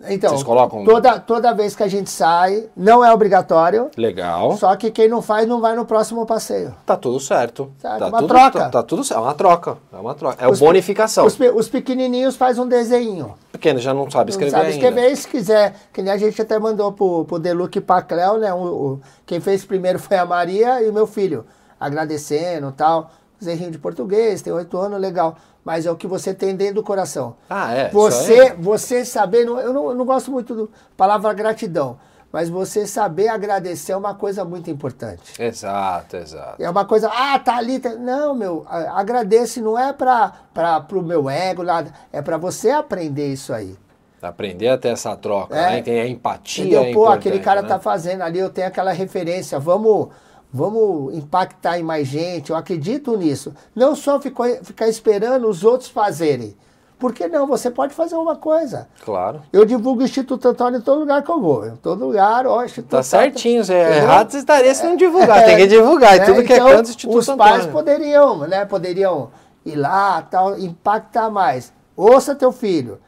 Então, 0.09 0.31
Vocês 0.31 0.45
colocam... 0.45 0.85
toda, 0.85 1.19
toda 1.19 1.53
vez 1.53 1.75
que 1.75 1.83
a 1.83 1.89
gente 1.89 2.09
sai, 2.09 2.69
não 2.77 3.05
é 3.05 3.13
obrigatório. 3.13 3.91
Legal. 3.97 4.57
Só 4.59 4.77
que 4.77 4.93
quem 4.93 5.09
não 5.09 5.23
faz 5.23 5.49
não 5.49 5.61
vai 5.61 5.75
no 5.75 5.85
próximo 5.85 6.25
passeio. 6.25 6.73
Tá 6.85 6.97
tudo 6.97 7.19
certo. 7.19 7.73
Certo, 7.79 7.99
tá 7.99 8.07
uma 8.07 8.19
tudo, 8.19 8.29
troca. 8.29 8.59
Tá, 8.61 8.69
tá, 8.69 8.83
tudo 8.85 9.03
certo. 9.03 9.19
É 9.19 9.23
uma 9.23 9.35
troca. 9.35 9.79
É 9.93 9.97
uma 9.97 10.15
troca. 10.15 10.45
É 10.45 10.49
os, 10.49 10.61
bonificação. 10.61 11.27
Os, 11.27 11.37
os, 11.41 11.69
pequenininhos 11.69 12.37
faz 12.37 12.59
um 12.59 12.69
desenho. 12.69 13.35
Pequeno 13.51 13.81
já 13.81 13.93
não 13.93 14.09
sabe 14.09 14.31
escrever 14.31 14.53
Não 14.53 14.59
sabe 14.59 14.73
ainda. 14.73 14.87
escrever, 14.87 15.17
se 15.17 15.27
quiser. 15.27 15.75
Que 15.93 16.01
nem 16.01 16.13
a 16.13 16.19
gente 16.19 16.41
até 16.41 16.59
mandou 16.59 16.93
pro, 16.93 17.25
pro 17.25 17.39
Deluque 17.41 17.79
e 17.79 17.83
pra 17.83 18.03
Cléo, 18.03 18.39
né? 18.39 18.53
O, 18.53 18.59
o, 18.59 19.01
quem 19.25 19.41
fez 19.41 19.65
primeiro 19.65 19.99
foi 19.99 20.19
a 20.19 20.27
Maria 20.27 20.81
e 20.81 20.89
o 20.89 20.93
meu 20.93 21.09
filho. 21.09 21.45
Agradecendo 21.79 22.69
e 22.69 22.73
tal. 22.73 23.11
Zerrinho 23.43 23.71
de 23.71 23.79
português, 23.79 24.41
tem 24.41 24.53
oito 24.53 24.79
anos, 24.79 25.01
legal. 25.01 25.37
Mas 25.65 25.85
é 25.85 25.91
o 25.91 25.97
que 25.97 26.07
você 26.07 26.33
tem 26.33 26.55
dentro 26.55 26.77
do 26.77 26.83
coração. 26.83 27.37
Ah, 27.51 27.73
é? 27.73 27.91
Você, 27.91 28.39
é. 28.39 28.55
você 28.55 29.05
saber, 29.05 29.47
eu 29.47 29.73
não, 29.73 29.89
eu 29.91 29.95
não 29.95 30.07
gosto 30.07 30.31
muito 30.31 30.55
da 30.55 30.69
palavra 30.97 31.33
gratidão, 31.33 31.99
mas 32.33 32.49
você 32.49 32.87
saber 32.87 33.29
agradecer 33.29 33.93
é 33.93 33.97
uma 33.97 34.15
coisa 34.15 34.45
muito 34.45 34.71
importante. 34.71 35.41
Exato, 35.43 36.17
exato. 36.17 36.63
É 36.63 36.69
uma 36.71 36.85
coisa, 36.85 37.11
ah, 37.13 37.39
tá 37.39 37.57
ali. 37.57 37.79
Tá... 37.79 37.91
Não, 37.95 38.35
meu, 38.35 38.65
agradece 38.69 39.61
não 39.61 39.79
é 39.79 39.93
para 39.93 40.87
o 40.93 41.03
meu 41.03 41.29
ego, 41.29 41.63
nada. 41.63 41.93
É 42.13 42.23
para 42.23 42.37
você 42.37 42.71
aprender 42.71 43.33
isso 43.33 43.53
aí. 43.53 43.77
Aprender 44.23 44.69
a 44.69 44.79
ter 44.79 44.89
essa 44.89 45.15
troca, 45.17 45.57
é. 45.57 45.71
né? 45.71 45.83
Tem 45.83 46.01
a 46.01 46.09
empatia. 46.09 46.65
Entendeu? 46.65 46.85
É 46.85 46.93
Pô, 46.93 47.07
aquele 47.09 47.39
cara 47.39 47.63
né? 47.63 47.69
tá 47.69 47.79
fazendo 47.79 48.23
ali, 48.23 48.39
eu 48.39 48.51
tenho 48.51 48.67
aquela 48.67 48.93
referência. 48.93 49.59
Vamos 49.59 50.09
Vamos 50.57 51.15
impactar 51.15 51.79
em 51.79 51.83
mais 51.83 52.09
gente, 52.09 52.49
eu 52.49 52.57
acredito 52.57 53.15
nisso. 53.15 53.55
Não 53.75 53.95
só 53.95 54.19
ficar, 54.19 54.49
ficar 54.63 54.89
esperando 54.89 55.47
os 55.47 55.63
outros 55.63 55.91
fazerem. 55.91 56.57
Por 56.99 57.13
que 57.13 57.29
não? 57.29 57.47
Você 57.47 57.71
pode 57.71 57.93
fazer 57.93 58.17
uma 58.17 58.37
coisa. 58.37 58.89
Claro. 59.05 59.43
Eu 59.53 59.67
divulgo 59.67 60.01
o 60.01 60.05
Instituto 60.05 60.49
Antônio 60.49 60.79
em 60.79 60.83
todo 60.83 61.01
lugar 61.01 61.23
que 61.23 61.31
eu 61.31 61.39
vou. 61.39 61.67
Em 61.67 61.77
todo 61.77 62.07
lugar, 62.07 62.47
ó, 62.47 62.65
Instituto 62.65 62.91
Tá 62.91 63.03
certinho. 63.03 63.63
Você 63.63 63.75
é 63.75 63.99
errado, 63.99 64.31
você 64.31 64.39
estaria 64.39 64.75
se 64.75 64.83
não 64.87 64.97
divulgar. 64.97 65.45
Tem 65.45 65.59
que 65.59 65.67
divulgar. 65.67 66.17
É, 66.17 66.25
tudo 66.25 66.43
que 66.43 66.55
é 66.55 66.57
então, 66.57 66.69
canto, 66.69 66.89
Instituto 66.89 67.19
os 67.19 67.29
Antônio. 67.29 67.53
Os 67.53 67.59
pais 67.59 67.67
poderiam, 67.71 68.39
né? 68.49 68.65
Poderiam 68.65 69.31
ir 69.63 69.77
lá, 69.77 70.23
tal, 70.23 70.59
impactar 70.59 71.29
mais. 71.29 71.71
Ouça 71.95 72.35
teu 72.35 72.51
filho. 72.51 72.99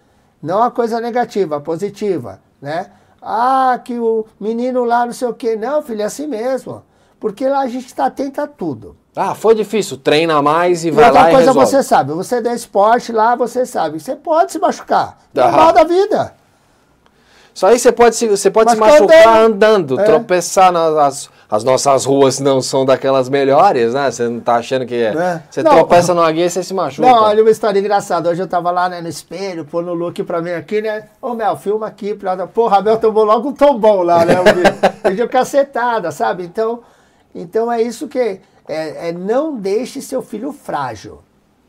Não 0.43 0.63
a 0.63 0.71
coisa 0.71 1.01
negativa, 1.01 1.57
a 1.57 1.61
positiva, 1.61 2.41
né? 2.61 2.91
Ah, 3.23 3.81
que 3.83 3.99
o 3.99 4.27
menino 4.39 4.85
lá 4.85 5.07
não 5.07 5.15
sei 5.15 5.29
o 5.29 5.35
quê. 5.35 5.57
Não, 5.57 5.81
filho, 5.81 6.03
é 6.03 6.05
assim 6.05 6.27
mesmo. 6.27 6.83
Porque 7.21 7.49
lá 7.49 7.61
a 7.61 7.69
gente 7.69 7.87
está 7.87 8.07
atento 8.07 8.41
a 8.41 8.47
tudo. 8.47 8.97
Ah, 9.15 9.35
foi 9.35 9.55
difícil, 9.55 9.97
treina 9.97 10.41
mais 10.41 10.85
e, 10.85 10.89
e 10.89 10.91
vai 10.91 11.11
lá 11.11 11.21
outra 11.21 11.33
coisa 11.33 11.51
e 11.51 11.55
você 11.55 11.83
sabe, 11.83 12.13
você 12.13 12.37
é 12.37 12.55
esporte 12.55 13.11
lá, 13.11 13.35
você 13.35 13.67
sabe, 13.67 13.99
você 13.99 14.15
pode 14.15 14.53
se 14.53 14.61
machucar. 14.61 15.19
Normal 15.35 15.73
da 15.73 15.83
vida. 15.83 16.35
Isso 17.53 17.67
aí 17.67 17.77
você 17.77 17.91
pode 17.91 18.15
se, 18.15 18.29
você 18.29 18.49
pode 18.49 18.71
se 18.71 18.77
machucar 18.77 19.39
andando, 19.39 19.95
andando 19.95 20.01
é. 20.01 20.05
tropeçar 20.05 20.71
nas 20.71 21.29
as 21.51 21.65
nossas 21.65 22.05
ruas 22.05 22.39
não 22.39 22.61
são 22.61 22.85
daquelas 22.85 23.29
melhores, 23.31 23.95
né? 23.95 24.11
Você 24.11 24.29
não 24.29 24.39
tá 24.39 24.57
achando 24.57 24.85
que 24.85 24.95
é. 24.95 25.15
é. 25.17 25.43
Você 25.51 25.63
não, 25.63 25.73
tropeça 25.73 26.13
numa 26.13 26.31
guia 26.31 26.45
e 26.45 26.51
você 26.51 26.63
se 26.63 26.75
machuca. 26.75 27.09
Não, 27.09 27.23
olha 27.23 27.43
uma 27.43 27.51
história 27.51 27.81
engraçada. 27.81 28.29
Hoje 28.29 28.43
eu 28.43 28.47
tava 28.47 28.71
lá 28.71 28.87
né, 28.89 29.01
no 29.01 29.09
espelho, 29.09 29.65
pô 29.65 29.81
no 29.81 29.95
look 29.95 30.23
pra 30.25 30.43
mim 30.43 30.51
aqui, 30.51 30.83
né? 30.83 31.09
Ô 31.23 31.33
Mel, 31.33 31.57
filma 31.57 31.87
aqui. 31.87 32.13
Pra... 32.13 32.47
Porra, 32.47 32.83
Mel 32.83 32.99
tomou 32.99 33.25
logo 33.25 33.49
um 33.49 33.53
tombão 33.55 34.03
lá, 34.03 34.27
né? 34.27 34.35
Pediu 35.03 35.27
cacetada, 35.31 36.11
sabe? 36.11 36.45
Então, 36.45 36.81
então 37.41 37.71
é 37.71 37.81
isso 37.83 38.09
que. 38.09 38.19
é, 38.69 39.09
é 39.09 39.13
não 39.13 39.57
deixe 39.57 40.01
seu 40.03 40.23
filho 40.23 40.53
frágil. 40.53 41.21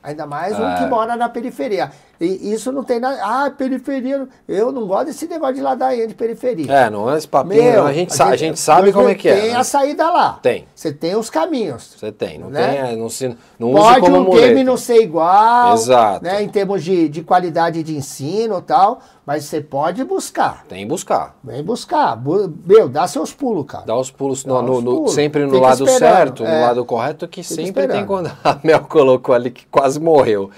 Ainda 0.02 0.26
mais 0.26 0.58
um 0.58 0.66
É. 0.66 0.78
que 0.78 0.86
mora 0.86 1.16
na 1.16 1.28
periferia. 1.30 1.92
E 2.22 2.52
isso 2.54 2.70
não 2.72 2.84
tem 2.84 3.00
nada. 3.00 3.18
Ah, 3.24 3.50
periferia. 3.50 4.28
Eu 4.46 4.74
não 4.74 4.86
gosto 4.86 5.06
desse 5.06 5.26
negócio 5.26 5.56
de 5.56 5.62
ladainha 5.62 6.06
de 6.06 6.14
periferia. 6.14 6.70
É, 6.70 6.90
não 6.90 7.10
é 7.10 7.18
esse 7.18 7.28
papinho, 7.28 7.74
não. 7.78 7.86
a, 7.88 7.94
gente 7.94 8.14
sa- 8.14 8.26
a 8.28 8.36
gente 8.36 8.60
sabe 8.60 8.92
como 8.92 9.08
é 9.08 9.16
que 9.16 9.30
é. 9.30 9.40
Tem 9.40 9.52
né? 9.52 9.56
a 9.56 9.64
saída 9.64 10.10
lá. 10.12 10.38
Tem. 10.42 10.66
Você 10.76 10.92
tem 10.92 11.16
os 11.16 11.30
caminhos. 11.30 11.96
Você 11.98 12.12
tem, 12.12 12.38
não 12.38 12.50
né? 12.50 12.88
tem, 12.88 12.98
não, 12.98 13.08
se, 13.10 13.34
não 13.58 13.72
Pode 13.72 14.02
como 14.02 14.18
o 14.18 14.24
muleta. 14.26 14.48
game 14.48 14.64
não 14.66 14.76
ser 14.76 15.02
igual. 15.02 15.74
Exato. 15.76 16.26
Né, 16.26 16.44
em 16.44 16.50
termos 16.50 16.84
de, 16.84 17.08
de 17.08 17.22
qualidade 17.24 17.82
de 17.84 17.96
ensino 17.96 18.58
e 18.60 18.62
tal. 18.64 19.00
Mas 19.26 19.46
você 19.46 19.62
pode 19.62 20.04
buscar. 20.04 20.66
Tem 20.68 20.80
que 20.80 20.86
buscar. 20.88 21.38
Vem 21.44 21.64
buscar. 21.64 22.16
Bu- 22.18 22.52
Meu, 22.66 22.90
dá 22.90 23.08
seus 23.08 23.32
pulos, 23.32 23.66
cara. 23.66 23.86
Dá 23.86 23.96
os 23.96 24.12
pulos, 24.12 24.44
Dá 24.44 24.54
no- 24.56 24.62
no- 24.64 24.74
os 24.80 24.84
no- 24.84 24.96
pulos. 24.96 25.14
sempre 25.14 25.46
no 25.46 25.52
Fica 25.54 25.62
lado 25.68 25.88
certo, 25.88 26.44
é. 26.44 26.54
no 26.56 26.62
lado 26.66 26.84
correto, 26.84 27.28
que 27.30 27.44
Fica 27.44 27.56
sempre 27.56 27.88
tem 27.88 28.02
esperando. 28.02 28.08
quando 28.08 28.32
a 28.44 28.60
Mel 28.64 28.82
colocou 28.90 29.34
ali 29.34 29.52
que 29.52 29.66
quase 29.68 30.00
morreu. 30.02 30.50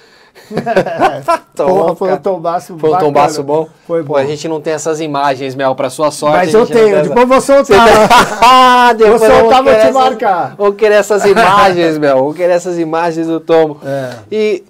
Porra, 1.55 1.95
foi 1.95 2.13
um 2.13 2.17
tombaço 2.17 2.77
Foi 2.77 2.89
um 2.93 2.97
tombaço 2.97 3.43
bom? 3.43 3.67
Foi 3.85 4.01
Pô, 4.03 4.13
bom. 4.13 4.15
a 4.19 4.25
gente 4.25 4.47
não 4.47 4.59
tem 4.59 4.73
essas 4.73 4.99
imagens, 4.99 5.53
Mel, 5.55 5.75
pra 5.75 5.89
sua 5.89 6.11
sorte. 6.11 6.37
Mas 6.37 6.53
eu 6.53 6.65
tenho, 6.65 6.95
tem 7.01 7.03
depois 7.03 7.27
vou 7.27 7.41
Você 7.41 7.63
soltar. 7.65 8.09
Ah, 8.43 8.93
depois 8.93 9.21
Vou 9.21 9.29
soltar, 9.29 9.63
vou 9.63 9.73
te 9.73 9.79
essas- 9.79 9.93
marcar. 9.93 10.55
Vou 10.55 10.73
querer 10.73 10.95
essas 10.95 11.25
imagens, 11.25 11.97
Mel. 11.99 12.17
Vou 12.23 12.33
querer 12.33 12.53
essas 12.53 12.77
imagens 12.79 13.27
do 13.27 13.39
Tomo. 13.39 13.77
É. 13.85 14.15
E 14.31 14.63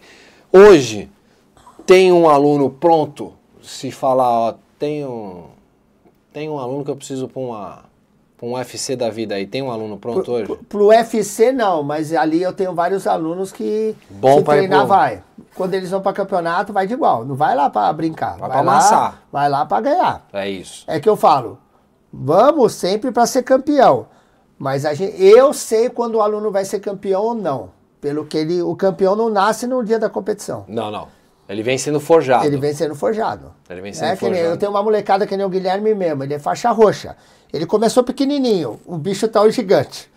hoje 0.51 1.09
tem 1.85 2.11
um 2.11 2.27
aluno 2.29 2.69
pronto, 2.69 3.33
se 3.63 3.91
falar, 3.91 4.29
ó, 4.29 4.53
tem 4.77 5.05
um, 5.05 5.43
tem 6.33 6.49
um 6.49 6.57
aluno 6.59 6.83
que 6.83 6.91
eu 6.91 6.95
preciso 6.95 7.27
pra 7.27 7.41
uma 7.41 7.79
pra 8.41 8.49
um 8.49 8.53
UFC 8.53 8.95
da 8.95 9.09
vida 9.11 9.35
aí. 9.35 9.45
Tem 9.45 9.61
um 9.61 9.69
aluno 9.71 9.97
pronto 9.97 10.31
hoje? 10.31 10.45
Pro, 10.45 10.57
pro 10.57 10.87
UFC 10.87 11.51
não, 11.51 11.83
mas 11.83 12.11
ali 12.13 12.41
eu 12.41 12.51
tenho 12.51 12.73
vários 12.73 13.05
alunos 13.05 13.51
que 13.51 13.95
Bom 14.09 14.39
se 14.39 14.43
treinar 14.43 14.79
pro- 14.79 14.87
vai. 14.87 15.23
Quando 15.53 15.75
eles 15.75 15.91
vão 15.91 16.01
para 16.01 16.13
campeonato, 16.13 16.73
vai 16.73 16.87
de 16.87 16.93
igual. 16.93 17.23
Não 17.23 17.35
vai 17.35 17.55
lá 17.55 17.69
para 17.69 17.93
brincar. 17.93 18.37
Vai 18.37 18.49
pra 18.49 18.61
lá, 18.61 18.71
amassar. 18.73 19.21
Vai 19.31 19.47
lá 19.47 19.65
para 19.65 19.81
ganhar. 19.81 20.27
É 20.33 20.49
isso. 20.49 20.83
É 20.87 20.99
que 20.99 21.07
eu 21.07 21.15
falo, 21.15 21.59
vamos 22.11 22.73
sempre 22.73 23.11
para 23.11 23.25
ser 23.27 23.43
campeão. 23.43 24.07
Mas 24.57 24.85
a 24.85 24.93
gente, 24.93 25.21
eu 25.21 25.53
sei 25.53 25.89
quando 25.89 26.15
o 26.15 26.21
aluno 26.21 26.51
vai 26.51 26.65
ser 26.65 26.79
campeão 26.79 27.21
ou 27.21 27.35
não. 27.35 27.69
Pelo 27.99 28.25
que 28.25 28.37
ele, 28.37 28.61
o 28.63 28.75
campeão 28.75 29.15
não 29.15 29.29
nasce 29.29 29.67
no 29.67 29.83
dia 29.83 29.99
da 29.99 30.09
competição. 30.09 30.65
Não, 30.67 30.89
não. 30.89 31.07
Ele 31.47 31.61
vem 31.63 31.77
sendo 31.77 31.99
forjado. 31.99 32.45
Ele 32.45 32.57
vem 32.57 32.73
sendo 32.73 32.95
forjado. 32.95 33.51
Ele 33.69 33.81
vem 33.81 33.91
sendo 33.91 34.07
é 34.13 34.15
que 34.15 34.23
nem, 34.23 34.33
forjado. 34.35 34.53
eu 34.53 34.57
tenho 34.57 34.71
uma 34.71 34.81
molecada 34.81 35.27
que 35.27 35.35
nem 35.35 35.45
o 35.45 35.49
Guilherme 35.49 35.93
mesmo, 35.93 36.23
ele 36.23 36.33
é 36.33 36.39
faixa 36.39 36.71
roxa. 36.71 37.15
Ele 37.53 37.65
começou 37.65 38.03
pequenininho, 38.03 38.79
o 38.85 38.97
bicho 38.97 39.27
tá 39.27 39.41
hoje 39.41 39.57
gigante. 39.57 40.09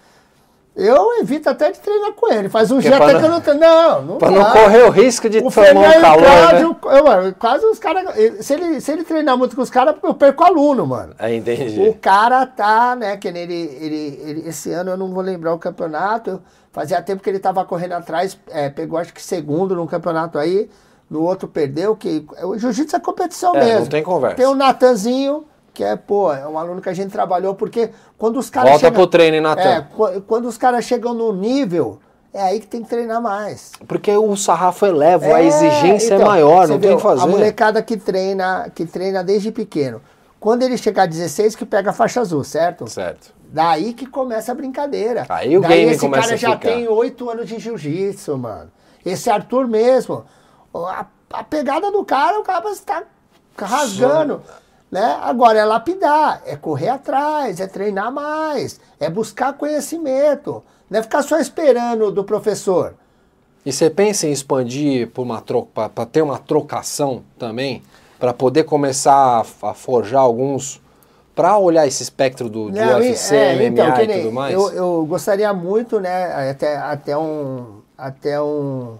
Eu 0.77 1.21
evito 1.21 1.49
até 1.49 1.71
de 1.71 1.79
treinar 1.79 2.15
com 2.15 2.33
ele. 2.33 2.49
Faz 2.49 2.69
um 2.73 2.81
dia 2.81 2.91
pra 2.97 3.05
até 3.05 3.13
não- 3.13 3.21
que 3.21 3.27
eu 3.27 3.31
não 3.31 3.41
treino. 3.41 3.61
Não, 3.61 4.03
não 4.03 4.19
Pra 4.19 4.29
dá. 4.29 4.35
não 4.37 4.51
correr 4.53 4.83
o 4.83 4.91
risco 4.91 5.31
de 5.31 5.39
O 5.39 5.49
tomar 5.49 5.71
um 5.71 6.01
calor, 6.01 6.25
Cláudio, 6.25 6.69
né? 6.71 6.99
eu, 6.99 7.05
mano, 7.05 7.35
quase 7.39 7.65
os 7.67 7.79
caras. 7.79 8.13
Se 8.45 8.55
ele, 8.55 8.81
se 8.81 8.91
ele 8.91 9.05
treinar 9.05 9.39
muito 9.39 9.55
com 9.55 9.63
os 9.63 9.71
caras, 9.71 9.95
eu 10.03 10.13
perco 10.15 10.43
aluno, 10.43 10.85
mano. 10.85 11.15
É, 11.17 11.33
entendi. 11.33 11.81
O 11.81 11.95
cara 11.95 12.45
tá, 12.45 12.97
né, 12.97 13.17
que 13.17 13.31
nem 13.31 13.45
ele, 13.45 13.55
ele, 13.81 14.21
ele- 14.25 14.49
esse 14.49 14.73
ano 14.73 14.91
eu 14.91 14.97
não 14.97 15.13
vou 15.15 15.23
lembrar 15.23 15.55
o 15.55 15.59
campeonato, 15.61 16.43
fazia 16.73 17.01
tempo 17.01 17.23
que 17.23 17.31
ele 17.31 17.39
tava 17.39 17.65
correndo 17.65 17.93
atrás, 17.93 18.37
é, 18.51 18.69
pegou 18.69 18.99
acho 18.99 19.15
que 19.15 19.23
segundo 19.23 19.77
num 19.77 19.87
campeonato 19.87 20.41
aí, 20.41 20.69
no 21.09 21.23
outro 21.23 21.47
perdeu, 21.47 21.95
que 21.95 22.27
o 22.43 22.59
jiu-jitsu 22.59 22.97
é 22.97 22.99
competição 22.99 23.55
É, 23.55 23.65
mesmo. 23.65 23.81
não 23.83 23.87
tem 23.87 24.03
conversa. 24.03 24.37
Tem 24.39 24.47
o 24.47 24.57
Natanzinho, 24.57 25.45
que 25.75 25.83
é, 25.85 25.97
pô, 25.97 26.33
é 26.33 26.47
um 26.47 26.57
aluno 26.57 26.81
que 26.81 26.89
a 26.89 26.95
gente 26.95 27.11
trabalhou, 27.11 27.55
porque 27.55 27.91
quando 28.17 28.39
os 28.39 28.49
caras 28.49 28.71
Volta 28.71 28.91
pro 28.93 29.07
treino, 29.09 29.37
hein, 29.37 29.43
Natan? 29.43 29.61
É, 29.63 29.81
qu- 29.83 30.21
quando 30.23 30.47
os 30.47 30.57
caras 30.57 30.85
chegam 30.85 31.13
no 31.13 31.33
nível, 31.33 31.99
é 32.33 32.41
aí 32.41 32.61
que 32.61 32.67
tem 32.67 32.83
que 32.83 32.89
treinar 32.89 33.21
mais. 33.21 33.73
Porque 33.89 34.17
o 34.17 34.37
sarrafo 34.37 34.87
eleva, 34.87 35.27
a 35.27 35.43
É, 35.43 35.47
exigência 35.47 36.15
então, 36.15 36.27
é 36.27 36.31
maior, 36.31 36.69
não 36.69 36.79
tem 36.79 36.91
vê, 36.91 36.95
o 36.95 36.97
que 36.97 37.03
fazer. 37.03 37.23
A 37.23 37.27
molecada 37.27 37.83
que 37.83 37.97
treina, 37.97 38.71
que 38.75 38.87
treina 38.87 39.23
desde 39.25 39.51
pequeno. 39.51 40.01
Quando 40.39 40.63
ele 40.63 40.77
chegar 40.79 41.03
a 41.05 41.07
16, 41.07 41.57
que 41.57 41.65
pega 41.67 41.91
a 41.91 41.93
faixa 41.93 42.21
azul, 42.21 42.45
certo? 42.45 42.87
Certo. 42.89 43.33
Daí 43.47 43.95
que 43.95 44.07
começa 44.07 44.53
a 44.53 44.55
brincadeira. 44.55 45.27
Aí 45.29 45.57
o 45.57 45.61
Daí 45.61 45.71
game 45.81 45.93
esse 45.93 46.09
cara 46.09 46.37
já 46.37 46.53
ficar. 46.53 46.59
tem 46.69 46.87
oito 46.89 47.29
anos 47.31 47.49
de 47.49 47.59
jiu-jitsu, 47.59 48.37
mano. 48.37 48.71
Esse 49.05 49.31
Arthur 49.31 49.67
mesmo, 49.67 50.25
a, 50.75 51.07
a 51.33 51.43
pegada 51.45 51.91
do 51.91 52.05
cara, 52.05 52.39
o 52.39 52.43
cara 52.43 52.69
está 52.71 53.03
rasgando. 53.57 54.43
Né? 54.95 55.19
Agora 55.23 55.59
é 55.59 55.65
lapidar, 55.65 56.41
é 56.47 56.55
correr 56.55 56.89
atrás, 56.89 57.59
é 57.59 57.67
treinar 57.67 58.13
mais, 58.13 58.79
é 59.01 59.11
buscar 59.11 59.53
conhecimento. 59.55 60.63
Não 60.89 61.01
é 61.01 61.03
ficar 61.03 61.21
só 61.23 61.37
esperando 61.41 62.13
do 62.13 62.23
professor. 62.23 62.95
E 63.67 63.73
você 63.73 63.91
pensa 63.91 64.29
em 64.29 64.31
expandir 64.31 65.11
para 65.11 66.07
ter 66.07 66.23
uma 66.23 66.39
trocação 66.39 67.25
também? 67.37 67.83
Para 68.21 68.33
poder 68.33 68.63
começar 68.63 69.45
a, 69.63 69.71
a 69.71 69.75
forjar 69.75 70.21
alguns. 70.23 70.81
Para 71.35 71.59
olhar 71.59 71.89
esse 71.89 72.05
espectro 72.05 72.49
do, 72.49 72.71
de 72.71 72.79
Não, 72.79 72.99
UFC, 73.01 73.35
é, 73.35 73.55
MMA 73.57 73.67
então, 73.67 74.01
e 74.05 74.23
tudo 74.23 74.33
mais? 74.33 74.55
Eu, 74.55 74.71
eu 74.71 75.07
gostaria 75.07 75.53
muito, 75.53 75.99
né, 75.99 76.51
até, 76.51 76.77
até 76.77 77.19
um 77.19 77.81
até 77.99 78.41
um 78.41 78.97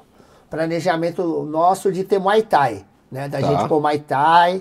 planejamento 0.51 1.23
nosso 1.45 1.93
de 1.93 2.03
ter 2.03 2.19
Muay 2.19 2.43
Thai, 2.43 2.85
né, 3.13 3.29
da 3.29 3.41
Tá. 3.41 3.47
gente 3.47 3.69
pôr 3.69 3.81
Muay 3.81 4.01
Thai, 4.01 4.61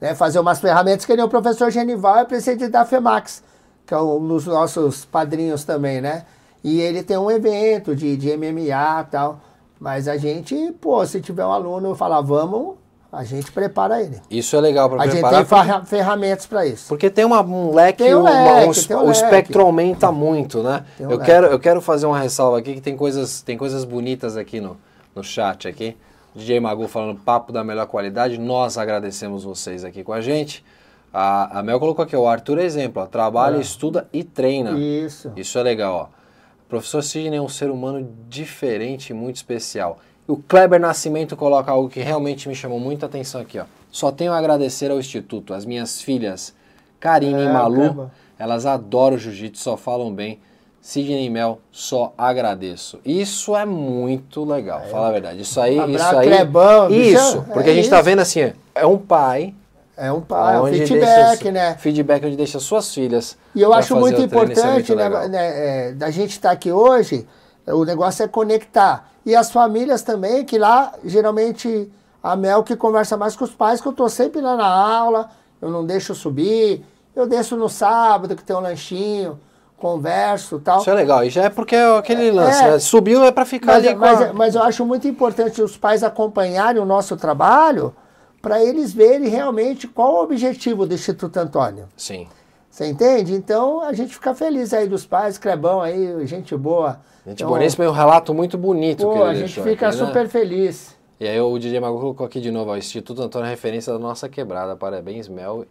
né, 0.00 0.14
fazer 0.14 0.38
umas 0.38 0.60
ferramentas 0.60 1.04
que 1.06 1.14
nem 1.16 1.24
o 1.24 1.28
professor 1.28 1.70
Genival 1.70 2.18
é 2.18 2.24
presidente 2.24 2.68
da 2.68 2.84
FEMAX, 2.84 3.42
que 3.86 3.94
é 3.94 3.98
um 3.98 4.26
dos 4.26 4.46
nossos 4.46 5.04
padrinhos 5.04 5.64
também, 5.64 6.00
né, 6.00 6.24
e 6.62 6.80
ele 6.80 7.02
tem 7.02 7.16
um 7.18 7.30
evento 7.30 7.94
de, 7.94 8.16
de 8.16 8.36
MMA 8.36 9.00
e 9.00 9.04
tal, 9.10 9.40
mas 9.78 10.08
a 10.08 10.16
gente, 10.16 10.72
pô, 10.80 11.04
se 11.06 11.20
tiver 11.20 11.44
um 11.44 11.52
aluno 11.52 11.94
falar, 11.94 12.20
vamos, 12.22 12.76
a 13.12 13.22
gente 13.22 13.52
prepara 13.52 14.00
ele. 14.02 14.20
Isso 14.30 14.56
é 14.56 14.60
legal 14.60 14.88
para 14.90 15.02
A 15.02 15.06
gente 15.06 15.12
preparar. 15.20 15.36
tem 15.38 15.44
ferra- 15.46 15.84
ferramentas 15.84 16.46
para 16.46 16.66
isso. 16.66 16.88
Porque 16.88 17.08
tem 17.08 17.24
uma, 17.24 17.42
um 17.42 17.72
leque, 17.72 18.02
Tem 18.02 18.14
um 18.14 18.22
uma- 18.22 18.30
leque, 18.30 18.66
um 18.68 18.70
es- 18.72 18.86
tem 18.86 18.96
um 18.96 19.00
o 19.00 19.06
leque. 19.06 19.18
espectro 19.18 19.62
aumenta 19.62 20.10
muito, 20.10 20.62
né? 20.64 20.84
Um 20.98 21.04
eu, 21.04 21.10
leque. 21.10 21.24
quero, 21.24 21.46
eu 21.46 21.58
quero 21.60 21.80
fazer 21.80 22.06
uma 22.06 22.18
ressalva 22.18 22.58
aqui 22.58 22.74
que 22.74 22.80
tem 22.80 22.96
coisas, 22.96 23.40
tem 23.42 23.56
coisas 23.56 23.84
bonitas 23.84 24.36
aqui 24.36 24.60
no, 24.60 24.76
no 25.14 25.22
chat 25.22 25.68
aqui. 25.68 25.96
DJ 26.34 26.60
Magu 26.60 26.88
falando 26.88 27.18
papo 27.20 27.52
da 27.52 27.62
melhor 27.62 27.86
qualidade. 27.86 28.38
Nós 28.38 28.76
agradecemos 28.76 29.44
vocês 29.44 29.84
aqui 29.84 30.02
com 30.02 30.12
a 30.12 30.20
gente. 30.20 30.64
A, 31.12 31.60
a 31.60 31.62
Mel 31.62 31.78
colocou 31.78 32.04
aqui, 32.04 32.16
o 32.16 32.26
Arthur 32.26 32.58
é 32.58 32.64
exemplo, 32.64 33.00
ó, 33.02 33.06
trabalha, 33.06 33.56
É. 33.56 33.60
estuda 33.60 34.08
e 34.12 34.24
treina. 34.24 34.72
Isso. 34.72 35.30
Isso 35.36 35.56
é 35.58 35.62
legal, 35.62 35.94
ó. 35.94 36.24
O 36.66 36.68
professor 36.68 37.02
Sidney 37.02 37.38
é 37.38 37.40
um 37.42 37.48
ser 37.48 37.70
humano 37.70 38.08
diferente 38.28 39.10
e 39.10 39.14
muito 39.14 39.36
especial. 39.36 40.00
E 40.28 40.32
o 40.32 40.36
Kleber 40.36 40.80
Nascimento 40.80 41.36
coloca 41.36 41.70
algo 41.70 41.88
que 41.88 42.00
realmente 42.00 42.48
me 42.48 42.54
chamou 42.54 42.80
muita 42.80 43.06
atenção 43.06 43.40
aqui, 43.40 43.60
ó. 43.60 43.64
Só 43.92 44.10
tenho 44.10 44.32
a 44.32 44.38
agradecer 44.38 44.90
ao 44.90 44.98
Instituto. 44.98 45.54
As 45.54 45.64
minhas 45.64 46.00
filhas, 46.02 46.52
Karine 46.98 47.42
É, 47.42 47.44
e 47.44 47.48
Malu, 47.48 48.10
elas 48.36 48.66
adoram 48.66 49.16
jiu-jitsu, 49.16 49.62
só 49.62 49.76
falam 49.76 50.12
bem. 50.12 50.40
Sidney 50.84 51.30
Mel, 51.30 51.60
só 51.72 52.12
agradeço. 52.16 53.00
Isso 53.06 53.56
é 53.56 53.64
muito 53.64 54.44
legal, 54.44 54.82
fala 54.90 55.08
a 55.08 55.12
verdade. 55.12 55.40
Isso 55.40 55.58
aí, 55.58 55.78
Abraço, 55.78 56.04
isso 56.04 56.16
aí. 56.18 56.28
Clebão, 56.28 56.88
bicho, 56.88 57.18
isso, 57.18 57.42
porque 57.54 57.70
é 57.70 57.72
a 57.72 57.74
gente 57.74 57.88
tá 57.88 57.96
isso. 57.96 58.04
vendo 58.04 58.18
assim, 58.20 58.52
é 58.74 58.86
um 58.86 58.98
pai 58.98 59.54
É 59.96 60.12
um, 60.12 60.20
pai, 60.20 60.56
é 60.56 60.60
um 60.60 60.66
feedback, 60.66 61.42
deixa, 61.44 61.52
né? 61.52 61.74
Feedback 61.76 62.26
onde 62.26 62.36
deixa 62.36 62.60
suas 62.60 62.92
filhas. 62.92 63.34
E 63.54 63.62
eu 63.62 63.72
acho 63.72 63.88
fazer 63.88 64.00
muito 64.02 64.20
é 64.20 64.24
importante, 64.24 64.94
muito 64.94 64.94
né, 64.94 65.28
né, 65.28 65.88
é, 65.88 65.92
da 65.92 66.10
gente 66.10 66.32
estar 66.32 66.50
aqui 66.50 66.70
hoje, 66.70 67.26
o 67.66 67.82
negócio 67.86 68.22
é 68.22 68.28
conectar. 68.28 69.10
E 69.24 69.34
as 69.34 69.50
famílias 69.50 70.02
também, 70.02 70.44
que 70.44 70.58
lá, 70.58 70.92
geralmente, 71.02 71.90
a 72.22 72.36
Mel 72.36 72.62
que 72.62 72.76
conversa 72.76 73.16
mais 73.16 73.34
com 73.34 73.44
os 73.44 73.54
pais, 73.54 73.80
que 73.80 73.88
eu 73.88 73.92
tô 73.94 74.06
sempre 74.10 74.42
lá 74.42 74.54
na 74.54 74.68
aula, 74.68 75.30
eu 75.62 75.70
não 75.70 75.86
deixo 75.86 76.14
subir, 76.14 76.84
eu 77.16 77.26
desço 77.26 77.56
no 77.56 77.70
sábado, 77.70 78.36
que 78.36 78.44
tem 78.44 78.54
um 78.54 78.60
lanchinho, 78.60 79.40
converso 79.84 80.56
e 80.56 80.60
tal. 80.60 80.80
Isso 80.80 80.88
é 80.88 80.94
legal. 80.94 81.22
E 81.24 81.28
já 81.28 81.44
é 81.44 81.50
porque 81.50 81.76
é 81.76 81.98
aquele 81.98 82.30
lance, 82.30 82.62
É. 82.64 82.70
né? 82.70 82.78
Subiu 82.78 83.22
é 83.22 83.30
pra 83.30 83.44
ficar 83.44 83.74
Mas, 83.74 83.84
ali 83.86 83.94
com 83.94 84.00
mas- 84.00 84.22
a... 84.22 84.32
mas 84.32 84.54
eu 84.54 84.62
acho 84.62 84.86
muito 84.86 85.06
importante 85.06 85.60
os 85.60 85.76
pais 85.76 86.02
acompanharem 86.02 86.80
o 86.80 86.86
nosso 86.86 87.14
trabalho 87.18 87.94
para 88.40 88.62
eles 88.64 88.94
verem 88.94 89.28
realmente 89.28 89.86
qual 89.86 90.14
o 90.14 90.22
objetivo 90.22 90.86
do 90.86 90.94
Instituto 90.94 91.36
Antônio. 91.36 91.86
Sim. 91.96 92.26
Você 92.70 92.86
entende? 92.86 93.34
Então 93.34 93.82
a 93.82 93.92
gente 93.92 94.14
fica 94.14 94.34
feliz 94.34 94.72
aí 94.72 94.88
dos 94.88 95.04
pais, 95.04 95.36
Clebão 95.36 95.82
aí, 95.82 96.26
gente 96.26 96.56
boa. 96.56 96.98
Gente, 97.26 97.40
Então, 97.42 97.48
boa, 97.48 97.62
esse 97.62 97.80
é 97.80 97.88
um 97.88 97.92
relato 97.92 98.32
muito 98.32 98.56
bonito 98.56 99.06
que 99.06 99.18
pô, 99.18 99.22
a 99.22 99.34
gente 99.34 99.60
fica 99.62 99.88
aqui, 99.88 99.98
né? 100.00 100.06
super 100.06 100.28
feliz. 100.28 100.94
E 101.20 101.28
aí 101.28 101.38
o 101.40 101.58
DJ 101.58 101.78
Magu 101.78 102.00
colocou 102.00 102.26
aqui 102.26 102.40
de 102.40 102.50
novo, 102.50 102.70
ó, 102.70 102.76
Instituto 102.76 103.22
Antônio 103.22 103.46
é 103.46 103.50
referência 103.50 103.92
da 103.92 103.98
nossa 103.98 104.28
quebrada. 104.30 104.74
Parabéns, 104.76 105.28
Mel. 105.28 105.64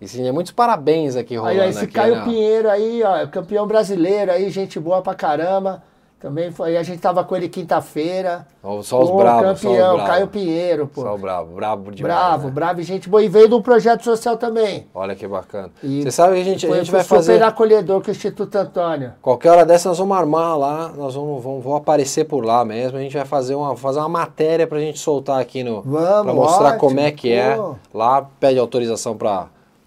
E 0.00 0.08
sim, 0.08 0.26
é 0.26 0.32
muitos 0.32 0.52
parabéns 0.52 1.14
aqui 1.14 1.36
rolando 1.36 1.60
Aí, 1.60 1.68
esse 1.70 1.84
aqui, 1.84 1.92
Caio 1.92 2.16
né? 2.16 2.24
Pinheiro 2.24 2.70
aí, 2.70 3.02
ó, 3.02 3.26
campeão 3.26 3.66
brasileiro 3.66 4.32
aí, 4.32 4.48
gente 4.50 4.80
boa 4.80 5.02
pra 5.02 5.14
caramba. 5.14 5.82
Também 6.20 6.50
foi. 6.50 6.76
A 6.76 6.82
gente 6.82 7.00
tava 7.00 7.24
com 7.24 7.34
ele 7.34 7.48
quinta-feira. 7.48 8.46
Só 8.82 9.02
os 9.02 9.10
bravos, 9.10 9.58
só 9.58 9.68
os 9.70 9.74
campeão. 9.74 9.96
Caio 10.06 10.28
Pinheiro, 10.28 10.86
pô. 10.86 11.00
Só 11.00 11.14
o 11.14 11.18
bravo, 11.18 11.54
bravo 11.54 11.90
demais. 11.90 12.14
bravo, 12.14 12.48
né? 12.48 12.52
bravo 12.52 12.80
e 12.80 12.84
gente 12.84 13.08
boa. 13.08 13.22
E 13.22 13.28
veio 13.28 13.48
do 13.48 13.62
projeto 13.62 14.04
social 14.04 14.36
também. 14.36 14.86
Olha 14.94 15.14
que 15.14 15.26
bacana. 15.26 15.70
E 15.82 16.02
Você 16.02 16.10
sabe 16.10 16.34
que 16.34 16.42
a 16.42 16.44
gente, 16.44 16.66
a 16.66 16.76
gente 16.76 16.90
vai 16.90 17.02
super 17.02 17.16
fazer. 17.16 17.42
acolhedor 17.42 18.02
com 18.02 18.08
o 18.08 18.10
Instituto 18.10 18.54
Antônio. 18.54 19.14
Qualquer 19.22 19.50
hora 19.50 19.64
dessa 19.64 19.88
nós 19.88 19.98
vamos 19.98 20.14
armar 20.14 20.58
lá, 20.58 20.92
nós 20.94 21.14
vamos, 21.14 21.42
vamos, 21.42 21.64
vamos 21.64 21.78
aparecer 21.78 22.24
por 22.26 22.44
lá 22.44 22.66
mesmo. 22.66 22.98
A 22.98 23.00
gente 23.00 23.16
vai 23.16 23.24
fazer 23.24 23.54
uma, 23.54 23.74
fazer 23.74 24.00
uma 24.00 24.08
matéria 24.10 24.66
pra 24.66 24.78
gente 24.78 24.98
soltar 24.98 25.40
aqui 25.40 25.64
no. 25.64 25.80
Vamos, 25.80 26.24
pra 26.24 26.34
mostrar 26.34 26.66
ótimo, 26.66 26.80
como 26.80 27.00
é 27.00 27.10
que 27.10 27.32
é. 27.32 27.56
pô. 27.56 27.76
Lá 27.94 28.28
pede 28.38 28.58
autorização 28.58 29.16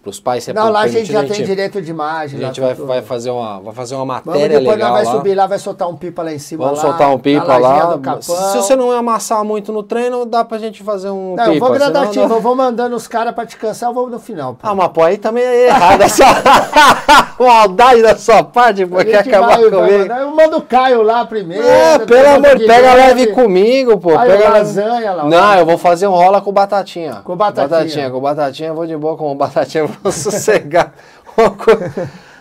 para 0.04 0.10
os 0.10 0.20
pais. 0.20 0.44
se 0.44 0.52
Não, 0.52 0.70
lá 0.70 0.80
a 0.82 0.88
gente 0.88 1.10
já 1.10 1.24
tem 1.24 1.42
direito 1.42 1.80
de 1.80 1.90
imagem. 1.90 2.38
A 2.38 2.46
gente 2.48 2.60
vai, 2.60 2.74
vai, 2.74 3.02
fazer 3.02 3.30
uma, 3.30 3.58
vai 3.60 3.72
fazer 3.74 3.94
uma 3.94 4.04
Vamos, 4.04 4.24
matéria 4.26 4.58
depois 4.58 4.76
legal 4.76 4.90
nós 4.92 4.98
vai 5.04 5.04
lá. 5.12 5.18
subir 5.18 5.34
lá, 5.34 5.46
vai 5.46 5.58
soltar 5.58 5.88
um 5.88 5.96
pipa 5.96 6.22
lá 6.22 6.32
em 6.32 6.38
cima. 6.38 6.64
Vamos 6.64 6.78
lá, 6.82 6.88
soltar 6.90 7.10
um 7.10 7.18
pipa 7.18 7.56
lá. 7.56 7.98
Se 8.20 8.56
você 8.58 8.76
não 8.76 8.90
amassar 8.90 9.42
muito 9.44 9.72
no 9.72 9.82
treino, 9.82 10.26
dá 10.26 10.44
pra 10.44 10.58
gente 10.58 10.82
fazer 10.82 11.08
um 11.08 11.34
Não, 11.34 11.44
pipa. 11.44 11.54
eu 11.56 11.60
vou 11.60 11.70
gradativo, 11.72 12.28
não- 12.28 12.36
eu 12.36 12.42
vou 12.42 12.54
mandando 12.54 12.94
os 12.94 13.08
caras 13.08 13.34
pra 13.34 13.46
te 13.46 13.56
cansar, 13.56 13.88
eu 13.88 13.94
vou 13.94 14.08
no 14.10 14.18
final. 14.18 14.54
pô. 14.54 14.68
Ah, 14.68 14.74
mas 14.74 14.88
pô, 14.88 15.02
aí 15.02 15.16
também 15.16 15.42
é 15.42 15.66
errado. 15.68 16.02
Essa 16.02 16.24
maldade 17.38 18.02
da 18.02 18.16
sua 18.16 18.42
parte, 18.44 18.84
pô, 18.86 18.98
A 18.98 19.04
quer 19.04 19.24
gente 19.24 19.28
acabar 19.34 19.58
vai- 19.58 19.70
vai 19.70 19.70
comigo. 19.70 19.98
mandar- 19.98 20.20
Eu 20.20 20.30
mando 20.30 20.56
o 20.58 20.62
Caio 20.62 21.02
lá 21.02 21.24
primeiro. 21.24 21.64
É, 21.66 21.98
depois 21.98 22.20
pelo 22.20 22.28
amor, 22.34 22.42
pega 22.50 22.58
Guilherme. 22.58 22.96
leve 22.96 23.26
comigo, 23.28 23.98
pô. 23.98 24.16
Aí, 24.18 24.30
pega 24.30 24.48
lasanha 24.50 25.12
lá. 25.14 25.24
Não, 25.24 25.54
eu 25.58 25.66
vou 25.66 25.78
fazer 25.78 26.06
um 26.06 26.12
rola 26.12 26.40
com 26.40 26.52
batatinha. 26.52 27.20
Com 27.24 27.36
batatinha. 27.36 27.68
Batatinha, 27.68 28.10
com 28.10 28.20
batatinha, 28.20 28.72
vou 28.74 28.86
de 28.86 28.96
boa 28.96 29.16
com 29.16 29.34
batatinha, 29.36 29.88
vou 30.02 30.12
sossegar. 30.12 30.94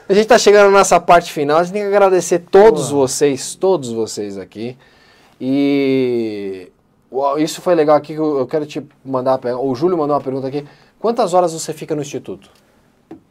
A 0.08 0.14
gente 0.14 0.28
tá 0.28 0.38
chegando 0.38 0.72
nessa 0.72 1.00
parte 1.00 1.32
final, 1.32 1.58
a 1.58 1.64
gente 1.64 1.74
tem 1.74 1.82
que 1.82 1.88
agradecer 1.88 2.40
todos 2.40 2.90
Pô. 2.90 2.98
vocês, 2.98 3.56
todos 3.56 3.92
vocês 3.92 4.38
aqui. 4.38 4.78
E 5.40 6.72
Uau, 7.14 7.38
isso 7.38 7.62
foi 7.62 7.76
legal 7.76 7.96
aqui, 7.96 8.16
que 8.16 8.20
eu 8.20 8.48
quero 8.48 8.66
te 8.66 8.84
mandar, 9.06 9.40
o 9.60 9.76
Júlio 9.76 9.96
mandou 9.96 10.16
uma 10.16 10.22
pergunta 10.22 10.48
aqui. 10.48 10.66
Quantas 11.00 11.36
horas 11.36 11.54
você 11.54 11.72
fica 11.72 11.94
no 11.94 12.02
instituto? 12.02 12.50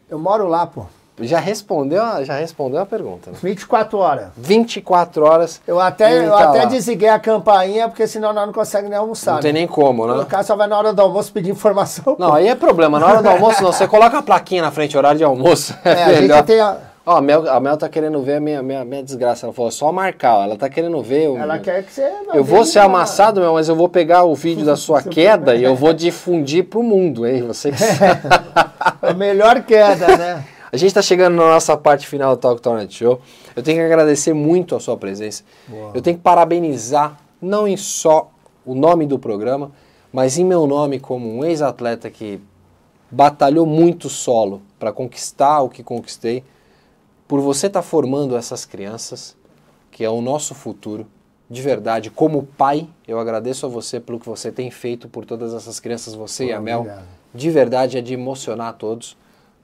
Eu 0.09 0.21
moro 0.21 0.47
lá, 0.47 0.65
pô. 0.69 0.87
Já 1.21 1.39
respondeu, 1.39 2.03
a- 2.03 2.25
já 2.25 2.35
respondeu 2.37 2.81
a 2.81 2.87
pergunta. 2.87 3.31
Né? 3.31 3.37
24 3.43 3.99
horas. 3.99 4.29
24 4.37 5.25
horas. 5.25 5.61
Eu 5.67 5.79
até, 5.79 6.27
eu 6.27 6.31
tá 6.31 6.51
até 6.51 6.59
lá. 6.61 6.65
desliguei 6.65 7.09
a 7.09 7.19
campainha, 7.19 7.89
porque 7.89 8.07
senão 8.07 8.33
nós 8.33 8.47
não 8.47 8.53
conseguimos 8.53 8.91
nem 8.91 8.99
almoçar. 8.99 9.35
Não 9.35 9.41
tem 9.41 9.53
né? 9.53 9.61
nem 9.61 9.69
como, 9.69 10.07
né? 10.07 10.15
O 10.23 10.27
cara 10.27 10.43
só 10.43 10.57
vai 10.57 10.67
na 10.67 10.77
hora 10.79 10.93
do 10.93 11.03
almoço 11.03 11.33
pedir 11.33 11.51
informação. 11.51 12.17
Não, 12.19 12.33
aí 12.33 12.49
é 12.49 12.55
problema. 12.55 12.99
Na 12.99 13.07
hora 13.07 13.23
do 13.23 13.29
almoço, 13.29 13.63
não. 13.63 13.73
Você 13.73 13.87
coloca 13.87 14.19
a 14.19 14.23
plaquinha 14.23 14.63
na 14.63 14.71
frente, 14.71 14.97
horário 14.97 15.19
de 15.19 15.25
almoço. 15.25 15.75
É, 15.85 15.91
É, 15.91 16.03
a 16.05 16.07
melhor. 16.09 16.37
gente 16.39 16.47
tem 16.47 16.61
a, 16.61 16.77
Ó, 17.05 17.17
a 17.17 17.21
Mel, 17.21 17.51
a 17.51 17.59
Mel 17.59 17.77
tá 17.77 17.89
querendo 17.89 18.23
ver 18.23 18.37
a 18.37 18.41
minha, 18.41 18.63
minha, 18.63 18.85
minha 18.85 19.03
desgraça. 19.03 19.45
Ela 19.47 19.53
falou, 19.53 19.73
só 19.73 19.91
marcar, 19.91 20.37
ó. 20.37 20.45
Ela 20.45 20.57
tá 20.57 20.69
querendo 20.69 21.03
ver. 21.03 21.29
o- 21.31 21.37
Ela 21.37 21.59
quer 21.59 21.83
que 21.83 21.93
você. 21.93 22.09
Eu 22.33 22.45
vou 22.45 22.65
ser 22.65 22.79
amassado, 22.79 23.41
meu, 23.41 23.55
mas 23.55 23.69
eu 23.69 23.75
vou 23.75 23.89
pegar 23.89 24.23
o 24.23 24.35
vídeo 24.37 24.65
da 24.65 24.77
sua 24.77 25.03
queda 25.05 25.57
e 25.57 25.65
eu 25.65 25.75
vou 25.75 25.93
difundir 25.93 26.65
pro 26.65 26.81
mundo, 26.83 27.27
hein? 27.27 27.43
Você 27.43 27.73
que 27.73 27.79
sabe. 27.83 28.21
A 29.03 29.13
melhor 29.15 29.63
queda, 29.63 30.17
né? 30.17 30.45
A 30.75 30.79
gente 30.79 30.89
está 30.89 31.03
chegando 31.03 31.37
na 31.37 31.49
nossa 31.51 31.77
parte 31.77 32.07
final 32.07 32.35
do 32.35 32.41
Talk 32.41 32.63
Tornet 32.63 32.95
Show. 32.95 33.21
Eu 33.55 33.63
tenho 33.63 33.77
que 33.77 33.85
agradecer 33.85 34.33
muito 34.33 34.75
a 34.75 34.81
sua 34.81 34.97
presença. 34.97 35.45
Eu 35.93 36.01
tenho 36.01 36.17
que 36.17 36.23
parabenizar 36.23 37.21
não 37.43 37.69
em 37.69 37.77
só 37.77 38.31
o 38.65 38.75
nome 38.75 39.05
do 39.05 39.19
programa, 39.19 39.71
mas 40.11 40.39
em 40.39 40.45
meu 40.47 40.67
nome 40.67 40.99
como 40.99 41.31
um 41.31 41.45
ex-atleta 41.45 42.09
que 42.09 42.41
batalhou 43.11 43.67
muito 43.67 44.09
solo 44.09 44.63
para 44.79 44.91
conquistar 44.91 45.61
o 45.61 45.69
que 45.69 45.83
conquistei, 45.83 46.43
por 47.29 47.39
você 47.43 47.67
estar 47.67 47.83
formando 47.83 48.35
essas 48.35 48.65
crianças, 48.65 49.37
que 49.91 50.03
é 50.03 50.09
o 50.09 50.23
nosso 50.23 50.55
futuro. 50.55 51.07
De 51.51 51.61
verdade, 51.61 52.09
como 52.09 52.45
pai, 52.57 52.89
eu 53.07 53.19
agradeço 53.19 53.67
a 53.67 53.69
você 53.69 54.01
pelo 54.01 54.19
que 54.19 54.27
você 54.27 54.51
tem 54.51 54.71
feito 54.71 55.07
por 55.07 55.27
todas 55.27 55.53
essas 55.53 55.79
crianças, 55.79 56.15
você 56.15 56.47
e 56.47 56.53
a 56.55 56.63
Mel. 56.63 56.81
obrigado. 56.81 57.05
De 57.35 57.51
verdade, 57.51 57.99
é 57.99 58.01
de 58.01 58.15
emocionar 58.15 58.69
a 58.69 58.73
todos. 58.73 59.19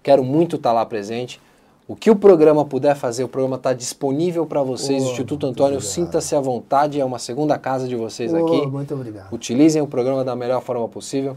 Quero 0.09 0.25
muito 0.25 0.57
estar 0.57 0.73
lá 0.73 0.87
presente. 0.87 1.41
O 1.87 1.95
que 1.95 2.11
o 2.11 2.17
programa 2.17 2.65
puder 2.65 2.97
fazer, 2.97 3.25
o 3.25 3.29
programa 3.29 3.57
está 3.57 3.73
disponível 3.73 4.47
para 4.47 4.63
vocês. 4.63 5.03
Oh, 5.03 5.11
Instituto 5.11 5.47
Antônio, 5.47 5.81
sinta-se 5.81 6.35
à 6.35 6.41
vontade, 6.41 7.01
é 7.01 7.05
uma 7.05 7.19
segunda 7.19 7.59
casa 7.59 7.87
de 7.87 7.95
vocês 7.95 8.33
Ô, 8.33 8.37
aqui. 8.37 8.67
Muito 8.67 8.95
obrigado. 8.95 9.33
Utilizem 9.33 9.83
o 9.83 9.87
programa 9.87 10.25
da 10.25 10.35
melhor 10.35 10.63
forma 10.63 10.89
possível. 10.89 11.37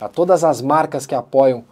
A 0.00 0.08
todas 0.08 0.44
as 0.44 0.60
marcas 0.60 1.04
que 1.04 1.14
apoiam, 1.14 1.64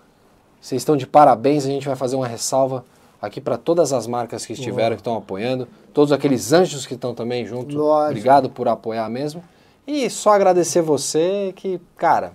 vocês 0.61 0.81
estão 0.81 0.97
de 0.97 1.07
parabéns. 1.07 1.65
A 1.65 1.69
gente 1.69 1.87
vai 1.87 1.97
fazer 1.97 2.17
uma 2.17 2.27
ressalva 2.27 2.85
aqui 3.23 3.41
para 3.41 3.57
todas 3.57 3.93
as 3.93 4.07
marcas 4.09 4.45
que 4.45 4.53
estiveram, 4.53 4.97
que 4.97 5.01
estão 5.01 5.17
apoiando. 5.17 5.69
Todos 5.95 6.13
aqueles 6.13 6.53
anjos 6.53 6.87
que 6.87 6.95
estão 6.95 7.15
também 7.15 7.47
junto. 7.47 7.77
Lógico. 7.77 8.11
Obrigado 8.11 8.51
por 8.51 8.67
apoiar 8.67 9.09
mesmo. 9.09 9.43
E 9.87 10.11
só 10.11 10.31
agradecer 10.31 10.83
você 10.83 11.53
que, 11.55 11.81
cara, 11.97 12.33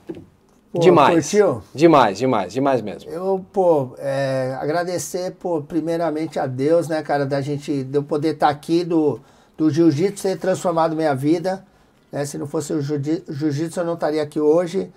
Pô, 0.76 0.82
demais. 0.82 1.14
curtiu? 1.14 1.64
Demais, 1.74 2.18
demais, 2.18 2.52
demais 2.54 2.82
mesmo. 2.82 3.10
Eu, 3.10 3.46
pô, 3.54 3.96
é, 3.98 4.58
agradecer, 4.60 5.32
pô, 5.32 5.62
primeiramente 5.62 6.38
a 6.38 6.46
Deus, 6.46 6.88
né, 6.88 7.02
cara, 7.02 7.26
da 7.26 7.40
gente, 7.42 7.84
de 7.84 7.98
eu 7.98 8.04
poder 8.04 8.34
estar 8.34 8.50
aqui, 8.50 8.84
do, 8.84 9.20
do 9.58 9.70
jiu-jitsu 9.70 10.24
ter 10.24 10.38
transformado 10.38 10.96
minha 10.96 11.16
vida. 11.16 11.66
Né? 12.12 12.26
Se 12.26 12.38
não 12.38 12.46
fosse 12.46 12.74
o 12.74 12.82
jiu- 12.82 13.02
jiu-jitsu, 13.28 13.80
eu 13.80 13.86
não 13.86 13.94
estaria 13.94 14.22
aqui 14.22 14.40
hoje. 14.40 14.92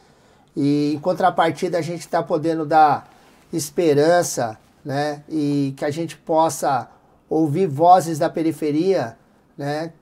E 0.57 0.95
em 0.95 0.99
contrapartida, 0.99 1.79
a 1.79 1.83
gente 1.83 2.01
está 2.01 2.23
podendo 2.23 2.67
dar 2.67 3.09
esperança, 3.53 4.59
né? 4.85 5.23
E 5.29 5.75
que 5.77 5.85
a 5.85 5.91
gente 5.91 6.17
possa 6.17 6.89
ouvir 7.31 7.67
vozes 7.67 8.19
da 8.19 8.29
periferia, 8.29 9.17
né? 9.57 9.93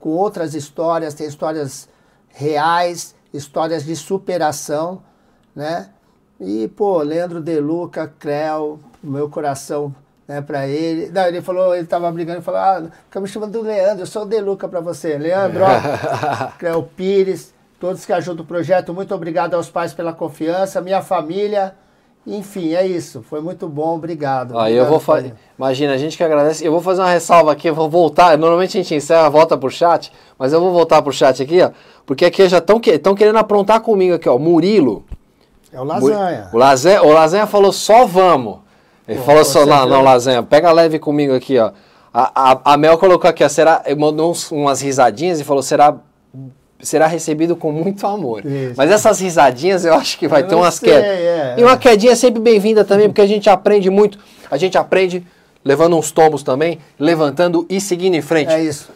Com 0.00 0.10
outras 0.10 0.54
histórias, 0.54 1.14
tem 1.14 1.26
histórias 1.26 1.88
reais, 2.28 3.14
histórias 3.32 3.84
de 3.84 3.94
superação, 3.94 5.02
né? 5.54 5.88
E, 6.40 6.68
pô, 6.68 7.02
Leandro 7.02 7.40
De 7.40 7.60
Luca, 7.60 8.12
Creu, 8.18 8.80
meu 9.02 9.28
coração, 9.28 9.94
né, 10.26 10.40
pra 10.40 10.66
ele. 10.66 11.10
Não, 11.10 11.26
ele 11.26 11.42
falou, 11.42 11.74
ele 11.74 11.86
tava 11.86 12.10
brigando, 12.10 12.38
ele 12.38 12.44
falou, 12.44 12.60
ah, 12.60 12.82
fica 13.04 13.20
me 13.20 13.28
chamando 13.28 13.52
do 13.52 13.62
Leandro, 13.62 14.02
eu 14.02 14.06
sou 14.06 14.22
o 14.22 14.26
De 14.26 14.40
Luca 14.40 14.68
pra 14.68 14.80
você. 14.80 15.18
Leandro, 15.18 15.62
ó, 15.64 16.46
Creu 16.58 16.82
Pires, 16.96 17.52
todos 17.78 18.06
que 18.06 18.12
ajudam 18.12 18.44
o 18.44 18.48
projeto, 18.48 18.94
muito 18.94 19.14
obrigado 19.14 19.54
aos 19.54 19.68
pais 19.68 19.92
pela 19.92 20.12
confiança, 20.12 20.80
minha 20.80 21.02
família, 21.02 21.74
enfim, 22.26 22.74
é 22.74 22.86
isso. 22.86 23.22
Foi 23.22 23.40
muito 23.40 23.68
bom, 23.68 23.96
obrigado. 23.96 24.58
Aí 24.58 24.76
eu 24.76 24.86
vou 24.86 25.00
fazer. 25.00 25.34
Imagina, 25.58 25.94
a 25.94 25.96
gente 25.96 26.16
que 26.16 26.22
agradece. 26.22 26.64
Eu 26.64 26.70
vou 26.70 26.80
fazer 26.80 27.00
uma 27.00 27.10
ressalva 27.10 27.52
aqui, 27.52 27.68
eu 27.68 27.74
vou 27.74 27.88
voltar. 27.88 28.36
Normalmente 28.36 28.78
a 28.78 28.82
gente 28.82 28.94
encerra, 28.94 29.28
volta 29.28 29.56
pro 29.56 29.70
chat, 29.70 30.12
mas 30.38 30.52
eu 30.52 30.60
vou 30.60 30.72
voltar 30.72 31.00
pro 31.02 31.12
chat 31.12 31.42
aqui, 31.42 31.62
ó. 31.62 31.70
Porque 32.04 32.24
aqui 32.24 32.46
já 32.48 32.58
estão 32.58 32.78
que, 32.78 32.98
querendo 32.98 33.38
aprontar 33.38 33.80
comigo 33.80 34.14
aqui, 34.14 34.28
ó. 34.28 34.38
Murilo. 34.38 35.04
É 35.72 35.80
o 35.80 35.84
Lasanha. 35.84 36.48
O 36.52 36.56
Lasanha, 36.58 37.02
o 37.02 37.12
Lasanha 37.12 37.46
falou 37.46 37.72
só 37.72 38.04
vamos. 38.06 38.58
Ele 39.06 39.18
Pô, 39.18 39.24
falou 39.24 39.44
só, 39.44 39.64
não, 39.66 39.86
não, 39.86 40.02
Lasanha, 40.02 40.42
pega 40.42 40.70
leve 40.72 40.98
comigo 40.98 41.34
aqui, 41.34 41.58
ó. 41.58 41.70
A, 42.12 42.52
a, 42.52 42.74
a 42.74 42.76
Mel 42.76 42.98
colocou 42.98 43.28
aqui, 43.30 43.44
ó, 43.44 43.48
será, 43.48 43.82
mandou 43.96 44.30
uns- 44.32 44.50
umas 44.50 44.80
risadinhas 44.80 45.38
e 45.40 45.44
falou, 45.44 45.62
será, 45.62 45.94
será 46.80 47.06
recebido 47.06 47.54
com 47.54 47.70
muito 47.72 48.04
amor. 48.06 48.44
Isso. 48.44 48.74
Mas 48.76 48.90
essas 48.90 49.20
risadinhas 49.20 49.84
eu 49.84 49.94
acho 49.94 50.18
que 50.18 50.26
vai 50.26 50.42
Eu 50.42 50.48
ter 50.48 50.54
umas 50.56 50.78
quedas. 50.80 51.04
é, 51.04 51.54
e 51.58 51.62
uma 51.62 51.76
quedinha 51.76 52.12
é 52.12 52.16
sempre 52.16 52.40
bem-vinda 52.40 52.84
também, 52.84 53.08
porque 53.08 53.20
a 53.20 53.26
gente 53.26 53.48
aprende 53.48 53.88
muito. 53.90 54.18
A 54.50 54.56
gente 54.56 54.76
aprende 54.76 55.24
levando 55.64 55.96
uns 55.96 56.10
tombos 56.10 56.42
também, 56.42 56.78
levantando 56.98 57.64
e 57.68 57.80
seguindo 57.80 58.14
em 58.14 58.22
frente. 58.22 58.52
É 58.52 58.60
isso. 58.62 58.90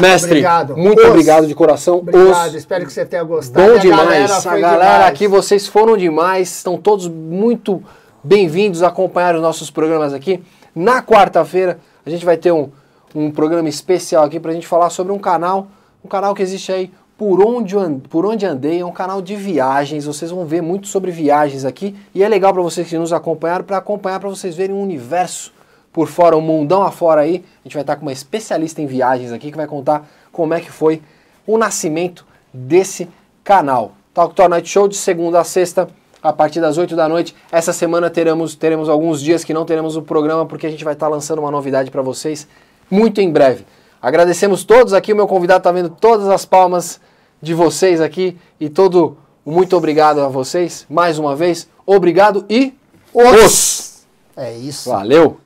Mestre, 0.00 0.30
obrigado. 0.30 0.76
muito 0.76 1.00
Os. 1.00 1.08
obrigado 1.08 1.46
de 1.46 1.54
coração. 1.54 1.98
Obrigado, 1.98 2.48
Os. 2.48 2.54
espero 2.54 2.84
que 2.86 2.92
você 2.92 3.04
tenha 3.04 3.22
gostado. 3.22 3.66
Bom 3.66 3.74
a 3.74 3.78
demais. 3.78 4.00
galera 4.08 4.36
a 4.36 4.58
galera 4.58 4.92
demais. 4.94 5.08
aqui, 5.08 5.26
vocês 5.28 5.66
foram 5.66 5.96
demais. 5.96 6.56
Estão 6.56 6.76
todos 6.76 7.08
muito 7.08 7.82
bem-vindos 8.22 8.82
a 8.82 8.88
acompanhar 8.88 9.34
os 9.34 9.42
nossos 9.42 9.70
programas 9.70 10.12
aqui. 10.12 10.42
Na 10.74 11.02
quarta-feira, 11.02 11.78
a 12.04 12.10
gente 12.10 12.24
vai 12.24 12.36
ter 12.36 12.52
um, 12.52 12.70
um 13.14 13.30
programa 13.30 13.68
especial 13.68 14.24
aqui 14.24 14.38
pra 14.38 14.52
gente 14.52 14.66
falar 14.66 14.90
sobre 14.90 15.12
um 15.12 15.18
canal, 15.18 15.68
um 16.04 16.08
canal 16.08 16.34
que 16.34 16.42
existe 16.42 16.70
aí 16.72 16.90
por 17.16 17.42
onde, 17.42 17.74
por 18.10 18.26
onde 18.26 18.44
andei, 18.44 18.80
é 18.80 18.84
um 18.84 18.92
canal 18.92 19.22
de 19.22 19.34
viagens. 19.36 20.04
Vocês 20.04 20.30
vão 20.30 20.44
ver 20.44 20.60
muito 20.60 20.86
sobre 20.86 21.10
viagens 21.10 21.64
aqui 21.64 21.96
e 22.14 22.22
é 22.22 22.28
legal 22.28 22.52
para 22.52 22.62
vocês 22.62 22.86
que 22.86 22.98
nos 22.98 23.12
acompanharam, 23.12 23.64
para 23.64 23.78
acompanhar, 23.78 24.20
para 24.20 24.28
vocês 24.28 24.54
verem 24.54 24.76
o 24.76 24.78
universo 24.78 25.52
por 25.96 26.08
fora, 26.08 26.36
o 26.36 26.42
mundão 26.42 26.82
afora 26.82 27.22
aí. 27.22 27.42
A 27.64 27.66
gente 27.66 27.72
vai 27.72 27.82
estar 27.82 27.96
com 27.96 28.02
uma 28.02 28.12
especialista 28.12 28.82
em 28.82 28.86
viagens 28.86 29.32
aqui 29.32 29.50
que 29.50 29.56
vai 29.56 29.66
contar 29.66 30.06
como 30.30 30.52
é 30.52 30.60
que 30.60 30.70
foi 30.70 31.00
o 31.46 31.56
nascimento 31.56 32.26
desse 32.52 33.08
canal. 33.42 33.92
Talk 34.12 34.34
Tour 34.34 34.50
Night 34.50 34.68
Show 34.68 34.88
de 34.88 34.94
segunda 34.94 35.40
a 35.40 35.44
sexta, 35.44 35.88
a 36.22 36.34
partir 36.34 36.60
das 36.60 36.76
8 36.76 36.94
da 36.94 37.08
noite. 37.08 37.34
Essa 37.50 37.72
semana 37.72 38.10
teremos, 38.10 38.54
teremos 38.54 38.90
alguns 38.90 39.22
dias 39.22 39.42
que 39.42 39.54
não 39.54 39.64
teremos 39.64 39.96
o 39.96 40.02
programa, 40.02 40.44
porque 40.44 40.66
a 40.66 40.70
gente 40.70 40.84
vai 40.84 40.92
estar 40.92 41.08
lançando 41.08 41.38
uma 41.38 41.50
novidade 41.50 41.90
para 41.90 42.02
vocês 42.02 42.46
muito 42.90 43.22
em 43.22 43.32
breve. 43.32 43.64
Agradecemos 44.02 44.64
todos 44.64 44.92
aqui, 44.92 45.14
o 45.14 45.16
meu 45.16 45.26
convidado 45.26 45.60
está 45.60 45.72
vendo 45.72 45.88
todas 45.88 46.28
as 46.28 46.44
palmas 46.44 47.00
de 47.40 47.54
vocês 47.54 48.02
aqui 48.02 48.36
e 48.60 48.68
todo 48.68 49.16
o 49.46 49.50
muito 49.50 49.74
obrigado 49.74 50.20
a 50.20 50.28
vocês. 50.28 50.84
Mais 50.90 51.18
uma 51.18 51.34
vez, 51.34 51.66
obrigado 51.86 52.44
e 52.50 52.74
os! 53.14 54.06
É 54.36 54.52
isso. 54.52 54.90
Valeu! 54.90 55.45